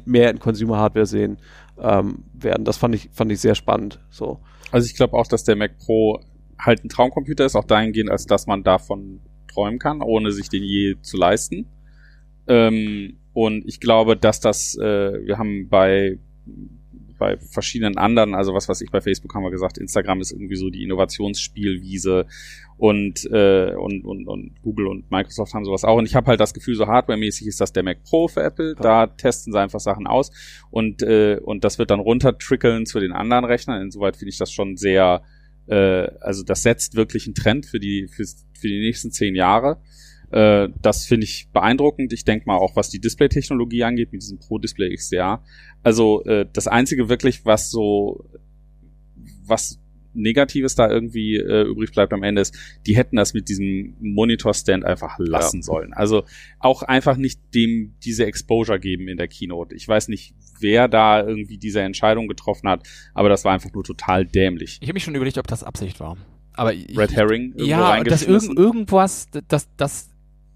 mehr 0.06 0.30
in 0.30 0.40
Consumer 0.40 0.78
Hardware 0.78 1.08
sehen 1.08 1.38
ähm, 1.80 2.26
werden. 2.34 2.66
Das 2.66 2.78
fand 2.78 2.96
ich, 2.96 3.10
fand 3.12 3.32
ich 3.32 3.40
sehr 3.40 3.56
spannend. 3.56 4.00
So. 4.10 4.40
Also 4.72 4.86
ich 4.86 4.96
glaube 4.96 5.14
auch, 5.18 5.28
dass 5.28 5.44
der 5.44 5.56
Mac 5.56 5.78
Pro 5.78 6.20
halt 6.58 6.84
ein 6.84 6.90
Traumcomputer 6.90 7.46
ist, 7.46 7.56
auch 7.56 7.66
dahingehend, 7.66 8.10
als 8.10 8.26
dass 8.26 8.48
man 8.48 8.64
davon 8.64 9.22
träumen 9.48 9.80
kann, 9.80 10.02
ohne 10.02 10.32
sich 10.32 10.50
den 10.50 10.64
je 10.64 10.96
zu 11.02 11.18
leisten. 11.18 11.68
Ähm, 12.48 13.18
und 13.34 13.66
ich 13.66 13.80
glaube, 13.80 14.16
dass 14.16 14.40
das, 14.40 14.76
äh, 14.78 15.26
wir 15.26 15.38
haben 15.38 15.68
bei 15.70 16.20
bei 17.18 17.38
verschiedenen 17.38 17.98
anderen, 17.98 18.36
also 18.36 18.54
was 18.54 18.68
weiß 18.68 18.82
ich, 18.82 18.92
bei 18.92 19.02
Facebook 19.02 19.34
haben 19.34 19.44
wir 19.44 19.52
gesagt, 19.52 19.78
Instagram 19.78 20.22
ist 20.22 20.32
irgendwie 20.32 20.56
so 20.56 20.70
die 20.70 20.84
Innovationsspielwiese 20.84 22.26
und, 22.78 23.26
äh, 23.32 23.74
und, 23.76 24.04
und, 24.04 24.28
und 24.28 24.62
Google 24.62 24.88
und 24.88 25.10
Microsoft 25.10 25.54
haben 25.54 25.66
sowas 25.66 25.84
auch. 25.84 25.98
Und 25.98 26.06
ich 26.06 26.16
habe 26.16 26.28
halt 26.28 26.40
das 26.40 26.54
Gefühl, 26.54 26.76
so 26.76 26.88
hardwaremäßig 26.88 27.48
ist 27.48 27.62
das 27.62 27.72
der 27.72 27.84
Mac 27.84 28.04
Pro 28.04 28.28
für 28.28 28.44
Apple. 28.44 28.76
Da 28.76 29.08
testen 29.08 29.54
sie 29.54 29.60
einfach 29.60 29.80
Sachen 29.80 30.08
aus 30.08 30.32
und, 30.72 31.02
äh, 31.02 31.40
und 31.42 31.64
das 31.64 31.80
wird 31.80 31.92
dann 31.92 32.00
runtertrickeln 32.00 32.86
zu 32.86 33.00
den 33.00 33.14
anderen 33.14 33.46
Rechnern. 33.46 33.82
Insoweit 33.82 34.18
finde 34.18 34.30
ich 34.30 34.38
das 34.38 34.52
schon 34.52 34.76
sehr, 34.76 35.22
äh, 35.68 36.08
also 36.20 36.44
das 36.44 36.64
setzt 36.64 36.96
wirklich 36.96 37.28
einen 37.28 37.36
Trend 37.36 37.66
für 37.66 37.80
die, 37.80 38.08
für, 38.08 38.26
für 38.26 38.68
die 38.68 38.80
nächsten 38.80 39.12
zehn 39.12 39.36
Jahre. 39.36 39.78
Äh, 40.32 40.70
das 40.82 41.06
finde 41.06 41.26
ich 41.26 41.48
beeindruckend. 41.54 42.14
Ich 42.14 42.26
denke 42.26 42.46
mal 42.48 42.58
auch, 42.58 42.76
was 42.76 42.90
die 42.90 43.00
Display-Technologie 43.00 43.84
angeht, 43.84 44.12
mit 44.12 44.22
diesem 44.22 44.40
Pro 44.40 44.58
Display 44.58 44.94
XDR. 44.96 45.44
Also 45.84 46.24
äh, 46.26 46.46
das 46.52 46.68
Einzige 46.68 47.10
wirklich, 47.10 47.46
was 47.46 47.70
so, 47.70 48.26
was 49.46 49.80
Negatives 50.16 50.76
da 50.76 50.90
irgendwie 50.90 51.36
äh, 51.36 51.64
übrig 51.64 51.92
bleibt 51.92 52.14
am 52.14 52.24
Ende 52.24 52.42
ist, 52.42 52.58
die 52.88 52.96
hätten 52.96 53.18
das 53.18 53.34
mit 53.34 53.50
diesem 53.50 53.96
Monitor-Stand 54.00 54.86
einfach 54.86 55.20
lassen 55.20 55.62
sollen. 55.62 55.94
Also 55.94 56.24
auch 56.60 56.84
einfach 56.84 57.18
nicht 57.18 57.40
dem 57.54 57.96
diese 58.04 58.26
Exposure 58.26 58.80
geben 58.80 59.08
in 59.08 59.18
der 59.18 59.28
Keynote. 59.28 59.76
Ich 59.76 59.88
weiß 59.88 60.08
nicht, 60.08 60.34
wer 60.60 60.88
da 60.88 61.26
irgendwie 61.26 61.58
diese 61.58 61.82
Entscheidung 61.82 62.28
getroffen 62.28 62.70
hat, 62.70 62.88
aber 63.14 63.30
das 63.30 63.46
war 63.46 63.54
einfach 63.54 63.72
nur 63.74 63.84
total 63.84 64.26
dämlich. 64.26 64.78
ich 64.82 64.88
habe 64.88 64.94
mich 64.94 65.04
schon 65.04 65.16
überlegt, 65.16 65.38
ob 65.38 65.48
das 65.48 65.64
Absicht 65.64 66.00
war. 66.00 66.18
Aber 66.54 66.74
ich, 66.74 66.98
Red 66.98 67.14
Herring 67.14 67.52
irgendwo 67.52 67.66
ja, 67.66 68.04
dass 68.04 68.24
irgend, 68.24 68.58
irgendwas, 68.58 69.28
dass, 69.50 69.68
dass, 69.76 70.10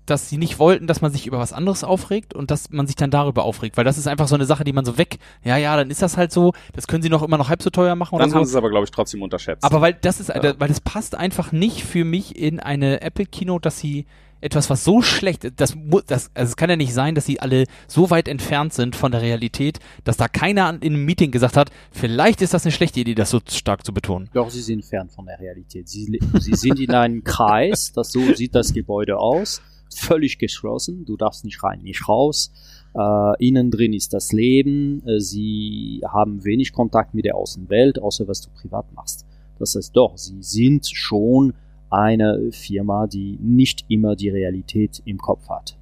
dass 0.09 0.29
sie 0.29 0.37
nicht 0.37 0.59
wollten, 0.59 0.87
dass 0.87 1.01
man 1.01 1.11
sich 1.11 1.27
über 1.27 1.39
was 1.39 1.53
anderes 1.53 1.83
aufregt 1.83 2.33
und 2.33 2.51
dass 2.51 2.69
man 2.71 2.87
sich 2.87 2.95
dann 2.95 3.11
darüber 3.11 3.43
aufregt, 3.43 3.77
weil 3.77 3.83
das 3.85 3.97
ist 3.97 4.07
einfach 4.07 4.27
so 4.27 4.35
eine 4.35 4.45
Sache, 4.45 4.63
die 4.63 4.73
man 4.73 4.85
so 4.85 4.97
weg, 4.97 5.17
ja, 5.43 5.57
ja, 5.57 5.75
dann 5.77 5.89
ist 5.89 6.01
das 6.01 6.17
halt 6.17 6.31
so, 6.31 6.53
das 6.73 6.87
können 6.87 7.01
sie 7.03 7.09
noch 7.09 7.23
immer 7.23 7.37
noch 7.37 7.49
halb 7.49 7.61
so 7.61 7.69
teuer 7.69 7.95
machen 7.95 8.15
oder 8.15 8.23
Dann 8.23 8.31
so. 8.31 8.35
haben 8.37 8.45
sie 8.45 8.51
es 8.51 8.55
aber, 8.55 8.69
glaube 8.69 8.85
ich, 8.85 8.91
trotzdem 8.91 9.21
unterschätzt. 9.21 9.63
Aber 9.63 9.81
weil 9.81 9.93
das 9.93 10.19
ist, 10.19 10.29
weil 10.29 10.53
das 10.67 10.81
passt 10.81 11.15
einfach 11.15 11.51
nicht 11.51 11.83
für 11.83 12.03
mich 12.05 12.35
in 12.37 12.59
eine 12.59 13.01
Apple 13.01 13.25
Keynote, 13.25 13.61
dass 13.63 13.79
sie 13.79 14.05
etwas, 14.41 14.69
was 14.69 14.85
so 14.85 15.01
schlecht, 15.01 15.51
das, 15.59 15.75
mu- 15.75 15.99
das, 16.07 16.31
also 16.33 16.51
es 16.51 16.55
kann 16.55 16.69
ja 16.69 16.77
nicht 16.77 16.93
sein, 16.93 17.13
dass 17.13 17.25
sie 17.25 17.41
alle 17.41 17.65
so 17.87 18.09
weit 18.09 18.29
entfernt 18.29 18.71
sind 18.73 18.95
von 18.95 19.11
der 19.11 19.21
Realität, 19.21 19.79
dass 20.05 20.15
da 20.15 20.29
keiner 20.29 20.69
in 20.81 20.93
einem 20.93 21.03
Meeting 21.03 21.31
gesagt 21.31 21.57
hat, 21.57 21.71
vielleicht 21.91 22.41
ist 22.41 22.53
das 22.53 22.63
eine 22.63 22.71
schlechte 22.71 23.01
Idee, 23.01 23.15
das 23.15 23.31
so 23.31 23.41
stark 23.51 23.85
zu 23.85 23.93
betonen. 23.93 24.29
Doch, 24.33 24.49
sie 24.49 24.61
sind 24.61 24.85
fern 24.85 25.09
von 25.09 25.25
der 25.25 25.41
Realität. 25.41 25.89
Sie, 25.89 26.17
sie 26.39 26.55
sind 26.55 26.79
in 26.79 26.91
einem 26.91 27.25
Kreis, 27.25 27.91
das 27.93 28.13
so 28.13 28.33
sieht 28.33 28.55
das 28.55 28.71
Gebäude 28.71 29.17
aus. 29.17 29.61
Völlig 29.93 30.37
geschlossen. 30.37 31.05
Du 31.05 31.17
darfst 31.17 31.45
nicht 31.45 31.63
rein, 31.63 31.81
nicht 31.81 32.07
raus. 32.07 32.51
Äh, 32.95 33.47
innen 33.47 33.71
drin 33.71 33.93
ist 33.93 34.13
das 34.13 34.31
Leben. 34.31 35.05
Äh, 35.07 35.19
sie 35.19 36.01
haben 36.07 36.43
wenig 36.43 36.73
Kontakt 36.73 37.13
mit 37.13 37.25
der 37.25 37.35
Außenwelt, 37.35 37.99
außer 37.99 38.27
was 38.27 38.41
du 38.41 38.49
privat 38.51 38.91
machst. 38.93 39.25
Das 39.59 39.75
heißt 39.75 39.95
doch, 39.95 40.17
sie 40.17 40.41
sind 40.41 40.87
schon 40.87 41.53
eine 41.89 42.51
Firma, 42.51 43.07
die 43.07 43.37
nicht 43.41 43.85
immer 43.89 44.15
die 44.15 44.29
Realität 44.29 45.01
im 45.05 45.17
Kopf 45.17 45.49
hat. 45.49 45.75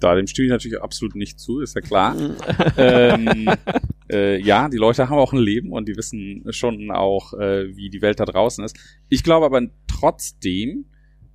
Da, 0.00 0.16
dem 0.16 0.26
stimme 0.26 0.46
ich 0.46 0.50
natürlich 0.50 0.80
absolut 0.80 1.14
nicht 1.14 1.38
zu, 1.38 1.60
ist 1.60 1.76
ja 1.76 1.80
klar. 1.80 2.16
ähm, 2.76 3.48
äh, 4.10 4.40
ja, 4.40 4.68
die 4.68 4.76
Leute 4.76 5.08
haben 5.08 5.18
auch 5.18 5.32
ein 5.32 5.38
Leben 5.38 5.70
und 5.70 5.88
die 5.88 5.96
wissen 5.96 6.44
schon 6.50 6.90
auch, 6.90 7.34
äh, 7.34 7.76
wie 7.76 7.88
die 7.88 8.02
Welt 8.02 8.18
da 8.18 8.24
draußen 8.24 8.64
ist. 8.64 8.76
Ich 9.08 9.22
glaube 9.22 9.46
aber 9.46 9.62
trotzdem, 9.86 10.86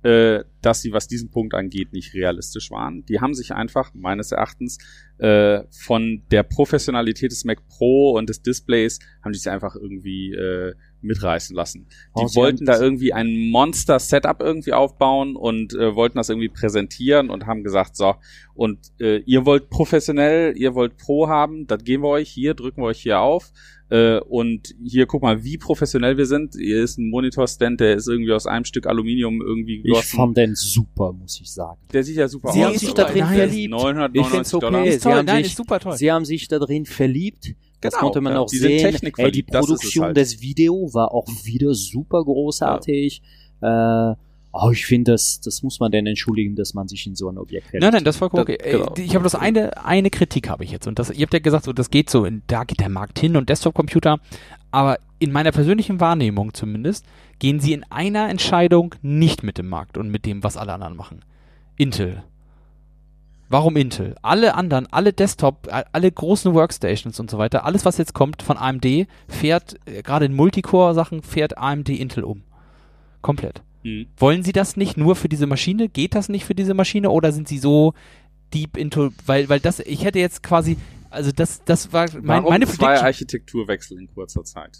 äh, 0.02 0.44
dass 0.62 0.82
sie, 0.82 0.92
was 0.92 1.08
diesen 1.08 1.30
Punkt 1.30 1.54
angeht, 1.54 1.92
nicht 1.92 2.14
realistisch 2.14 2.70
waren. 2.70 3.04
Die 3.06 3.20
haben 3.20 3.34
sich 3.34 3.52
einfach, 3.52 3.92
meines 3.94 4.32
Erachtens, 4.32 4.78
äh, 5.18 5.62
von 5.70 6.22
der 6.30 6.42
Professionalität 6.42 7.32
des 7.32 7.44
Mac 7.44 7.66
Pro 7.68 8.12
und 8.12 8.28
des 8.28 8.42
Displays, 8.42 8.98
haben 9.22 9.32
die 9.32 9.38
sich 9.38 9.50
einfach 9.50 9.74
irgendwie 9.74 10.32
äh, 10.32 10.74
mitreißen 11.00 11.54
lassen. 11.54 11.86
Die 12.16 12.22
Oh, 12.22 12.34
wollten 12.34 12.64
da 12.64 12.80
irgendwie 12.80 13.12
ein 13.12 13.50
Monster-Setup 13.50 14.40
irgendwie 14.40 14.72
aufbauen 14.72 15.36
und 15.36 15.74
äh, 15.74 15.94
wollten 15.94 16.18
das 16.18 16.28
irgendwie 16.28 16.48
präsentieren 16.48 17.30
und 17.30 17.46
haben 17.46 17.62
gesagt, 17.62 17.96
so, 17.96 18.16
und 18.54 18.78
äh, 19.00 19.18
ihr 19.18 19.46
wollt 19.46 19.70
professionell, 19.70 20.56
ihr 20.56 20.74
wollt 20.74 20.96
Pro 20.96 21.28
haben, 21.28 21.66
das 21.66 21.84
geben 21.84 22.02
wir 22.02 22.10
euch 22.10 22.28
hier, 22.28 22.54
drücken 22.54 22.82
wir 22.82 22.86
euch 22.86 23.00
hier 23.00 23.20
auf. 23.20 23.52
Äh, 23.90 24.20
und 24.20 24.74
hier, 24.84 25.06
guck 25.06 25.22
mal, 25.22 25.42
wie 25.44 25.56
professionell 25.56 26.16
wir 26.18 26.26
sind. 26.26 26.54
Hier 26.54 26.82
ist 26.82 26.98
ein 26.98 27.08
Monitorstand, 27.08 27.80
der 27.80 27.94
ist 27.96 28.06
irgendwie 28.06 28.32
aus 28.32 28.46
einem 28.46 28.64
Stück 28.66 28.86
Aluminium 28.86 29.40
irgendwie 29.40 29.76
Ich 29.78 29.82
gegossen. 29.84 30.16
fand 30.16 30.36
den 30.36 30.54
super, 30.54 31.12
muss 31.12 31.40
ich 31.40 31.50
sagen. 31.50 31.80
Der 31.92 32.04
sieht 32.04 32.16
ja 32.16 32.28
super 32.28 32.52
Sie 32.52 32.60
aus. 32.60 32.66
haben 32.72 32.78
sich 32.78 32.92
da 32.94 33.04
drin 33.04 33.24
verliebt. 33.24 33.70
999 33.70 34.20
Ich 34.20 34.26
find's 34.34 34.54
okay. 34.54 34.66
Dollar. 34.66 34.82
Sie 34.84 34.88
Ist 34.90 35.02
toll, 35.02 35.12
haben 35.14 35.26
nein, 35.26 35.36
sich- 35.44 35.52
ist 35.52 35.56
super 35.56 35.80
toll. 35.80 35.96
Sie 35.96 36.12
haben 36.12 36.24
sich 36.26 36.48
da 36.48 36.58
drin 36.58 36.84
verliebt. 36.84 37.54
Das 37.80 37.94
Genau, 37.94 38.04
konnte 38.06 38.20
man 38.20 38.32
ja, 38.34 38.40
auch 38.40 38.46
die 38.50 38.56
sind 38.58 38.68
sehen. 38.78 38.90
Technik 38.90 39.18
Ey, 39.18 39.30
die 39.30 39.42
Produktion 39.44 40.04
halt. 40.06 40.16
des 40.16 40.40
Video 40.42 40.74
war 40.92 41.12
auch 41.14 41.26
wieder 41.44 41.72
super 41.74 42.24
großartig. 42.24 43.22
Äh, 43.62 44.12
oh, 44.60 44.70
ich 44.70 44.84
finde, 44.86 45.12
das, 45.12 45.40
das 45.40 45.62
muss 45.62 45.80
man 45.80 45.90
denn 45.92 46.06
entschuldigen, 46.06 46.56
dass 46.56 46.74
man 46.74 46.88
sich 46.88 47.06
in 47.06 47.14
so 47.14 47.28
ein 47.30 47.38
Objekt 47.38 47.72
hält. 47.72 47.82
Nein, 47.82 47.92
nein, 47.92 48.04
das 48.04 48.16
ist 48.16 48.18
vollkommen 48.18 48.44
Das- 48.46 48.54
okay. 48.56 48.70
genau. 48.72 48.94
Äh, 48.94 49.02
Ich 49.02 49.14
habe 49.14 49.22
das 49.24 49.34
eine, 49.34 49.84
eine 49.84 50.10
Kritik 50.10 50.48
habe 50.48 50.64
ich 50.64 50.70
jetzt. 50.70 50.86
Und 50.86 50.98
das, 50.98 51.10
ihr 51.10 51.22
habt 51.22 51.32
ja 51.32 51.38
gesagt, 51.40 51.64
so, 51.64 51.72
das 51.72 51.90
geht 51.90 52.10
so, 52.10 52.24
in, 52.24 52.42
da 52.46 52.64
geht 52.64 52.80
der 52.80 52.88
Markt 52.88 53.18
hin 53.18 53.36
und 53.36 53.48
Desktop-Computer. 53.48 54.18
Aber 54.70 54.98
in 55.18 55.32
meiner 55.32 55.52
persönlichen 55.52 56.00
Wahrnehmung 56.00 56.54
zumindest, 56.54 57.04
gehen 57.38 57.60
sie 57.60 57.72
in 57.72 57.84
einer 57.90 58.28
Entscheidung 58.28 58.94
nicht 59.02 59.42
mit 59.42 59.58
dem 59.58 59.68
Markt 59.68 59.96
und 59.96 60.10
mit 60.10 60.26
dem, 60.26 60.42
was 60.44 60.56
alle 60.56 60.72
anderen 60.74 60.96
machen. 60.96 61.24
Intel. 61.76 62.22
Warum 63.50 63.76
Intel? 63.76 64.14
Alle 64.20 64.54
anderen, 64.54 64.86
alle 64.90 65.12
Desktop, 65.14 65.68
alle 65.92 66.12
großen 66.12 66.52
Workstations 66.52 67.18
und 67.18 67.30
so 67.30 67.38
weiter, 67.38 67.64
alles 67.64 67.86
was 67.86 67.96
jetzt 67.96 68.12
kommt 68.12 68.42
von 68.42 68.58
AMD, 68.58 69.06
fährt, 69.26 69.76
äh, 69.86 70.02
gerade 70.02 70.26
in 70.26 70.34
Multicore-Sachen, 70.34 71.22
fährt 71.22 71.56
AMD 71.56 71.88
Intel 71.88 72.24
um. 72.24 72.42
Komplett. 73.22 73.62
Hm. 73.84 74.06
Wollen 74.16 74.42
Sie 74.42 74.52
das 74.52 74.76
nicht 74.76 74.96
nur 74.96 75.16
für 75.16 75.28
diese 75.28 75.46
Maschine? 75.46 75.88
Geht 75.88 76.14
das 76.14 76.28
nicht 76.28 76.44
für 76.44 76.54
diese 76.54 76.74
Maschine 76.74 77.10
oder 77.10 77.32
sind 77.32 77.48
Sie 77.48 77.58
so 77.58 77.94
deep 78.52 78.76
into, 78.76 79.10
weil, 79.26 79.48
weil 79.48 79.60
das, 79.60 79.80
ich 79.80 80.04
hätte 80.04 80.18
jetzt 80.18 80.42
quasi, 80.42 80.76
also 81.10 81.30
das, 81.32 81.62
das 81.64 81.92
war 81.92 82.06
mein, 82.14 82.38
Warum 82.42 82.50
meine 82.50 82.66
zwei. 82.66 83.00
Architekturwechsel 83.00 83.98
in 83.98 84.08
kurzer 84.08 84.42
Zeit? 84.44 84.78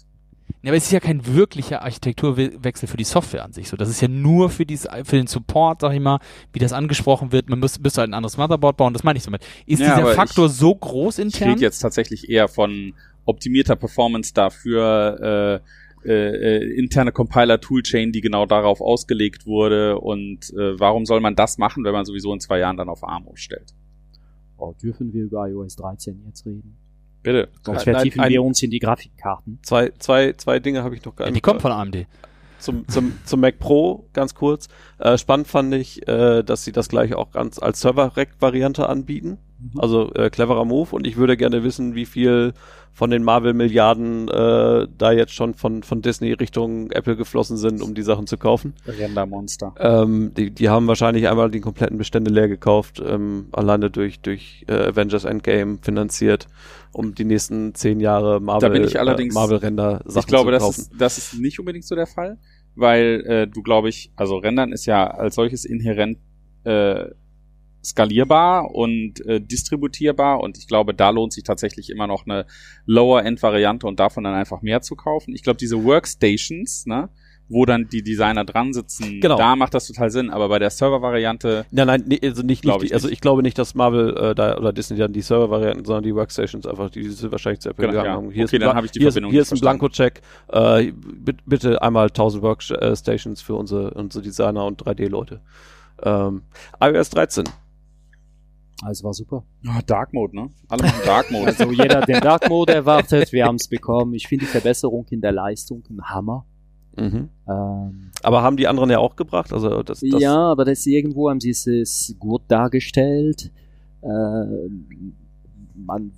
Ja, 0.63 0.71
aber 0.71 0.77
es 0.77 0.85
ist 0.85 0.91
ja 0.91 0.99
kein 0.99 1.25
wirklicher 1.25 1.83
Architekturwechsel 1.83 2.87
für 2.89 2.97
die 2.97 3.03
Software 3.05 3.45
an 3.45 3.53
sich. 3.53 3.69
So, 3.69 3.77
das 3.77 3.87
ist 3.87 4.01
ja 4.01 4.07
nur 4.07 4.49
für, 4.49 4.65
dies, 4.65 4.87
für 5.05 5.15
den 5.15 5.27
Support, 5.27 5.81
sag 5.81 5.93
ich 5.93 5.99
mal, 6.01 6.19
wie 6.51 6.59
das 6.59 6.73
angesprochen 6.73 7.31
wird. 7.31 7.49
Man 7.49 7.59
muss, 7.59 7.79
müsste 7.79 8.01
halt 8.01 8.09
ein 8.09 8.13
anderes 8.15 8.35
Motherboard 8.35 8.75
bauen. 8.75 8.91
Das 8.93 9.03
meine 9.03 9.17
ich 9.17 9.23
damit. 9.23 9.41
Ist 9.67 9.79
Ja, 9.79 9.95
dieser 9.95 10.13
Faktor 10.15 10.47
ich- 10.47 10.51
so 10.53 10.75
groß 10.75 11.19
Ich 11.19 11.25
intern? 11.25 11.49
rede 11.51 11.61
jetzt 11.61 11.79
tatsächlich 11.79 12.29
eher 12.29 12.47
von 12.49 12.93
optimierter 13.25 13.75
Performance 13.75 14.33
dafür, 14.33 15.61
äh, 15.63 15.69
äh, 16.05 16.57
äh, 16.57 16.77
interne 16.77 17.11
Compiler-Toolchain, 17.11 18.11
die 18.11 18.21
genau 18.21 18.45
darauf 18.45 18.81
ausgelegt 18.81 19.45
wurde. 19.45 19.99
Und 19.99 20.51
äh, 20.53 20.79
warum 20.79 21.05
soll 21.05 21.19
man 21.19 21.35
das 21.35 21.57
machen, 21.57 21.83
wenn 21.83 21.93
man 21.93 22.05
sowieso 22.05 22.33
in 22.33 22.39
zwei 22.39 22.59
Jahren 22.59 22.77
dann 22.77 22.89
auf 22.89 23.03
ARM 23.03 23.27
umstellt? 23.27 23.73
Oh, 24.57 24.73
dürfen 24.81 25.13
wir 25.13 25.23
über 25.23 25.47
iOS 25.47 25.75
13 25.77 26.23
jetzt 26.25 26.45
reden? 26.45 26.77
Bitte. 27.23 27.49
Sonst 27.63 27.83
vertiefen 27.83 28.23
wir 28.27 28.43
uns 28.43 28.61
in 28.63 28.71
die 28.71 28.79
Grafikkarten. 28.79 29.59
Zwei, 29.61 29.91
zwei, 29.99 30.33
zwei 30.33 30.59
Dinge 30.59 30.83
habe 30.83 30.95
ich 30.95 31.03
noch 31.03 31.15
gar 31.15 31.27
ja, 31.27 31.31
nicht. 31.31 31.37
die 31.37 31.41
kommt 31.41 31.61
von 31.61 31.71
AMD. 31.71 32.07
zum, 32.59 32.87
zum, 32.87 33.13
zum 33.25 33.39
Mac 33.41 33.59
Pro 33.59 34.07
ganz 34.13 34.35
kurz. 34.35 34.67
Äh, 34.99 35.17
spannend 35.17 35.47
fand 35.47 35.73
ich, 35.73 36.07
äh, 36.07 36.43
dass 36.43 36.63
sie 36.63 36.71
das 36.71 36.87
gleich 36.87 37.13
auch 37.13 37.31
ganz 37.31 37.59
als 37.59 37.81
Server-Rack-Variante 37.81 38.87
anbieten. 38.87 39.37
Also 39.77 40.13
äh, 40.13 40.29
cleverer 40.29 40.65
Move 40.65 40.95
und 40.95 41.05
ich 41.05 41.17
würde 41.17 41.35
gerne 41.37 41.63
wissen, 41.63 41.95
wie 41.95 42.05
viel 42.05 42.53
von 42.93 43.09
den 43.11 43.23
Marvel-Milliarden 43.23 44.27
äh, 44.27 44.87
da 44.97 45.11
jetzt 45.11 45.33
schon 45.33 45.53
von, 45.53 45.83
von 45.83 46.01
Disney 46.01 46.33
Richtung 46.33 46.91
Apple 46.91 47.15
geflossen 47.15 47.55
sind, 47.57 47.81
um 47.81 47.93
die 47.93 48.01
Sachen 48.01 48.25
zu 48.27 48.37
kaufen. 48.37 48.73
Rendermonster. 48.87 49.73
Ähm, 49.79 50.31
die, 50.35 50.51
die 50.51 50.69
haben 50.69 50.87
wahrscheinlich 50.87 51.27
einmal 51.29 51.49
die 51.51 51.59
kompletten 51.61 51.97
Bestände 51.97 52.31
leer 52.31 52.47
gekauft, 52.47 53.01
ähm, 53.05 53.47
alleine 53.51 53.89
durch, 53.89 54.19
durch 54.21 54.65
äh, 54.67 54.73
Avengers 54.73 55.23
Endgame 55.25 55.77
finanziert, 55.81 56.47
um 56.91 57.13
die 57.15 57.25
nächsten 57.25 57.73
zehn 57.75 57.99
Jahre 57.99 58.39
Marvel, 58.41 58.69
bin 58.71 58.83
ich 58.83 58.99
allerdings- 58.99 59.33
äh, 59.35 59.39
Marvel-Render-Sachen 59.39 60.19
Ich 60.19 60.27
glaube, 60.27 60.47
zu 60.47 60.51
das 60.51 60.63
kaufen. 60.63 60.81
ist, 60.81 60.91
das 60.97 61.17
ist 61.17 61.39
nicht 61.39 61.59
unbedingt 61.59 61.85
so 61.85 61.95
der 61.95 62.07
Fall, 62.07 62.37
weil 62.75 63.23
äh, 63.27 63.47
du, 63.47 63.61
glaube 63.61 63.89
ich, 63.89 64.11
also 64.15 64.37
Rendern 64.37 64.71
ist 64.71 64.85
ja 64.85 65.05
als 65.07 65.35
solches 65.35 65.63
inhärent 65.65 66.17
äh, 66.65 67.05
skalierbar 67.83 68.73
und 68.73 69.25
äh, 69.25 69.39
distributierbar 69.41 70.41
und 70.41 70.57
ich 70.57 70.67
glaube, 70.67 70.93
da 70.93 71.09
lohnt 71.11 71.33
sich 71.33 71.43
tatsächlich 71.43 71.89
immer 71.89 72.07
noch 72.07 72.25
eine 72.25 72.45
Lower-End-Variante 72.85 73.87
und 73.87 73.99
davon 73.99 74.23
dann 74.23 74.33
einfach 74.33 74.61
mehr 74.61 74.81
zu 74.81 74.95
kaufen. 74.95 75.33
Ich 75.33 75.43
glaube, 75.43 75.57
diese 75.57 75.83
Workstations, 75.83 76.85
ne, 76.85 77.09
wo 77.51 77.65
dann 77.65 77.87
die 77.89 78.03
Designer 78.03 78.45
dran 78.45 78.73
sitzen, 78.73 79.21
Genau. 79.21 79.35
da 79.37 79.55
macht 79.55 79.73
das 79.73 79.87
total 79.87 80.11
Sinn, 80.11 80.29
aber 80.29 80.49
bei 80.49 80.59
der 80.59 80.69
Server-Variante 80.69 81.65
Nein, 81.71 81.87
nein, 81.87 82.03
nee, 82.05 82.19
also 82.21 82.43
nicht, 82.43 82.61
Glaub 82.61 82.75
nicht 82.75 82.83
ich 82.83 82.89
die, 82.89 82.93
also 82.93 83.07
nicht. 83.07 83.13
ich 83.13 83.21
glaube 83.21 83.41
nicht, 83.41 83.57
dass 83.57 83.73
Marvel 83.73 84.15
äh, 84.17 84.35
da 84.35 84.55
oder 84.57 84.71
Disney 84.71 84.97
dann 84.97 85.13
die 85.13 85.21
Server-Varianten, 85.21 85.83
sondern 85.83 86.03
die 86.03 86.13
Workstations 86.13 86.67
einfach, 86.67 86.91
die 86.91 87.09
sind 87.09 87.31
wahrscheinlich 87.31 87.61
zu 87.61 87.69
Apple 87.69 87.87
Genau, 87.87 88.03
gegangen 88.03 88.25
ja. 88.27 88.33
Hier 88.35 88.45
Okay, 88.45 88.57
ist 88.57 88.61
dann 88.65 88.75
habe 88.75 88.85
ich 88.85 88.91
die 88.91 88.99
hier 88.99 89.07
ist, 89.07 89.13
Verbindung 89.15 89.31
hier 89.31 89.39
nicht 89.41 89.51
ist 89.51 89.57
ein 89.57 89.61
Blanko-Check. 89.61 90.21
Äh, 90.49 90.91
bitte, 90.91 91.43
bitte 91.47 91.81
einmal 91.81 92.07
1000 92.07 92.43
Workstations 92.43 93.41
für 93.41 93.55
unsere, 93.55 93.91
unsere 93.95 94.23
Designer 94.23 94.65
und 94.65 94.83
3D-Leute. 94.83 95.41
Ähm, 96.03 96.43
iOS 96.79 97.09
13. 97.09 97.45
Also 98.81 99.03
war 99.03 99.13
super. 99.13 99.43
oh, 99.67 99.79
Dark 99.85 100.13
Mode, 100.13 100.35
ne? 100.35 100.49
Alle 100.69 100.83
machen 100.83 101.01
Dark 101.05 101.31
Mode. 101.31 101.47
Also 101.47 101.71
jeder 101.71 101.97
hat 102.01 102.07
den 102.07 102.21
Dark 102.21 102.47
Mode 102.49 102.73
erwartet, 102.73 103.31
wir 103.33 103.45
haben 103.45 103.55
es 103.55 103.67
bekommen. 103.67 104.13
Ich 104.13 104.27
finde 104.27 104.45
die 104.45 104.51
Verbesserung 104.51 105.05
in 105.09 105.19
der 105.21 105.31
Leistung 105.33 105.83
ein 105.89 106.01
Hammer. 106.03 106.45
Mhm. 106.97 107.29
Ähm, 107.47 108.11
Aber 108.23 108.41
haben 108.41 108.57
die 108.57 108.67
anderen 108.67 108.89
ja 108.89 108.99
auch 108.99 109.15
gebracht? 109.15 109.51
Also 109.53 109.83
das, 109.83 109.99
das 109.99 110.21
ja, 110.21 110.35
aber 110.37 110.65
das 110.65 110.85
irgendwo 110.85 111.29
haben 111.29 111.39
sie 111.39 111.49
es- 111.51 112.15
gut 112.19 112.41
dargestellt. 112.47 113.51
Äh, 114.01 114.45
man, 115.75 116.11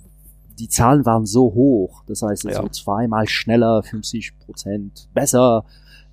die 0.58 0.68
Zahlen 0.68 1.04
waren 1.04 1.26
so 1.26 1.52
hoch, 1.54 2.04
das 2.06 2.22
heißt, 2.22 2.44
es 2.46 2.54
Ja. 2.56 2.62
war 2.62 2.70
zweimal 2.72 3.26
schneller, 3.28 3.82
50 3.82 4.38
Prozent 4.38 5.08
besser, 5.14 5.64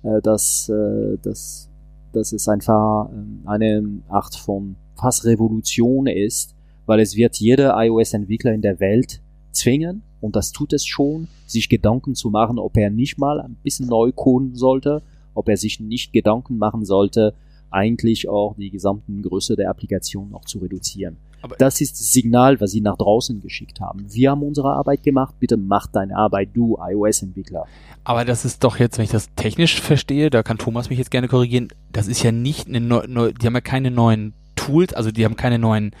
äh, 0.02 0.20
dass, 0.22 0.68
äh, 0.68 1.16
dass, 1.22 1.68
dass 2.12 2.32
es 2.32 2.48
einfach 2.48 3.08
ähm, 3.12 3.42
eine 3.46 4.02
Art 4.08 4.34
von 4.34 4.76
fast 5.00 5.24
Revolution 5.24 6.06
ist, 6.06 6.54
weil 6.86 7.00
es 7.00 7.16
wird 7.16 7.36
jeder 7.36 7.74
iOS-Entwickler 7.76 8.52
in 8.52 8.62
der 8.62 8.80
Welt 8.80 9.20
zwingen, 9.52 10.02
und 10.20 10.36
das 10.36 10.52
tut 10.52 10.72
es 10.72 10.84
schon, 10.84 11.28
sich 11.46 11.68
Gedanken 11.68 12.14
zu 12.14 12.30
machen, 12.30 12.58
ob 12.58 12.76
er 12.76 12.90
nicht 12.90 13.18
mal 13.18 13.40
ein 13.40 13.56
bisschen 13.62 13.86
neu 13.86 14.12
coden 14.12 14.54
sollte, 14.54 15.02
ob 15.34 15.48
er 15.48 15.56
sich 15.56 15.80
nicht 15.80 16.12
Gedanken 16.12 16.58
machen 16.58 16.84
sollte, 16.84 17.34
eigentlich 17.70 18.28
auch 18.28 18.56
die 18.56 18.70
gesamten 18.70 19.22
Größe 19.22 19.56
der 19.56 19.70
Applikation 19.70 20.28
noch 20.30 20.44
zu 20.44 20.58
reduzieren. 20.58 21.16
Aber- 21.42 21.56
das 21.56 21.80
ist 21.80 21.98
das 21.98 22.12
Signal, 22.12 22.60
was 22.60 22.72
sie 22.72 22.80
nach 22.80 22.96
draußen 22.96 23.40
geschickt 23.40 23.80
haben. 23.80 24.04
Wir 24.12 24.32
haben 24.32 24.42
unsere 24.42 24.72
Arbeit 24.74 25.02
gemacht, 25.02 25.36
bitte 25.38 25.56
mach 25.56 25.86
deine 25.86 26.16
Arbeit, 26.16 26.50
du 26.52 26.76
iOS-Entwickler. 26.78 27.64
Aber 28.04 28.24
das 28.24 28.44
ist 28.44 28.62
doch 28.64 28.78
jetzt, 28.78 28.98
wenn 28.98 29.04
ich 29.04 29.10
das 29.10 29.32
technisch 29.36 29.80
verstehe, 29.80 30.28
da 30.30 30.42
kann 30.42 30.58
Thomas 30.58 30.90
mich 30.90 30.98
jetzt 30.98 31.10
gerne 31.10 31.28
korrigieren, 31.28 31.68
das 31.92 32.08
ist 32.08 32.22
ja 32.22 32.32
nicht 32.32 32.68
eine 32.68 32.80
neu, 32.80 33.06
neu, 33.06 33.32
die 33.32 33.46
haben 33.46 33.54
ja 33.54 33.60
keine 33.62 33.90
neuen 33.90 34.34
Tools, 34.66 34.92
also 34.94 35.10
die 35.10 35.24
haben 35.24 35.36
keine 35.36 35.58
neuen 35.58 35.92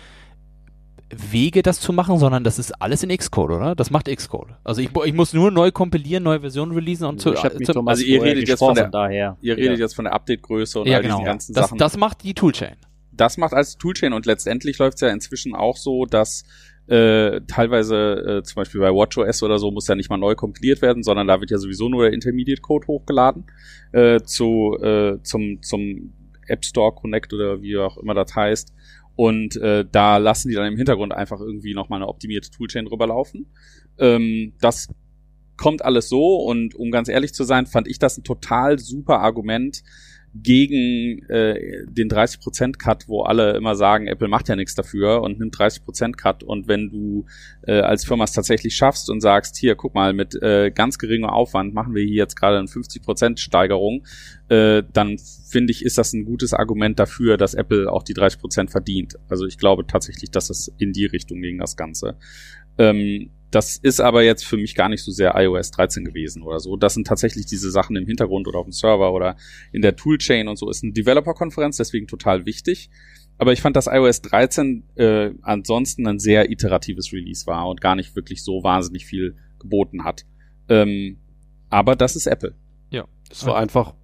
Wege, 1.12 1.62
das 1.62 1.80
zu 1.80 1.92
machen, 1.92 2.18
sondern 2.18 2.44
das 2.44 2.58
ist 2.60 2.80
alles 2.80 3.02
in 3.02 3.16
Xcode, 3.16 3.50
oder? 3.50 3.74
Das 3.74 3.90
macht 3.90 4.06
Xcode. 4.06 4.50
Also 4.62 4.80
ich, 4.80 4.90
ich 5.06 5.12
muss 5.12 5.32
nur 5.32 5.50
neu 5.50 5.72
kompilieren, 5.72 6.22
neue 6.22 6.40
Versionen 6.40 6.70
releasen 6.72 7.06
und 7.06 7.20
zu, 7.20 7.32
ich 7.34 7.42
mit 7.42 7.66
zu 7.66 7.72
Thomas 7.72 7.98
also 7.98 8.04
ihr 8.04 8.22
redet 8.22 8.48
jetzt 8.48 8.60
von 8.60 8.74
der- 8.76 8.88
daher. 8.88 9.36
Ihr 9.40 9.56
redet 9.56 9.78
ja. 9.78 9.84
jetzt 9.84 9.94
von 9.96 10.04
der 10.04 10.14
Update-Größe 10.14 10.80
und 10.80 10.86
ja, 10.86 10.96
all 10.98 11.02
genau. 11.02 11.16
diesen 11.16 11.24
ganzen 11.26 11.52
Das, 11.54 11.64
Sachen. 11.66 11.78
das 11.78 11.96
macht 11.96 12.22
die 12.22 12.34
Toolchain. 12.34 12.76
das 13.12 13.38
macht 13.38 13.54
als 13.54 13.76
Toolchain 13.76 14.12
und 14.12 14.24
letztendlich 14.26 14.78
läuft 14.78 14.94
es 14.96 15.00
ja 15.00 15.08
inzwischen 15.08 15.54
auch 15.54 15.76
so, 15.76 16.04
dass 16.06 16.44
äh, 16.86 17.40
teilweise 17.48 17.96
äh, 18.38 18.42
zum 18.44 18.54
Beispiel 18.56 18.80
bei 18.80 18.90
WatchOS 18.90 19.42
oder 19.42 19.58
so 19.58 19.70
muss 19.72 19.88
ja 19.88 19.94
nicht 19.96 20.10
mal 20.10 20.16
neu 20.16 20.34
kompiliert 20.36 20.80
werden, 20.80 21.02
sondern 21.02 21.26
da 21.26 21.40
wird 21.40 21.50
ja 21.50 21.58
sowieso 21.58 21.88
nur 21.88 22.04
der 22.04 22.12
Intermediate 22.12 22.60
Code 22.62 22.86
hochgeladen 22.86 23.44
äh, 23.92 24.20
zu 24.22 24.76
äh, 24.80 25.18
zum 25.22 25.60
zum 25.62 26.12
App 26.50 26.64
Store 26.64 26.94
Connect 26.94 27.32
oder 27.32 27.62
wie 27.62 27.76
auch 27.78 27.96
immer 27.98 28.14
das 28.14 28.34
heißt. 28.34 28.74
Und 29.16 29.56
äh, 29.56 29.84
da 29.90 30.16
lassen 30.16 30.48
die 30.48 30.54
dann 30.54 30.66
im 30.66 30.76
Hintergrund 30.76 31.12
einfach 31.12 31.40
irgendwie 31.40 31.74
nochmal 31.74 31.98
eine 31.98 32.08
optimierte 32.08 32.50
Toolchain 32.50 32.86
drüber 32.86 33.06
laufen. 33.06 33.46
Ähm, 33.98 34.54
das 34.60 34.88
kommt 35.56 35.84
alles 35.84 36.08
so 36.08 36.36
und 36.36 36.74
um 36.74 36.90
ganz 36.90 37.08
ehrlich 37.08 37.34
zu 37.34 37.44
sein, 37.44 37.66
fand 37.66 37.86
ich 37.86 37.98
das 37.98 38.16
ein 38.16 38.24
total 38.24 38.78
super 38.78 39.20
Argument, 39.20 39.82
gegen 40.34 41.24
äh, 41.28 41.84
den 41.86 42.08
30% 42.08 42.78
Cut, 42.78 43.08
wo 43.08 43.22
alle 43.22 43.56
immer 43.56 43.74
sagen, 43.74 44.06
Apple 44.06 44.28
macht 44.28 44.48
ja 44.48 44.54
nichts 44.54 44.74
dafür 44.74 45.22
und 45.22 45.40
nimmt 45.40 45.56
30% 45.56 46.12
Cut 46.12 46.44
und 46.44 46.68
wenn 46.68 46.90
du 46.90 47.26
äh, 47.66 47.80
als 47.80 48.04
Firma 48.04 48.24
es 48.24 48.32
tatsächlich 48.32 48.76
schaffst 48.76 49.10
und 49.10 49.20
sagst, 49.20 49.56
hier, 49.56 49.74
guck 49.74 49.94
mal, 49.94 50.12
mit 50.12 50.40
äh, 50.40 50.70
ganz 50.70 50.98
geringem 50.98 51.30
Aufwand 51.30 51.74
machen 51.74 51.94
wir 51.94 52.04
hier 52.04 52.14
jetzt 52.14 52.36
gerade 52.36 52.58
eine 52.58 52.68
50% 52.68 53.38
Steigerung, 53.38 54.06
äh, 54.48 54.84
dann 54.92 55.18
finde 55.18 55.72
ich, 55.72 55.84
ist 55.84 55.98
das 55.98 56.12
ein 56.12 56.24
gutes 56.24 56.54
Argument 56.54 57.00
dafür, 57.00 57.36
dass 57.36 57.54
Apple 57.54 57.90
auch 57.90 58.04
die 58.04 58.14
30% 58.14 58.70
verdient. 58.70 59.16
Also 59.28 59.46
ich 59.46 59.58
glaube 59.58 59.84
tatsächlich, 59.86 60.30
dass 60.30 60.48
es 60.48 60.72
in 60.78 60.92
die 60.92 61.06
Richtung 61.06 61.40
ging, 61.40 61.58
das 61.58 61.76
Ganze. 61.76 62.16
Ähm, 62.78 63.30
das 63.50 63.76
ist 63.76 64.00
aber 64.00 64.22
jetzt 64.22 64.46
für 64.46 64.56
mich 64.56 64.74
gar 64.74 64.88
nicht 64.88 65.02
so 65.02 65.10
sehr 65.10 65.34
iOS 65.36 65.72
13 65.72 66.04
gewesen 66.04 66.42
oder 66.42 66.60
so. 66.60 66.76
Das 66.76 66.94
sind 66.94 67.06
tatsächlich 67.06 67.46
diese 67.46 67.70
Sachen 67.70 67.96
im 67.96 68.06
Hintergrund 68.06 68.46
oder 68.46 68.60
auf 68.60 68.66
dem 68.66 68.72
Server 68.72 69.12
oder 69.12 69.36
in 69.72 69.82
der 69.82 69.96
Toolchain 69.96 70.48
und 70.48 70.56
so. 70.56 70.70
Ist 70.70 70.84
eine 70.84 70.92
Developer-Konferenz, 70.92 71.76
deswegen 71.76 72.06
total 72.06 72.46
wichtig. 72.46 72.90
Aber 73.38 73.52
ich 73.52 73.60
fand, 73.60 73.74
dass 73.74 73.86
iOS 73.86 74.22
13 74.22 74.84
äh, 74.96 75.30
ansonsten 75.42 76.06
ein 76.06 76.18
sehr 76.18 76.50
iteratives 76.50 77.12
Release 77.12 77.46
war 77.46 77.68
und 77.68 77.80
gar 77.80 77.96
nicht 77.96 78.14
wirklich 78.14 78.44
so 78.44 78.62
wahnsinnig 78.62 79.06
viel 79.06 79.36
geboten 79.58 80.04
hat. 80.04 80.26
Ähm, 80.68 81.18
aber 81.70 81.96
das 81.96 82.16
ist 82.16 82.26
Apple. 82.26 82.54
Ja. 82.90 83.06
Es 83.30 83.46
war 83.46 83.56
einfach 83.56 83.94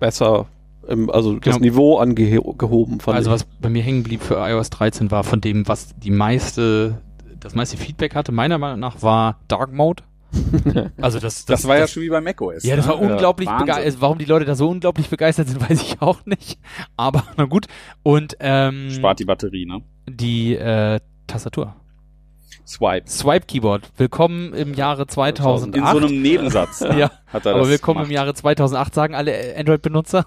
besser, 0.00 0.48
im, 0.88 1.10
also 1.10 1.34
das 1.34 1.42
genau. 1.42 1.58
Niveau 1.58 1.98
angehoben. 1.98 2.98
also 3.06 3.30
was 3.30 3.44
bei 3.44 3.68
mir 3.68 3.82
hängen 3.82 4.02
blieb 4.02 4.22
für 4.22 4.36
iOS 4.36 4.70
13 4.70 5.10
war 5.10 5.24
von 5.24 5.40
dem, 5.40 5.68
was 5.68 5.94
die 5.96 6.10
meiste 6.10 7.02
das 7.44 7.54
meiste 7.54 7.76
Feedback 7.76 8.14
hatte, 8.14 8.32
meiner 8.32 8.58
Meinung 8.58 8.80
nach, 8.80 9.02
war 9.02 9.38
Dark 9.48 9.72
Mode. 9.72 10.02
also 11.00 11.20
das, 11.20 11.44
das, 11.44 11.60
das 11.60 11.68
war 11.68 11.76
das, 11.76 11.90
ja 11.90 11.94
schon 11.94 12.02
wie 12.02 12.08
bei 12.08 12.20
macOS. 12.20 12.64
Ja, 12.64 12.74
das 12.74 12.88
war 12.88 13.00
ne? 13.00 13.12
unglaublich 13.12 13.48
ja, 13.48 13.58
begeistert. 13.58 14.00
Warum 14.00 14.18
die 14.18 14.24
Leute 14.24 14.46
da 14.46 14.54
so 14.54 14.68
unglaublich 14.68 15.08
begeistert 15.10 15.48
sind, 15.48 15.60
weiß 15.70 15.82
ich 15.82 16.00
auch 16.00 16.24
nicht. 16.24 16.58
Aber 16.96 17.22
na 17.36 17.44
gut. 17.44 17.66
Und 18.02 18.36
ähm, 18.40 18.90
spart 18.90 19.20
die 19.20 19.26
Batterie, 19.26 19.66
ne? 19.66 19.82
Die 20.08 20.56
äh, 20.56 20.98
Tastatur. 21.26 21.76
Swipe. 22.66 23.08
Swipe 23.08 23.46
Keyboard. 23.46 23.90
Willkommen 23.98 24.54
im 24.54 24.72
Jahre 24.72 25.06
2008. 25.06 25.76
In 25.76 25.86
so 25.86 26.06
einem 26.06 26.22
Nebensatz. 26.22 26.80
ja. 26.80 27.10
Hat 27.26 27.44
er 27.44 27.54
aber 27.54 27.68
willkommen 27.68 27.96
gemacht. 27.96 28.10
im 28.10 28.14
Jahre 28.14 28.34
2008 28.34 28.94
sagen 28.94 29.14
alle 29.14 29.54
Android-Benutzer. 29.56 30.26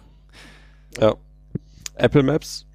Ja. 1.02 1.16
Apple 1.96 2.22
Maps. 2.22 2.68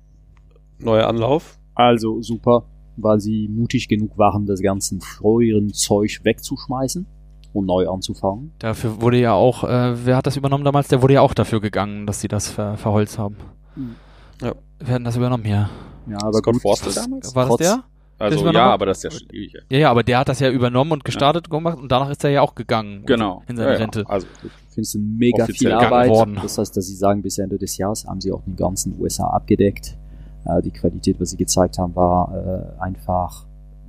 Neuer 0.78 1.06
Anlauf. 1.06 1.58
Also 1.76 2.20
super 2.22 2.64
weil 3.02 3.20
sie 3.20 3.48
mutig 3.48 3.88
genug 3.88 4.16
waren, 4.18 4.46
das 4.46 4.60
ganze 4.60 4.98
früheren 5.00 5.72
Zeug 5.72 6.20
wegzuschmeißen 6.22 7.06
und 7.52 7.66
neu 7.66 7.88
anzufangen. 7.88 8.52
Dafür 8.58 9.00
wurde 9.00 9.18
ja 9.18 9.32
auch, 9.32 9.64
äh, 9.64 10.06
wer 10.06 10.16
hat 10.16 10.26
das 10.26 10.36
übernommen 10.36 10.64
damals? 10.64 10.88
Der 10.88 11.02
wurde 11.02 11.14
ja 11.14 11.20
auch 11.20 11.34
dafür 11.34 11.60
gegangen, 11.60 12.06
dass 12.06 12.20
sie 12.20 12.28
das 12.28 12.48
ver 12.48 12.76
verholzt 12.76 13.18
haben. 13.18 13.36
Mhm. 13.76 13.96
Ja. 14.40 14.54
Wir 14.78 14.94
hatten 14.94 15.04
das 15.04 15.16
übernommen, 15.16 15.46
ja. 15.46 15.70
Ja, 16.08 16.18
aber 16.20 16.38
Scott 16.38 16.54
gut, 16.54 16.62
Forstall 16.62 16.94
damals? 16.94 17.34
War 17.34 17.48
das 17.48 17.56
der? 17.56 17.84
Also 18.18 18.48
ja, 18.52 18.66
aber 18.66 18.86
das 18.86 18.98
ist 18.98 19.04
ja 19.04 19.10
schon 19.10 19.28
ewig. 19.32 19.54
Ja, 19.68 19.78
ja, 19.78 19.90
aber 19.90 20.04
der 20.04 20.18
hat 20.20 20.28
das 20.28 20.38
ja 20.38 20.48
übernommen 20.48 20.92
und 20.92 21.04
gestartet 21.04 21.48
ja. 21.48 21.56
gemacht 21.56 21.78
und 21.78 21.90
danach 21.90 22.08
ist 22.08 22.22
er 22.22 22.30
ja 22.30 22.42
auch 22.42 22.54
gegangen. 22.54 23.04
Genau. 23.04 23.42
In 23.48 23.56
seine 23.56 23.72
ja, 23.72 23.78
Rente. 23.78 24.04
Also 24.08 24.26
ich 24.44 24.74
finde 24.74 24.82
es 24.82 24.94
mega 24.94 25.46
viel 25.46 25.72
Arbeit. 25.72 26.08
Worden. 26.08 26.38
Das 26.40 26.56
heißt, 26.56 26.76
dass 26.76 26.86
sie 26.86 26.94
sagen, 26.94 27.22
bis 27.22 27.38
Ende 27.38 27.58
des 27.58 27.76
Jahres 27.78 28.06
haben 28.06 28.20
sie 28.20 28.30
auch 28.30 28.42
den 28.44 28.54
ganzen 28.54 28.98
USA 29.00 29.26
abgedeckt. 29.26 29.98
Äh, 30.44 30.62
die 30.62 30.70
Qualität, 30.70 31.20
was 31.20 31.30
sie 31.30 31.36
gezeigt 31.36 31.78
haben, 31.78 31.94
war 31.94 32.34
äh, 32.34 32.82
einfach 32.82 33.46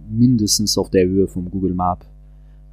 mindestens 0.09 0.77
auf 0.77 0.89
der 0.89 1.05
Höhe 1.05 1.27
vom 1.27 1.49
Google 1.49 1.73
Map 1.73 2.05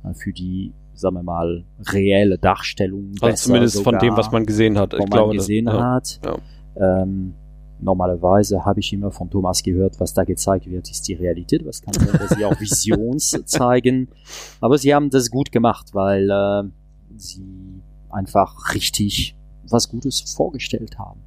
äh, 0.04 0.14
für 0.14 0.32
die, 0.32 0.72
sagen 0.94 1.16
wir 1.16 1.22
mal, 1.22 1.64
reelle 1.92 2.38
Darstellung. 2.38 3.12
Also 3.20 3.46
zumindest 3.46 3.76
sogar, 3.76 3.92
von 3.92 4.00
dem, 4.00 4.16
was 4.16 4.30
man 4.30 4.44
gesehen 4.44 4.78
hat. 4.78 4.94
Ich 4.94 5.06
glaube, 5.06 5.34
gesehen 5.34 5.66
das, 5.66 5.74
hat. 5.74 6.20
Ja. 6.24 7.02
Ähm, 7.02 7.34
normalerweise 7.80 8.64
habe 8.64 8.80
ich 8.80 8.92
immer 8.92 9.10
von 9.10 9.30
Thomas 9.30 9.62
gehört, 9.62 9.98
was 10.00 10.12
da 10.12 10.24
gezeigt 10.24 10.70
wird, 10.70 10.90
ist 10.90 11.08
die 11.08 11.14
Realität. 11.14 11.64
Was 11.64 11.80
kann 11.82 11.94
sein, 11.94 12.18
dass 12.18 12.30
sie 12.30 12.44
auch 12.44 12.58
Visions 12.60 13.30
zeigen. 13.46 14.08
Aber 14.60 14.78
sie 14.78 14.94
haben 14.94 15.10
das 15.10 15.30
gut 15.30 15.50
gemacht, 15.52 15.94
weil 15.94 16.28
äh, 16.30 16.68
sie 17.16 17.80
einfach 18.10 18.74
richtig 18.74 19.36
was 19.68 19.88
Gutes 19.88 20.20
vorgestellt 20.20 20.98
haben. 20.98 21.20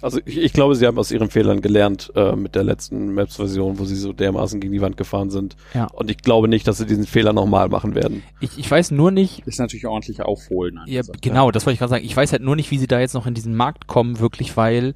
Also 0.00 0.20
ich, 0.24 0.38
ich, 0.38 0.52
glaube, 0.52 0.74
sie 0.74 0.86
haben 0.86 0.98
aus 0.98 1.10
ihren 1.10 1.30
Fehlern 1.30 1.60
gelernt 1.60 2.12
äh, 2.14 2.34
mit 2.34 2.54
der 2.54 2.64
letzten 2.64 3.14
Maps-Version, 3.14 3.78
wo 3.78 3.84
sie 3.84 3.96
so 3.96 4.12
dermaßen 4.12 4.60
gegen 4.60 4.72
die 4.72 4.80
Wand 4.80 4.96
gefahren 4.96 5.30
sind. 5.30 5.56
Ja. 5.74 5.86
Und 5.86 6.10
ich 6.10 6.18
glaube 6.18 6.48
nicht, 6.48 6.66
dass 6.66 6.78
sie 6.78 6.86
diesen 6.86 7.06
Fehler 7.06 7.32
nochmal 7.32 7.68
machen 7.68 7.94
werden. 7.94 8.22
Ich, 8.40 8.58
ich 8.58 8.70
weiß 8.70 8.90
nur 8.90 9.10
nicht. 9.10 9.46
Ist 9.46 9.58
natürlich 9.58 9.86
ordentlich 9.86 10.22
aufholen. 10.22 10.80
Ja, 10.86 11.02
genau, 11.20 11.50
das 11.50 11.66
wollte 11.66 11.74
ich 11.74 11.78
gerade 11.78 11.90
sagen. 11.90 12.04
Ich 12.04 12.16
weiß 12.16 12.32
halt 12.32 12.42
nur 12.42 12.56
nicht, 12.56 12.70
wie 12.70 12.78
sie 12.78 12.86
da 12.86 13.00
jetzt 13.00 13.14
noch 13.14 13.26
in 13.26 13.34
diesen 13.34 13.54
Markt 13.54 13.86
kommen, 13.86 14.18
wirklich, 14.18 14.56
weil 14.56 14.94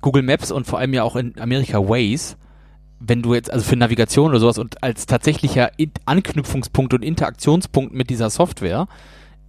Google 0.00 0.22
Maps 0.22 0.50
und 0.50 0.66
vor 0.66 0.78
allem 0.78 0.94
ja 0.94 1.02
auch 1.02 1.16
in 1.16 1.38
Amerika 1.38 1.88
Waze, 1.88 2.36
wenn 3.00 3.22
du 3.22 3.34
jetzt, 3.34 3.52
also 3.52 3.64
für 3.64 3.76
Navigation 3.76 4.30
oder 4.30 4.40
sowas 4.40 4.58
und 4.58 4.82
als 4.82 5.06
tatsächlicher 5.06 5.70
Anknüpfungspunkt 6.04 6.94
und 6.94 7.04
Interaktionspunkt 7.04 7.94
mit 7.94 8.10
dieser 8.10 8.30
Software, 8.30 8.88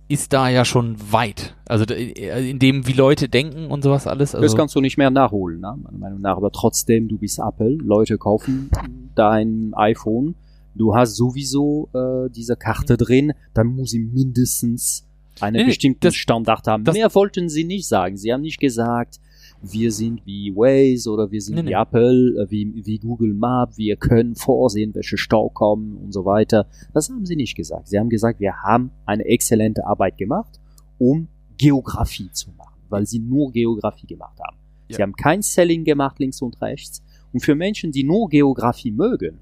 ist 0.09 0.33
da 0.33 0.49
ja 0.49 0.65
schon 0.65 0.97
weit. 1.11 1.55
Also 1.67 1.85
in 1.85 2.57
dem, 2.57 2.87
wie 2.87 2.93
Leute 2.93 3.29
denken 3.29 3.67
und 3.67 3.83
sowas 3.83 4.07
alles. 4.07 4.33
Also 4.33 4.43
das 4.43 4.55
kannst 4.55 4.75
du 4.75 4.81
nicht 4.81 4.97
mehr 4.97 5.11
nachholen, 5.11 5.61
ne? 5.61 5.77
meiner 5.83 5.97
Meinung 5.97 6.21
nach. 6.21 6.35
Aber 6.35 6.51
trotzdem, 6.51 7.07
du 7.07 7.19
bist 7.19 7.39
Apple, 7.39 7.75
Leute 7.75 8.17
kaufen 8.17 8.71
dein 9.13 9.71
iPhone, 9.75 10.33
du 10.73 10.95
hast 10.95 11.15
sowieso 11.15 11.89
äh, 11.93 12.29
diese 12.31 12.55
Karte 12.55 12.97
drin, 12.97 13.33
dann 13.53 13.67
muss 13.67 13.91
sie 13.91 13.99
mindestens 13.99 15.05
einen 15.39 15.57
nee, 15.57 15.65
bestimmten 15.65 16.11
Standard 16.11 16.67
haben. 16.67 16.83
Mehr 16.83 17.13
wollten 17.13 17.47
sie 17.47 17.63
nicht 17.63 17.87
sagen. 17.87 18.17
Sie 18.17 18.33
haben 18.33 18.41
nicht 18.41 18.59
gesagt, 18.59 19.19
wir 19.61 19.91
sind 19.91 20.25
wie 20.25 20.55
Waze 20.55 21.09
oder 21.11 21.31
wir 21.31 21.41
sind 21.41 21.55
nee, 21.55 21.61
wie 21.61 21.65
nee. 21.67 21.73
Apple, 21.73 22.43
äh, 22.43 22.51
wie, 22.51 22.85
wie 22.85 22.97
Google 22.99 23.33
Map, 23.33 23.77
wir 23.77 23.95
können 23.97 24.35
vorsehen, 24.35 24.93
welche 24.95 25.17
Stau 25.17 25.49
kommen 25.49 25.97
und 25.97 26.13
so 26.13 26.25
weiter. 26.25 26.67
Das 26.93 27.09
haben 27.09 27.25
sie 27.25 27.35
nicht 27.35 27.55
gesagt. 27.55 27.89
Sie 27.89 27.99
haben 27.99 28.09
gesagt, 28.09 28.39
wir 28.39 28.61
haben 28.63 28.91
eine 29.05 29.25
exzellente 29.25 29.85
Arbeit 29.85 30.17
gemacht, 30.17 30.59
um 30.97 31.27
Geografie 31.57 32.31
zu 32.31 32.51
machen, 32.57 32.79
weil 32.89 33.05
sie 33.05 33.19
nur 33.19 33.51
Geografie 33.51 34.07
gemacht 34.07 34.39
haben. 34.39 34.57
Ja. 34.87 34.95
Sie 34.97 35.01
haben 35.01 35.15
kein 35.15 35.41
Selling 35.41 35.83
gemacht 35.83 36.19
links 36.19 36.41
und 36.41 36.61
rechts. 36.61 37.03
Und 37.33 37.41
für 37.41 37.55
Menschen, 37.55 37.91
die 37.91 38.03
nur 38.03 38.29
Geografie 38.29 38.91
mögen, 38.91 39.39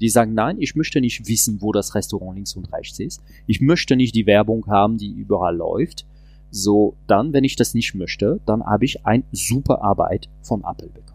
die 0.00 0.08
sagen, 0.08 0.34
nein, 0.34 0.56
ich 0.60 0.74
möchte 0.74 1.00
nicht 1.00 1.28
wissen, 1.28 1.60
wo 1.60 1.72
das 1.72 1.94
Restaurant 1.94 2.34
links 2.34 2.56
und 2.56 2.72
rechts 2.72 2.98
ist. 2.98 3.22
Ich 3.46 3.60
möchte 3.60 3.94
nicht 3.96 4.14
die 4.14 4.26
Werbung 4.26 4.66
haben, 4.66 4.98
die 4.98 5.10
überall 5.10 5.56
läuft. 5.56 6.06
So, 6.54 6.96
dann, 7.06 7.32
wenn 7.32 7.44
ich 7.44 7.56
das 7.56 7.72
nicht 7.72 7.94
möchte, 7.94 8.38
dann 8.44 8.62
habe 8.62 8.84
ich 8.84 9.06
ein 9.06 9.24
super 9.32 9.82
Arbeit 9.82 10.28
von 10.42 10.62
Apple 10.64 10.88
bekommen. 10.88 11.11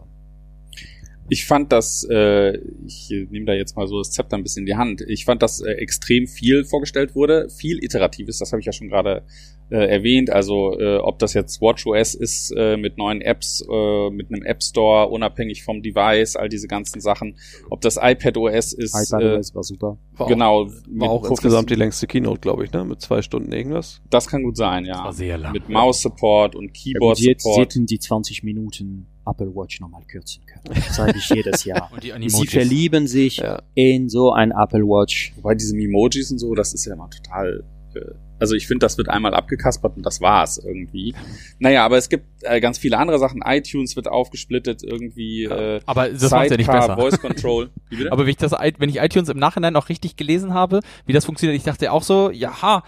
Ich 1.28 1.46
fand 1.46 1.72
das, 1.72 2.06
äh, 2.10 2.58
ich 2.86 3.10
nehme 3.30 3.46
da 3.46 3.52
jetzt 3.52 3.76
mal 3.76 3.86
so 3.86 3.98
das 3.98 4.10
Zepter 4.10 4.36
ein 4.36 4.42
bisschen 4.42 4.62
in 4.62 4.66
die 4.66 4.76
Hand. 4.76 5.02
Ich 5.02 5.24
fand, 5.24 5.42
dass 5.42 5.60
äh, 5.60 5.72
extrem 5.72 6.26
viel 6.26 6.64
vorgestellt 6.64 7.14
wurde, 7.14 7.48
viel 7.50 7.82
iteratives, 7.82 8.38
das 8.38 8.52
habe 8.52 8.60
ich 8.60 8.66
ja 8.66 8.72
schon 8.72 8.88
gerade 8.88 9.24
äh, 9.70 9.86
erwähnt. 9.86 10.30
Also 10.30 10.78
äh, 10.78 10.96
ob 10.98 11.18
das 11.18 11.34
jetzt 11.34 11.60
WatchOS 11.60 12.14
ist 12.14 12.52
äh, 12.56 12.76
mit 12.76 12.96
neuen 12.98 13.20
Apps, 13.20 13.64
äh, 13.70 14.10
mit 14.10 14.32
einem 14.32 14.42
App 14.42 14.62
Store, 14.62 15.08
unabhängig 15.08 15.62
vom 15.62 15.82
Device, 15.82 16.36
all 16.36 16.48
diese 16.48 16.68
ganzen 16.68 17.00
Sachen. 17.00 17.36
Ob 17.70 17.80
das 17.80 17.98
iPadOS 18.00 18.72
ist. 18.72 18.94
iPadOS 18.94 19.50
äh, 19.50 19.54
war 19.54 19.62
super. 19.62 19.98
War 20.16 20.26
genau. 20.26 20.62
Auch, 20.62 20.72
war 20.88 21.10
auch 21.10 21.30
insgesamt 21.30 21.70
die 21.70 21.74
längste 21.74 22.06
Keynote, 22.06 22.40
glaube 22.40 22.64
ich, 22.64 22.72
ne? 22.72 22.84
Mit 22.84 23.00
zwei 23.00 23.22
Stunden 23.22 23.52
irgendwas. 23.52 24.00
Das 24.10 24.26
kann 24.26 24.42
gut 24.42 24.56
sein, 24.56 24.84
ja. 24.84 24.94
Das 24.94 25.04
war 25.04 25.12
sehr 25.12 25.38
lang. 25.38 25.52
Mit 25.52 25.68
Mouse-Support 25.68 26.54
und 26.54 26.72
Keyboard-Support. 26.72 27.44
Ja, 27.44 27.52
sie 27.54 27.60
hätten 27.60 27.86
die 27.86 27.98
20 27.98 28.42
Minuten 28.42 29.06
Apple 29.28 29.54
Watch 29.54 29.80
nochmal 29.80 30.02
kürzen 30.04 30.44
können. 30.46 30.82
Das 30.86 30.96
sage 30.96 31.14
ich 31.16 31.28
jedes 31.28 31.64
Jahr. 31.64 31.90
Sie 32.26 32.46
verlieben 32.46 33.06
sich 33.06 33.38
ja. 33.38 33.62
in 33.74 34.08
so 34.08 34.32
ein 34.32 34.50
Apple 34.50 34.82
Watch. 34.82 35.32
Wobei 35.36 35.54
diese 35.54 35.76
Emojis 35.76 36.30
und 36.30 36.38
so, 36.38 36.54
das 36.54 36.74
ist 36.74 36.84
ja 36.86 36.94
immer 36.94 37.10
total 37.10 37.64
äh, 37.94 38.00
also 38.40 38.54
ich 38.54 38.66
finde, 38.66 38.84
das 38.84 38.96
wird 38.98 39.08
einmal 39.08 39.34
abgekaspert 39.34 39.96
und 39.96 40.06
das 40.06 40.20
war's 40.20 40.58
irgendwie. 40.58 41.14
Naja, 41.58 41.84
aber 41.84 41.96
es 41.96 42.08
gibt 42.08 42.24
äh, 42.42 42.60
ganz 42.60 42.78
viele 42.78 42.96
andere 42.96 43.18
Sachen. 43.18 43.42
iTunes 43.44 43.96
wird 43.96 44.08
aufgesplittet 44.08 44.82
irgendwie. 44.84 45.44
Äh, 45.44 45.80
aber 45.86 46.08
das 46.08 46.30
macht 46.30 46.50
ja 46.50 46.56
nicht 46.56 46.70
besser. 46.70 46.96
Voice 46.96 47.20
Control. 47.20 47.70
aber 48.10 48.22
wenn 48.22 48.30
ich 48.30 48.36
das, 48.36 48.52
wenn 48.52 48.88
ich 48.88 49.00
iTunes 49.00 49.28
im 49.28 49.38
Nachhinein 49.38 49.74
auch 49.76 49.88
richtig 49.88 50.16
gelesen 50.16 50.54
habe, 50.54 50.80
wie 51.06 51.12
das 51.12 51.24
funktioniert, 51.24 51.56
ich 51.56 51.64
dachte 51.64 51.90
auch 51.90 52.02
so, 52.02 52.30
ja, 52.30 52.84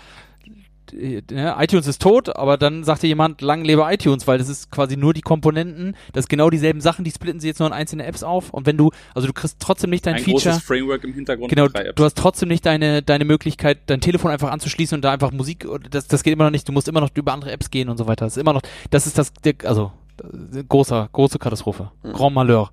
ne, 0.92 1.56
iTunes 1.58 1.86
ist 1.86 2.02
tot, 2.02 2.34
aber 2.36 2.56
dann 2.56 2.84
sagte 2.84 3.06
jemand, 3.06 3.40
lang 3.40 3.64
lebe 3.64 3.84
iTunes, 3.88 4.26
weil 4.26 4.38
das 4.38 4.48
ist 4.48 4.70
quasi 4.70 4.96
nur 4.96 5.14
die 5.14 5.20
Komponenten, 5.20 5.96
das 6.12 6.24
ist 6.24 6.28
genau 6.28 6.50
dieselben 6.50 6.80
Sachen, 6.80 7.04
die 7.04 7.10
splitten 7.10 7.40
sie 7.40 7.48
jetzt 7.48 7.58
nur 7.58 7.68
in 7.68 7.74
einzelne 7.74 8.06
Apps 8.06 8.22
auf 8.22 8.50
und 8.50 8.66
wenn 8.66 8.76
du, 8.76 8.90
also 9.14 9.26
du 9.26 9.32
kriegst 9.32 9.58
trotzdem 9.60 9.90
nicht 9.90 10.06
dein 10.06 10.14
Ein 10.14 10.22
Feature. 10.22 10.52
Großes 10.54 10.62
Framework 10.62 11.04
im 11.04 11.14
Hintergrund. 11.14 11.50
Genau, 11.50 11.68
du 11.68 12.04
hast 12.04 12.16
trotzdem 12.16 12.48
nicht 12.48 12.64
deine, 12.66 13.02
deine 13.02 13.24
Möglichkeit, 13.24 13.78
dein 13.86 14.00
Telefon 14.00 14.30
einfach 14.30 14.50
anzuschließen 14.50 14.96
und 14.96 15.02
da 15.02 15.12
einfach 15.12 15.32
Musik, 15.32 15.66
das, 15.90 16.06
das 16.06 16.22
geht 16.22 16.32
immer 16.32 16.44
noch 16.44 16.50
nicht, 16.50 16.68
du 16.68 16.72
musst 16.72 16.88
immer 16.88 17.00
noch 17.00 17.10
über 17.14 17.32
andere 17.32 17.52
Apps 17.52 17.70
gehen 17.70 17.88
und 17.88 17.96
so 17.96 18.06
weiter. 18.06 18.26
Das 18.26 18.36
ist 18.36 18.40
immer 18.40 18.52
noch, 18.52 18.62
das 18.90 19.06
ist 19.06 19.18
das, 19.18 19.32
also 19.64 19.92
äh, 20.22 20.64
großer, 20.68 21.08
große 21.12 21.38
Katastrophe. 21.38 21.90
Mhm. 22.02 22.12
Grand 22.12 22.34
Malheur. 22.34 22.70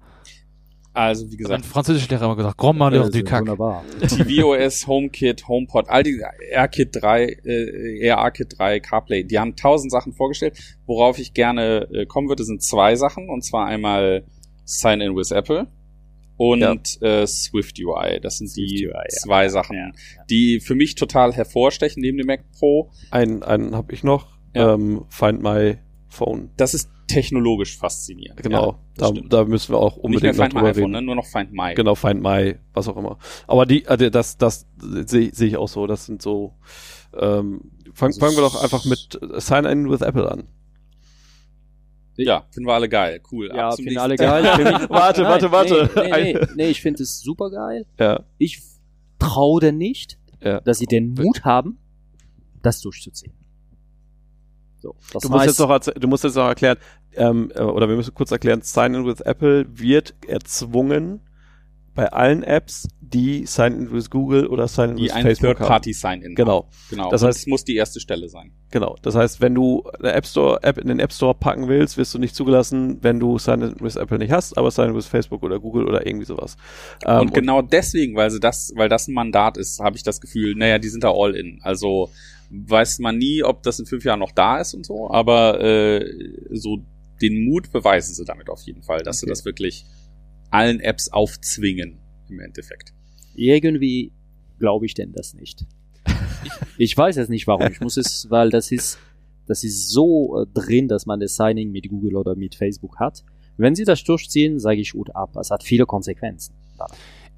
Also 0.97 1.31
wie 1.31 1.37
gesagt, 1.37 1.63
französischer 1.63 2.09
Lehrer 2.09 2.21
hat 2.21 2.25
immer 2.25 2.35
gesagt, 2.35 2.57
Grand 2.57 2.79
Malheur 2.79 3.03
Das 3.03 3.11
du 3.11 3.23
Cac. 3.23 3.41
Wunderbar. 3.41 3.85
tvOS, 4.01 4.87
HomeKit, 4.87 5.47
HomePod, 5.47 5.89
all 5.89 6.01
die 6.01 6.19
AirKit 6.51 6.89
3, 6.91 7.23
äh, 7.45 8.07
AirKit 8.07 8.57
3, 8.57 8.79
CarPlay, 8.79 9.23
die 9.23 9.37
haben 9.37 9.55
tausend 9.55 9.91
Sachen 9.91 10.13
vorgestellt. 10.13 10.57
Worauf 10.87 11.19
ich 11.19 11.35
gerne 11.35 11.87
äh, 11.93 12.07
kommen 12.07 12.29
würde, 12.29 12.43
sind 12.43 12.63
zwei 12.63 12.95
Sachen. 12.95 13.29
Und 13.29 13.43
zwar 13.43 13.67
einmal 13.67 14.23
Sign 14.65 15.01
in 15.01 15.15
with 15.15 15.29
Apple 15.29 15.67
und 16.35 17.01
äh, 17.03 17.27
Swift 17.27 17.79
UI. 17.79 18.19
Das 18.19 18.39
sind 18.39 18.55
die 18.55 18.67
Swift 18.67 18.95
UI, 18.95 19.03
ja. 19.11 19.19
zwei 19.19 19.49
Sachen, 19.49 19.77
Ja, 19.77 19.91
die 20.31 20.59
für 20.59 20.73
mich 20.73 20.95
total 20.95 21.31
hervorstechen 21.31 22.01
neben 22.01 22.17
dem 22.17 22.25
Mac 22.25 22.43
Pro. 22.57 22.89
Einen, 23.11 23.43
einen 23.43 23.75
habe 23.75 23.93
ich 23.93 24.03
noch. 24.03 24.39
Ja. 24.55 24.73
Ähm, 24.73 25.05
Find 25.09 25.43
My 25.43 25.77
Phone. 26.09 26.49
Das 26.57 26.73
ist 26.73 26.89
technologisch 27.07 27.77
faszinierend. 27.77 28.41
Genau. 28.43 28.71
Ja, 28.71 28.79
da, 28.97 29.07
stimmt. 29.07 29.34
da 29.34 29.45
müssen 29.45 29.73
wir 29.73 29.79
auch 29.79 29.95
Nicht 29.95 30.21
mehr 30.21 30.31
unbedingt 30.31 30.38
noch 30.38 30.43
Find 30.43 30.53
My 30.53 30.59
drüber 30.59 30.69
iPhone, 30.69 30.84
reden. 30.84 30.91
ne? 30.91 31.01
nur 31.01 31.15
noch 31.15 31.25
Find 31.25 31.51
My. 31.53 31.73
Genau, 31.73 31.95
Find 31.95 32.21
My, 32.21 32.55
was 32.73 32.88
auch 32.88 32.97
immer. 32.97 33.17
Aber 33.47 33.65
die, 33.65 33.88
also 33.88 34.09
das, 34.09 34.38
das 34.38 34.67
sehe 34.77 35.31
seh 35.34 35.45
ich 35.47 35.57
auch 35.57 35.67
so. 35.67 35.88
Das 35.88 36.05
sind 36.05 36.21
so. 36.21 36.53
Ähm, 37.17 37.61
fang, 37.93 38.07
Also 38.07 38.19
fangen 38.19 38.35
wir 38.35 38.41
doch 38.41 38.61
einfach 38.61 38.85
mit 38.85 39.19
Sign 39.41 39.65
In 39.65 39.89
with 39.89 40.01
Apple 40.01 40.29
an. 40.31 40.43
Ja, 42.19 42.45
finden 42.49 42.67
wir 42.67 42.73
alle 42.73 42.89
geil. 42.89 43.21
Cool. 43.31 43.51
Ja, 43.55 43.69
zum 43.71 43.85
Finale 43.85 44.15
nächsten. 44.15 44.25
geil. 44.27 44.43
Warte, 44.89 45.21
Nein, 45.21 45.31
warte, 45.31 45.51
warte. 45.51 45.89
Nee, 45.95 46.09
nee, 46.11 46.34
nee, 46.34 46.47
nee 46.55 46.67
ich 46.69 46.81
finde 46.81 47.03
es 47.03 47.19
super 47.21 47.51
geil. 47.51 47.85
Ja, 47.99 48.23
Ich 48.39 48.59
traue 49.19 49.61
denn 49.61 49.77
nicht, 49.77 50.17
Ja. 50.43 50.59
dass 50.61 50.79
sie 50.79 50.88
den 50.88 51.13
Mut 51.13 51.43
haben, 51.45 51.77
das 52.63 52.81
durchzuziehen. 52.81 53.34
So, 54.88 54.95
das 55.14 55.22
du 55.23 55.30
musst 55.30 55.39
heißt, 55.47 55.59
jetzt 55.59 55.68
noch, 55.88 55.93
du 56.01 56.07
musst 56.07 56.23
jetzt 56.23 56.35
noch 56.35 56.47
erklären, 56.47 56.77
ähm, 57.15 57.51
äh, 57.55 57.61
oder 57.61 57.89
wir 57.89 57.95
müssen 57.95 58.14
kurz 58.14 58.31
erklären, 58.31 58.61
Sign 58.61 58.93
In 58.93 59.05
with 59.05 59.22
Apple 59.22 59.65
wird 59.69 60.14
erzwungen 60.27 61.22
bei 61.93 62.11
allen 62.14 62.43
Apps, 62.43 62.88
die 63.01 63.47
Sign 63.47 63.73
In 63.73 63.91
with 63.91 64.11
Google 64.11 64.45
oder 64.45 64.68
Sign 64.68 64.91
In 64.91 64.95
Die 64.97 65.03
with 65.05 65.11
Facebook 65.14 65.47
haben. 65.49 65.57
Third-Party-Sign-In. 65.57 66.35
Genau, 66.35 66.69
Genau. 66.91 67.09
Das 67.09 67.22
Das 67.22 67.30
heißt- 67.30 67.39
es 67.41 67.47
muss 67.47 67.64
die 67.65 67.76
erste 67.76 67.99
Stelle 67.99 68.30
sein. 68.30 68.51
genau. 68.69 68.95
Das 69.01 69.15
heißt, 69.15 69.41
wenn 69.41 69.55
du 69.55 69.84
eine 69.99 70.14
App 70.14 70.27
Store 70.27 70.61
App 70.61 70.77
in 70.77 70.89
den 70.89 70.99
App 70.99 71.11
Store 71.11 71.34
packen 71.34 71.68
willst, 71.68 71.97
wirst 71.97 72.14
du 72.14 72.19
nicht 72.19 72.35
zugelassen, 72.35 72.99
wenn 73.01 73.19
du 73.19 73.39
Sign 73.39 73.61
In 73.64 73.76
with 73.80 73.95
Apple 73.95 74.19
nicht 74.19 74.31
hast, 74.31 74.57
aber 74.59 74.69
Sign 74.69 74.89
In 74.91 74.95
with 74.95 75.07
Facebook 75.07 75.41
oder 75.41 75.59
Google 75.59 75.85
oder 75.88 76.05
irgendwie 76.05 76.26
sowas. 76.27 76.55
Ähm, 77.03 77.22
und 77.22 77.34
genau 77.34 77.64
deswegen, 77.64 78.15
weil 78.15 78.30
sie 78.30 78.39
das, 78.39 78.72
weil 78.76 78.89
das 78.89 79.07
ein 79.07 79.14
Mandat 79.15 79.57
ist, 79.57 79.80
habe 79.80 79.95
ich 79.97 80.03
das 80.03 80.22
Gefühl, 80.22 80.53
naja, 80.55 80.77
die 80.77 80.89
sind 80.89 81.03
da 81.03 81.11
all 81.11 81.35
in. 81.35 81.59
Also 81.64 82.11
weiß 82.49 82.99
man 82.99 83.17
nie, 83.17 83.43
ob 83.43 83.63
das 83.63 83.79
in 83.79 83.85
fünf 83.85 84.03
Jahren 84.05 84.19
noch 84.19 84.31
da 84.31 84.59
ist 84.59 84.73
und 84.73 84.85
so, 84.85 85.09
aber 85.11 85.59
äh, 85.61 86.05
so 86.51 86.79
den 87.21 87.45
Mut 87.45 87.71
beweisen 87.71 88.13
sie 88.13 88.25
damit 88.25 88.49
auf 88.49 88.61
jeden 88.61 88.83
Fall, 88.83 88.99
dass 88.99 89.19
sie 89.19 89.25
Okay. 89.25 89.31
das 89.31 89.45
wirklich 89.45 89.85
allen 90.51 90.79
Apps 90.79 91.09
aufzwingen 91.09 91.97
im 92.29 92.39
Endeffekt. 92.39 92.93
irgendwie 93.35 94.11
glaube 94.59 94.85
ich 94.85 94.93
denn 94.93 95.11
das 95.13 95.33
nicht. 95.33 95.65
Ich 96.79 96.95
weiß 96.95 97.15
jetzt 97.15 97.29
nicht 97.29 97.47
warum. 97.47 97.71
Ich 97.71 97.81
muss 97.81 97.97
es, 97.97 98.29
weil 98.29 98.49
das 98.51 98.71
ist, 98.71 98.99
das 99.47 99.63
ist 99.63 99.89
so 99.89 100.41
äh, 100.41 100.45
drin, 100.53 100.87
dass 100.87 101.05
man 101.07 101.19
das 101.19 101.35
Signing 101.35 101.71
mit 101.71 101.89
Google 101.89 102.15
oder 102.15 102.35
mit 102.35 102.53
Facebook 102.55 102.99
hat. 102.99 103.23
Wenn 103.57 103.73
sie 103.75 103.83
das 103.83 104.03
durchziehen, 104.03 104.59
sage 104.59 104.79
ich 104.81 104.91
gut 104.93 105.15
ab. 105.15 105.35
Es 105.37 105.49
hat 105.49 105.63
viele 105.63 105.85
Konsequenzen. 105.87 106.53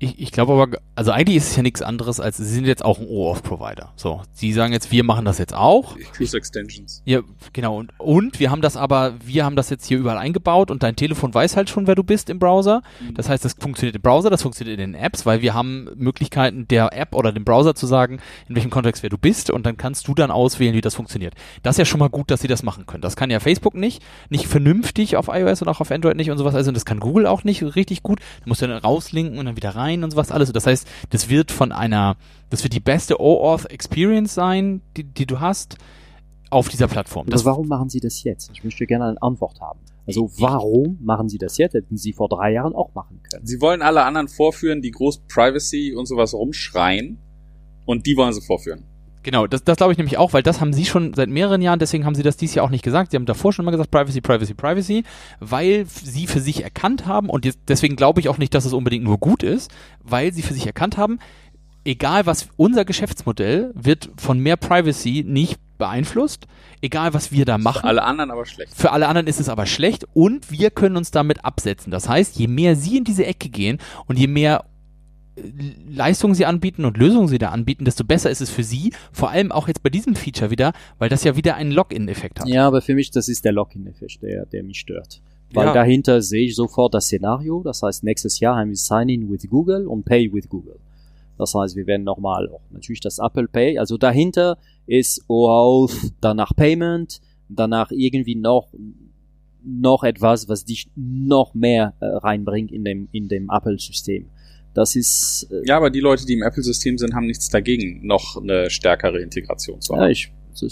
Ich, 0.02 0.18
ich 0.18 0.32
glaube 0.32 0.54
aber, 0.54 0.78
also 0.96 1.12
eigentlich 1.12 1.36
ist 1.36 1.50
es 1.50 1.56
ja 1.58 1.62
nichts 1.62 1.82
anderes 1.82 2.22
als, 2.22 2.38
sie 2.38 2.46
sind 2.46 2.66
jetzt 2.66 2.86
auch 2.86 3.00
ein 3.00 3.06
OAuth-Provider. 3.06 3.92
So, 3.98 4.22
sie 4.32 4.54
sagen 4.54 4.72
jetzt, 4.72 4.94
wir 4.94 5.04
machen 5.04 5.26
das 5.26 5.40
jetzt 5.40 5.54
auch. 5.54 5.98
Plus 6.14 6.34
Extensions. 6.34 7.02
Ja, 7.04 7.20
genau. 7.52 7.78
Und, 7.78 7.92
und 7.98 8.40
wir 8.40 8.50
haben 8.50 8.62
das 8.62 8.78
aber, 8.78 9.16
wir 9.26 9.44
haben 9.44 9.58
das 9.58 9.70
jetzt 9.70 9.86
hier 9.86 9.98
überall 9.98 10.18
eingebaut 10.18 10.72
und 10.72 10.84
dein 10.84 10.96
Telefon 10.96 11.34
weiß 11.34 11.58
halt 11.58 11.70
schon, 11.70 11.86
wer 11.86 11.96
du 11.96 12.04
bist 12.04 12.30
im 12.30 12.40
Browser. 12.40 12.82
Das 13.14 13.28
heißt, 13.28 13.44
das 13.44 13.56
funktioniert 13.60 13.98
im 13.98 14.02
Browser, 14.02 14.30
das 14.30 14.42
funktioniert 14.42 14.80
in 14.80 14.94
den 14.94 15.02
Apps, 15.02 15.26
weil 15.26 15.42
wir 15.42 15.54
haben 15.54 15.90
Möglichkeiten 15.96 16.66
der 16.70 16.94
App 16.94 17.14
oder 17.14 17.34
dem 17.34 17.44
Browser 17.44 17.76
zu 17.76 17.86
sagen, 17.86 18.20
in 18.48 18.56
welchem 18.56 18.72
Kontext 18.72 19.04
wer 19.04 19.10
du 19.10 19.18
bist 19.18 19.50
und 19.50 19.66
dann 19.66 19.76
kannst 19.76 20.08
du 20.08 20.16
dann 20.16 20.32
auswählen, 20.32 20.76
wie 20.76 20.82
das 20.82 20.96
funktioniert. 20.96 21.34
Das 21.62 21.74
ist 21.74 21.80
ja 21.80 21.86
schon 21.86 22.00
mal 22.00 22.10
gut, 22.10 22.32
dass 22.32 22.40
sie 22.40 22.48
das 22.48 22.64
machen 22.64 22.86
können. 22.86 23.02
Das 23.02 23.18
kann 23.18 23.32
ja 23.32 23.42
Facebook 23.42 23.76
nicht, 23.76 24.02
nicht 24.30 24.48
vernünftig 24.48 25.18
auf 25.18 25.28
iOS 25.28 25.62
und 25.62 25.68
auch 25.68 25.82
auf 25.82 25.92
Android 25.92 26.16
nicht 26.16 26.32
und 26.32 26.38
sowas. 26.38 26.56
Also 26.56 26.72
das 26.72 26.86
kann 26.86 27.02
Google 27.02 27.28
auch 27.28 27.44
nicht 27.44 27.76
richtig 27.76 28.02
gut. 28.02 28.20
Da 28.20 28.46
musst 28.46 28.62
du 28.62 28.68
dann 28.68 28.78
rauslinken 28.78 29.38
und 29.38 29.46
dann 29.46 29.58
wieder 29.58 29.76
rein 29.76 29.89
und 30.03 30.11
sowas 30.11 30.32
alles. 30.32 30.52
Das 30.52 30.66
heißt, 30.66 30.88
das 31.10 31.30
wird 31.30 31.52
von 31.52 31.72
einer, 31.72 32.18
das 32.49 32.64
wird 32.64 32.74
die 32.74 32.80
beste 32.80 33.20
OAuth 33.20 33.66
Experience 33.66 34.34
sein, 34.34 34.82
die, 34.95 35.03
die 35.03 35.26
du 35.26 35.40
hast 35.40 35.78
auf 36.49 36.70
dieser 36.70 36.88
Plattform. 36.88 37.28
Das 37.28 37.45
warum 37.45 37.68
machen 37.68 37.90
sie 37.90 37.99
das 37.99 38.24
jetzt? 38.24 38.49
Ich 38.53 38.64
möchte 38.64 38.86
gerne 38.86 39.06
eine 39.06 39.22
Antwort 39.22 39.60
haben. 39.61 39.80
Also 40.07 40.32
warum 40.40 40.98
machen 41.02 41.30
sie 41.30 41.38
das 41.38 41.57
jetzt? 41.57 41.76
Hätten 41.76 41.98
sie 41.98 42.14
vor 42.14 42.30
drei 42.30 42.52
Jahren 42.52 42.74
auch 42.74 42.95
machen 42.95 43.22
können. 43.30 43.45
Sie 43.45 43.61
wollen 43.61 43.84
alle 43.84 44.03
anderen 44.03 44.28
vorführen, 44.28 44.82
die 44.82 44.90
groß 44.90 45.22
Privacy 45.28 45.94
und 45.94 46.07
sowas 46.07 46.34
rumschreien. 46.34 47.20
Und 47.86 48.06
die 48.06 48.18
wollen 48.18 48.34
sie 48.34 48.41
vorführen. 48.41 48.86
Genau, 49.30 49.46
das, 49.46 49.64
das 49.64 49.78
glaube 49.78 49.92
ich 49.92 50.00
nämlich 50.00 50.18
auch, 50.18 50.34
weil 50.34 50.42
das 50.42 50.60
haben 50.60 50.74
sie 50.74 50.86
schon 50.86 51.14
seit 51.14 51.30
mehreren 51.30 51.62
Jahren, 51.62 51.78
deswegen 51.78 52.04
haben 52.04 52.16
sie 52.16 52.24
das 52.24 52.36
dieses 52.36 52.56
Jahr 52.56 52.66
auch 52.66 52.72
nicht 52.72 52.84
gesagt. 52.84 53.12
Sie 53.12 53.16
haben 53.16 53.28
davor 53.28 53.54
schon 53.54 53.64
immer 53.64 53.72
gesagt, 53.72 53.92
Privacy, 53.92 54.22
Privacy, 54.22 54.56
Privacy, 54.56 55.04
weil 55.40 55.86
sie 55.86 56.26
für 56.26 56.40
sich 56.40 56.64
erkannt 56.64 57.06
haben, 57.06 57.30
und 57.30 57.46
jetzt, 57.46 57.60
deswegen 57.68 57.96
glaube 57.96 58.22
ich 58.22 58.28
auch 58.28 58.40
nicht, 58.40 58.56
dass 58.56 58.66
es 58.66 58.74
unbedingt 58.74 59.04
nur 59.04 59.20
gut 59.20 59.44
ist, 59.44 59.70
weil 60.04 60.34
sie 60.34 60.42
für 60.42 60.56
sich 60.56 60.66
erkannt 60.66 60.98
haben, 60.98 61.20
egal 61.86 62.26
was 62.26 62.48
unser 62.58 62.86
Geschäftsmodell 62.86 63.72
wird 63.76 64.10
von 64.18 64.40
mehr 64.40 64.58
Privacy 64.58 65.24
nicht 65.28 65.60
beeinflusst, 65.78 66.48
egal 66.82 67.14
was 67.14 67.32
wir 67.32 67.46
da 67.46 67.60
machen. 67.60 67.82
Für 67.82 67.88
alle 67.88 68.04
anderen 68.06 68.32
aber 68.32 68.48
schlecht. 68.48 68.74
Für 68.76 68.94
alle 68.94 69.08
anderen 69.10 69.28
ist 69.28 69.40
es 69.40 69.48
aber 69.48 69.68
schlecht 69.68 70.08
und 70.16 70.50
wir 70.50 70.72
können 70.72 70.98
uns 70.98 71.12
damit 71.12 71.46
absetzen. 71.46 71.92
Das 71.92 72.10
heißt, 72.10 72.36
je 72.36 72.48
mehr 72.48 72.76
sie 72.76 72.98
in 72.98 73.04
diese 73.04 73.28
Ecke 73.28 73.50
gehen 73.50 73.78
und 74.08 74.18
je 74.18 74.26
mehr 74.26 74.66
Leistungen 75.90 76.36
sie 76.36 76.45
anbieten 76.45 76.86
und 76.86 76.98
Lösungen 76.98 77.28
sie 77.28 77.38
da 77.38 77.49
anbieten, 77.49 77.86
desto 77.86 78.03
besser 78.03 78.30
ist 78.30 78.41
es 78.41 78.49
für 78.49 78.64
sie. 78.64 78.94
Vor 79.11 79.30
allem 79.30 79.52
auch 79.52 79.68
jetzt 79.68 79.84
bei 79.84 79.90
diesem 79.90 80.16
Feature 80.16 80.52
wieder, 80.52 80.74
weil 80.98 81.10
das 81.10 81.24
ja 81.24 81.36
wieder 81.36 81.56
einen 81.56 81.72
Login-Effekt 81.72 82.40
hat. 82.40 82.48
Ja, 82.48 82.68
aber 82.68 82.82
für 82.82 82.95
mich, 82.95 83.11
das 83.11 83.28
ist 83.30 83.45
der 83.45 83.52
Login-Effekt, 83.52 84.22
der, 84.22 84.45
der 84.45 84.64
mich 84.64 84.80
stört. 84.80 85.22
Weil 85.53 85.68
Ja. 85.68 85.74
dahinter 85.74 86.22
sehe 86.22 86.45
ich 86.45 86.56
sofort 86.56 86.94
das 86.94 87.06
Szenario. 87.06 87.64
Das 87.64 87.82
heißt, 87.82 88.03
nächstes 88.03 88.40
Jahr 88.40 88.57
haben 88.57 88.70
wir 88.70 88.76
Sign-in 88.76 89.30
with 89.32 89.49
Google 89.49 89.88
und 89.88 90.06
Pay 90.06 90.32
with 90.32 90.48
Google. 90.48 90.76
Das 91.38 91.56
heißt, 91.56 91.76
wir 91.76 91.88
werden 91.88 92.03
nochmal 92.03 92.49
auch 92.49 92.61
natürlich 92.70 92.99
das 92.99 93.18
Apple 93.18 93.48
Pay. 93.48 93.80
Also 93.80 93.98
dahinter 93.98 94.57
ist 94.86 95.24
OAuth, 95.28 96.11
danach 96.22 96.53
Payment, 96.56 97.22
danach 97.48 97.91
irgendwie 97.91 98.36
noch 98.36 98.68
noch 99.64 100.03
etwas, 100.03 100.48
was 100.48 100.66
dich 100.66 100.90
noch 100.95 101.53
mehr 101.53 101.94
äh, 101.99 102.06
reinbringt 102.06 102.72
in 102.72 102.84
dem 102.86 103.10
in 103.11 103.28
dem 103.28 103.49
Apple-System. 103.49 104.26
Das 104.74 104.96
ist 104.96 105.48
äh, 105.52 105.62
Ja, 105.66 105.78
aber 105.78 105.90
die 105.90 106.00
Leute, 106.00 106.26
die 106.26 106.34
im 106.34 106.44
Apple-System 106.44 106.98
sind, 106.98 107.14
haben 107.14 107.26
nichts 107.26 107.50
dagegen, 107.50 108.06
noch 108.06 108.38
eine 108.41 108.70
stärkere 108.70 109.20
Integration 109.22 109.82
zu 109.82 109.94
haben. 109.96 110.02
Ja, 110.04 110.10
ich, 110.10 110.32
ist, 110.54 110.64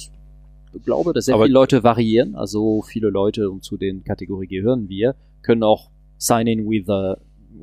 ich 0.73 0.83
glaube, 0.85 1.13
dass 1.13 1.25
sehr 1.25 1.35
Aber- 1.35 1.45
viele 1.45 1.53
Leute 1.53 1.83
variieren. 1.83 2.35
Also 2.35 2.81
viele 2.83 3.09
Leute, 3.09 3.49
und 3.49 3.63
zu 3.63 3.77
den 3.77 4.03
Kategorie 4.03 4.47
gehören 4.47 4.87
wir, 4.89 5.15
können 5.41 5.63
auch 5.63 5.89
Sign-in 6.17 6.69
with, 6.69 6.87
uh, 6.89 7.15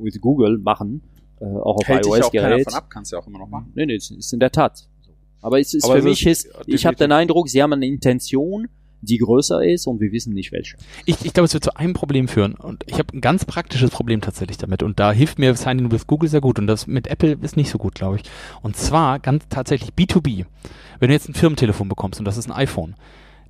with 0.03 0.19
Google 0.21 0.57
machen, 0.57 1.01
äh, 1.39 1.45
auch 1.45 1.77
auf 1.77 1.87
iOS-Gerät. 1.89 2.65
von 2.65 2.73
ab, 2.73 2.89
kannst 2.89 3.11
du 3.11 3.15
ja 3.17 3.21
auch 3.21 3.27
immer 3.27 3.39
noch 3.39 3.49
machen. 3.49 3.71
Nee, 3.75 3.85
nee, 3.85 3.95
es 3.95 4.11
ist 4.11 4.33
in 4.33 4.39
der 4.39 4.51
Tat. 4.51 4.77
so. 5.01 5.11
Aber 5.41 5.59
es 5.59 5.73
ist 5.73 5.83
Aber 5.85 5.93
für 5.93 5.99
es 5.99 6.05
mich 6.05 6.25
ist- 6.27 6.45
ist, 6.45 6.55
ich 6.67 6.85
habe 6.85 6.95
den 6.97 7.11
Eindruck, 7.11 7.49
sie 7.49 7.61
haben 7.61 7.73
eine 7.73 7.85
Intention, 7.85 8.67
die 9.05 9.17
größer 9.17 9.63
ist 9.63 9.87
und 9.87 9.99
wir 9.99 10.11
wissen 10.11 10.33
nicht 10.33 10.51
welche. 10.51 10.77
Ich, 11.05 11.23
ich 11.23 11.33
glaube, 11.33 11.45
es 11.45 11.53
wird 11.53 11.63
zu 11.63 11.75
einem 11.75 11.93
Problem 11.93 12.27
führen. 12.27 12.55
Und 12.55 12.83
ich 12.87 12.99
habe 12.99 13.15
ein 13.15 13.21
ganz 13.21 13.45
praktisches 13.45 13.89
Problem 13.89 14.21
tatsächlich 14.21 14.57
damit. 14.57 14.83
Und 14.83 14.99
da 14.99 15.11
hilft 15.11 15.39
mir 15.39 15.55
Sign-in 15.55 15.91
with 15.91 16.07
Google 16.07 16.29
sehr 16.29 16.41
gut. 16.41 16.59
Und 16.59 16.67
das 16.67 16.87
mit 16.87 17.07
Apple 17.07 17.37
ist 17.41 17.57
nicht 17.57 17.69
so 17.69 17.77
gut, 17.77 17.95
glaube 17.95 18.17
ich. 18.17 18.23
Und 18.61 18.75
zwar 18.75 19.19
ganz 19.19 19.45
tatsächlich 19.49 19.91
B2B. 19.91 20.45
Wenn 20.99 21.09
du 21.09 21.13
jetzt 21.13 21.29
ein 21.29 21.33
Firmentelefon 21.33 21.89
bekommst 21.89 22.19
und 22.19 22.25
das 22.25 22.37
ist 22.37 22.47
ein 22.47 22.53
iPhone, 22.53 22.95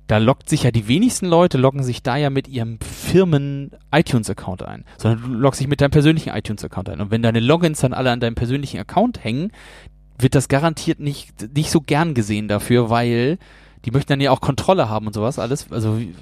da 0.06 0.18
loggt 0.18 0.48
sich 0.48 0.62
ja 0.62 0.70
die 0.70 0.88
wenigsten 0.88 1.26
Leute 1.26 1.58
loggen 1.58 1.82
sich 1.82 2.02
da 2.02 2.16
ja 2.16 2.30
mit 2.30 2.46
ihrem 2.48 2.78
Firmen 2.80 3.72
iTunes 3.92 4.30
Account 4.30 4.62
ein, 4.62 4.84
sondern 4.98 5.22
du 5.22 5.28
loggst 5.38 5.60
dich 5.60 5.68
mit 5.68 5.80
deinem 5.80 5.90
persönlichen 5.90 6.30
iTunes 6.30 6.64
Account 6.64 6.88
ein. 6.88 7.00
Und 7.00 7.10
wenn 7.10 7.22
deine 7.22 7.40
Logins 7.40 7.80
dann 7.80 7.92
alle 7.92 8.10
an 8.10 8.20
deinem 8.20 8.36
persönlichen 8.36 8.78
Account 8.78 9.24
hängen, 9.24 9.50
wird 10.18 10.34
das 10.34 10.48
garantiert 10.48 11.00
nicht 11.00 11.54
nicht 11.54 11.70
so 11.70 11.80
gern 11.80 12.14
gesehen 12.14 12.48
dafür, 12.48 12.88
weil 12.88 13.38
die 13.86 13.90
möchten 13.92 14.08
dann 14.12 14.20
ja 14.20 14.30
auch 14.32 14.40
Kontrolle 14.42 14.88
haben 14.90 15.06
und 15.06 15.14
sowas 15.14 15.38
alles. 15.38 15.70
Also 15.72 15.98
wie- 15.98 16.14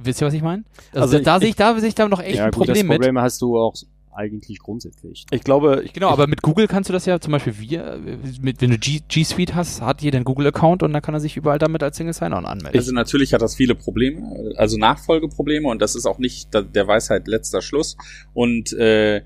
wisst 0.00 0.20
ihr, 0.22 0.26
was 0.28 0.34
ich 0.34 0.42
meine? 0.42 0.64
Also, 0.92 1.02
Also 1.16 1.18
da, 1.18 1.24
da 1.24 1.36
ich- 1.36 1.40
sehe 1.40 1.48
ich 1.50 1.56
da 1.56 1.78
sehe 1.78 1.88
ich 1.88 1.94
da 1.94 2.08
noch 2.08 2.20
echt 2.22 2.38
ein 2.40 2.46
gut, 2.46 2.54
Problem 2.54 2.74
das 2.76 2.84
mit. 2.84 2.98
Problem 3.00 3.18
hast 3.18 3.42
du 3.42 3.58
auch 3.58 3.74
eigentlich 4.14 4.58
grundsätzlich. 4.58 5.26
Ich 5.30 5.44
glaube, 5.44 5.82
ich, 5.84 5.92
Genau, 5.92 6.08
aber 6.08 6.26
mit 6.26 6.42
Google 6.42 6.66
kannst 6.66 6.88
du 6.88 6.92
das 6.92 7.06
ja 7.06 7.20
zum 7.20 7.30
Beispiel 7.32 7.56
wir, 7.60 7.84
äh, 7.94 8.00
mit, 8.40 8.60
wenn 8.60 8.70
du 8.70 8.78
G, 8.78 9.00
G 9.06 9.22
Suite 9.22 9.54
hast, 9.54 9.80
hat 9.80 10.02
jeder 10.02 10.16
einen 10.16 10.24
Google-Account 10.24 10.82
und 10.82 10.92
dann 10.92 11.02
kann 11.02 11.14
er 11.14 11.20
sich 11.20 11.36
überall 11.36 11.60
damit 11.60 11.84
als 11.84 11.96
Single 11.98 12.12
Sign-On 12.14 12.44
anmelden. 12.44 12.76
Also 12.78 12.90
natürlich 12.92 13.32
hat 13.32 13.42
das 13.42 13.54
viele 13.54 13.76
Probleme, 13.76 14.54
also 14.56 14.76
Nachfolgeprobleme 14.76 15.68
und 15.68 15.80
das 15.80 15.94
ist 15.94 16.04
auch 16.06 16.18
nicht 16.18 16.48
der 16.52 16.86
Weisheit 16.88 17.28
letzter 17.28 17.62
Schluss. 17.62 17.96
Und 18.34 18.72
äh, 18.72 19.22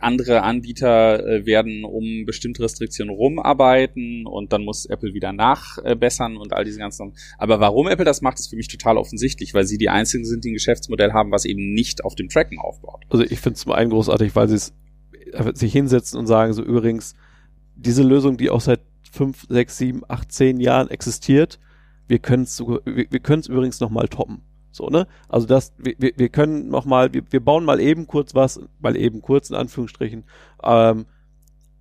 andere 0.00 0.42
Anbieter 0.42 1.26
äh, 1.26 1.46
werden 1.46 1.84
um 1.84 2.24
bestimmte 2.24 2.62
Restriktionen 2.62 3.14
rumarbeiten 3.14 4.26
und 4.26 4.52
dann 4.52 4.64
muss 4.64 4.86
Apple 4.86 5.12
wieder 5.12 5.32
nachbessern 5.32 6.36
und 6.36 6.52
all 6.52 6.64
diese 6.64 6.78
ganzen. 6.78 7.12
Aber 7.38 7.60
warum 7.60 7.88
Apple 7.88 8.04
das 8.04 8.22
macht, 8.22 8.38
ist 8.38 8.48
für 8.48 8.56
mich 8.56 8.68
total 8.68 8.96
offensichtlich, 8.96 9.52
weil 9.54 9.64
sie 9.64 9.78
die 9.78 9.90
einzigen 9.90 10.24
sind, 10.24 10.44
die 10.44 10.50
ein 10.50 10.54
Geschäftsmodell 10.54 11.12
haben, 11.12 11.30
was 11.30 11.44
eben 11.44 11.74
nicht 11.74 12.04
auf 12.04 12.14
dem 12.14 12.28
Tracken 12.28 12.58
aufbaut. 12.58 13.02
Also 13.10 13.24
ich 13.24 13.40
finde 13.40 13.54
es 13.54 13.60
zum 13.60 13.72
einen 13.72 13.90
großartig, 13.90 14.34
weil 14.34 14.48
sie 14.48 14.56
es 14.56 14.74
äh, 15.32 15.52
sich 15.54 15.72
hinsetzen 15.72 16.18
und 16.18 16.26
sagen, 16.26 16.52
so 16.54 16.62
übrigens, 16.62 17.14
diese 17.76 18.02
Lösung, 18.02 18.36
die 18.36 18.50
auch 18.50 18.60
seit 18.60 18.80
fünf, 19.10 19.46
sechs, 19.48 19.76
sieben, 19.76 20.02
acht, 20.08 20.32
zehn 20.32 20.60
Jahren 20.60 20.88
existiert, 20.88 21.58
wir 22.08 22.18
können 22.18 22.44
es 22.44 22.60
wir, 22.60 22.80
wir 22.84 23.20
können 23.20 23.40
es 23.40 23.48
übrigens 23.48 23.80
nochmal 23.80 24.08
toppen. 24.08 24.42
So, 24.72 24.88
ne? 24.88 25.06
Also 25.28 25.46
das, 25.46 25.72
wir, 25.78 26.12
wir 26.16 26.28
können 26.30 26.68
noch 26.68 26.86
mal, 26.86 27.12
wir, 27.12 27.22
wir 27.30 27.40
bauen 27.40 27.64
mal 27.64 27.78
eben 27.78 28.06
kurz 28.06 28.34
was, 28.34 28.60
mal 28.80 28.96
eben 28.96 29.20
kurz 29.20 29.50
in 29.50 29.56
Anführungsstrichen, 29.56 30.24
ähm, 30.64 31.04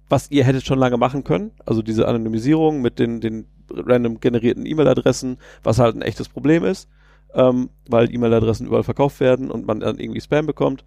was 0.09 0.29
ihr 0.29 0.43
hättet 0.43 0.65
schon 0.65 0.77
lange 0.77 0.97
machen 0.97 1.23
können. 1.23 1.51
Also 1.65 1.81
diese 1.81 2.07
Anonymisierung 2.07 2.81
mit 2.81 2.99
den, 2.99 3.21
den 3.21 3.45
random 3.69 4.19
generierten 4.19 4.65
E-Mail-Adressen, 4.65 5.37
was 5.63 5.79
halt 5.79 5.95
ein 5.95 6.01
echtes 6.01 6.27
Problem 6.27 6.65
ist, 6.65 6.89
ähm, 7.33 7.69
weil 7.87 8.13
E-Mail-Adressen 8.13 8.67
überall 8.67 8.83
verkauft 8.83 9.21
werden 9.21 9.49
und 9.49 9.65
man 9.65 9.79
dann 9.79 9.97
irgendwie 9.97 10.21
Spam 10.21 10.45
bekommt. 10.45 10.83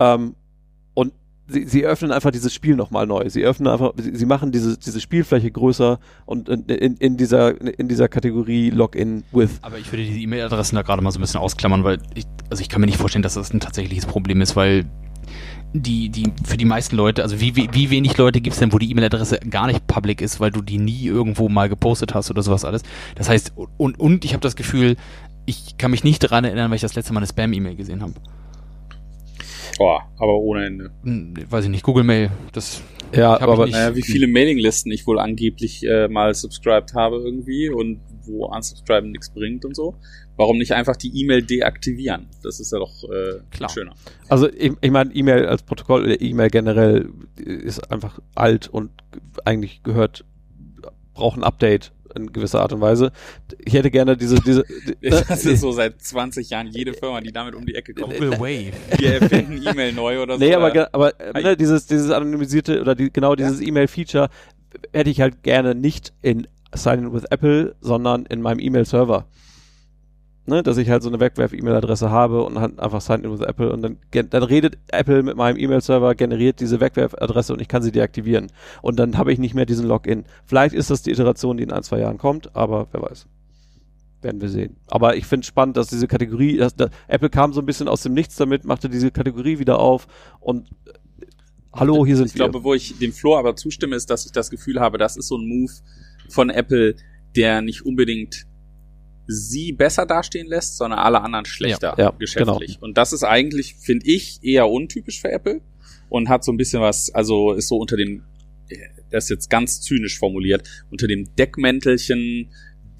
Ähm, 0.00 0.34
sie, 1.46 1.66
sie 1.66 1.84
öffnen 1.84 2.12
einfach 2.12 2.30
dieses 2.30 2.52
Spiel 2.52 2.76
nochmal 2.76 3.06
neu. 3.06 3.28
Sie 3.28 3.44
öffnen 3.44 3.68
einfach, 3.68 3.92
sie, 3.96 4.14
sie 4.14 4.26
machen 4.26 4.52
diese, 4.52 4.78
diese 4.78 5.00
Spielfläche 5.00 5.50
größer 5.50 5.98
und 6.26 6.48
in, 6.48 6.64
in, 6.64 6.96
in 6.96 7.16
dieser, 7.16 7.60
in 7.78 7.88
dieser 7.88 8.08
Kategorie 8.08 8.70
Login 8.70 9.24
with. 9.32 9.58
Aber 9.62 9.78
ich 9.78 9.90
würde 9.92 10.04
diese 10.04 10.18
E-Mail-Adressen 10.18 10.76
da 10.76 10.82
gerade 10.82 11.02
mal 11.02 11.10
so 11.10 11.18
ein 11.18 11.22
bisschen 11.22 11.40
ausklammern, 11.40 11.84
weil 11.84 11.98
ich, 12.14 12.26
also 12.50 12.60
ich 12.60 12.68
kann 12.68 12.80
mir 12.80 12.86
nicht 12.86 12.98
vorstellen, 12.98 13.22
dass 13.22 13.34
das 13.34 13.52
ein 13.52 13.60
tatsächliches 13.60 14.06
Problem 14.06 14.40
ist, 14.40 14.56
weil 14.56 14.86
die, 15.74 16.10
die, 16.10 16.32
für 16.44 16.56
die 16.56 16.64
meisten 16.64 16.96
Leute, 16.96 17.22
also 17.22 17.40
wie, 17.40 17.56
wie, 17.56 17.68
wie 17.72 17.90
wenig 17.90 18.16
Leute 18.18 18.40
gibt 18.40 18.54
es 18.54 18.60
denn, 18.60 18.72
wo 18.72 18.78
die 18.78 18.90
E-Mail-Adresse 18.90 19.38
gar 19.48 19.66
nicht 19.66 19.86
public 19.86 20.20
ist, 20.20 20.38
weil 20.38 20.50
du 20.50 20.60
die 20.60 20.78
nie 20.78 21.06
irgendwo 21.06 21.48
mal 21.48 21.68
gepostet 21.68 22.14
hast 22.14 22.30
oder 22.30 22.42
sowas 22.42 22.64
alles. 22.64 22.82
Das 23.14 23.28
heißt, 23.28 23.54
und, 23.78 23.98
und 23.98 24.24
ich 24.24 24.34
habe 24.34 24.42
das 24.42 24.56
Gefühl, 24.56 24.96
ich 25.46 25.78
kann 25.78 25.90
mich 25.90 26.04
nicht 26.04 26.22
daran 26.22 26.44
erinnern, 26.44 26.70
weil 26.70 26.76
ich 26.76 26.82
das 26.82 26.94
letzte 26.94 27.12
Mal 27.12 27.20
eine 27.20 27.26
Spam-E-Mail 27.26 27.76
gesehen 27.76 28.02
habe. 28.02 28.14
Boah, 29.78 30.02
aber 30.18 30.34
ohne 30.34 30.66
Ende. 30.66 30.90
Hm, 31.02 31.34
weiß 31.48 31.64
ich 31.64 31.70
nicht, 31.70 31.82
Google 31.82 32.04
Mail, 32.04 32.30
das 32.52 32.82
Ja, 33.14 33.40
aber 33.40 33.64
nicht. 33.64 33.74
Naja, 33.74 33.94
wie 33.94 34.02
viele 34.02 34.26
Mailinglisten 34.26 34.90
ich 34.92 35.06
wohl 35.06 35.18
angeblich 35.18 35.84
äh, 35.86 36.08
mal 36.08 36.34
subscribed 36.34 36.94
habe 36.94 37.16
irgendwie 37.16 37.68
und 37.68 38.00
wo 38.24 38.46
unsubscriben 38.46 39.10
nichts 39.10 39.30
bringt 39.32 39.64
und 39.64 39.74
so. 39.74 39.96
Warum 40.36 40.58
nicht 40.58 40.72
einfach 40.72 40.96
die 40.96 41.20
E-Mail 41.20 41.42
deaktivieren? 41.42 42.28
Das 42.42 42.60
ist 42.60 42.72
ja 42.72 42.78
doch 42.78 43.04
äh, 43.04 43.40
Klar. 43.50 43.70
schöner. 43.70 43.94
Also 44.28 44.48
ich, 44.48 44.72
ich 44.80 44.90
meine, 44.90 45.12
E-Mail 45.14 45.46
als 45.46 45.62
Protokoll 45.62 46.04
oder 46.04 46.20
E-Mail 46.20 46.50
generell 46.50 47.10
ist 47.36 47.90
einfach 47.90 48.18
alt 48.34 48.68
und 48.68 48.90
eigentlich 49.44 49.82
gehört, 49.82 50.24
braucht 51.14 51.38
ein 51.38 51.44
Update 51.44 51.92
in 52.14 52.32
gewisser 52.32 52.60
Art 52.60 52.72
und 52.72 52.80
Weise. 52.80 53.12
Ich 53.58 53.74
hätte 53.74 53.90
gerne 53.90 54.16
diese, 54.16 54.36
diese, 54.36 54.64
Das 55.02 55.44
ist 55.44 55.60
so 55.60 55.72
seit 55.72 56.00
20 56.00 56.50
Jahren 56.50 56.68
jede 56.68 56.94
Firma, 56.94 57.20
die 57.20 57.32
damit 57.32 57.54
um 57.54 57.66
die 57.66 57.74
Ecke 57.74 57.94
kommt. 57.94 58.14
Google 58.14 58.32
Wave. 58.32 58.72
Wir 58.98 59.20
erfinden 59.20 59.62
E-Mail 59.66 59.92
neu 59.92 60.22
oder 60.22 60.34
so. 60.34 60.44
Nee, 60.44 60.54
aber, 60.54 60.88
aber 60.92 61.12
ne, 61.34 61.56
dieses, 61.56 61.86
dieses 61.86 62.10
anonymisierte 62.10 62.80
oder 62.80 62.94
die, 62.94 63.12
genau 63.12 63.34
dieses 63.34 63.60
E-Mail-Feature 63.60 64.28
hätte 64.92 65.10
ich 65.10 65.20
halt 65.20 65.42
gerne 65.42 65.74
nicht 65.74 66.12
in 66.22 66.46
Sign 66.74 67.00
in 67.00 67.12
with 67.12 67.24
Apple, 67.30 67.74
sondern 67.80 68.26
in 68.26 68.40
meinem 68.40 68.58
E-Mail-Server. 68.58 69.26
Ne, 70.44 70.64
dass 70.64 70.76
ich 70.76 70.90
halt 70.90 71.04
so 71.04 71.08
eine 71.08 71.20
Wegwerf-E-Mail-Adresse 71.20 72.10
habe 72.10 72.42
und 72.42 72.58
halt 72.58 72.80
einfach 72.80 73.00
Sign 73.00 73.22
in 73.22 73.30
with 73.30 73.46
Apple 73.46 73.72
und 73.72 73.80
dann, 73.82 73.98
dann 74.10 74.42
redet 74.42 74.76
Apple 74.88 75.22
mit 75.22 75.36
meinem 75.36 75.56
E-Mail-Server, 75.56 76.16
generiert 76.16 76.58
diese 76.58 76.80
Wegwerf-Adresse 76.80 77.52
und 77.52 77.62
ich 77.62 77.68
kann 77.68 77.84
sie 77.84 77.92
deaktivieren. 77.92 78.50
Und 78.82 78.98
dann 78.98 79.18
habe 79.18 79.32
ich 79.32 79.38
nicht 79.38 79.54
mehr 79.54 79.66
diesen 79.66 79.86
Login. 79.86 80.24
Vielleicht 80.44 80.74
ist 80.74 80.90
das 80.90 81.02
die 81.02 81.12
Iteration, 81.12 81.58
die 81.58 81.62
in 81.62 81.70
ein, 81.70 81.84
zwei 81.84 82.00
Jahren 82.00 82.18
kommt, 82.18 82.56
aber 82.56 82.88
wer 82.90 83.02
weiß. 83.02 83.26
Werden 84.20 84.40
wir 84.40 84.48
sehen. 84.48 84.78
Aber 84.88 85.14
ich 85.16 85.26
finde 85.26 85.46
spannend, 85.46 85.76
dass 85.76 85.86
diese 85.86 86.08
Kategorie, 86.08 86.56
dass, 86.56 86.74
dass 86.74 86.90
Apple 87.06 87.30
kam 87.30 87.52
so 87.52 87.60
ein 87.60 87.66
bisschen 87.66 87.86
aus 87.86 88.02
dem 88.02 88.12
Nichts 88.12 88.34
damit, 88.34 88.64
machte 88.64 88.88
diese 88.88 89.12
Kategorie 89.12 89.60
wieder 89.60 89.78
auf 89.78 90.08
und 90.40 90.68
äh, 90.86 90.92
hallo, 91.72 92.04
hier 92.04 92.16
sind 92.16 92.26
ich 92.26 92.34
wir. 92.34 92.48
glaube, 92.48 92.64
wo 92.64 92.74
ich 92.74 92.98
dem 92.98 93.12
Flo 93.12 93.36
aber 93.36 93.54
zustimme, 93.54 93.94
ist, 93.94 94.10
dass 94.10 94.26
ich 94.26 94.32
das 94.32 94.50
Gefühl 94.50 94.80
habe, 94.80 94.98
das 94.98 95.16
ist 95.16 95.28
so 95.28 95.36
ein 95.38 95.46
Move 95.46 95.72
von 96.28 96.50
Apple, 96.50 96.96
der 97.36 97.62
nicht 97.62 97.86
unbedingt 97.86 98.46
sie 99.26 99.72
besser 99.72 100.06
dastehen 100.06 100.46
lässt, 100.46 100.76
sondern 100.76 100.98
alle 100.98 101.20
anderen 101.22 101.44
schlechter 101.44 101.94
Ja, 101.96 102.04
ja, 102.04 102.14
geschäftlich. 102.18 102.78
Und 102.80 102.98
das 102.98 103.12
ist 103.12 103.22
eigentlich, 103.22 103.76
finde 103.76 104.06
ich, 104.06 104.40
eher 104.42 104.68
untypisch 104.68 105.20
für 105.20 105.30
Apple 105.30 105.60
und 106.08 106.28
hat 106.28 106.44
so 106.44 106.52
ein 106.52 106.56
bisschen 106.56 106.82
was, 106.82 107.10
also 107.14 107.52
ist 107.52 107.68
so 107.68 107.76
unter 107.76 107.96
dem, 107.96 108.24
äh, 108.68 108.76
das 109.10 109.24
ist 109.24 109.30
jetzt 109.30 109.50
ganz 109.50 109.80
zynisch 109.80 110.18
formuliert, 110.18 110.68
unter 110.90 111.06
dem 111.06 111.34
Deckmäntelchen 111.36 112.50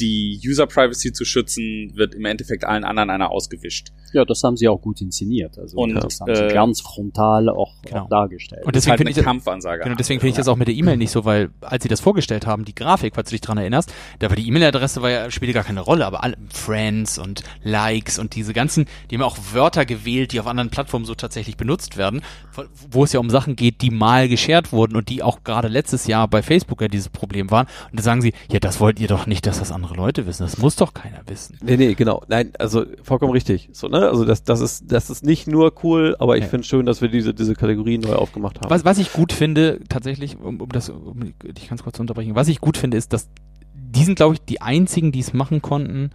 die 0.02 0.40
User 0.46 0.66
Privacy 0.66 1.12
zu 1.12 1.24
schützen, 1.24 1.92
wird 1.94 2.14
im 2.14 2.24
Endeffekt 2.24 2.64
allen 2.64 2.84
anderen 2.84 3.08
einer 3.10 3.30
ausgewischt. 3.30 3.88
Ja, 4.12 4.24
das 4.24 4.42
haben 4.42 4.56
sie 4.56 4.68
auch 4.68 4.80
gut 4.82 5.00
inszeniert. 5.00 5.58
Also 5.58 5.78
Und, 5.78 5.94
das 5.94 6.20
haben 6.20 6.34
sie 6.34 6.42
äh, 6.42 6.52
ganz 6.52 6.80
frontal 6.80 7.48
auch, 7.48 7.72
Genau. 7.82 8.02
auch 8.02 8.08
dargestellt. 8.08 8.64
Und 8.66 8.74
deswegen 8.76 8.90
halt 8.90 8.98
finde 8.98 9.12
ich, 9.12 9.24
Kampfansage. 9.24 9.84
Genau, 9.84 9.94
deswegen 9.96 10.20
finde 10.20 10.30
ich 10.30 10.36
das 10.36 10.48
auch 10.48 10.56
mit 10.56 10.68
der 10.68 10.74
E-Mail 10.74 10.96
nicht 10.98 11.10
so, 11.12 11.24
weil 11.24 11.50
als 11.62 11.82
sie 11.84 11.88
das 11.88 12.00
vorgestellt 12.00 12.46
haben, 12.46 12.64
die 12.64 12.74
Grafik, 12.74 13.14
falls 13.14 13.30
du 13.30 13.34
dich 13.34 13.40
dran 13.40 13.56
erinnerst, 13.58 13.92
da 14.18 14.28
war 14.28 14.36
die 14.36 14.46
E-Mail-Adresse 14.48 15.00
war 15.00 15.10
ja, 15.10 15.30
spielte 15.30 15.54
gar 15.54 15.64
keine 15.64 15.80
Rolle, 15.80 16.04
aber 16.04 16.22
alle 16.24 16.36
Friends 16.52 17.18
und 17.18 17.42
Likes 17.62 18.18
und 18.18 18.34
diese 18.34 18.52
ganzen, 18.52 18.86
die 19.10 19.14
haben 19.16 19.22
auch 19.22 19.38
Wörter 19.52 19.86
gewählt, 19.86 20.32
die 20.32 20.40
auf 20.40 20.46
anderen 20.46 20.70
Plattformen 20.70 21.04
so 21.06 21.14
tatsächlich 21.14 21.56
benutzt 21.56 21.96
werden, 21.96 22.20
wo- 22.54 22.64
wo 22.90 23.04
es 23.04 23.12
ja 23.12 23.20
um 23.20 23.30
Sachen 23.30 23.56
geht, 23.56 23.80
die 23.82 23.90
mal 23.90 24.28
geshared 24.28 24.72
wurden 24.72 24.96
und 24.96 25.08
die 25.08 25.22
auch 25.22 25.42
gerade 25.44 25.68
letztes 25.68 26.06
Jahr 26.06 26.28
bei 26.28 26.42
Facebook 26.42 26.80
ja 26.82 26.88
dieses 26.88 27.08
Problem 27.08 27.50
waren. 27.50 27.66
Und 27.90 27.98
da 27.98 28.02
sagen 28.02 28.20
sie, 28.20 28.32
ja, 28.50 28.58
das 28.60 28.80
wollt 28.80 29.00
ihr 29.00 29.08
doch 29.08 29.26
nicht, 29.26 29.46
dass 29.46 29.58
das 29.58 29.72
andere 29.72 29.91
Leute 29.94 30.26
wissen. 30.26 30.42
Das 30.44 30.58
muss 30.58 30.76
doch 30.76 30.94
keiner 30.94 31.20
wissen. 31.26 31.58
Nee, 31.62 31.76
nee, 31.76 31.94
genau. 31.94 32.22
Nein, 32.28 32.52
also 32.58 32.84
vollkommen 33.02 33.32
richtig. 33.32 33.68
So, 33.72 33.88
ne? 33.88 34.08
Also 34.08 34.24
das, 34.24 34.44
das 34.44 34.60
ist, 34.60 34.90
das 34.90 35.10
ist 35.10 35.24
nicht 35.24 35.46
nur 35.46 35.72
cool, 35.82 36.16
aber 36.18 36.36
ich 36.36 36.44
Ja. 36.44 36.50
finde 36.50 36.66
schön, 36.66 36.86
dass 36.86 37.00
wir 37.02 37.08
diese, 37.08 37.34
diese 37.34 37.54
Kategorie 37.54 37.98
neu 37.98 38.14
aufgemacht 38.14 38.60
haben. 38.60 38.70
Was, 38.70 38.84
was 38.84 38.98
ich 38.98 39.12
gut 39.12 39.32
finde, 39.32 39.80
tatsächlich, 39.88 40.38
um, 40.38 40.60
um 40.60 40.68
das, 40.70 40.88
um 40.88 41.32
dich 41.42 41.68
ganz 41.68 41.82
kurz 41.82 41.96
zu 41.96 42.02
unterbrechen, 42.02 42.34
was 42.34 42.48
ich 42.48 42.60
gut 42.60 42.76
finde, 42.76 42.96
ist, 42.96 43.12
dass 43.12 43.28
die 43.74 44.04
sind, 44.04 44.16
glaube 44.16 44.34
ich, 44.34 44.44
die 44.44 44.60
einzigen, 44.62 45.12
die 45.12 45.20
es 45.20 45.32
machen 45.32 45.60
konnten, 45.62 46.10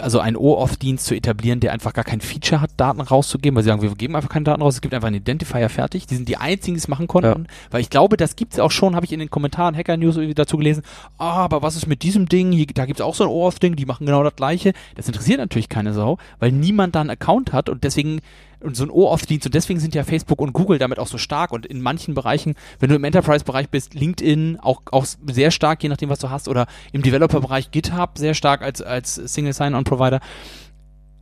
also 0.00 0.20
einen 0.20 0.36
OAuth-Dienst 0.36 1.06
zu 1.06 1.14
etablieren, 1.14 1.60
der 1.60 1.72
einfach 1.72 1.92
gar 1.92 2.04
kein 2.04 2.20
Feature 2.20 2.60
hat, 2.60 2.70
Daten 2.76 3.00
rauszugeben, 3.00 3.56
weil 3.56 3.62
sie 3.62 3.68
sagen, 3.68 3.82
wir 3.82 3.94
geben 3.94 4.16
einfach 4.16 4.28
keine 4.28 4.44
Daten 4.44 4.62
raus, 4.62 4.74
es 4.74 4.80
gibt 4.80 4.94
einfach 4.94 5.08
einen 5.08 5.16
Identifier 5.16 5.68
fertig. 5.68 6.06
Die 6.06 6.14
sind 6.14 6.28
die 6.28 6.36
einzigen, 6.36 6.74
die 6.74 6.78
es 6.78 6.88
machen 6.88 7.06
konnten, 7.06 7.46
weil 7.70 7.80
ich 7.80 7.90
glaube, 7.90 8.16
das 8.16 8.36
gibt's 8.36 8.58
auch 8.58 8.70
schon, 8.70 8.94
habe 8.94 9.06
ich 9.06 9.12
in 9.12 9.20
den 9.20 9.30
Kommentaren 9.30 9.76
Hacker 9.76 9.96
News 9.96 10.16
irgendwie 10.16 10.34
dazu 10.34 10.56
gelesen. 10.56 10.82
Ah, 11.16 11.44
aber 11.44 11.62
was 11.62 11.76
ist 11.76 11.86
mit 11.86 12.02
diesem 12.02 12.28
Ding? 12.28 12.52
Hier, 12.52 12.66
da 12.66 12.86
gibt's 12.86 13.00
auch 13.00 13.14
so 13.14 13.24
ein 13.24 13.30
OAuth-Ding, 13.30 13.76
die 13.76 13.86
machen 13.86 14.06
genau 14.06 14.22
das 14.22 14.36
gleiche. 14.36 14.72
Das 14.96 15.06
interessiert 15.06 15.38
natürlich 15.38 15.68
keine 15.68 15.94
Sau, 15.94 16.18
weil 16.38 16.52
niemand 16.52 16.94
da 16.94 17.00
einen 17.00 17.10
Account 17.10 17.52
hat 17.52 17.68
und 17.68 17.84
deswegen 17.84 18.20
und 18.60 18.76
so 18.76 18.84
ein 18.84 18.90
OAuth-Dienst 18.90 19.46
und 19.46 19.54
deswegen 19.54 19.80
sind 19.80 19.94
ja 19.94 20.04
Facebook 20.04 20.40
und 20.40 20.52
Google 20.52 20.78
damit 20.78 20.98
auch 20.98 21.06
so 21.06 21.18
stark 21.18 21.52
und 21.52 21.64
in 21.66 21.80
manchen 21.80 22.14
Bereichen, 22.14 22.54
wenn 22.80 22.88
du 22.90 22.96
im 22.96 23.04
Enterprise-Bereich 23.04 23.68
bist, 23.68 23.94
LinkedIn 23.94 24.58
auch, 24.60 24.82
auch 24.90 25.06
sehr 25.30 25.50
stark, 25.50 25.82
je 25.82 25.88
nachdem, 25.88 26.08
was 26.08 26.18
du 26.18 26.30
hast, 26.30 26.48
oder 26.48 26.66
im 26.92 27.02
Developer-Bereich 27.02 27.70
GitHub 27.70 28.18
sehr 28.18 28.34
stark 28.34 28.62
als, 28.62 28.82
als 28.82 29.14
Single 29.14 29.52
Sign-On-Provider. 29.52 30.20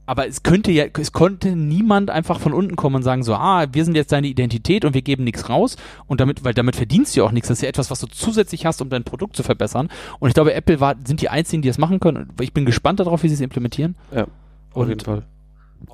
Aber 0.09 0.29
es 0.29 0.45
könnte 0.45 0.71
ja, 0.71 0.85
es 0.97 1.11
konnte 1.13 1.57
niemand 1.57 2.11
einfach 2.11 2.39
von 2.39 2.53
unten 2.53 2.77
kommen 2.77 2.95
und 2.97 3.03
sagen 3.03 3.25
so, 3.25 3.35
ah, 3.35 3.67
wir 3.73 3.85
sind 3.85 3.97
jetzt 3.97 4.13
deine 4.13 4.29
Identität 4.29 4.85
und 4.85 4.95
wir 4.95 5.03
geben 5.03 5.25
nichts 5.25 5.49
raus 5.49 5.77
und 6.07 6.21
damit, 6.21 6.45
weil 6.45 6.55
damit 6.55 6.77
verdienst 6.77 7.17
du 7.17 7.21
ja 7.21 7.27
auch 7.27 7.33
nichts. 7.33 7.49
Das 7.49 7.59
ist 7.59 7.63
ja 7.63 7.69
etwas, 7.69 7.91
was 7.91 7.99
du 7.99 8.07
zusätzlich 8.07 8.67
hast, 8.67 8.81
um 8.81 8.89
dein 8.89 9.03
Produkt 9.03 9.35
zu 9.35 9.43
verbessern. 9.43 9.89
Und 10.21 10.29
ich 10.29 10.35
glaube, 10.35 10.55
Apple 10.55 10.79
war, 10.79 10.95
sind 11.05 11.23
die 11.23 11.29
einzigen, 11.29 11.61
die 11.61 11.69
das 11.69 11.79
machen 11.79 11.99
können. 11.99 12.31
Ich 12.41 12.53
bin 12.53 12.65
gespannt 12.65 13.01
darauf, 13.01 13.25
wie 13.25 13.29
sie 13.29 13.35
es 13.35 13.41
implementieren. 13.41 13.97
Ja, 14.15 14.23
auf 14.23 14.83
Und- 14.83 14.89
jeden 14.91 15.01
Fall. 15.01 15.25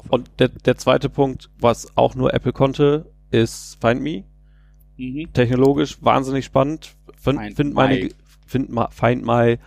Und 0.09 0.31
der, 0.39 0.49
der 0.49 0.77
zweite 0.77 1.09
Punkt, 1.09 1.51
was 1.59 1.97
auch 1.97 2.15
nur 2.15 2.35
Apple 2.35 2.53
konnte, 2.53 3.07
ist 3.31 3.79
Find 3.81 4.03
Me. 4.03 4.25
Mhm. 4.97 5.33
Technologisch 5.33 5.99
wahnsinnig 6.03 6.45
spannend. 6.45 6.95
Find, 7.17 7.41
Find 7.41 7.57
find 7.57 7.75
meine, 7.75 7.95
My. 8.05 8.11
find 8.47 8.71
my, 8.71 8.85
Find 8.91 9.25
My. 9.25 9.59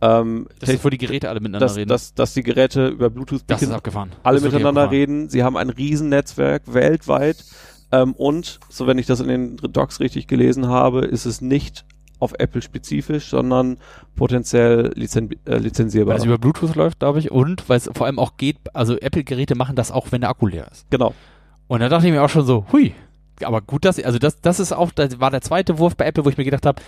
Ähm, 0.00 0.48
Das 0.58 0.68
ist, 0.70 0.84
wo 0.84 0.88
die 0.88 0.98
Geräte 0.98 1.28
alle 1.28 1.38
miteinander 1.38 1.66
dass, 1.66 1.76
reden. 1.76 1.88
dass, 1.88 2.14
dass 2.14 2.34
die 2.34 2.42
Geräte 2.42 2.88
über 2.88 3.08
Bluetooth 3.10 3.42
das 3.46 3.62
ist 3.62 3.70
abgefahren. 3.70 4.10
alle 4.24 4.40
Das 4.40 4.44
miteinander 4.44 4.82
abgefahren. 4.82 4.90
reden. 4.90 5.28
Sie 5.30 5.44
haben 5.44 5.56
ein 5.56 5.70
Riesennetzwerk 5.70 6.62
weltweit. 6.74 7.44
Ähm, 7.92 8.12
und, 8.14 8.58
so 8.68 8.86
wenn 8.86 8.98
ich 8.98 9.06
das 9.06 9.20
in 9.20 9.28
den 9.28 9.56
Docs 9.58 10.00
richtig 10.00 10.26
gelesen 10.26 10.66
habe, 10.66 11.04
ist 11.06 11.26
es 11.26 11.40
nicht 11.40 11.84
auf 12.22 12.34
Apple 12.38 12.62
spezifisch, 12.62 13.28
sondern 13.28 13.78
potenziell 14.16 14.92
lizen 14.94 15.30
äh, 15.44 15.58
lizenzierbar. 15.58 16.14
Weil 16.14 16.20
es 16.20 16.24
über 16.24 16.38
Bluetooth 16.38 16.74
läuft, 16.74 17.00
glaube 17.00 17.18
ich, 17.18 17.30
und 17.30 17.68
weil 17.68 17.76
es 17.78 17.90
vor 17.92 18.06
allem 18.06 18.18
auch 18.18 18.36
geht, 18.36 18.56
also 18.74 18.96
Apple-Geräte 18.96 19.54
machen 19.54 19.76
das 19.76 19.90
auch, 19.90 20.12
wenn 20.12 20.20
der 20.22 20.30
Akku 20.30 20.46
leer 20.46 20.68
ist. 20.70 20.88
genau. 20.90 21.14
Und 21.68 21.80
da 21.80 21.88
dachte 21.88 22.06
ich 22.06 22.12
mir 22.12 22.22
auch 22.22 22.28
schon 22.28 22.44
so, 22.44 22.66
hui, 22.70 22.92
aber 23.42 23.60
gut, 23.60 23.84
dass, 23.84 23.98
also 24.02 24.18
das, 24.18 24.40
das 24.40 24.60
ist 24.60 24.72
auch, 24.72 24.90
das 24.92 25.20
war 25.20 25.30
der 25.30 25.40
zweite 25.40 25.78
Wurf 25.78 25.96
bei 25.96 26.06
Apple, 26.06 26.24
wo 26.24 26.28
ich 26.28 26.36
mir 26.36 26.44
gedacht 26.44 26.66
habe, 26.66 26.80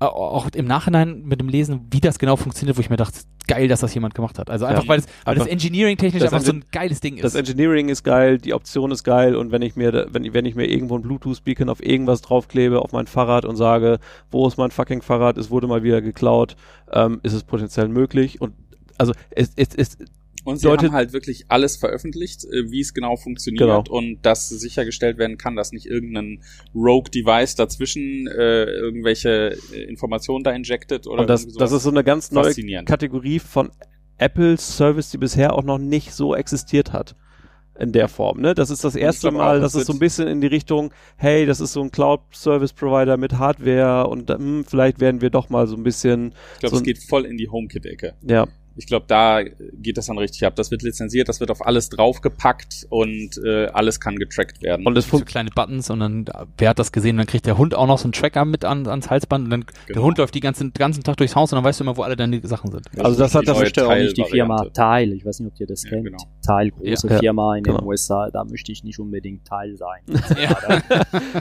äh, 0.00 0.04
auch 0.04 0.48
im 0.54 0.66
Nachhinein 0.66 1.22
mit 1.24 1.40
dem 1.40 1.48
Lesen, 1.48 1.86
wie 1.90 2.00
das 2.00 2.18
genau 2.18 2.36
funktioniert, 2.36 2.76
wo 2.76 2.80
ich 2.80 2.88
mir 2.90 2.96
dachte, 2.96 3.18
geil, 3.48 3.66
dass 3.66 3.80
das 3.80 3.94
jemand 3.94 4.14
gemacht 4.14 4.38
hat. 4.38 4.50
Also 4.50 4.66
einfach, 4.66 4.82
Ja, 4.84 4.88
weil, 4.90 4.98
es, 5.00 5.06
weil 5.24 5.34
das 5.34 5.42
einfach- 5.42 5.52
Engineering-technisch 5.52 6.22
das 6.22 6.32
einfach 6.32 6.46
so 6.46 6.52
ein 6.52 6.64
geiles 6.70 7.00
Ding 7.00 7.16
ist. 7.16 7.24
Das 7.24 7.34
Engineering 7.34 7.88
ist 7.88 8.04
geil, 8.04 8.38
die 8.38 8.54
Option 8.54 8.90
ist 8.92 9.04
geil 9.04 9.34
und 9.34 9.50
wenn 9.52 9.62
ich 9.62 9.74
mir, 9.74 10.06
wenn, 10.10 10.32
wenn 10.34 10.44
ich 10.46 10.54
mir 10.54 10.66
irgendwo 10.66 10.96
ein 10.96 11.02
Bluetooth-Beacon 11.02 11.68
auf 11.68 11.82
irgendwas 11.84 12.20
draufklebe, 12.20 12.80
auf 12.80 12.92
mein 12.92 13.06
Fahrrad 13.06 13.44
und 13.44 13.56
sage, 13.56 13.98
wo 14.30 14.46
ist 14.46 14.56
mein 14.58 14.70
fucking 14.70 15.02
Fahrrad, 15.02 15.36
es 15.38 15.50
wurde 15.50 15.66
mal 15.66 15.82
wieder 15.82 16.00
geklaut, 16.02 16.56
ähm, 16.92 17.20
ist 17.22 17.32
es 17.32 17.42
potenziell 17.42 17.88
möglich 17.88 18.40
und 18.40 18.52
also 18.98 19.12
es, 19.30 19.52
es, 19.56 19.74
es 19.74 19.96
Und 20.48 20.56
sie 20.58 20.66
Leute- 20.66 20.86
haben 20.86 20.92
halt 20.94 21.12
wirklich 21.12 21.44
alles 21.48 21.76
veröffentlicht, 21.76 22.44
äh, 22.44 22.70
wie 22.70 22.80
es 22.80 22.94
genau 22.94 23.16
funktioniert 23.16 23.60
Genau. 23.60 23.84
und 23.88 24.18
dass 24.22 24.48
sichergestellt 24.48 25.18
werden 25.18 25.38
kann, 25.38 25.56
dass 25.56 25.72
nicht 25.72 25.86
irgendein 25.86 26.42
Rogue-Device 26.74 27.54
dazwischen 27.56 28.26
äh, 28.26 28.64
irgendwelche 28.64 29.56
äh, 29.72 29.82
Informationen 29.84 30.44
da 30.44 30.50
injected 30.52 31.06
oder 31.06 31.22
und 31.22 31.30
das, 31.30 31.46
das 31.46 31.72
ist 31.72 31.82
so 31.82 31.90
eine 31.90 32.04
ganz 32.04 32.30
neue. 32.32 32.52
Kategorie 32.84 33.38
von 33.38 33.70
Apple 34.16 34.56
Service, 34.56 35.10
die 35.10 35.18
bisher 35.18 35.52
auch 35.54 35.62
noch 35.62 35.78
nicht 35.78 36.12
so 36.12 36.34
existiert 36.34 36.92
hat. 36.92 37.14
In 37.80 37.92
der 37.92 38.08
Form, 38.08 38.40
ne? 38.40 38.56
Das 38.56 38.70
ist 38.70 38.82
das 38.82 38.96
erste 38.96 39.28
glaube 39.28 39.36
Mal, 39.36 39.60
dass 39.60 39.76
es 39.76 39.86
so 39.86 39.92
ein 39.92 40.00
bisschen 40.00 40.26
in 40.26 40.40
die 40.40 40.48
Richtung, 40.48 40.90
hey, 41.16 41.46
das 41.46 41.60
ist 41.60 41.72
so 41.74 41.80
ein 41.80 41.92
Cloud-Service-Provider 41.92 43.16
mit 43.16 43.34
Hardware 43.38 44.08
und 44.08 44.28
hm, 44.30 44.64
vielleicht 44.66 44.98
werden 45.00 45.20
wir 45.20 45.30
doch 45.30 45.48
mal 45.48 45.68
so 45.68 45.76
ein 45.76 45.84
bisschen, 45.84 46.32
ich 46.54 46.58
glaube, 46.58 46.74
so 46.74 46.80
es 46.80 46.82
geht 46.82 46.98
voll 46.98 47.24
in 47.24 47.36
die 47.36 47.48
HomeKit-Ecke. 47.48 48.14
ja, 48.26 48.48
Ich 48.78 48.86
glaube, 48.86 49.06
da 49.08 49.42
geht 49.42 49.98
das 49.98 50.06
dann 50.06 50.16
richtig 50.18 50.46
ab. 50.46 50.54
Das 50.56 50.70
wird 50.70 50.82
lizenziert, 50.82 51.28
das 51.28 51.40
wird 51.40 51.50
auf 51.50 51.66
alles 51.66 51.88
draufgepackt 51.88 52.86
und 52.90 53.30
äh, 53.44 53.66
alles 53.66 53.98
kann 54.00 54.16
getrackt 54.16 54.62
werden. 54.62 54.86
und 54.86 54.96
es 54.96 55.08
so 55.08 55.18
kleine 55.18 55.50
Buttons 55.50 55.90
und 55.90 56.00
dann, 56.00 56.24
wer 56.56 56.70
hat 56.70 56.78
das 56.78 56.92
gesehen, 56.92 57.16
dann 57.16 57.26
kriegt 57.26 57.44
der 57.46 57.58
Hund 57.58 57.74
auch 57.74 57.86
noch 57.88 57.98
so 57.98 58.04
einen 58.04 58.12
Tracker 58.12 58.44
mit 58.44 58.64
an, 58.64 58.86
ans 58.86 59.10
Halsband 59.10 59.44
und 59.46 59.50
dann 59.50 59.64
der 59.88 59.94
Genau. 59.94 60.06
Hund 60.06 60.18
läuft 60.18 60.34
die 60.34 60.40
ganzen, 60.40 60.72
ganzen 60.72 61.02
Tag 61.02 61.16
durchs 61.16 61.34
Haus 61.34 61.52
und 61.52 61.56
dann 61.56 61.64
weißt 61.64 61.80
du 61.80 61.84
immer, 61.84 61.96
wo 61.96 62.02
alle 62.02 62.14
deine 62.16 62.40
Sachen 62.46 62.70
sind. 62.70 62.86
Also 62.98 63.18
das 63.18 63.34
hat 63.34 63.48
das 63.48 63.58
möchte 63.58 63.86
auch 63.88 63.94
nicht 63.94 64.16
die 64.16 64.24
Firma. 64.24 64.64
Teil, 64.72 65.12
ich 65.12 65.24
weiß 65.26 65.40
nicht, 65.40 65.52
ob 65.52 65.60
ihr 65.60 65.66
das 65.66 65.82
Ja, 65.82 65.90
kennt. 65.90 66.04
genau. 66.04 66.18
Teil, 66.46 66.70
große 66.70 67.08
Ja, 67.08 67.18
Firma 67.18 67.56
in 67.56 67.64
den 67.64 67.74
genau. 67.74 67.86
USA, 67.88 68.30
da 68.30 68.44
möchte 68.44 68.70
ich 68.72 68.84
nicht 68.84 68.98
unbedingt 69.00 69.44
Teil 69.44 69.76
sein. 69.76 70.02
Ja. 70.40 70.56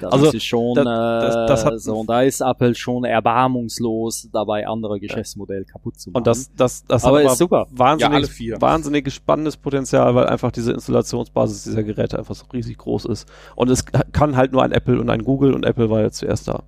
Das 0.01 0.11
Also, 0.11 0.31
ist 0.31 0.43
schon, 0.43 0.73
das- 0.75 0.85
das- 0.85 1.47
das 1.47 1.63
äh, 1.63 1.65
hat- 1.67 1.79
so, 1.81 1.99
und 1.99 2.09
da 2.09 2.23
ist 2.23 2.41
Apple 2.41 2.73
schon 2.73 3.03
erbarmungslos 3.03 4.29
dabei, 4.31 4.67
andere 4.67 4.99
Geschäftsmodelle 4.99 5.65
kaputt 5.65 5.99
zu 5.99 6.09
machen. 6.09 6.17
und 6.17 6.27
das, 6.27 6.51
das, 6.55 6.83
das 6.85 7.03
aber 7.05 7.21
ist 7.33 7.37
super. 7.39 7.67
wahnsinnig, 7.71 8.11
Ja, 8.11 8.17
alle 8.17 8.27
vier. 8.27 8.61
wahnsinnig 8.61 9.11
spannendes 9.13 9.57
Potenzial, 9.57 10.15
weil 10.15 10.27
einfach 10.27 10.51
diese 10.51 10.71
Installationsbasis 10.73 11.63
dieser 11.63 11.83
Geräte 11.83 12.17
einfach 12.19 12.35
so 12.35 12.45
riesig 12.53 12.77
groß 12.77 13.05
ist. 13.05 13.27
Und 13.55 13.69
es 13.69 13.85
kann 13.85 14.35
halt 14.35 14.51
nur 14.51 14.63
ein 14.63 14.71
Apple 14.71 14.99
und 14.99 15.09
ein 15.09 15.23
Google 15.23 15.53
und 15.53 15.63
Apple 15.65 15.89
war 15.89 16.01
jetzt 16.01 16.17
zuerst 16.17 16.47
da. 16.47 16.63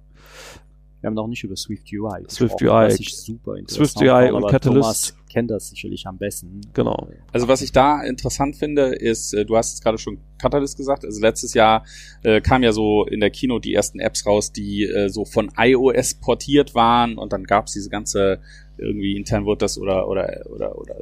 Wir 1.01 1.07
haben 1.07 1.13
noch 1.13 1.27
nicht 1.27 1.45
über 1.45 1.55
Swift 1.55 1.87
UI 1.93 2.25
Swift 2.29 2.61
UI. 2.61 2.91
super 2.91 3.55
interessant 3.55 3.89
Swift 3.89 4.01
UI 4.01 4.31
und 4.31 4.47
Catalyst. 4.49 4.81
Thomas 4.81 5.15
kennt 5.31 5.49
das 5.49 5.69
sicherlich 5.69 6.05
am 6.05 6.17
besten. 6.17 6.59
Genau. 6.73 7.07
Also 7.31 7.47
was 7.47 7.61
ich 7.61 7.71
da 7.71 8.01
interessant 8.03 8.57
finde, 8.57 8.95
ist, 8.95 9.33
äh, 9.33 9.45
du 9.45 9.55
hast 9.55 9.75
es 9.75 9.81
gerade 9.81 9.97
schon 9.97 10.17
Catalyst 10.39 10.75
gesagt, 10.75 11.05
also 11.05 11.21
letztes 11.21 11.53
Jahr 11.53 11.85
äh, 12.23 12.41
kam 12.41 12.63
ja 12.63 12.73
so 12.73 13.05
in 13.05 13.21
der 13.21 13.29
Kino 13.29 13.59
die 13.59 13.73
ersten 13.73 13.99
Apps 14.01 14.25
raus, 14.25 14.51
die 14.51 14.83
äh, 14.83 15.07
so 15.07 15.23
von 15.23 15.49
iOS 15.57 16.15
portiert 16.15 16.75
waren 16.75 17.17
und 17.17 17.31
dann 17.31 17.45
gab's 17.45 17.71
diese 17.71 17.89
ganze, 17.89 18.41
irgendwie 18.79 19.15
intern 19.15 19.45
wurde 19.45 19.59
das 19.59 19.77
oder 19.77 20.07
oder 20.07 20.45
oder 20.49 20.77
oder 20.77 20.95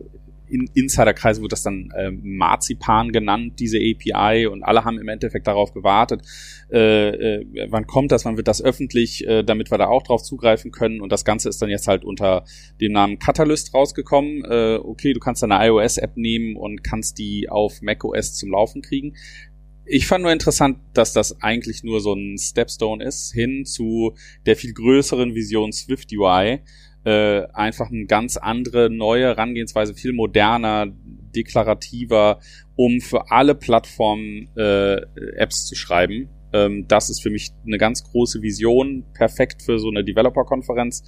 in 0.50 0.70
Insiderkreisen 0.74 1.42
wird 1.42 1.52
das 1.52 1.64
dann 1.64 1.94
ähm, 1.98 2.22
Marzipan 2.24 3.12
genannt, 3.12 3.60
diese 3.60 3.78
API 3.78 4.48
und 4.48 4.64
alle 4.64 4.86
haben 4.86 4.98
im 4.98 5.08
Endeffekt 5.08 5.48
darauf 5.48 5.74
gewartet, 5.74 6.22
äh, 6.72 7.10
äh, 7.40 7.68
wann 7.70 7.88
kommt 7.88 8.12
das, 8.12 8.26
wann 8.26 8.38
wird 8.38 8.48
das 8.48 8.62
öffentlich, 8.62 9.28
äh, 9.28 9.44
damit 9.44 9.72
wir 9.72 9.78
da 9.78 9.88
auch 9.88 10.04
drauf 10.04 10.24
zugreifen 10.24 10.72
können 10.72 11.02
und 11.02 11.12
das 11.12 11.26
Ganze 11.26 11.50
ist 11.50 11.62
dann 11.62 11.70
jetzt 11.70 11.88
halt 11.88 12.06
unter 12.06 12.46
dem 12.80 12.94
Namen 12.94 13.20
Catalyst 13.20 13.74
rausgekommen. 13.74 14.44
Äh, 14.46 14.80
okay, 14.82 15.14
du 15.14 15.20
kannst 15.20 15.44
eine 15.44 15.66
iOS-App 15.68 16.18
nehmen 16.18 16.56
und 16.56 16.84
kannst 16.84 17.18
die 17.18 17.50
auf 17.50 17.82
macOS 17.82 18.36
zum 18.36 18.52
Laufen 18.52 18.82
kriegen. 18.82 19.16
Ich 19.90 20.06
fand 20.06 20.24
nur 20.24 20.34
interessant, 20.34 20.80
dass 20.94 21.14
das 21.14 21.42
eigentlich 21.42 21.84
nur 21.84 22.02
so 22.02 22.14
ein 22.14 22.38
Stepstone 22.38 23.04
ist, 23.04 23.32
hin 23.32 23.64
zu 23.64 24.16
der 24.46 24.58
viel 24.58 24.74
größeren 24.74 25.34
Vision 25.34 25.72
Swift 25.72 26.12
UI. 26.12 26.60
Äh, 27.08 27.48
einfach 27.54 27.90
eine 27.90 28.06
ganz 28.06 28.36
andere, 28.36 28.90
neue 28.90 29.28
Herangehensweise, 29.28 29.94
viel 29.94 30.12
moderner, 30.12 30.88
deklarativer, 31.34 32.42
um 32.76 33.00
für 33.00 33.32
alle 33.32 33.56
Plattformen 33.56 34.50
äh, 34.58 34.98
Apps 35.38 35.68
zu 35.68 35.76
schreiben. 35.76 36.28
Ähm, 36.52 36.86
das 36.90 37.10
ist 37.10 37.24
für 37.24 37.30
mich 37.30 37.52
eine 37.66 37.78
ganz 37.78 38.04
große 38.04 38.42
Vision, 38.42 39.06
perfekt 39.14 39.64
für 39.64 39.80
so 39.80 39.88
eine 39.88 40.04
Developer-Konferenz. 40.04 41.06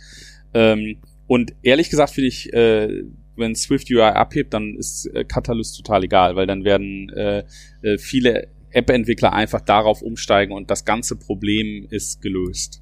Ähm, 0.53 1.01
und 1.27 1.51
ehrlich 1.63 1.89
gesagt 1.89 2.11
finde 2.11 2.29
ich, 2.29 2.53
äh, 2.53 3.03
wenn 3.35 3.53
Swift 3.55 3.91
UI 3.91 4.01
abhebt, 4.03 4.53
dann 4.53 4.77
ist 4.77 5.05
äh, 5.13 5.25
Catalyst 5.25 5.75
total 5.75 6.05
egal, 6.05 6.37
weil 6.37 6.47
dann 6.47 6.63
werden 6.63 7.09
äh, 7.09 7.43
äh, 7.81 7.97
viele 7.97 8.47
App-Entwickler 8.69 9.33
einfach 9.33 9.59
darauf 9.59 10.01
umsteigen 10.01 10.53
und 10.53 10.71
das 10.71 10.85
ganze 10.85 11.17
Problem 11.17 11.85
ist 11.89 12.21
gelöst. 12.21 12.81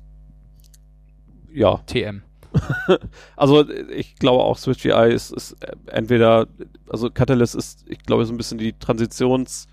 Ja, 1.52 1.78
TM. 1.88 2.22
also 3.36 3.70
ich 3.70 4.16
glaube 4.16 4.44
auch 4.44 4.58
Switch 4.58 4.86
UI 4.86 5.14
ist, 5.14 5.32
ist 5.32 5.54
äh, 5.64 5.74
entweder, 5.88 6.48
also 6.90 7.10
Catalyst 7.10 7.56
ist, 7.56 7.86
ich 7.88 8.00
glaube, 8.00 8.26
so 8.26 8.34
ein 8.34 8.38
bisschen 8.38 8.58
die 8.58 8.74
Transitions 8.74 9.68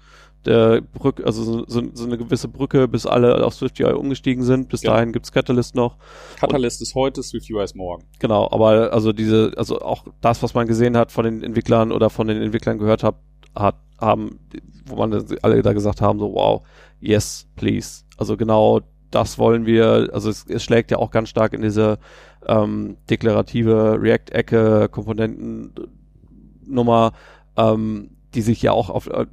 der 0.45 0.83
Brücke, 0.83 1.25
also 1.25 1.43
so, 1.43 1.65
so, 1.67 1.83
so 1.95 2.05
eine 2.05 2.19
gewisse 2.19 2.49
Brücke, 2.49 2.87
bis 2.87 3.07
alle 3.07 3.45
auf 3.45 3.55
Swift 3.55 3.81
UI 3.81 3.93
umgestiegen 3.93 4.45
sind. 4.45 4.69
Bis 4.69 4.83
Ja. 4.83 4.93
dahin 4.93 5.13
gibt's 5.13 5.33
Catalyst 5.33 5.75
noch. 5.75 5.97
Catalyst 6.39 6.83
ist 6.83 6.95
heute, 6.95 7.23
Swift 7.23 7.51
UI 7.51 7.65
ist 7.65 7.75
morgen. 7.75 8.05
Genau, 8.19 8.49
aber 8.51 8.93
also 8.93 9.13
diese, 9.13 9.53
also 9.57 9.81
auch 9.81 10.05
das, 10.21 10.43
was 10.43 10.55
man 10.55 10.67
gesehen 10.67 10.97
hat 10.97 11.13
von 11.13 11.25
den 11.25 11.43
Entwicklern 11.43 11.93
oder 11.93 12.11
von 12.11 12.27
den 12.29 12.43
Entwicklern 12.43 12.79
gehört 12.79 13.03
hat, 13.03 13.17
hat 13.55 13.77
haben, 14.01 14.39
wo 14.87 14.97
man 14.97 15.25
alle 15.43 15.63
da 15.63 15.73
gesagt 15.73 16.01
haben, 16.01 16.19
so 16.19 16.35
wow, 16.35 16.63
yes, 17.01 17.47
please. 17.57 18.03
Also 18.19 18.37
genau 18.37 18.81
das 19.11 19.39
wollen 19.39 19.65
wir, 19.65 20.11
also 20.13 20.29
es, 20.29 20.45
es 20.49 20.63
schlägt 20.65 20.91
ja 20.91 20.99
auch 20.99 21.11
ganz 21.11 21.29
stark 21.29 21.53
in 21.53 21.63
diese 21.63 21.99
ähm, 22.47 22.97
deklarative 23.11 23.99
React-Ecke, 24.01 24.89
Komponentennummer, 24.91 27.13
ähm, 27.57 28.11
die 28.35 28.43
sich 28.43 28.63
ja 28.63 28.73
auch 28.73 28.91
auf, 28.91 29.07
äh, 29.07 29.27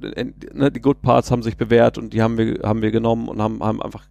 ne, 0.52 0.70
die 0.70 0.80
Good 0.80 1.02
Parts 1.02 1.30
haben 1.30 1.42
sich 1.42 1.56
bewährt 1.56 1.98
und 1.98 2.12
die 2.12 2.22
haben 2.22 2.38
wir, 2.38 2.60
haben 2.62 2.82
wir 2.82 2.90
genommen 2.90 3.28
und 3.28 3.42
haben, 3.42 3.62
haben 3.62 3.82
einfach 3.82 4.06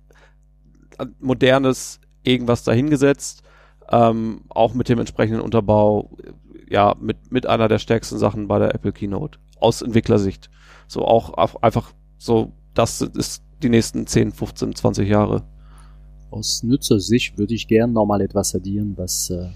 modernes 1.20 2.00
irgendwas 2.24 2.64
dahingesetzt, 2.64 3.44
ähm, 3.90 4.42
auch 4.50 4.74
mit 4.74 4.90
dem 4.90 5.00
entsprechenden 5.00 5.42
Unterbau, 5.42 6.12
äh, 6.24 6.74
ja, 6.74 6.96
mit, 7.00 7.32
mit 7.32 7.48
einer 7.48 7.68
der 7.68 7.80
stärksten 7.80 8.18
Sachen 8.18 8.48
bei 8.48 8.60
der 8.60 8.74
Apple 8.74 8.94
Keynote. 8.94 9.40
Aus 9.60 9.82
Entwicklersicht. 9.82 10.50
So 10.88 11.06
auch 11.06 11.34
auf, 11.34 11.64
einfach 11.64 11.92
so, 12.18 12.54
das 12.74 13.02
ist 13.02 13.44
die 13.62 13.70
nächsten 13.70 14.08
10, 14.08 14.32
15, 14.32 14.76
20 14.76 15.08
Jahre. 15.08 15.44
Aus 16.32 16.64
Nutzersicht 16.64 17.38
würde 17.38 17.54
ich 17.54 17.68
gern 17.68 17.92
nochmal 17.92 18.22
etwas 18.22 18.56
addieren, 18.56 18.94
was 18.96 19.30
äh, 19.30 19.50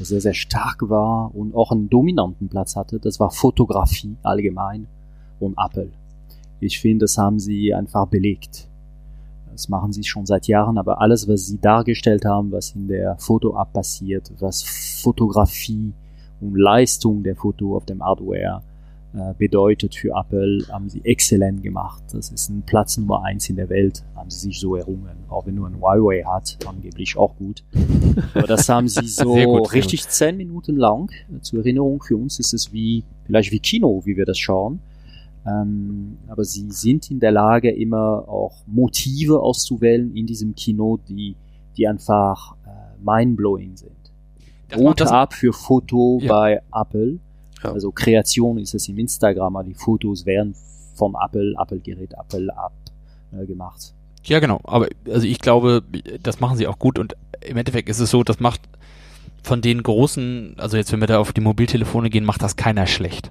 sehr, 0.00 0.20
sehr 0.20 0.34
stark 0.34 0.88
war 0.88 1.32
und 1.34 1.54
auch 1.54 1.70
einen 1.70 1.88
dominanten 1.88 2.48
Platz 2.48 2.74
hatte. 2.74 2.98
Das 2.98 3.20
war 3.20 3.30
Fotografie 3.30 4.16
allgemein 4.24 4.88
und 5.38 5.56
Apple. 5.56 5.90
Ich 6.58 6.80
finde, 6.80 7.04
das 7.04 7.16
haben 7.16 7.38
sie 7.38 7.72
einfach 7.72 8.06
belegt. 8.08 8.68
Das 9.52 9.68
machen 9.68 9.92
sie 9.92 10.02
schon 10.02 10.26
seit 10.26 10.48
Jahren, 10.48 10.78
aber 10.78 11.00
alles, 11.00 11.28
was 11.28 11.46
sie 11.46 11.60
dargestellt 11.60 12.24
haben, 12.24 12.50
was 12.50 12.72
in 12.72 12.88
der 12.88 13.16
Foto-App 13.18 13.72
passiert, 13.72 14.32
was 14.40 14.64
Fotografie 15.02 15.92
und 16.40 16.56
Leistung 16.56 17.22
der 17.22 17.36
Foto 17.36 17.76
auf 17.76 17.86
dem 17.86 18.02
Hardware 18.02 18.62
bedeutet 19.38 19.94
für 19.94 20.10
Apple, 20.18 20.64
haben 20.70 20.88
sie 20.88 21.04
exzellent 21.04 21.62
gemacht. 21.62 22.02
Das 22.12 22.30
ist 22.30 22.48
ein 22.50 22.62
Platz 22.66 22.96
Nummer 22.98 23.22
eins 23.24 23.48
in 23.48 23.56
der 23.56 23.68
Welt, 23.68 24.04
haben 24.14 24.28
sie 24.30 24.40
sich 24.48 24.60
so 24.60 24.76
errungen. 24.76 25.16
Auch 25.28 25.46
wenn 25.46 25.54
nur 25.54 25.66
ein 25.68 25.80
Huawei 25.80 26.22
hat, 26.22 26.58
angeblich 26.66 27.16
auch 27.16 27.34
gut. 27.36 27.64
Aber 28.34 28.46
das 28.46 28.68
haben 28.68 28.88
sie 28.88 29.06
so 29.06 29.34
gut, 29.34 29.72
richtig 29.72 30.08
zehn 30.08 30.36
Minuten 30.36 30.76
lang. 30.76 31.10
Äh, 31.34 31.40
Zur 31.40 31.60
Erinnerung, 31.60 32.02
für 32.02 32.16
uns 32.16 32.38
ist 32.38 32.52
es 32.52 32.72
wie, 32.72 33.04
vielleicht 33.24 33.52
wie 33.52 33.60
Kino, 33.60 34.02
wie 34.04 34.16
wir 34.16 34.24
das 34.26 34.38
schauen. 34.38 34.80
Ähm, 35.46 36.18
aber 36.28 36.44
sie 36.44 36.66
sind 36.70 37.10
in 37.10 37.20
der 37.20 37.30
Lage, 37.32 37.70
immer 37.70 38.28
auch 38.28 38.64
Motive 38.66 39.40
auszuwählen 39.40 40.14
in 40.16 40.26
diesem 40.26 40.54
Kino, 40.54 40.98
die, 41.08 41.36
die 41.76 41.86
einfach 41.86 42.56
äh, 42.66 42.68
mindblowing 43.04 43.76
sind. 43.76 43.92
Das 44.68 44.80
das- 44.96 45.10
ab 45.12 45.32
für 45.34 45.52
Foto 45.52 46.18
Ja. 46.20 46.32
bei 46.32 46.62
Apple. 46.74 47.18
Ja. 47.62 47.72
Also 47.72 47.90
Kreation 47.90 48.58
ist 48.58 48.74
es 48.74 48.88
im 48.88 48.98
Instagram, 48.98 49.56
aber 49.56 49.64
die 49.64 49.74
Fotos 49.74 50.26
werden 50.26 50.54
von 50.94 51.14
Apple, 51.22 51.54
Apple-Gerät, 51.60 52.12
Apple-App 52.12 52.72
äh, 53.40 53.46
gemacht. 53.46 53.92
Ja, 54.24 54.40
genau. 54.40 54.60
Aber 54.64 54.88
also 55.08 55.26
ich 55.26 55.38
glaube, 55.40 55.82
das 56.22 56.40
machen 56.40 56.56
sie 56.56 56.66
auch 56.66 56.78
gut 56.78 56.98
und 56.98 57.16
im 57.40 57.56
Endeffekt 57.56 57.88
ist 57.88 58.00
es 58.00 58.10
so, 58.10 58.24
das 58.24 58.40
macht 58.40 58.60
von 59.42 59.60
den 59.62 59.82
großen, 59.82 60.56
also 60.58 60.76
jetzt 60.76 60.90
wenn 60.92 61.00
wir 61.00 61.06
da 61.06 61.18
auf 61.18 61.32
die 61.32 61.40
Mobiltelefone 61.40 62.10
gehen, 62.10 62.24
macht 62.24 62.42
das 62.42 62.56
keiner 62.56 62.86
schlecht. 62.86 63.30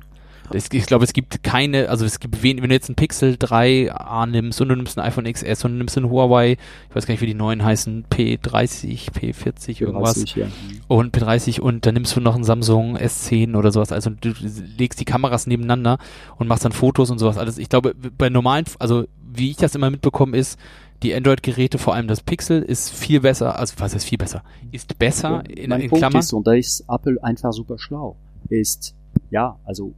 Ich, 0.54 0.66
ich 0.72 0.86
glaube, 0.86 1.04
es 1.04 1.14
gibt 1.14 1.44
keine, 1.44 1.90
also 1.90 2.06
es 2.06 2.20
gibt 2.20 2.44
wen, 2.44 2.62
wenn 2.62 2.70
du 2.70 2.76
jetzt 2.76 2.90
ein 2.90 2.96
Pixel 2.96 3.36
3 3.38 3.92
A 3.92 4.26
nimmst 4.26 4.62
und 4.62 4.70
du 4.70 4.76
nimmst 4.76 4.98
ein 4.98 5.06
iPhone 5.06 5.32
XS 5.32 5.66
und 5.66 5.72
du 5.72 5.78
nimmst 5.78 5.98
ein 5.98 6.10
Huawei, 6.10 6.58
ich 6.90 6.96
weiß 6.96 7.06
gar 7.06 7.14
nicht, 7.14 7.22
wie 7.22 7.28
die 7.28 7.34
neuen 7.34 7.64
heißen, 7.64 8.06
P30, 8.10 9.12
P40, 9.12 9.82
irgendwas. 9.82 10.26
P30, 10.26 10.40
ja. 10.40 10.48
Und 10.88 11.16
P30 11.16 11.60
und 11.60 11.86
dann 11.86 11.94
nimmst 11.96 12.16
du 12.16 12.22
noch 12.22 12.36
ein 12.36 12.44
Samsung 12.44 12.98
S10 12.98 13.56
oder 13.56 13.72
sowas. 13.72 13.92
Also 13.92 14.10
du 14.10 14.34
legst 14.78 15.00
die 15.00 15.06
Kameras 15.06 15.48
nebeneinander 15.48 15.98
und 16.38 16.48
machst 16.48 16.66
dann 16.66 16.72
Fotos 16.72 17.10
und 17.10 17.20
sowas. 17.20 17.38
Alles. 17.38 17.58
Ich 17.58 17.70
glaube, 17.70 17.96
bei 17.96 18.30
normalen, 18.30 18.66
also 18.80 19.06
wie 19.22 19.52
ich 19.52 19.58
das 19.58 19.76
immer 19.76 19.90
mitbekommen 19.90 20.34
ist, 20.34 20.60
die 21.04 21.14
Android-Geräte, 21.14 21.78
vor 21.78 21.94
allem 21.94 22.08
das 22.08 22.22
Pixel, 22.22 22.62
ist 22.62 22.92
viel 22.92 23.22
besser, 23.22 23.60
also 23.60 23.76
was 23.78 23.94
heißt 23.94 24.06
viel 24.06 24.18
besser? 24.18 24.44
Ist 24.72 24.98
besser 24.98 25.44
in, 25.50 25.70
mein 25.70 25.82
in 25.82 25.90
Punkt 25.90 26.02
Klammern. 26.02 26.20
ist, 26.20 26.34
und 26.34 26.48
da 26.48 26.54
ist 26.54 26.86
Apple 26.88 27.18
einfach 27.22 27.52
super 27.52 27.78
schlau, 27.78 28.16
ist, 28.50 28.96
ja, 29.30 29.60
also, 29.66 29.94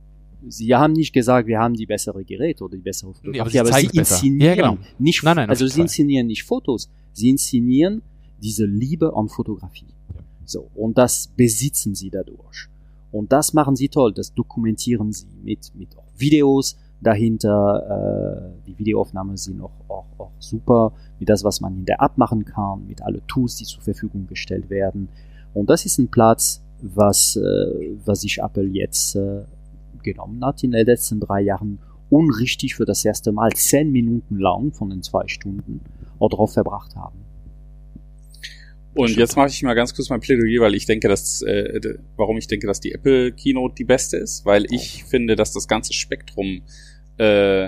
sie 0.49 0.76
haben 0.76 0.94
nicht 0.94 1.14
gesagt, 1.14 1.48
wir 1.48 1.60
haben 1.60 1.74
die 1.74 1.86
bessere 1.86 2.24
Geräte 2.24 2.64
oder 2.64 2.76
die 2.76 2.84
bessere 2.84 3.14
Nee, 3.24 3.40
aber 3.40 3.49
Fotografie, 3.49 3.52
sie 3.52 3.60
aber 3.60 3.74
sie 3.74 3.98
inszenieren 3.98 4.41
Ja, 4.41 4.56
genau. 4.56 4.78
nicht, 4.99 5.24
Nein, 5.24 5.36
nein, 5.36 5.49
also 5.49 5.68
sie 5.68 5.82
inszenieren 5.82 6.28
nicht 6.28 6.44
Fotos, 6.44 6.90
sie 7.14 7.30
inszenieren 7.30 8.02
diese 8.41 8.65
Liebe 8.65 9.15
an 9.15 9.30
Fotografie. 9.30 9.94
So, 10.45 10.69
und 10.76 10.98
das 10.98 11.28
besitzen 11.36 11.95
sie 11.95 12.10
dadurch. 12.10 12.69
Und 13.11 13.32
das 13.32 13.53
machen 13.53 13.76
sie 13.76 13.90
toll, 13.90 14.14
das 14.14 14.34
dokumentieren 14.34 15.11
sie 15.11 15.28
mit, 15.44 15.72
mit 15.76 15.90
Videos 16.18 16.78
dahinter, 17.02 18.53
äh, 18.64 18.68
die 18.68 18.78
Videoaufnahmen 18.78 19.38
sind 19.38 19.61
auch, 19.61 19.72
auch, 19.88 20.06
auch 20.18 20.32
super, 20.40 20.94
mit 21.19 21.30
das, 21.30 21.44
was 21.44 21.61
man 21.61 21.78
in 21.78 21.86
der 21.86 22.02
App 22.02 22.18
machen 22.18 22.45
kann, 22.45 22.88
mit 22.88 23.02
alle 23.02 23.26
Tools, 23.28 23.56
die 23.56 23.65
zur 23.65 23.82
Verfügung 23.82 24.28
gestellt 24.28 24.69
werden. 24.69 25.10
Und 25.53 25.69
das 25.69 25.86
ist 25.86 25.98
ein 25.99 26.07
Platz, 26.07 26.64
was, 26.82 27.36
äh, 27.36 27.98
was 28.06 28.22
sich 28.22 28.40
Apple 28.40 28.65
jetzt 28.65 29.15
äh, 29.15 29.44
genommen 30.08 30.44
hat 30.44 30.64
in 30.64 30.72
den 30.72 30.86
letzten 30.86 31.20
drei 31.20 31.42
Jahren 31.42 31.80
und 32.10 32.32
richtig 32.32 32.76
für 32.76 32.86
das 32.86 33.04
erste 33.04 33.32
Mal 33.32 33.52
zehn 33.54 33.92
Minuten 33.92 34.38
lang 34.38 34.72
von 34.74 34.90
den 34.90 35.04
zwei 35.04 35.28
Stunden 35.28 35.82
auch 36.20 36.30
drauf 36.30 36.54
verbracht 36.54 36.96
haben. 36.96 37.20
Und 38.94 39.16
jetzt 39.16 39.36
mache 39.36 39.50
ich 39.50 39.62
mal 39.62 39.76
ganz 39.76 39.94
kurz 39.94 40.10
mein 40.10 40.22
Plädoyer, 40.22 40.62
weil 40.62 40.74
ich 40.74 40.88
denke, 40.88 41.08
dass 41.08 41.44
äh, 41.44 41.80
warum 42.16 42.38
ich 42.38 42.48
denke, 42.48 42.66
dass 42.66 42.80
die 42.80 42.94
Apple 42.94 43.32
Keynote 43.32 43.76
die 43.76 43.84
beste 43.84 44.18
ist, 44.18 44.44
weil 44.46 44.66
ich 44.72 45.04
finde, 45.04 45.36
dass 45.36 45.54
das 45.54 45.68
ganze 45.68 45.94
Spektrum 45.94 46.64
äh, 47.20 47.66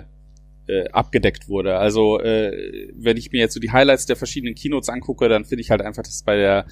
äh, 0.70 0.88
abgedeckt 0.92 1.48
wurde. 1.48 1.78
Also 1.78 2.20
äh, 2.20 2.92
wenn 2.96 3.18
ich 3.18 3.32
mir 3.32 3.40
jetzt 3.40 3.54
so 3.54 3.60
die 3.60 3.72
Highlights 3.72 4.06
der 4.08 4.16
verschiedenen 4.16 4.56
Keynotes 4.56 4.90
angucke, 4.90 5.30
dann 5.30 5.46
finde 5.46 5.62
ich 5.62 5.72
halt 5.72 5.82
einfach, 5.82 6.04
dass 6.04 6.24
bei 6.24 6.36
der 6.36 6.66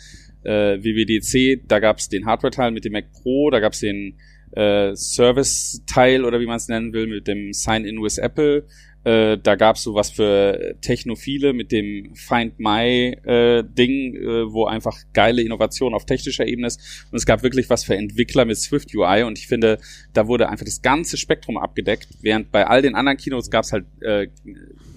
äh, 0.44 0.82
WWDC, 0.84 1.68
da 1.68 1.80
gab 1.80 1.98
es 1.98 2.10
den 2.10 2.26
Hardware-Teil 2.26 2.72
mit 2.72 2.86
dem 2.86 2.94
Mac 2.94 3.12
Pro, 3.12 3.50
da 3.50 3.60
gab 3.60 3.74
es 3.74 3.80
den 3.80 4.18
äh, 4.52 4.96
Service-Teil 4.96 6.26
oder 6.26 6.40
wie 6.40 6.46
man 6.46 6.58
es 6.58 6.68
nennen 6.68 6.94
will, 6.94 7.08
mit 7.08 7.28
dem 7.28 7.54
Sign-in 7.54 8.02
with 8.02 8.18
Apple. 8.18 8.66
Äh, 9.04 9.38
da 9.38 9.56
gab's 9.56 9.84
sowas 9.84 10.12
für 10.12 10.76
Technophile 10.82 11.54
mit 11.54 11.72
dem 11.72 12.14
Find 12.14 12.60
My 12.60 13.16
äh, 13.26 13.60
äh, 13.60 14.52
wo 14.52 14.66
einfach 14.66 14.98
geile 15.14 15.42
Innovation 15.42 15.94
auf 15.94 16.06
technischer 16.06 16.46
Ebene 16.46 16.68
ist. 16.68 17.06
Und 17.10 17.18
es 17.18 17.26
gab 17.26 17.42
wirklich 17.42 17.70
was 17.70 17.86
für 17.86 17.96
Entwickler 17.96 18.44
mit 18.44 18.58
Swift 18.58 18.94
UI. 18.94 19.24
Und 19.24 19.38
ich 19.38 19.48
finde, 19.48 19.78
da 20.14 20.28
wurde 20.28 20.50
einfach 20.50 20.66
das 20.66 20.82
ganze 20.82 21.16
Spektrum 21.16 21.58
abgedeckt. 21.58 22.10
Während 22.22 22.52
bei 22.52 22.68
all 22.68 22.82
den 22.82 22.96
anderen 22.96 23.18
Keynotes 23.18 23.50
gab's 23.50 23.72
halt 23.72 23.86
äh, 24.02 24.28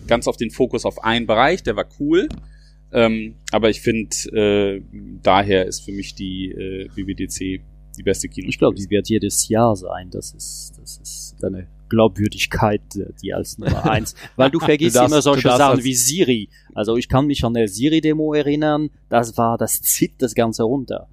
ganz 0.08 0.26
oft 0.26 0.40
den 0.40 0.50
Fokus 0.50 0.84
auf 0.84 1.04
einen 1.04 1.28
Bereich, 1.28 1.62
der 1.62 1.76
war 1.76 1.86
cool. 2.00 2.28
Ähm, 2.92 3.36
aber 3.52 3.70
ich 3.70 3.80
finde, 3.80 4.10
äh, 4.32 4.82
daher 5.22 5.66
ist 5.66 5.84
für 5.84 5.92
mich 5.92 6.16
die 6.16 6.50
äh, 6.50 6.88
WWDC 6.96 7.60
die 8.00 8.04
beste 8.04 8.28
Keynote. 8.28 8.48
Ich 8.50 8.58
glaube, 8.58 8.76
die 8.76 8.88
wird 8.90 9.08
jedes 9.08 9.48
Jahr 9.48 9.76
sein. 9.76 10.08
Das 10.10 10.32
ist, 10.32 10.72
das 10.80 10.98
ist 11.02 11.44
eine 11.44 11.66
Glaubwürdigkeit, 11.88 12.80
die 13.22 13.34
als 13.34 13.58
Nummer 13.58 13.90
eins. 13.90 14.14
Weil 14.36 14.50
du 14.50 14.58
vergisst 14.60 14.96
Du 14.96 15.00
darfst- 15.00 15.12
immer 15.12 15.22
solche 15.22 15.48
Sachen 15.48 15.84
wie 15.84 15.94
Siri. 15.94 16.48
Also 16.74 16.96
ich 16.96 17.08
kann 17.08 17.26
mich 17.26 17.44
an 17.44 17.54
der 17.54 17.68
Siri-Demo 17.68 18.32
erinnern. 18.34 18.90
Das 19.08 19.36
war, 19.36 19.58
das 19.58 19.80
zieht 19.82 20.14
das 20.22 20.34
Ganze 20.34 20.62
runter. 20.62 21.08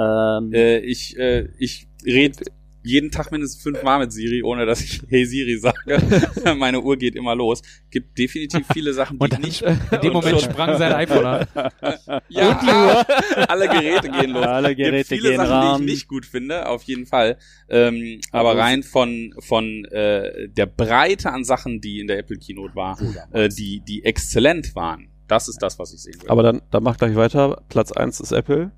Ähm, 0.00 0.52
Äh, 0.52 0.78
ich 0.78 1.16
äh, 1.18 1.48
ich 1.58 1.86
rede 2.04 2.44
jeden 2.84 3.10
Tag 3.10 3.30
mindestens 3.30 3.62
fünfmal 3.62 4.00
mit 4.00 4.12
Siri, 4.12 4.42
ohne 4.42 4.66
dass 4.66 4.80
ich 4.80 5.02
Hey 5.08 5.24
Siri 5.24 5.56
sage. 5.58 6.02
Meine 6.56 6.80
Uhr 6.80 6.96
geht 6.96 7.14
immer 7.14 7.34
los. 7.34 7.62
Gibt 7.90 8.18
definitiv 8.18 8.66
viele 8.72 8.92
Sachen, 8.92 9.18
die 9.18 9.22
Und 9.24 9.46
ich 9.46 9.60
dann, 9.60 9.72
nicht. 9.78 9.92
in 9.92 10.00
dem 10.00 10.12
Moment 10.12 10.40
sprang 10.40 10.76
sein 10.78 10.92
iPhone 10.92 11.24
an. 11.24 11.46
Ja, 12.28 12.58
alle 13.48 13.68
Geräte 13.68 14.08
gehen 14.10 14.30
los. 14.30 14.44
Alle 14.46 14.74
Gibt 14.74 14.88
Geräte 14.90 15.08
viele 15.08 15.28
gehen 15.30 15.36
Sachen, 15.38 15.50
ran. 15.50 15.78
die 15.80 15.84
ich 15.86 15.90
nicht 15.94 16.08
gut 16.08 16.26
finde, 16.26 16.68
auf 16.68 16.82
jeden 16.84 17.06
Fall. 17.06 17.36
Ähm, 17.68 18.20
aber 18.30 18.50
Aber- 18.50 18.60
rein 18.60 18.82
von 18.82 19.34
von 19.38 19.84
äh, 19.86 20.48
der 20.48 20.66
Breite 20.66 21.30
an 21.32 21.44
Sachen, 21.44 21.80
die 21.80 22.00
in 22.00 22.06
der 22.06 22.18
Apple 22.18 22.36
Keynote 22.36 22.74
war, 22.74 22.98
äh, 23.32 23.48
die 23.48 23.80
die 23.86 24.04
exzellent 24.04 24.74
waren. 24.74 25.08
Das 25.28 25.48
ist 25.48 25.58
das, 25.62 25.78
was 25.78 25.94
ich 25.94 26.00
sehen 26.02 26.20
will. 26.22 26.28
Aber 26.30 26.42
dann, 26.42 26.62
dann 26.70 26.82
mach 26.82 26.96
gleich 26.98 27.14
weiter. 27.14 27.62
Platz 27.68 27.92
eins 27.92 28.20
ist 28.20 28.32
Apple. 28.32 28.72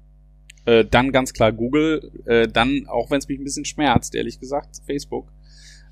Äh, 0.67 0.85
dann 0.85 1.13
ganz 1.13 1.33
klar 1.33 1.53
Google, 1.53 2.11
äh, 2.27 2.49
dann, 2.49 2.87
auch 2.89 3.11
wenn 3.11 3.19
es 3.19 3.29
mich 3.29 3.39
ein 3.39 3.45
bisschen 3.45 3.65
schmerzt, 3.65 4.15
ehrlich 4.15 4.41
gesagt, 4.41 4.81
Facebook. 4.87 5.31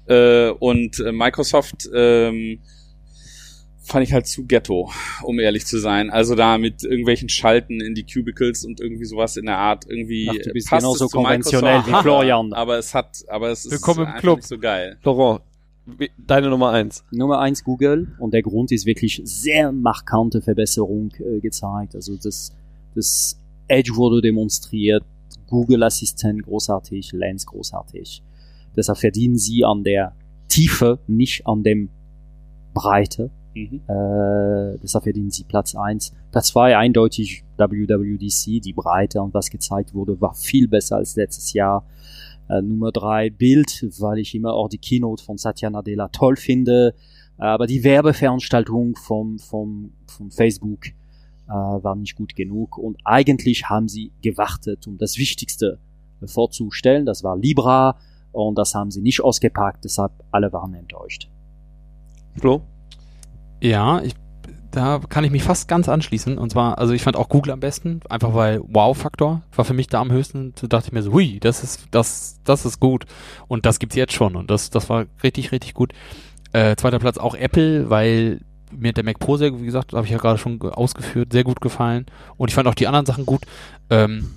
Äh, 0.06 0.50
und 0.50 0.98
äh, 1.00 1.12
Microsoft 1.12 1.88
ähm, 1.94 2.60
fand 3.84 4.04
ich 4.06 4.12
halt 4.12 4.26
zu 4.26 4.46
ghetto, 4.46 4.90
um 5.24 5.38
ehrlich 5.38 5.66
zu 5.66 5.78
sein. 5.78 6.08
Also 6.10 6.34
da 6.34 6.56
mit 6.56 6.84
irgendwelchen 6.84 7.28
Schalten 7.28 7.80
in 7.80 7.94
die 7.94 8.04
Cubicles 8.04 8.64
und 8.64 8.80
irgendwie 8.80 9.04
sowas 9.04 9.36
in 9.36 9.46
der 9.46 9.58
Art 9.58 9.84
irgendwie 9.88 10.28
Ach, 10.30 10.34
du 10.42 10.52
bist 10.52 10.70
passt 10.70 10.82
genauso 10.82 11.08
konventionell 11.08 11.78
Microsoft, 11.78 11.98
wie 11.98 12.02
Florian. 12.08 12.52
Aber 12.52 12.78
es 12.78 12.94
hat, 12.94 13.18
aber 13.28 13.50
es 13.50 13.64
ist 13.64 13.72
Willkommen 13.72 14.00
im 14.02 14.06
einfach 14.06 14.20
Club. 14.20 14.36
nicht 14.38 14.48
so 14.48 14.58
geil. 14.58 14.96
Wie- 15.84 16.10
deine 16.16 16.48
Nummer 16.48 16.70
eins. 16.70 17.04
Nummer 17.10 17.40
eins 17.40 17.64
Google 17.64 18.14
und 18.20 18.32
der 18.32 18.42
Grund 18.42 18.70
ist 18.70 18.86
wirklich 18.86 19.20
sehr 19.24 19.72
markante 19.72 20.40
Verbesserung 20.40 21.10
äh, 21.18 21.40
gezeigt. 21.40 21.96
Also 21.96 22.16
das, 22.16 22.52
das 22.94 23.36
Edge 23.72 23.96
wurde 23.96 24.20
demonstriert, 24.20 25.04
Google 25.48 25.82
Assistent 25.82 26.42
großartig, 26.42 27.12
Lens 27.12 27.46
großartig. 27.46 28.22
Deshalb 28.76 28.98
verdienen 28.98 29.38
sie 29.38 29.64
an 29.64 29.82
der 29.82 30.14
Tiefe, 30.48 30.98
nicht 31.06 31.46
an 31.46 31.62
dem 31.62 31.88
Breite. 32.74 33.30
Mhm. 33.54 33.80
Äh, 33.86 34.78
deshalb 34.82 35.04
verdienen 35.04 35.30
sie 35.30 35.44
Platz 35.44 35.74
eins. 35.74 36.12
Platz 36.30 36.48
zwei 36.48 36.76
eindeutig 36.76 37.44
WWDC, 37.56 38.60
die 38.60 38.72
Breite 38.72 39.20
und 39.22 39.34
was 39.34 39.50
gezeigt 39.50 39.94
wurde, 39.94 40.20
war 40.20 40.34
viel 40.34 40.68
besser 40.68 40.96
als 40.96 41.16
letztes 41.16 41.52
Jahr. 41.52 41.86
Äh, 42.48 42.60
Nummer 42.62 42.92
drei 42.92 43.30
Bild, 43.30 43.86
weil 43.98 44.18
ich 44.18 44.34
immer 44.34 44.54
auch 44.54 44.68
die 44.68 44.78
Keynote 44.78 45.24
von 45.24 45.38
Satya 45.38 45.70
Nadella 45.70 46.08
toll 46.08 46.36
finde. 46.36 46.94
Äh, 47.38 47.44
Aber 47.44 47.66
die 47.66 47.84
Werbeveranstaltung 47.84 48.96
vom, 48.96 49.38
vom, 49.38 49.92
vom 50.06 50.30
Facebook 50.30 50.80
äh, 51.48 51.52
war 51.52 51.94
nicht 51.96 52.16
gut 52.16 52.34
genug. 52.36 52.78
Und 52.78 52.98
eigentlich 53.04 53.68
haben 53.68 53.88
sie 53.88 54.12
gewartet, 54.22 54.86
um 54.86 54.98
das 54.98 55.18
Wichtigste 55.18 55.78
vorzustellen. 56.26 57.06
Das 57.06 57.24
war 57.24 57.36
Libra 57.36 57.96
und 58.32 58.56
das 58.56 58.74
haben 58.74 58.90
sie 58.90 59.02
nicht 59.02 59.20
ausgepackt. 59.20 59.84
Deshalb 59.84 60.12
alle 60.30 60.52
waren 60.52 60.74
enttäuscht. 60.74 61.28
Flo? 62.38 62.62
Ja, 63.60 64.02
ich, 64.02 64.14
da 64.70 65.00
kann 65.08 65.24
ich 65.24 65.30
mich 65.30 65.42
fast 65.42 65.68
ganz 65.68 65.88
anschließen. 65.88 66.38
Und 66.38 66.50
zwar, 66.50 66.78
also 66.78 66.92
ich 66.94 67.02
fand 67.02 67.16
auch 67.16 67.28
Google 67.28 67.52
am 67.52 67.60
besten, 67.60 68.00
einfach 68.08 68.34
weil 68.34 68.60
Wow-Faktor 68.66 69.42
war 69.54 69.64
für 69.64 69.74
mich 69.74 69.86
da 69.86 70.00
am 70.00 70.10
höchsten. 70.10 70.54
Da 70.60 70.66
dachte 70.66 70.88
ich 70.88 70.92
mir 70.92 71.02
so, 71.02 71.12
hui, 71.12 71.38
das 71.40 71.62
ist, 71.62 71.86
das, 71.90 72.40
das 72.44 72.64
ist 72.64 72.80
gut. 72.80 73.04
Und 73.48 73.66
das 73.66 73.78
gibt's 73.78 73.96
jetzt 73.96 74.14
schon. 74.14 74.36
Und 74.36 74.50
das, 74.50 74.70
das 74.70 74.88
war 74.88 75.06
richtig, 75.22 75.52
richtig 75.52 75.74
gut. 75.74 75.92
Äh, 76.52 76.76
zweiter 76.76 76.98
Platz 76.98 77.18
auch 77.18 77.34
Apple, 77.34 77.90
weil 77.90 78.40
mir 78.76 78.88
hat 78.88 78.96
der 78.96 79.04
Mac 79.04 79.18
Pro 79.18 79.36
sehr, 79.36 79.58
wie 79.60 79.64
gesagt, 79.66 79.92
habe 79.92 80.04
ich 80.06 80.12
ja 80.12 80.18
gerade 80.18 80.38
schon 80.38 80.58
ge- 80.58 80.70
ausgeführt, 80.70 81.32
sehr 81.32 81.44
gut 81.44 81.60
gefallen. 81.60 82.06
Und 82.36 82.48
ich 82.48 82.54
fand 82.54 82.68
auch 82.68 82.74
die 82.74 82.86
anderen 82.86 83.06
Sachen 83.06 83.26
gut. 83.26 83.42
Ähm, 83.90 84.30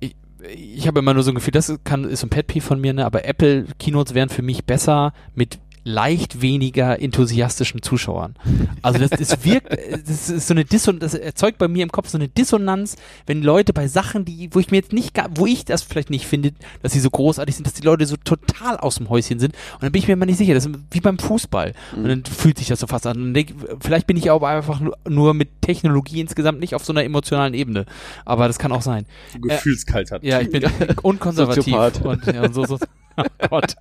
ich, 0.00 0.16
ich 0.48 0.86
habe 0.86 0.98
immer 0.98 1.14
nur 1.14 1.22
so 1.22 1.30
ein 1.30 1.34
Gefühl, 1.34 1.52
das 1.52 1.72
kann, 1.84 2.04
ist 2.04 2.20
so 2.20 2.26
ein 2.26 2.30
Pet 2.30 2.46
Peeve 2.46 2.64
von 2.64 2.80
mir, 2.80 2.92
ne? 2.92 3.04
aber 3.06 3.24
Apple 3.24 3.66
Keynotes 3.78 4.14
wären 4.14 4.28
für 4.28 4.42
mich 4.42 4.64
besser 4.64 5.12
mit 5.34 5.58
leicht 5.84 6.40
weniger 6.40 7.00
enthusiastischen 7.00 7.82
Zuschauern. 7.82 8.34
Also 8.82 8.98
das, 8.98 9.10
das 9.10 9.44
wirkt, 9.44 9.70
das 9.70 10.30
ist 10.30 10.46
so 10.46 10.54
eine 10.54 10.64
Dissonanz, 10.64 11.00
das 11.00 11.14
erzeugt 11.14 11.58
bei 11.58 11.68
mir 11.68 11.82
im 11.82 11.92
Kopf 11.92 12.08
so 12.08 12.16
eine 12.16 12.28
Dissonanz, 12.28 12.96
wenn 13.26 13.42
Leute 13.42 13.74
bei 13.74 13.86
Sachen, 13.86 14.24
die, 14.24 14.48
wo 14.52 14.58
ich 14.58 14.70
mir 14.70 14.78
jetzt 14.78 14.94
nicht, 14.94 15.14
wo 15.34 15.46
ich 15.46 15.66
das 15.66 15.82
vielleicht 15.82 16.08
nicht 16.08 16.26
finde, 16.26 16.52
dass 16.82 16.92
sie 16.92 17.00
so 17.00 17.10
großartig 17.10 17.54
sind, 17.54 17.66
dass 17.66 17.74
die 17.74 17.82
Leute 17.82 18.06
so 18.06 18.16
total 18.16 18.78
aus 18.78 18.96
dem 18.96 19.10
Häuschen 19.10 19.38
sind. 19.38 19.54
Und 19.74 19.82
dann 19.82 19.92
bin 19.92 20.00
ich 20.00 20.08
mir 20.08 20.14
immer 20.14 20.26
nicht 20.26 20.38
sicher, 20.38 20.54
das 20.54 20.64
ist 20.64 20.74
wie 20.90 21.00
beim 21.00 21.18
Fußball. 21.18 21.74
Und 21.94 22.08
dann 22.08 22.24
fühlt 22.24 22.58
sich 22.58 22.68
das 22.68 22.80
so 22.80 22.86
fast 22.86 23.06
an. 23.06 23.20
Und 23.20 23.34
denk, 23.34 23.54
vielleicht 23.80 24.06
bin 24.06 24.16
ich 24.16 24.30
aber 24.30 24.48
einfach 24.48 24.80
nur, 24.80 24.96
nur 25.06 25.34
mit 25.34 25.60
Technologie 25.60 26.20
insgesamt 26.20 26.60
nicht 26.60 26.74
auf 26.74 26.84
so 26.84 26.92
einer 26.94 27.04
emotionalen 27.04 27.52
Ebene. 27.52 27.84
Aber 28.24 28.46
das 28.46 28.58
kann 28.58 28.72
auch 28.72 28.82
sein. 28.82 29.04
Gefühlskalt 29.40 30.10
hat. 30.10 30.24
Ja, 30.24 30.40
ich 30.40 30.50
bin 30.50 30.64
unkonservativ. 31.02 31.74
Und, 32.02 32.26
ja, 32.26 32.42
und 32.42 32.54
so, 32.54 32.64
so. 32.64 32.78
Oh 33.42 33.48
Gott. 33.48 33.76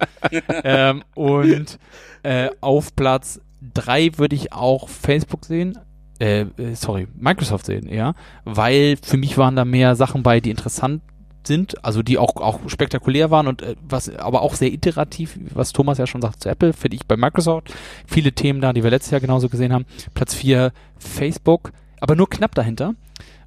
ähm, 0.64 1.04
und 1.16 1.80
äh, 2.24 2.50
auf 2.62 2.96
Platz 2.96 3.42
drei 3.74 4.12
würde 4.18 4.36
ich 4.36 4.54
auch 4.54 4.90
Facebook 4.90 5.46
sehen. 5.46 5.78
Äh, 6.20 6.42
äh, 6.42 6.76
sorry, 6.76 7.08
Microsoft 7.16 7.66
sehen, 7.66 7.88
ja. 7.88 8.14
Weil 8.46 8.98
für 9.02 9.18
mich 9.18 9.38
waren 9.38 9.56
da 9.56 9.66
mehr 9.66 9.96
Sachen 9.96 10.24
bei, 10.24 10.40
die 10.40 10.52
interessant 10.52 11.02
sind, 11.48 11.84
also 11.84 12.04
die 12.04 12.18
auch, 12.18 12.38
auch 12.38 12.60
spektakulär 12.68 13.32
waren 13.32 13.48
und 13.48 13.62
äh, 13.62 13.76
was, 13.82 14.10
aber 14.10 14.42
auch 14.42 14.54
sehr 14.54 14.72
iterativ, 14.72 15.38
was 15.54 15.74
Thomas 15.74 15.98
ja 15.98 16.08
schon 16.08 16.22
sagt 16.22 16.42
zu 16.42 16.50
Apple, 16.50 16.74
finde 16.74 16.96
ich 16.96 17.06
bei 17.06 17.18
Microsoft. 17.18 17.74
Viele 18.08 18.32
Themen 18.32 18.62
da, 18.62 18.74
die 18.74 18.84
wir 18.84 18.92
letztes 18.92 19.12
Jahr 19.12 19.22
genauso 19.22 19.50
gesehen 19.50 19.74
haben. 19.74 19.86
Platz 20.14 20.34
4 20.34 20.72
Facebook, 20.98 21.72
aber 22.00 22.16
nur 22.16 22.30
knapp 22.30 22.56
dahinter, 22.56 22.96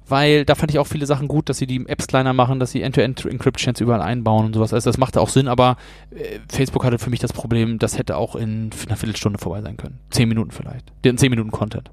weil 0.09 0.45
da 0.45 0.55
fand 0.55 0.71
ich 0.71 0.79
auch 0.79 0.87
viele 0.87 1.05
Sachen 1.05 1.27
gut, 1.27 1.49
dass 1.49 1.57
sie 1.57 1.67
die 1.67 1.85
Apps 1.87 2.07
kleiner 2.07 2.33
machen, 2.33 2.59
dass 2.59 2.71
sie 2.71 2.81
End-to-End-Encryptions 2.81 3.79
überall 3.81 4.01
einbauen 4.01 4.45
und 4.45 4.53
sowas. 4.53 4.73
Also 4.73 4.89
das 4.89 4.97
machte 4.97 5.21
auch 5.21 5.29
Sinn, 5.29 5.47
aber 5.47 5.77
äh, 6.11 6.39
Facebook 6.49 6.83
hatte 6.85 6.99
für 6.99 7.09
mich 7.09 7.19
das 7.19 7.33
Problem, 7.33 7.79
das 7.79 7.97
hätte 7.97 8.17
auch 8.17 8.35
in 8.35 8.71
einer 8.87 8.97
Viertelstunde 8.97 9.39
vorbei 9.39 9.61
sein 9.61 9.77
können. 9.77 9.99
Zehn 10.09 10.29
Minuten 10.29 10.51
vielleicht. 10.51 10.91
Den 11.05 11.17
zehn 11.17 11.29
Minuten 11.29 11.51
Content. 11.51 11.91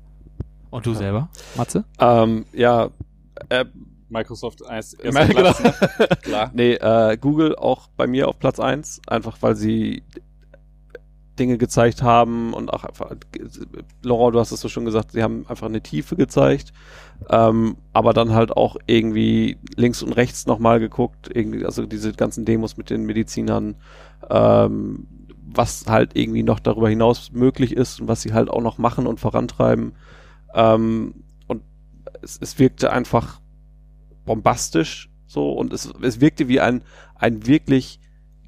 Und 0.71 0.87
du 0.87 0.91
Ja. 0.93 0.97
selber, 0.97 1.29
Matze? 1.57 1.85
Ähm, 2.01 2.47
ja, 2.53 2.89
äh, 3.49 3.65
Microsoft 4.09 4.65
als 4.65 4.97
Ja, 5.03 5.05
erster 5.05 5.27
genau. 5.35 5.53
Platz. 5.53 6.23
Klar. 6.23 6.51
nee, 6.55 6.75
äh, 6.75 7.17
Google 7.21 7.57
auch 7.57 7.89
bei 7.97 8.07
mir 8.07 8.29
auf 8.29 8.39
Platz 8.39 8.61
eins, 8.61 9.01
einfach 9.07 9.39
weil 9.41 9.57
sie 9.57 10.03
Dinge 11.39 11.59
gezeigt 11.59 12.03
haben 12.03 12.53
und 12.53 12.73
auch 12.73 12.85
einfach, 12.85 13.15
Laurent, 14.03 14.35
du 14.35 14.41
hast 14.41 14.53
es 14.53 14.61
so 14.61 14.69
schon 14.69 14.85
gesagt, 14.85 15.13
sie 15.13 15.23
haben 15.23 15.47
einfach 15.49 15.67
eine 15.67 15.83
Tiefe 15.83 16.17
gezeigt, 16.17 16.73
ähm, 17.29 17.77
aber 17.93 18.13
dann 18.13 18.33
halt 18.35 18.53
auch 18.57 18.77
irgendwie 18.87 19.59
links 19.77 20.03
und 20.03 20.13
rechts 20.13 20.47
nochmal 20.47 20.81
geguckt, 20.81 21.31
irgendwie, 21.33 21.65
also 21.65 21.87
diese 21.87 22.13
ganzen 22.13 22.45
Demos 22.45 22.77
mit 22.77 22.91
den 22.91 23.05
Medizinern, 23.05 23.77
ähm, 24.31 25.07
was 25.47 25.87
halt 25.87 26.17
irgendwie 26.17 26.43
noch 26.43 26.61
darüber 26.61 26.89
hinaus 26.89 27.33
möglich 27.33 27.77
ist 27.77 28.01
und 28.01 28.09
was 28.09 28.23
sie 28.23 28.33
halt 28.33 28.49
auch 28.51 28.63
noch 28.63 28.79
machen 28.79 29.07
und 29.07 29.21
vorantreiben. 29.21 29.93
Ähm, 30.55 31.25
und 31.47 31.63
es, 32.23 32.39
es 32.41 32.59
wirkte 32.59 32.93
einfach 32.93 33.41
bombastisch 34.25 35.11
so 35.27 35.53
und 35.53 35.73
es, 35.73 35.93
es 36.03 36.21
wirkte 36.21 36.49
wie 36.49 36.61
ein, 36.61 36.83
ein 37.17 37.47
wirklich 37.47 38.01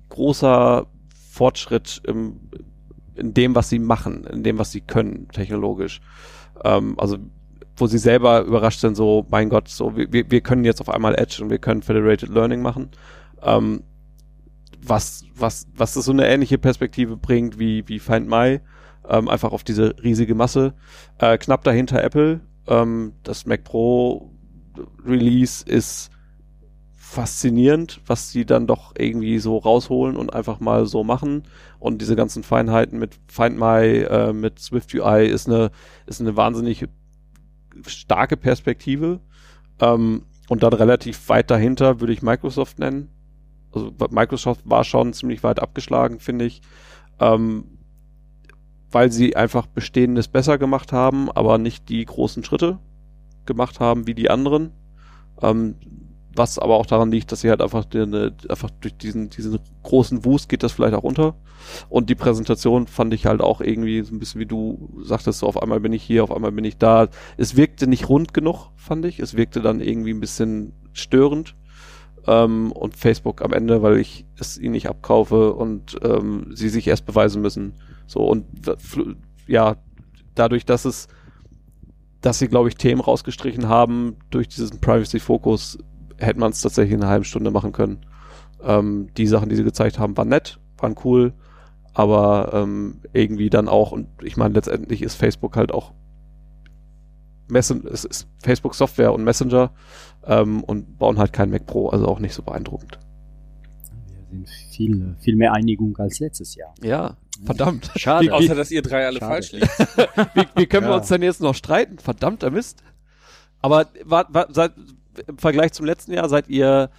großer 0.09 0.87
Fortschritt 1.31 2.01
im, 2.07 2.41
in 3.17 3.35
dem, 3.35 3.55
was 3.55 3.69
sie 3.69 3.79
machen, 3.79 4.25
in 4.25 4.43
dem, 4.43 4.59
was 4.59 4.73
sie 4.73 4.81
können, 4.81 5.29
technologisch. 5.29 6.01
Ähm, 6.65 6.99
also 6.99 7.19
wo 7.77 7.87
sie 7.87 7.99
selber 7.99 8.43
überrascht 8.43 8.81
sind, 8.81 8.97
so, 8.97 9.27
mein 9.29 9.51
Gott, 9.51 9.69
so, 9.69 9.97
wir, 9.97 10.31
wir 10.31 10.41
können 10.41 10.65
jetzt 10.65 10.81
auf 10.81 10.89
einmal 10.89 11.15
Edge 11.15 11.43
und 11.43 11.51
wir 11.51 11.59
können 11.59 11.83
Federated 11.83 12.31
Learning 12.31 12.63
machen. 12.63 12.89
Ähm, 13.43 13.83
was, 14.83 15.25
was, 15.35 15.67
was 15.75 15.95
das 15.95 16.05
so 16.07 16.13
eine 16.13 16.27
ähnliche 16.27 16.59
Perspektive 16.59 17.17
bringt 17.17 17.59
wie, 17.59 17.87
wie 17.87 17.99
Find 17.99 18.29
My, 18.29 18.61
ähm, 19.09 19.29
einfach 19.29 19.53
auf 19.53 19.65
diese 19.65 19.95
riesige 20.03 20.35
Masse. 20.35 20.75
Äh, 21.19 21.39
knapp 21.39 21.65
dahinter 21.65 22.03
Apple. 22.03 22.41
Ähm, 22.67 23.13
das 23.23 23.47
Mac 23.47 23.65
Pro 23.65 24.31
Release 25.05 25.65
ist 25.65 26.11
faszinierend, 26.97 28.01
was 28.07 28.31
sie 28.31 28.45
dann 28.45 28.67
doch 28.67 28.95
irgendwie 28.99 29.39
so 29.39 29.59
rausholen 29.59 30.17
und 30.17 30.35
einfach 30.35 30.61
mal 30.61 30.87
so 30.87 31.05
machen. 31.05 31.45
Und 31.78 32.01
diese 32.01 32.16
ganzen 32.16 32.43
Feinheiten 32.43 32.98
mit 32.98 33.19
Find 33.27 33.59
My, 33.59 34.03
äh, 34.03 34.32
mit 34.32 34.59
Swift 34.59 34.94
UI 34.94 35.27
ist 35.27 35.47
eine, 35.47 35.70
ist 36.07 36.20
eine 36.20 36.36
wahnsinnig 36.36 36.86
starke 37.86 38.36
Perspektive. 38.36 39.20
Ähm, 39.81 40.23
und 40.48 40.62
dann 40.62 40.73
relativ 40.73 41.28
weit 41.28 41.51
dahinter 41.51 42.01
würde 42.01 42.12
ich 42.12 42.23
Microsoft 42.23 42.78
nennen. 42.78 43.11
Also 43.73 43.93
Microsoft 44.11 44.62
war 44.65 44.85
schon 44.85 45.12
ziemlich 45.12 45.43
weit 45.43 45.61
abgeschlagen, 45.61 46.20
finde 46.20 46.47
ich. 46.47 46.62
Ähm, 47.20 47.65
weil 48.90 49.11
sie 49.11 49.36
einfach 49.36 49.66
Bestehendes 49.66 50.28
besser 50.28 50.59
gemacht 50.59 50.93
haben, 50.93 51.31
aber 51.31 51.59
nicht 51.59 51.89
die 51.89 52.05
großen 52.05 52.44
Schritte 52.44 52.78
gemacht 53.44 53.81
haben 53.81 54.07
wie 54.07 54.15
die 54.15 54.31
anderen. 54.31 54.73
Ähm, 55.43 55.77
was 56.37 56.59
aber 56.59 56.77
auch 56.77 56.87
daran 56.87 57.11
liegt, 57.11 57.33
dass 57.33 57.41
sie 57.41 57.51
halt 57.51 57.61
einfach, 57.61 57.85
den, 57.85 58.15
einfach 58.49 58.71
durch 58.81 58.97
diesen, 58.97 59.31
diesen 59.31 59.59
großen 59.83 60.25
Wust 60.25 60.49
geht 60.49 60.63
das 60.63 60.73
vielleicht 60.73 60.95
auch 60.95 61.03
unter. 61.03 61.35
Und 61.89 62.11
die 62.11 62.15
Präsentation 62.15 62.87
fand 62.87 63.15
ich 63.15 63.27
halt 63.27 63.41
auch 63.41 63.61
irgendwie 63.61 64.03
so 64.03 64.15
ein 64.15 64.19
bisschen 64.19 64.41
wie 64.41 64.47
du 64.47 64.89
sagtest, 65.03 65.41
so 65.41 65.47
auf 65.47 65.61
einmal 65.61 65.81
bin 65.81 65.93
ich 65.93 66.03
hier, 66.03 66.25
auf 66.25 66.33
einmal 66.33 66.53
bin 66.53 66.65
ich 66.65 66.79
da. 66.79 67.09
Es 67.37 67.57
wirkte 67.57 67.87
nicht 67.87 68.09
rund 68.09 68.35
genug, 68.35 68.71
fand 68.77 69.05
ich. 69.05 69.21
Es 69.21 69.37
wirkte 69.37 69.61
dann 69.61 69.81
irgendwie 69.81 70.13
ein 70.13 70.21
bisschen 70.21 70.73
störend. 70.93 71.57
Ähm, 72.27 72.73
und 72.73 72.97
Facebook 72.97 73.43
am 73.43 73.53
Ende, 73.53 73.83
weil 73.83 73.99
ich 73.99 74.27
es 74.39 74.59
ihnen 74.59 74.73
nicht 74.73 74.89
abkaufe 74.89 75.55
und 75.55 75.97
ähm, 76.03 76.51
sie 76.55 76.69
sich 76.69 76.89
erst 76.89 77.07
beweisen 77.07 77.41
müssen. 77.41 77.75
So 78.07 78.21
und 78.21 78.45
ja, 79.47 79.77
dadurch, 80.35 80.65
dass 80.65 80.85
es, 80.85 81.09
dass 82.21 82.39
sie, 82.39 82.49
glaube 82.49 82.69
ich, 82.69 82.77
Themen 82.77 83.01
rausgestrichen 83.01 83.69
haben 83.69 84.17
durch 84.31 84.49
diesen 84.49 84.81
Privacy-Fokus, 84.81 85.79
hätte 86.19 86.39
man 86.41 86.51
es 86.53 86.61
tatsächlich 86.61 86.95
in 86.95 87.03
einer 87.03 87.11
halben 87.11 87.25
Stunde 87.25 87.51
machen 87.51 87.73
können. 87.73 88.07
Ähm, 88.63 89.09
die 89.17 89.27
Sachen, 89.27 89.49
die 89.49 89.57
sie 89.57 89.65
gezeigt 89.65 89.99
haben, 89.99 90.17
waren 90.17 90.29
nett, 90.29 90.59
waren 90.79 90.95
cool, 91.05 91.35
aber 91.95 92.51
ähm, 92.53 93.01
irgendwie 93.13 93.51
dann 93.51 93.69
auch, 93.69 93.93
und 93.93 94.09
ich 94.23 94.37
meine, 94.37 94.55
letztendlich 94.55 95.03
ist 95.03 95.15
Facebook 95.15 95.57
halt 95.57 95.73
auch 95.73 95.93
Messen, 97.49 97.87
es 97.87 98.05
ist 98.05 98.29
Facebook 98.43 98.75
Software 98.75 99.13
und 99.13 99.23
Messenger 99.25 99.71
ähm, 100.25 100.65
und 100.65 100.99
bauen 100.99 101.19
halt 101.19 101.33
kein 101.33 101.51
Mac 101.51 101.67
Pro, 101.67 101.89
also 101.91 102.07
auch 102.07 102.19
nicht 102.19 102.35
so 102.35 102.43
beeindruckend. 102.43 102.99
Wir 104.09 104.25
sind 104.31 104.49
viel, 104.49 105.17
viel 105.21 105.37
mehr 105.37 105.53
Einigung 105.53 105.97
als 105.99 106.19
letztes 106.19 106.57
Jahr. 106.57 106.75
Ja, 106.83 107.17
verdammt. 107.45 107.91
Schade. 107.97 108.33
Außer, 108.35 108.55
dass 108.57 108.71
ihr 108.73 108.83
drei 108.83 109.07
alle 109.07 109.21
Schade. 109.21 109.33
falsch 109.33 109.53
liegt. 109.53 109.69
wie, 110.35 110.47
wie 110.57 110.67
können 110.67 110.87
wir 110.87 110.91
Ja. 110.93 110.97
uns 110.99 111.09
denn 111.09 111.23
jetzt 111.23 111.41
noch 111.41 111.55
streiten? 111.55 111.99
Verdammter 111.99 112.51
Mist. 112.51 112.83
Aber 113.61 113.87
war, 114.05 114.27
war, 114.35 114.49
seit, 114.51 114.73
im 115.21 115.39
Vergleich 115.39 115.73
zum 115.73 115.87
letzten 115.87 116.13
Jahr 116.13 116.29
seid 116.29 116.49
ihr, 116.49 116.91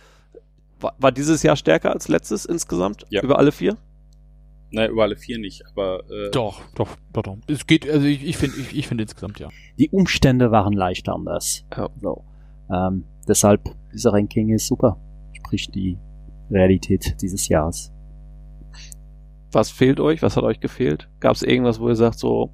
war, 0.80 0.96
war 1.00 1.12
dieses 1.12 1.44
Jahr 1.44 1.56
stärker 1.56 1.92
als 1.92 2.08
letztes 2.08 2.46
insgesamt? 2.46 3.06
Ja. 3.10 3.22
Über 3.22 3.38
alle 3.40 3.52
vier? 3.52 3.78
Nein, 4.72 4.90
über 4.92 5.04
alle 5.04 5.16
vier 5.16 5.40
nicht, 5.40 5.64
aber 5.68 6.04
äh, 6.10 6.30
Doch, 6.32 6.62
doch, 6.76 6.90
doch, 7.14 7.24
doch. 7.24 7.38
Es 7.48 7.66
geht, 7.68 7.90
also 7.90 8.06
ich, 8.06 8.26
ich 8.26 8.38
finde, 8.38 8.58
ich, 8.58 8.78
ich 8.78 8.88
finde 8.88 9.04
insgesamt 9.04 9.40
ja. 9.40 9.50
Die 9.80 9.90
Umstände 9.90 10.52
waren 10.52 10.74
leicht 10.74 11.08
anders. 11.08 11.66
Ja. 11.76 11.90
So. 12.02 12.26
Ähm, 12.70 13.06
deshalb, 13.28 13.64
dieser 13.94 14.12
Ranking 14.12 14.50
ist 14.50 14.68
super. 14.68 15.00
Spricht 15.34 15.74
die 15.74 15.98
Realität 16.52 17.16
dieses 17.22 17.48
Jahres. 17.48 17.94
Was 19.52 19.72
fehlt 19.72 20.02
euch? 20.02 20.22
Was 20.22 20.36
hat 20.36 20.44
euch 20.44 20.60
gefehlt? 20.60 21.10
Gab 21.22 21.36
es 21.36 21.44
irgendwas, 21.44 21.80
wo 21.80 21.88
ihr 21.88 21.96
sagt, 21.96 22.20
so, 22.20 22.54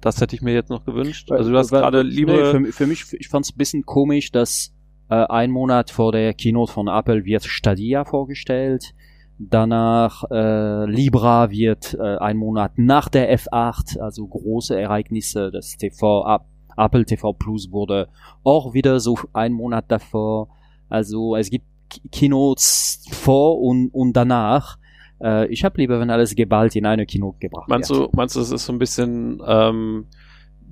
das 0.00 0.20
hätte 0.20 0.34
ich 0.36 0.42
mir 0.42 0.54
jetzt 0.54 0.70
noch 0.70 0.84
gewünscht? 0.84 1.30
Also 1.30 1.50
du 1.50 1.58
hast 1.58 1.70
gerade 1.70 2.04
nee, 2.04 2.10
liebe... 2.10 2.50
für, 2.50 2.72
für 2.72 2.86
mich, 2.86 3.04
ich 3.18 3.28
fand 3.28 3.44
es 3.46 3.52
ein 3.54 3.58
bisschen 3.58 3.84
komisch, 3.84 4.32
dass 4.32 4.72
äh, 5.08 5.14
ein 5.14 5.50
Monat 5.50 5.90
vor 5.90 6.12
der 6.12 6.34
Keynote 6.34 6.72
von 6.72 6.88
Apple 6.88 7.24
wird 7.24 7.44
Stadia 7.44 8.04
vorgestellt. 8.04 8.94
Danach 9.38 10.24
äh, 10.30 10.84
Libra 10.84 11.50
wird 11.50 11.94
äh, 11.94 12.18
ein 12.18 12.36
Monat 12.36 12.72
nach 12.76 13.08
der 13.08 13.34
F8, 13.38 13.98
also 13.98 14.26
große 14.26 14.78
Ereignisse. 14.78 15.50
Das 15.50 15.76
TV 15.78 16.26
Ap- 16.26 16.46
Apple 16.76 17.04
TV 17.04 17.32
Plus 17.32 17.72
wurde 17.72 18.08
auch 18.44 18.74
wieder 18.74 19.00
so 19.00 19.18
ein 19.32 19.52
Monat 19.52 19.86
davor. 19.88 20.48
Also 20.88 21.36
es 21.36 21.50
gibt 21.50 21.64
Keynotes 22.12 23.02
vor 23.12 23.60
und, 23.60 23.88
und 23.88 24.12
danach. 24.12 24.78
Äh, 25.22 25.46
ich 25.48 25.64
habe 25.64 25.78
lieber, 25.80 26.00
wenn 26.00 26.10
alles 26.10 26.34
geballt 26.34 26.76
in 26.76 26.86
eine 26.86 27.06
Keynote 27.06 27.38
gebracht 27.38 27.68
Meinst 27.68 27.90
wird. 27.90 28.12
du, 28.12 28.16
meinst 28.16 28.36
du, 28.36 28.40
es 28.40 28.50
ist 28.50 28.66
so 28.66 28.72
ein 28.72 28.78
bisschen, 28.78 29.42
ähm, 29.46 30.06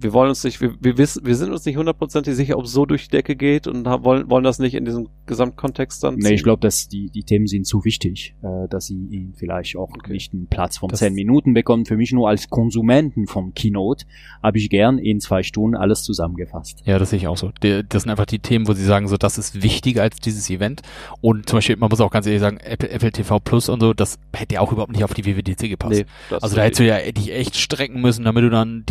wir 0.01 0.13
wollen 0.13 0.29
uns 0.29 0.45
nicht, 0.45 0.61
wir, 0.61 0.75
wir 0.81 0.97
wissen, 0.99 1.27
wir 1.27 1.35
sind 1.35 1.51
uns 1.51 1.65
nicht 1.65 1.77
hundertprozentig 1.77 2.35
sicher, 2.37 2.57
ob 2.59 2.65
es 2.65 2.73
so 2.73 2.87
durch 2.87 3.05
die 3.05 3.11
Decke 3.11 3.37
geht 3.37 3.67
und 3.67 3.87
haben, 3.89 4.05
wollen, 4.05 4.31
wollen 4.31 4.45
das 4.45 4.59
nicht 4.59 4.75
in 4.75 4.85
diesem 4.85 5.09
Gesamtkontext 5.27 6.03
dann 6.05 6.17
Nee, 6.17 6.35
ich 6.35 6.43
glaube, 6.43 6.61
dass 6.61 6.89
die, 6.89 7.11
die 7.11 7.23
Themen 7.25 7.47
sind 7.47 7.67
zu 7.67 7.85
wichtig, 7.85 8.35
äh, 8.43 8.69
dass 8.69 8.87
sie 8.87 8.95
ihn 9.11 9.35
vielleicht 9.37 9.77
auch 9.77 9.89
Okay. 9.99 10.13
nicht 10.13 10.33
einen 10.33 10.47
Platz 10.47 10.79
von 10.79 10.93
zehn 10.93 11.15
Minuten 11.15 11.55
bekommen. 11.55 11.85
Für 11.87 11.97
mich 11.97 12.13
nur 12.13 12.29
als 12.29 12.49
Konsumenten 12.51 13.27
von 13.27 13.55
Keynote 13.55 14.05
habe 14.43 14.59
ich 14.59 14.71
gern 14.71 14.99
in 14.99 15.21
zwei 15.21 15.43
Stunden 15.43 15.77
alles 15.77 16.03
zusammengefasst. 16.03 16.83
Ja, 16.85 16.99
das 16.99 17.11
sehe 17.11 17.19
ich 17.19 17.27
auch 17.27 17.37
so. 17.37 17.51
Die, 17.63 17.83
das 17.89 18.03
sind 18.03 18.11
einfach 18.11 18.27
die 18.27 18.39
Themen, 18.39 18.69
wo 18.69 18.73
sie 18.75 18.85
sagen, 18.85 19.09
so, 19.09 19.17
das 19.17 19.39
ist 19.39 19.63
wichtiger 19.63 20.03
als 20.03 20.17
dieses 20.21 20.49
Event. 20.51 20.83
Und 21.21 21.49
zum 21.49 21.57
Beispiel, 21.59 21.77
man 21.77 21.89
muss 21.91 22.01
auch 22.01 22.11
ganz 22.11 22.27
ehrlich 22.27 22.41
sagen, 22.41 22.59
Apple, 22.59 22.91
Apple 22.91 23.13
TV 23.13 23.39
Plus 23.41 23.69
und 23.69 23.81
so, 23.81 23.95
das 23.95 24.19
hätte 24.35 24.55
ja 24.57 24.61
auch 24.61 24.73
überhaupt 24.73 24.93
nicht 24.93 25.05
auf 25.05 25.15
die 25.15 25.25
WWDC 25.25 25.69
gepasst. 25.69 26.05
Nee, 26.31 26.37
Also 26.41 26.55
da 26.57 26.63
hättest 26.63 26.81
du 26.81 26.87
ja 26.87 26.99
dich 27.11 27.33
echt 27.33 27.57
strecken 27.57 28.01
müssen, 28.01 28.25
damit 28.25 28.45
du 28.45 28.51
dann 28.51 28.85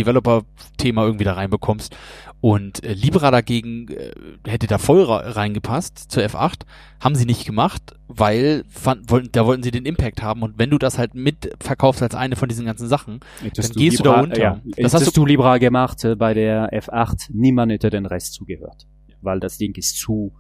Developer-Thema 0.98 1.06
irgendwie 1.06 1.24
da 1.24 1.34
reinbekommst. 1.34 1.96
Und 2.40 2.84
äh, 2.84 2.94
Libra 2.94 3.32
dagegen 3.32 3.88
äh, 3.90 4.12
hätte 4.48 4.68
da 4.68 4.78
voll 4.78 5.04
reingepasst 5.04 6.12
zur 6.12 6.24
F8. 6.24 6.62
Haben 7.00 7.16
sie 7.16 7.26
nicht 7.26 7.46
gemacht, 7.46 7.96
weil 8.08 8.64
fand, 8.70 9.10
wollten, 9.10 9.30
da 9.32 9.46
wollten 9.46 9.64
sie 9.64 9.72
den 9.72 9.86
Impact 9.86 10.22
haben. 10.22 10.44
Und 10.44 10.58
wenn 10.58 10.70
du 10.70 10.78
das 10.78 10.98
halt 10.98 11.16
mitverkaufst 11.16 12.02
als 12.04 12.16
eine 12.16 12.36
von 12.36 12.50
diesen 12.50 12.66
ganzen 12.66 12.88
Sachen, 12.88 13.20
Hättest 13.42 13.76
Dann 13.76 13.82
gehst 13.82 14.00
du 14.00 14.04
da 14.04 14.20
runter. 14.20 14.40
Ja, 14.40 14.62
Das 14.78 14.94
hast 14.94 15.16
du 15.16 15.26
Libra 15.26 15.58
gemacht 15.58 16.04
äh, 16.04 16.16
bei 16.16 16.34
der 16.34 16.72
F8. 16.72 17.30
Niemand 17.34 17.72
hätte 17.72 17.90
den 17.90 18.06
Rest 18.06 18.34
zugehört. 18.34 18.88
Weil 19.22 19.40
das 19.40 19.58
Ding 19.58 19.76
ist 19.76 19.98
zu 19.98 20.34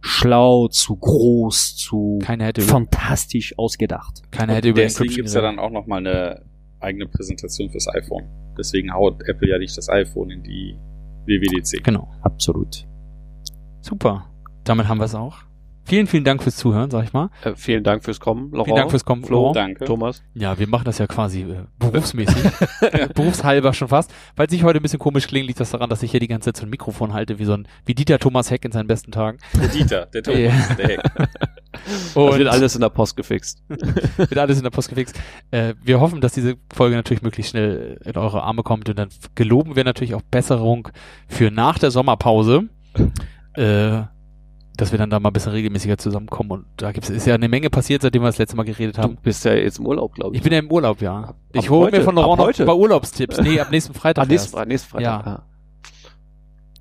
schlau, 0.00 0.68
zu 0.68 0.94
groß, 0.96 1.76
zu 1.76 2.20
keiner 2.22 2.44
hätte, 2.44 2.60
fantastisch 2.60 3.58
ausgedacht. 3.58 4.22
keiner 4.30 4.54
hätte 4.54 4.68
über 4.68 4.82
deswegen 4.82 5.10
Encryption 5.10 5.16
gibt's 5.16 5.34
ja 5.34 5.40
dann 5.40 5.58
auch 5.58 5.70
nochmal 5.70 6.06
eine 6.06 6.42
eigene 6.80 7.06
Präsentation 7.06 7.70
fürs 7.70 7.88
iPhone. 7.88 8.24
Deswegen 8.56 8.92
haut 8.92 9.22
Apple 9.26 9.48
ja 9.48 9.58
nicht 9.58 9.76
das 9.76 9.88
iPhone 9.88 10.30
in 10.30 10.42
die 10.42 10.76
WWDC. 11.26 11.84
Genau. 11.84 12.08
Absolut. 12.22 12.86
Super. 13.80 14.26
Damit 14.64 14.88
haben 14.88 14.98
wir 14.98 15.04
es 15.04 15.14
auch. 15.14 15.47
Vielen, 15.88 16.06
vielen 16.06 16.24
Dank 16.24 16.42
fürs 16.42 16.56
Zuhören, 16.56 16.90
sag 16.90 17.04
ich 17.04 17.14
mal. 17.14 17.30
Äh, 17.42 17.54
vielen 17.56 17.82
Dank 17.82 18.04
fürs 18.04 18.20
Kommen, 18.20 18.50
Laurent. 18.50 18.66
Vielen 18.66 18.76
Dank 18.76 18.90
fürs 18.90 19.06
Kommen, 19.06 19.24
Flo, 19.24 19.36
Laurent. 19.36 19.56
Danke. 19.56 19.84
Thomas. 19.86 20.22
Ja, 20.34 20.58
wir 20.58 20.68
machen 20.68 20.84
das 20.84 20.98
ja 20.98 21.06
quasi 21.06 21.44
äh, 21.44 21.64
berufsmäßig. 21.78 22.36
Berufshalber 23.14 23.72
schon 23.72 23.88
fast. 23.88 24.12
Falls 24.36 24.52
ich 24.52 24.64
heute 24.64 24.80
ein 24.80 24.82
bisschen 24.82 24.98
komisch 24.98 25.26
klinge, 25.26 25.46
liegt 25.46 25.60
das 25.60 25.70
daran, 25.70 25.88
dass 25.88 26.02
ich 26.02 26.10
hier 26.10 26.20
die 26.20 26.28
ganze 26.28 26.52
Zeit 26.52 26.58
so 26.58 26.66
ein 26.66 26.70
Mikrofon 26.70 27.14
halte, 27.14 27.38
wie 27.38 27.46
so 27.46 27.54
ein, 27.54 27.66
wie 27.86 27.94
Dieter 27.94 28.18
Thomas 28.18 28.50
Heck 28.50 28.66
in 28.66 28.72
seinen 28.72 28.86
besten 28.86 29.12
Tagen. 29.12 29.38
Der 29.58 29.68
Dieter, 29.68 30.06
der 30.06 30.22
Thomas, 30.22 30.76
der 30.76 30.88
Heck. 30.88 31.02
Das 31.70 32.16
Und 32.16 32.38
wird 32.38 32.48
alles 32.48 32.74
in 32.74 32.80
der 32.80 32.88
Post 32.88 33.16
gefixt. 33.16 33.62
wird 33.68 34.38
alles 34.38 34.56
in 34.58 34.64
der 34.64 34.70
Post 34.70 34.88
gefixt. 34.88 35.18
Äh, 35.50 35.74
wir 35.82 36.00
hoffen, 36.00 36.20
dass 36.20 36.32
diese 36.32 36.56
Folge 36.72 36.96
natürlich 36.96 37.22
möglichst 37.22 37.50
schnell 37.50 38.00
in 38.04 38.16
eure 38.16 38.42
Arme 38.42 38.62
kommt 38.62 38.88
und 38.88 38.98
dann 38.98 39.08
geloben 39.34 39.76
wir 39.76 39.84
natürlich 39.84 40.14
auch 40.14 40.22
Besserung 40.22 40.88
für 41.28 41.50
nach 41.50 41.78
der 41.78 41.90
Sommerpause. 41.90 42.68
Äh, 43.54 44.02
dass 44.78 44.92
wir 44.92 44.98
dann 44.98 45.10
da 45.10 45.20
mal 45.20 45.28
ein 45.28 45.32
bisschen 45.34 45.52
regelmäßiger 45.52 45.98
zusammenkommen 45.98 46.50
und 46.52 46.64
da 46.78 46.92
gibt's 46.92 47.10
ist 47.10 47.26
ja 47.26 47.34
eine 47.34 47.48
Menge 47.48 47.68
passiert, 47.68 48.00
seitdem 48.00 48.22
wir 48.22 48.28
das 48.28 48.38
letzte 48.38 48.56
Mal 48.56 48.62
geredet 48.64 48.96
Du 48.96 49.02
haben. 49.02 49.18
bist 49.22 49.44
ja 49.44 49.52
jetzt 49.52 49.78
im 49.78 49.86
Urlaub, 49.86 50.14
glaube 50.14 50.34
ich. 50.34 50.38
Ich 50.38 50.42
bin 50.42 50.52
ja 50.52 50.58
im 50.60 50.70
Urlaub, 50.72 51.02
ja. 51.02 51.20
Ab- 51.24 51.36
Ich 51.52 51.64
ab 51.66 51.68
hole 51.70 51.90
mir 51.90 51.96
heute? 51.98 52.04
von 52.04 52.16
Ab 52.16 52.22
Laurent 52.24 52.38
noch 52.38 52.46
heute? 52.46 52.62
ein 52.62 52.66
paar 52.66 52.78
Urlaubstipps. 52.78 53.40
Nee, 53.40 53.60
ab 53.60 53.70
nächsten 53.70 53.92
Freitag. 54.00 54.22
Ah, 54.24 54.26
nächsten 54.26 54.44
erst. 54.46 54.54
Freitag, 54.54 54.68
nächsten 54.68 54.88
Freitag. 54.90 55.26
Ja. 55.26 55.32
Ah. 55.32 55.42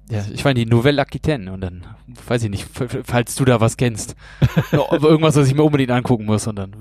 Ja, 0.09 0.23
ich 0.33 0.45
war 0.45 0.51
in 0.51 0.55
die 0.57 0.65
Nouvelle 0.65 1.01
Aquitaine 1.01 1.51
und 1.51 1.59
dann, 1.59 1.85
weiß 2.27 2.43
ich 2.43 2.49
nicht, 2.49 2.65
falls 3.03 3.35
du 3.35 3.43
da 3.43 3.59
was 3.59 3.75
kennst. 3.75 4.15
Irgendwas, 4.71 5.35
was 5.35 5.47
ich 5.49 5.53
mir 5.53 5.63
unbedingt 5.63 5.91
angucken 5.91 6.23
muss 6.25 6.47
und 6.47 6.55
dann. 6.55 6.71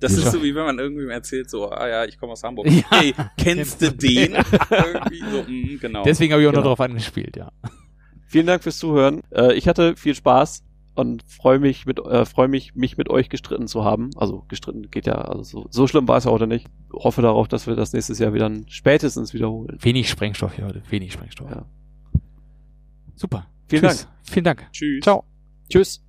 Das 0.00 0.12
ist 0.12 0.30
so, 0.32 0.42
wie 0.42 0.54
wenn 0.54 0.64
man 0.64 0.78
irgendwem 0.78 1.10
erzählt, 1.10 1.48
so, 1.50 1.70
ah 1.70 1.86
ja, 1.88 2.04
ich 2.06 2.18
komme 2.18 2.32
aus 2.32 2.42
Hamburg. 2.42 2.66
Ja. 2.70 2.82
Hey, 2.90 3.14
kennst 3.38 3.80
du 3.82 3.92
den? 3.92 4.32
Irgendwie 4.70 5.20
so, 5.30 5.42
mm, 5.46 5.78
genau. 5.80 6.02
Deswegen 6.04 6.32
habe 6.32 6.42
ich 6.42 6.48
auch 6.48 6.52
Genau. 6.52 6.62
noch 6.64 6.70
drauf 6.76 6.80
angespielt, 6.80 7.36
ja. 7.36 7.50
Vielen 8.30 8.46
Dank 8.46 8.62
fürs 8.62 8.78
Zuhören. 8.78 9.22
Äh, 9.32 9.54
ich 9.54 9.66
hatte 9.66 9.96
viel 9.96 10.14
Spaß 10.14 10.62
und 10.94 11.24
freue 11.26 11.58
mich 11.58 11.84
mit 11.84 11.98
äh, 11.98 12.24
freue 12.24 12.46
mich 12.46 12.76
mich 12.76 12.96
mit 12.96 13.10
euch 13.10 13.28
gestritten 13.28 13.66
zu 13.66 13.84
haben. 13.84 14.10
Also 14.14 14.44
gestritten 14.46 14.88
geht 14.88 15.06
ja 15.06 15.14
also 15.14 15.42
so, 15.42 15.66
so 15.68 15.88
schlimm 15.88 16.06
war 16.06 16.18
es 16.18 16.24
ja 16.26 16.30
heute 16.30 16.46
nicht. 16.46 16.68
Hoffe 16.92 17.22
darauf, 17.22 17.48
dass 17.48 17.66
wir 17.66 17.74
das 17.74 17.92
nächstes 17.92 18.20
Jahr 18.20 18.32
wieder 18.32 18.48
spätestens 18.68 19.34
wiederholen. 19.34 19.76
Wenig 19.80 20.08
Sprengstoff 20.08 20.54
hier 20.54 20.66
heute, 20.66 20.80
wenig 20.90 21.12
Sprengstoff. 21.12 21.50
Ja. 21.50 21.66
Super. 23.16 23.48
Vielen 23.66 23.82
Tschüss. 23.82 24.06
Vielen 24.22 24.44
Dank. 24.44 24.68
Tschüss. 24.70 25.02
Ciao. 25.02 25.24
Tschüss. 25.68 26.00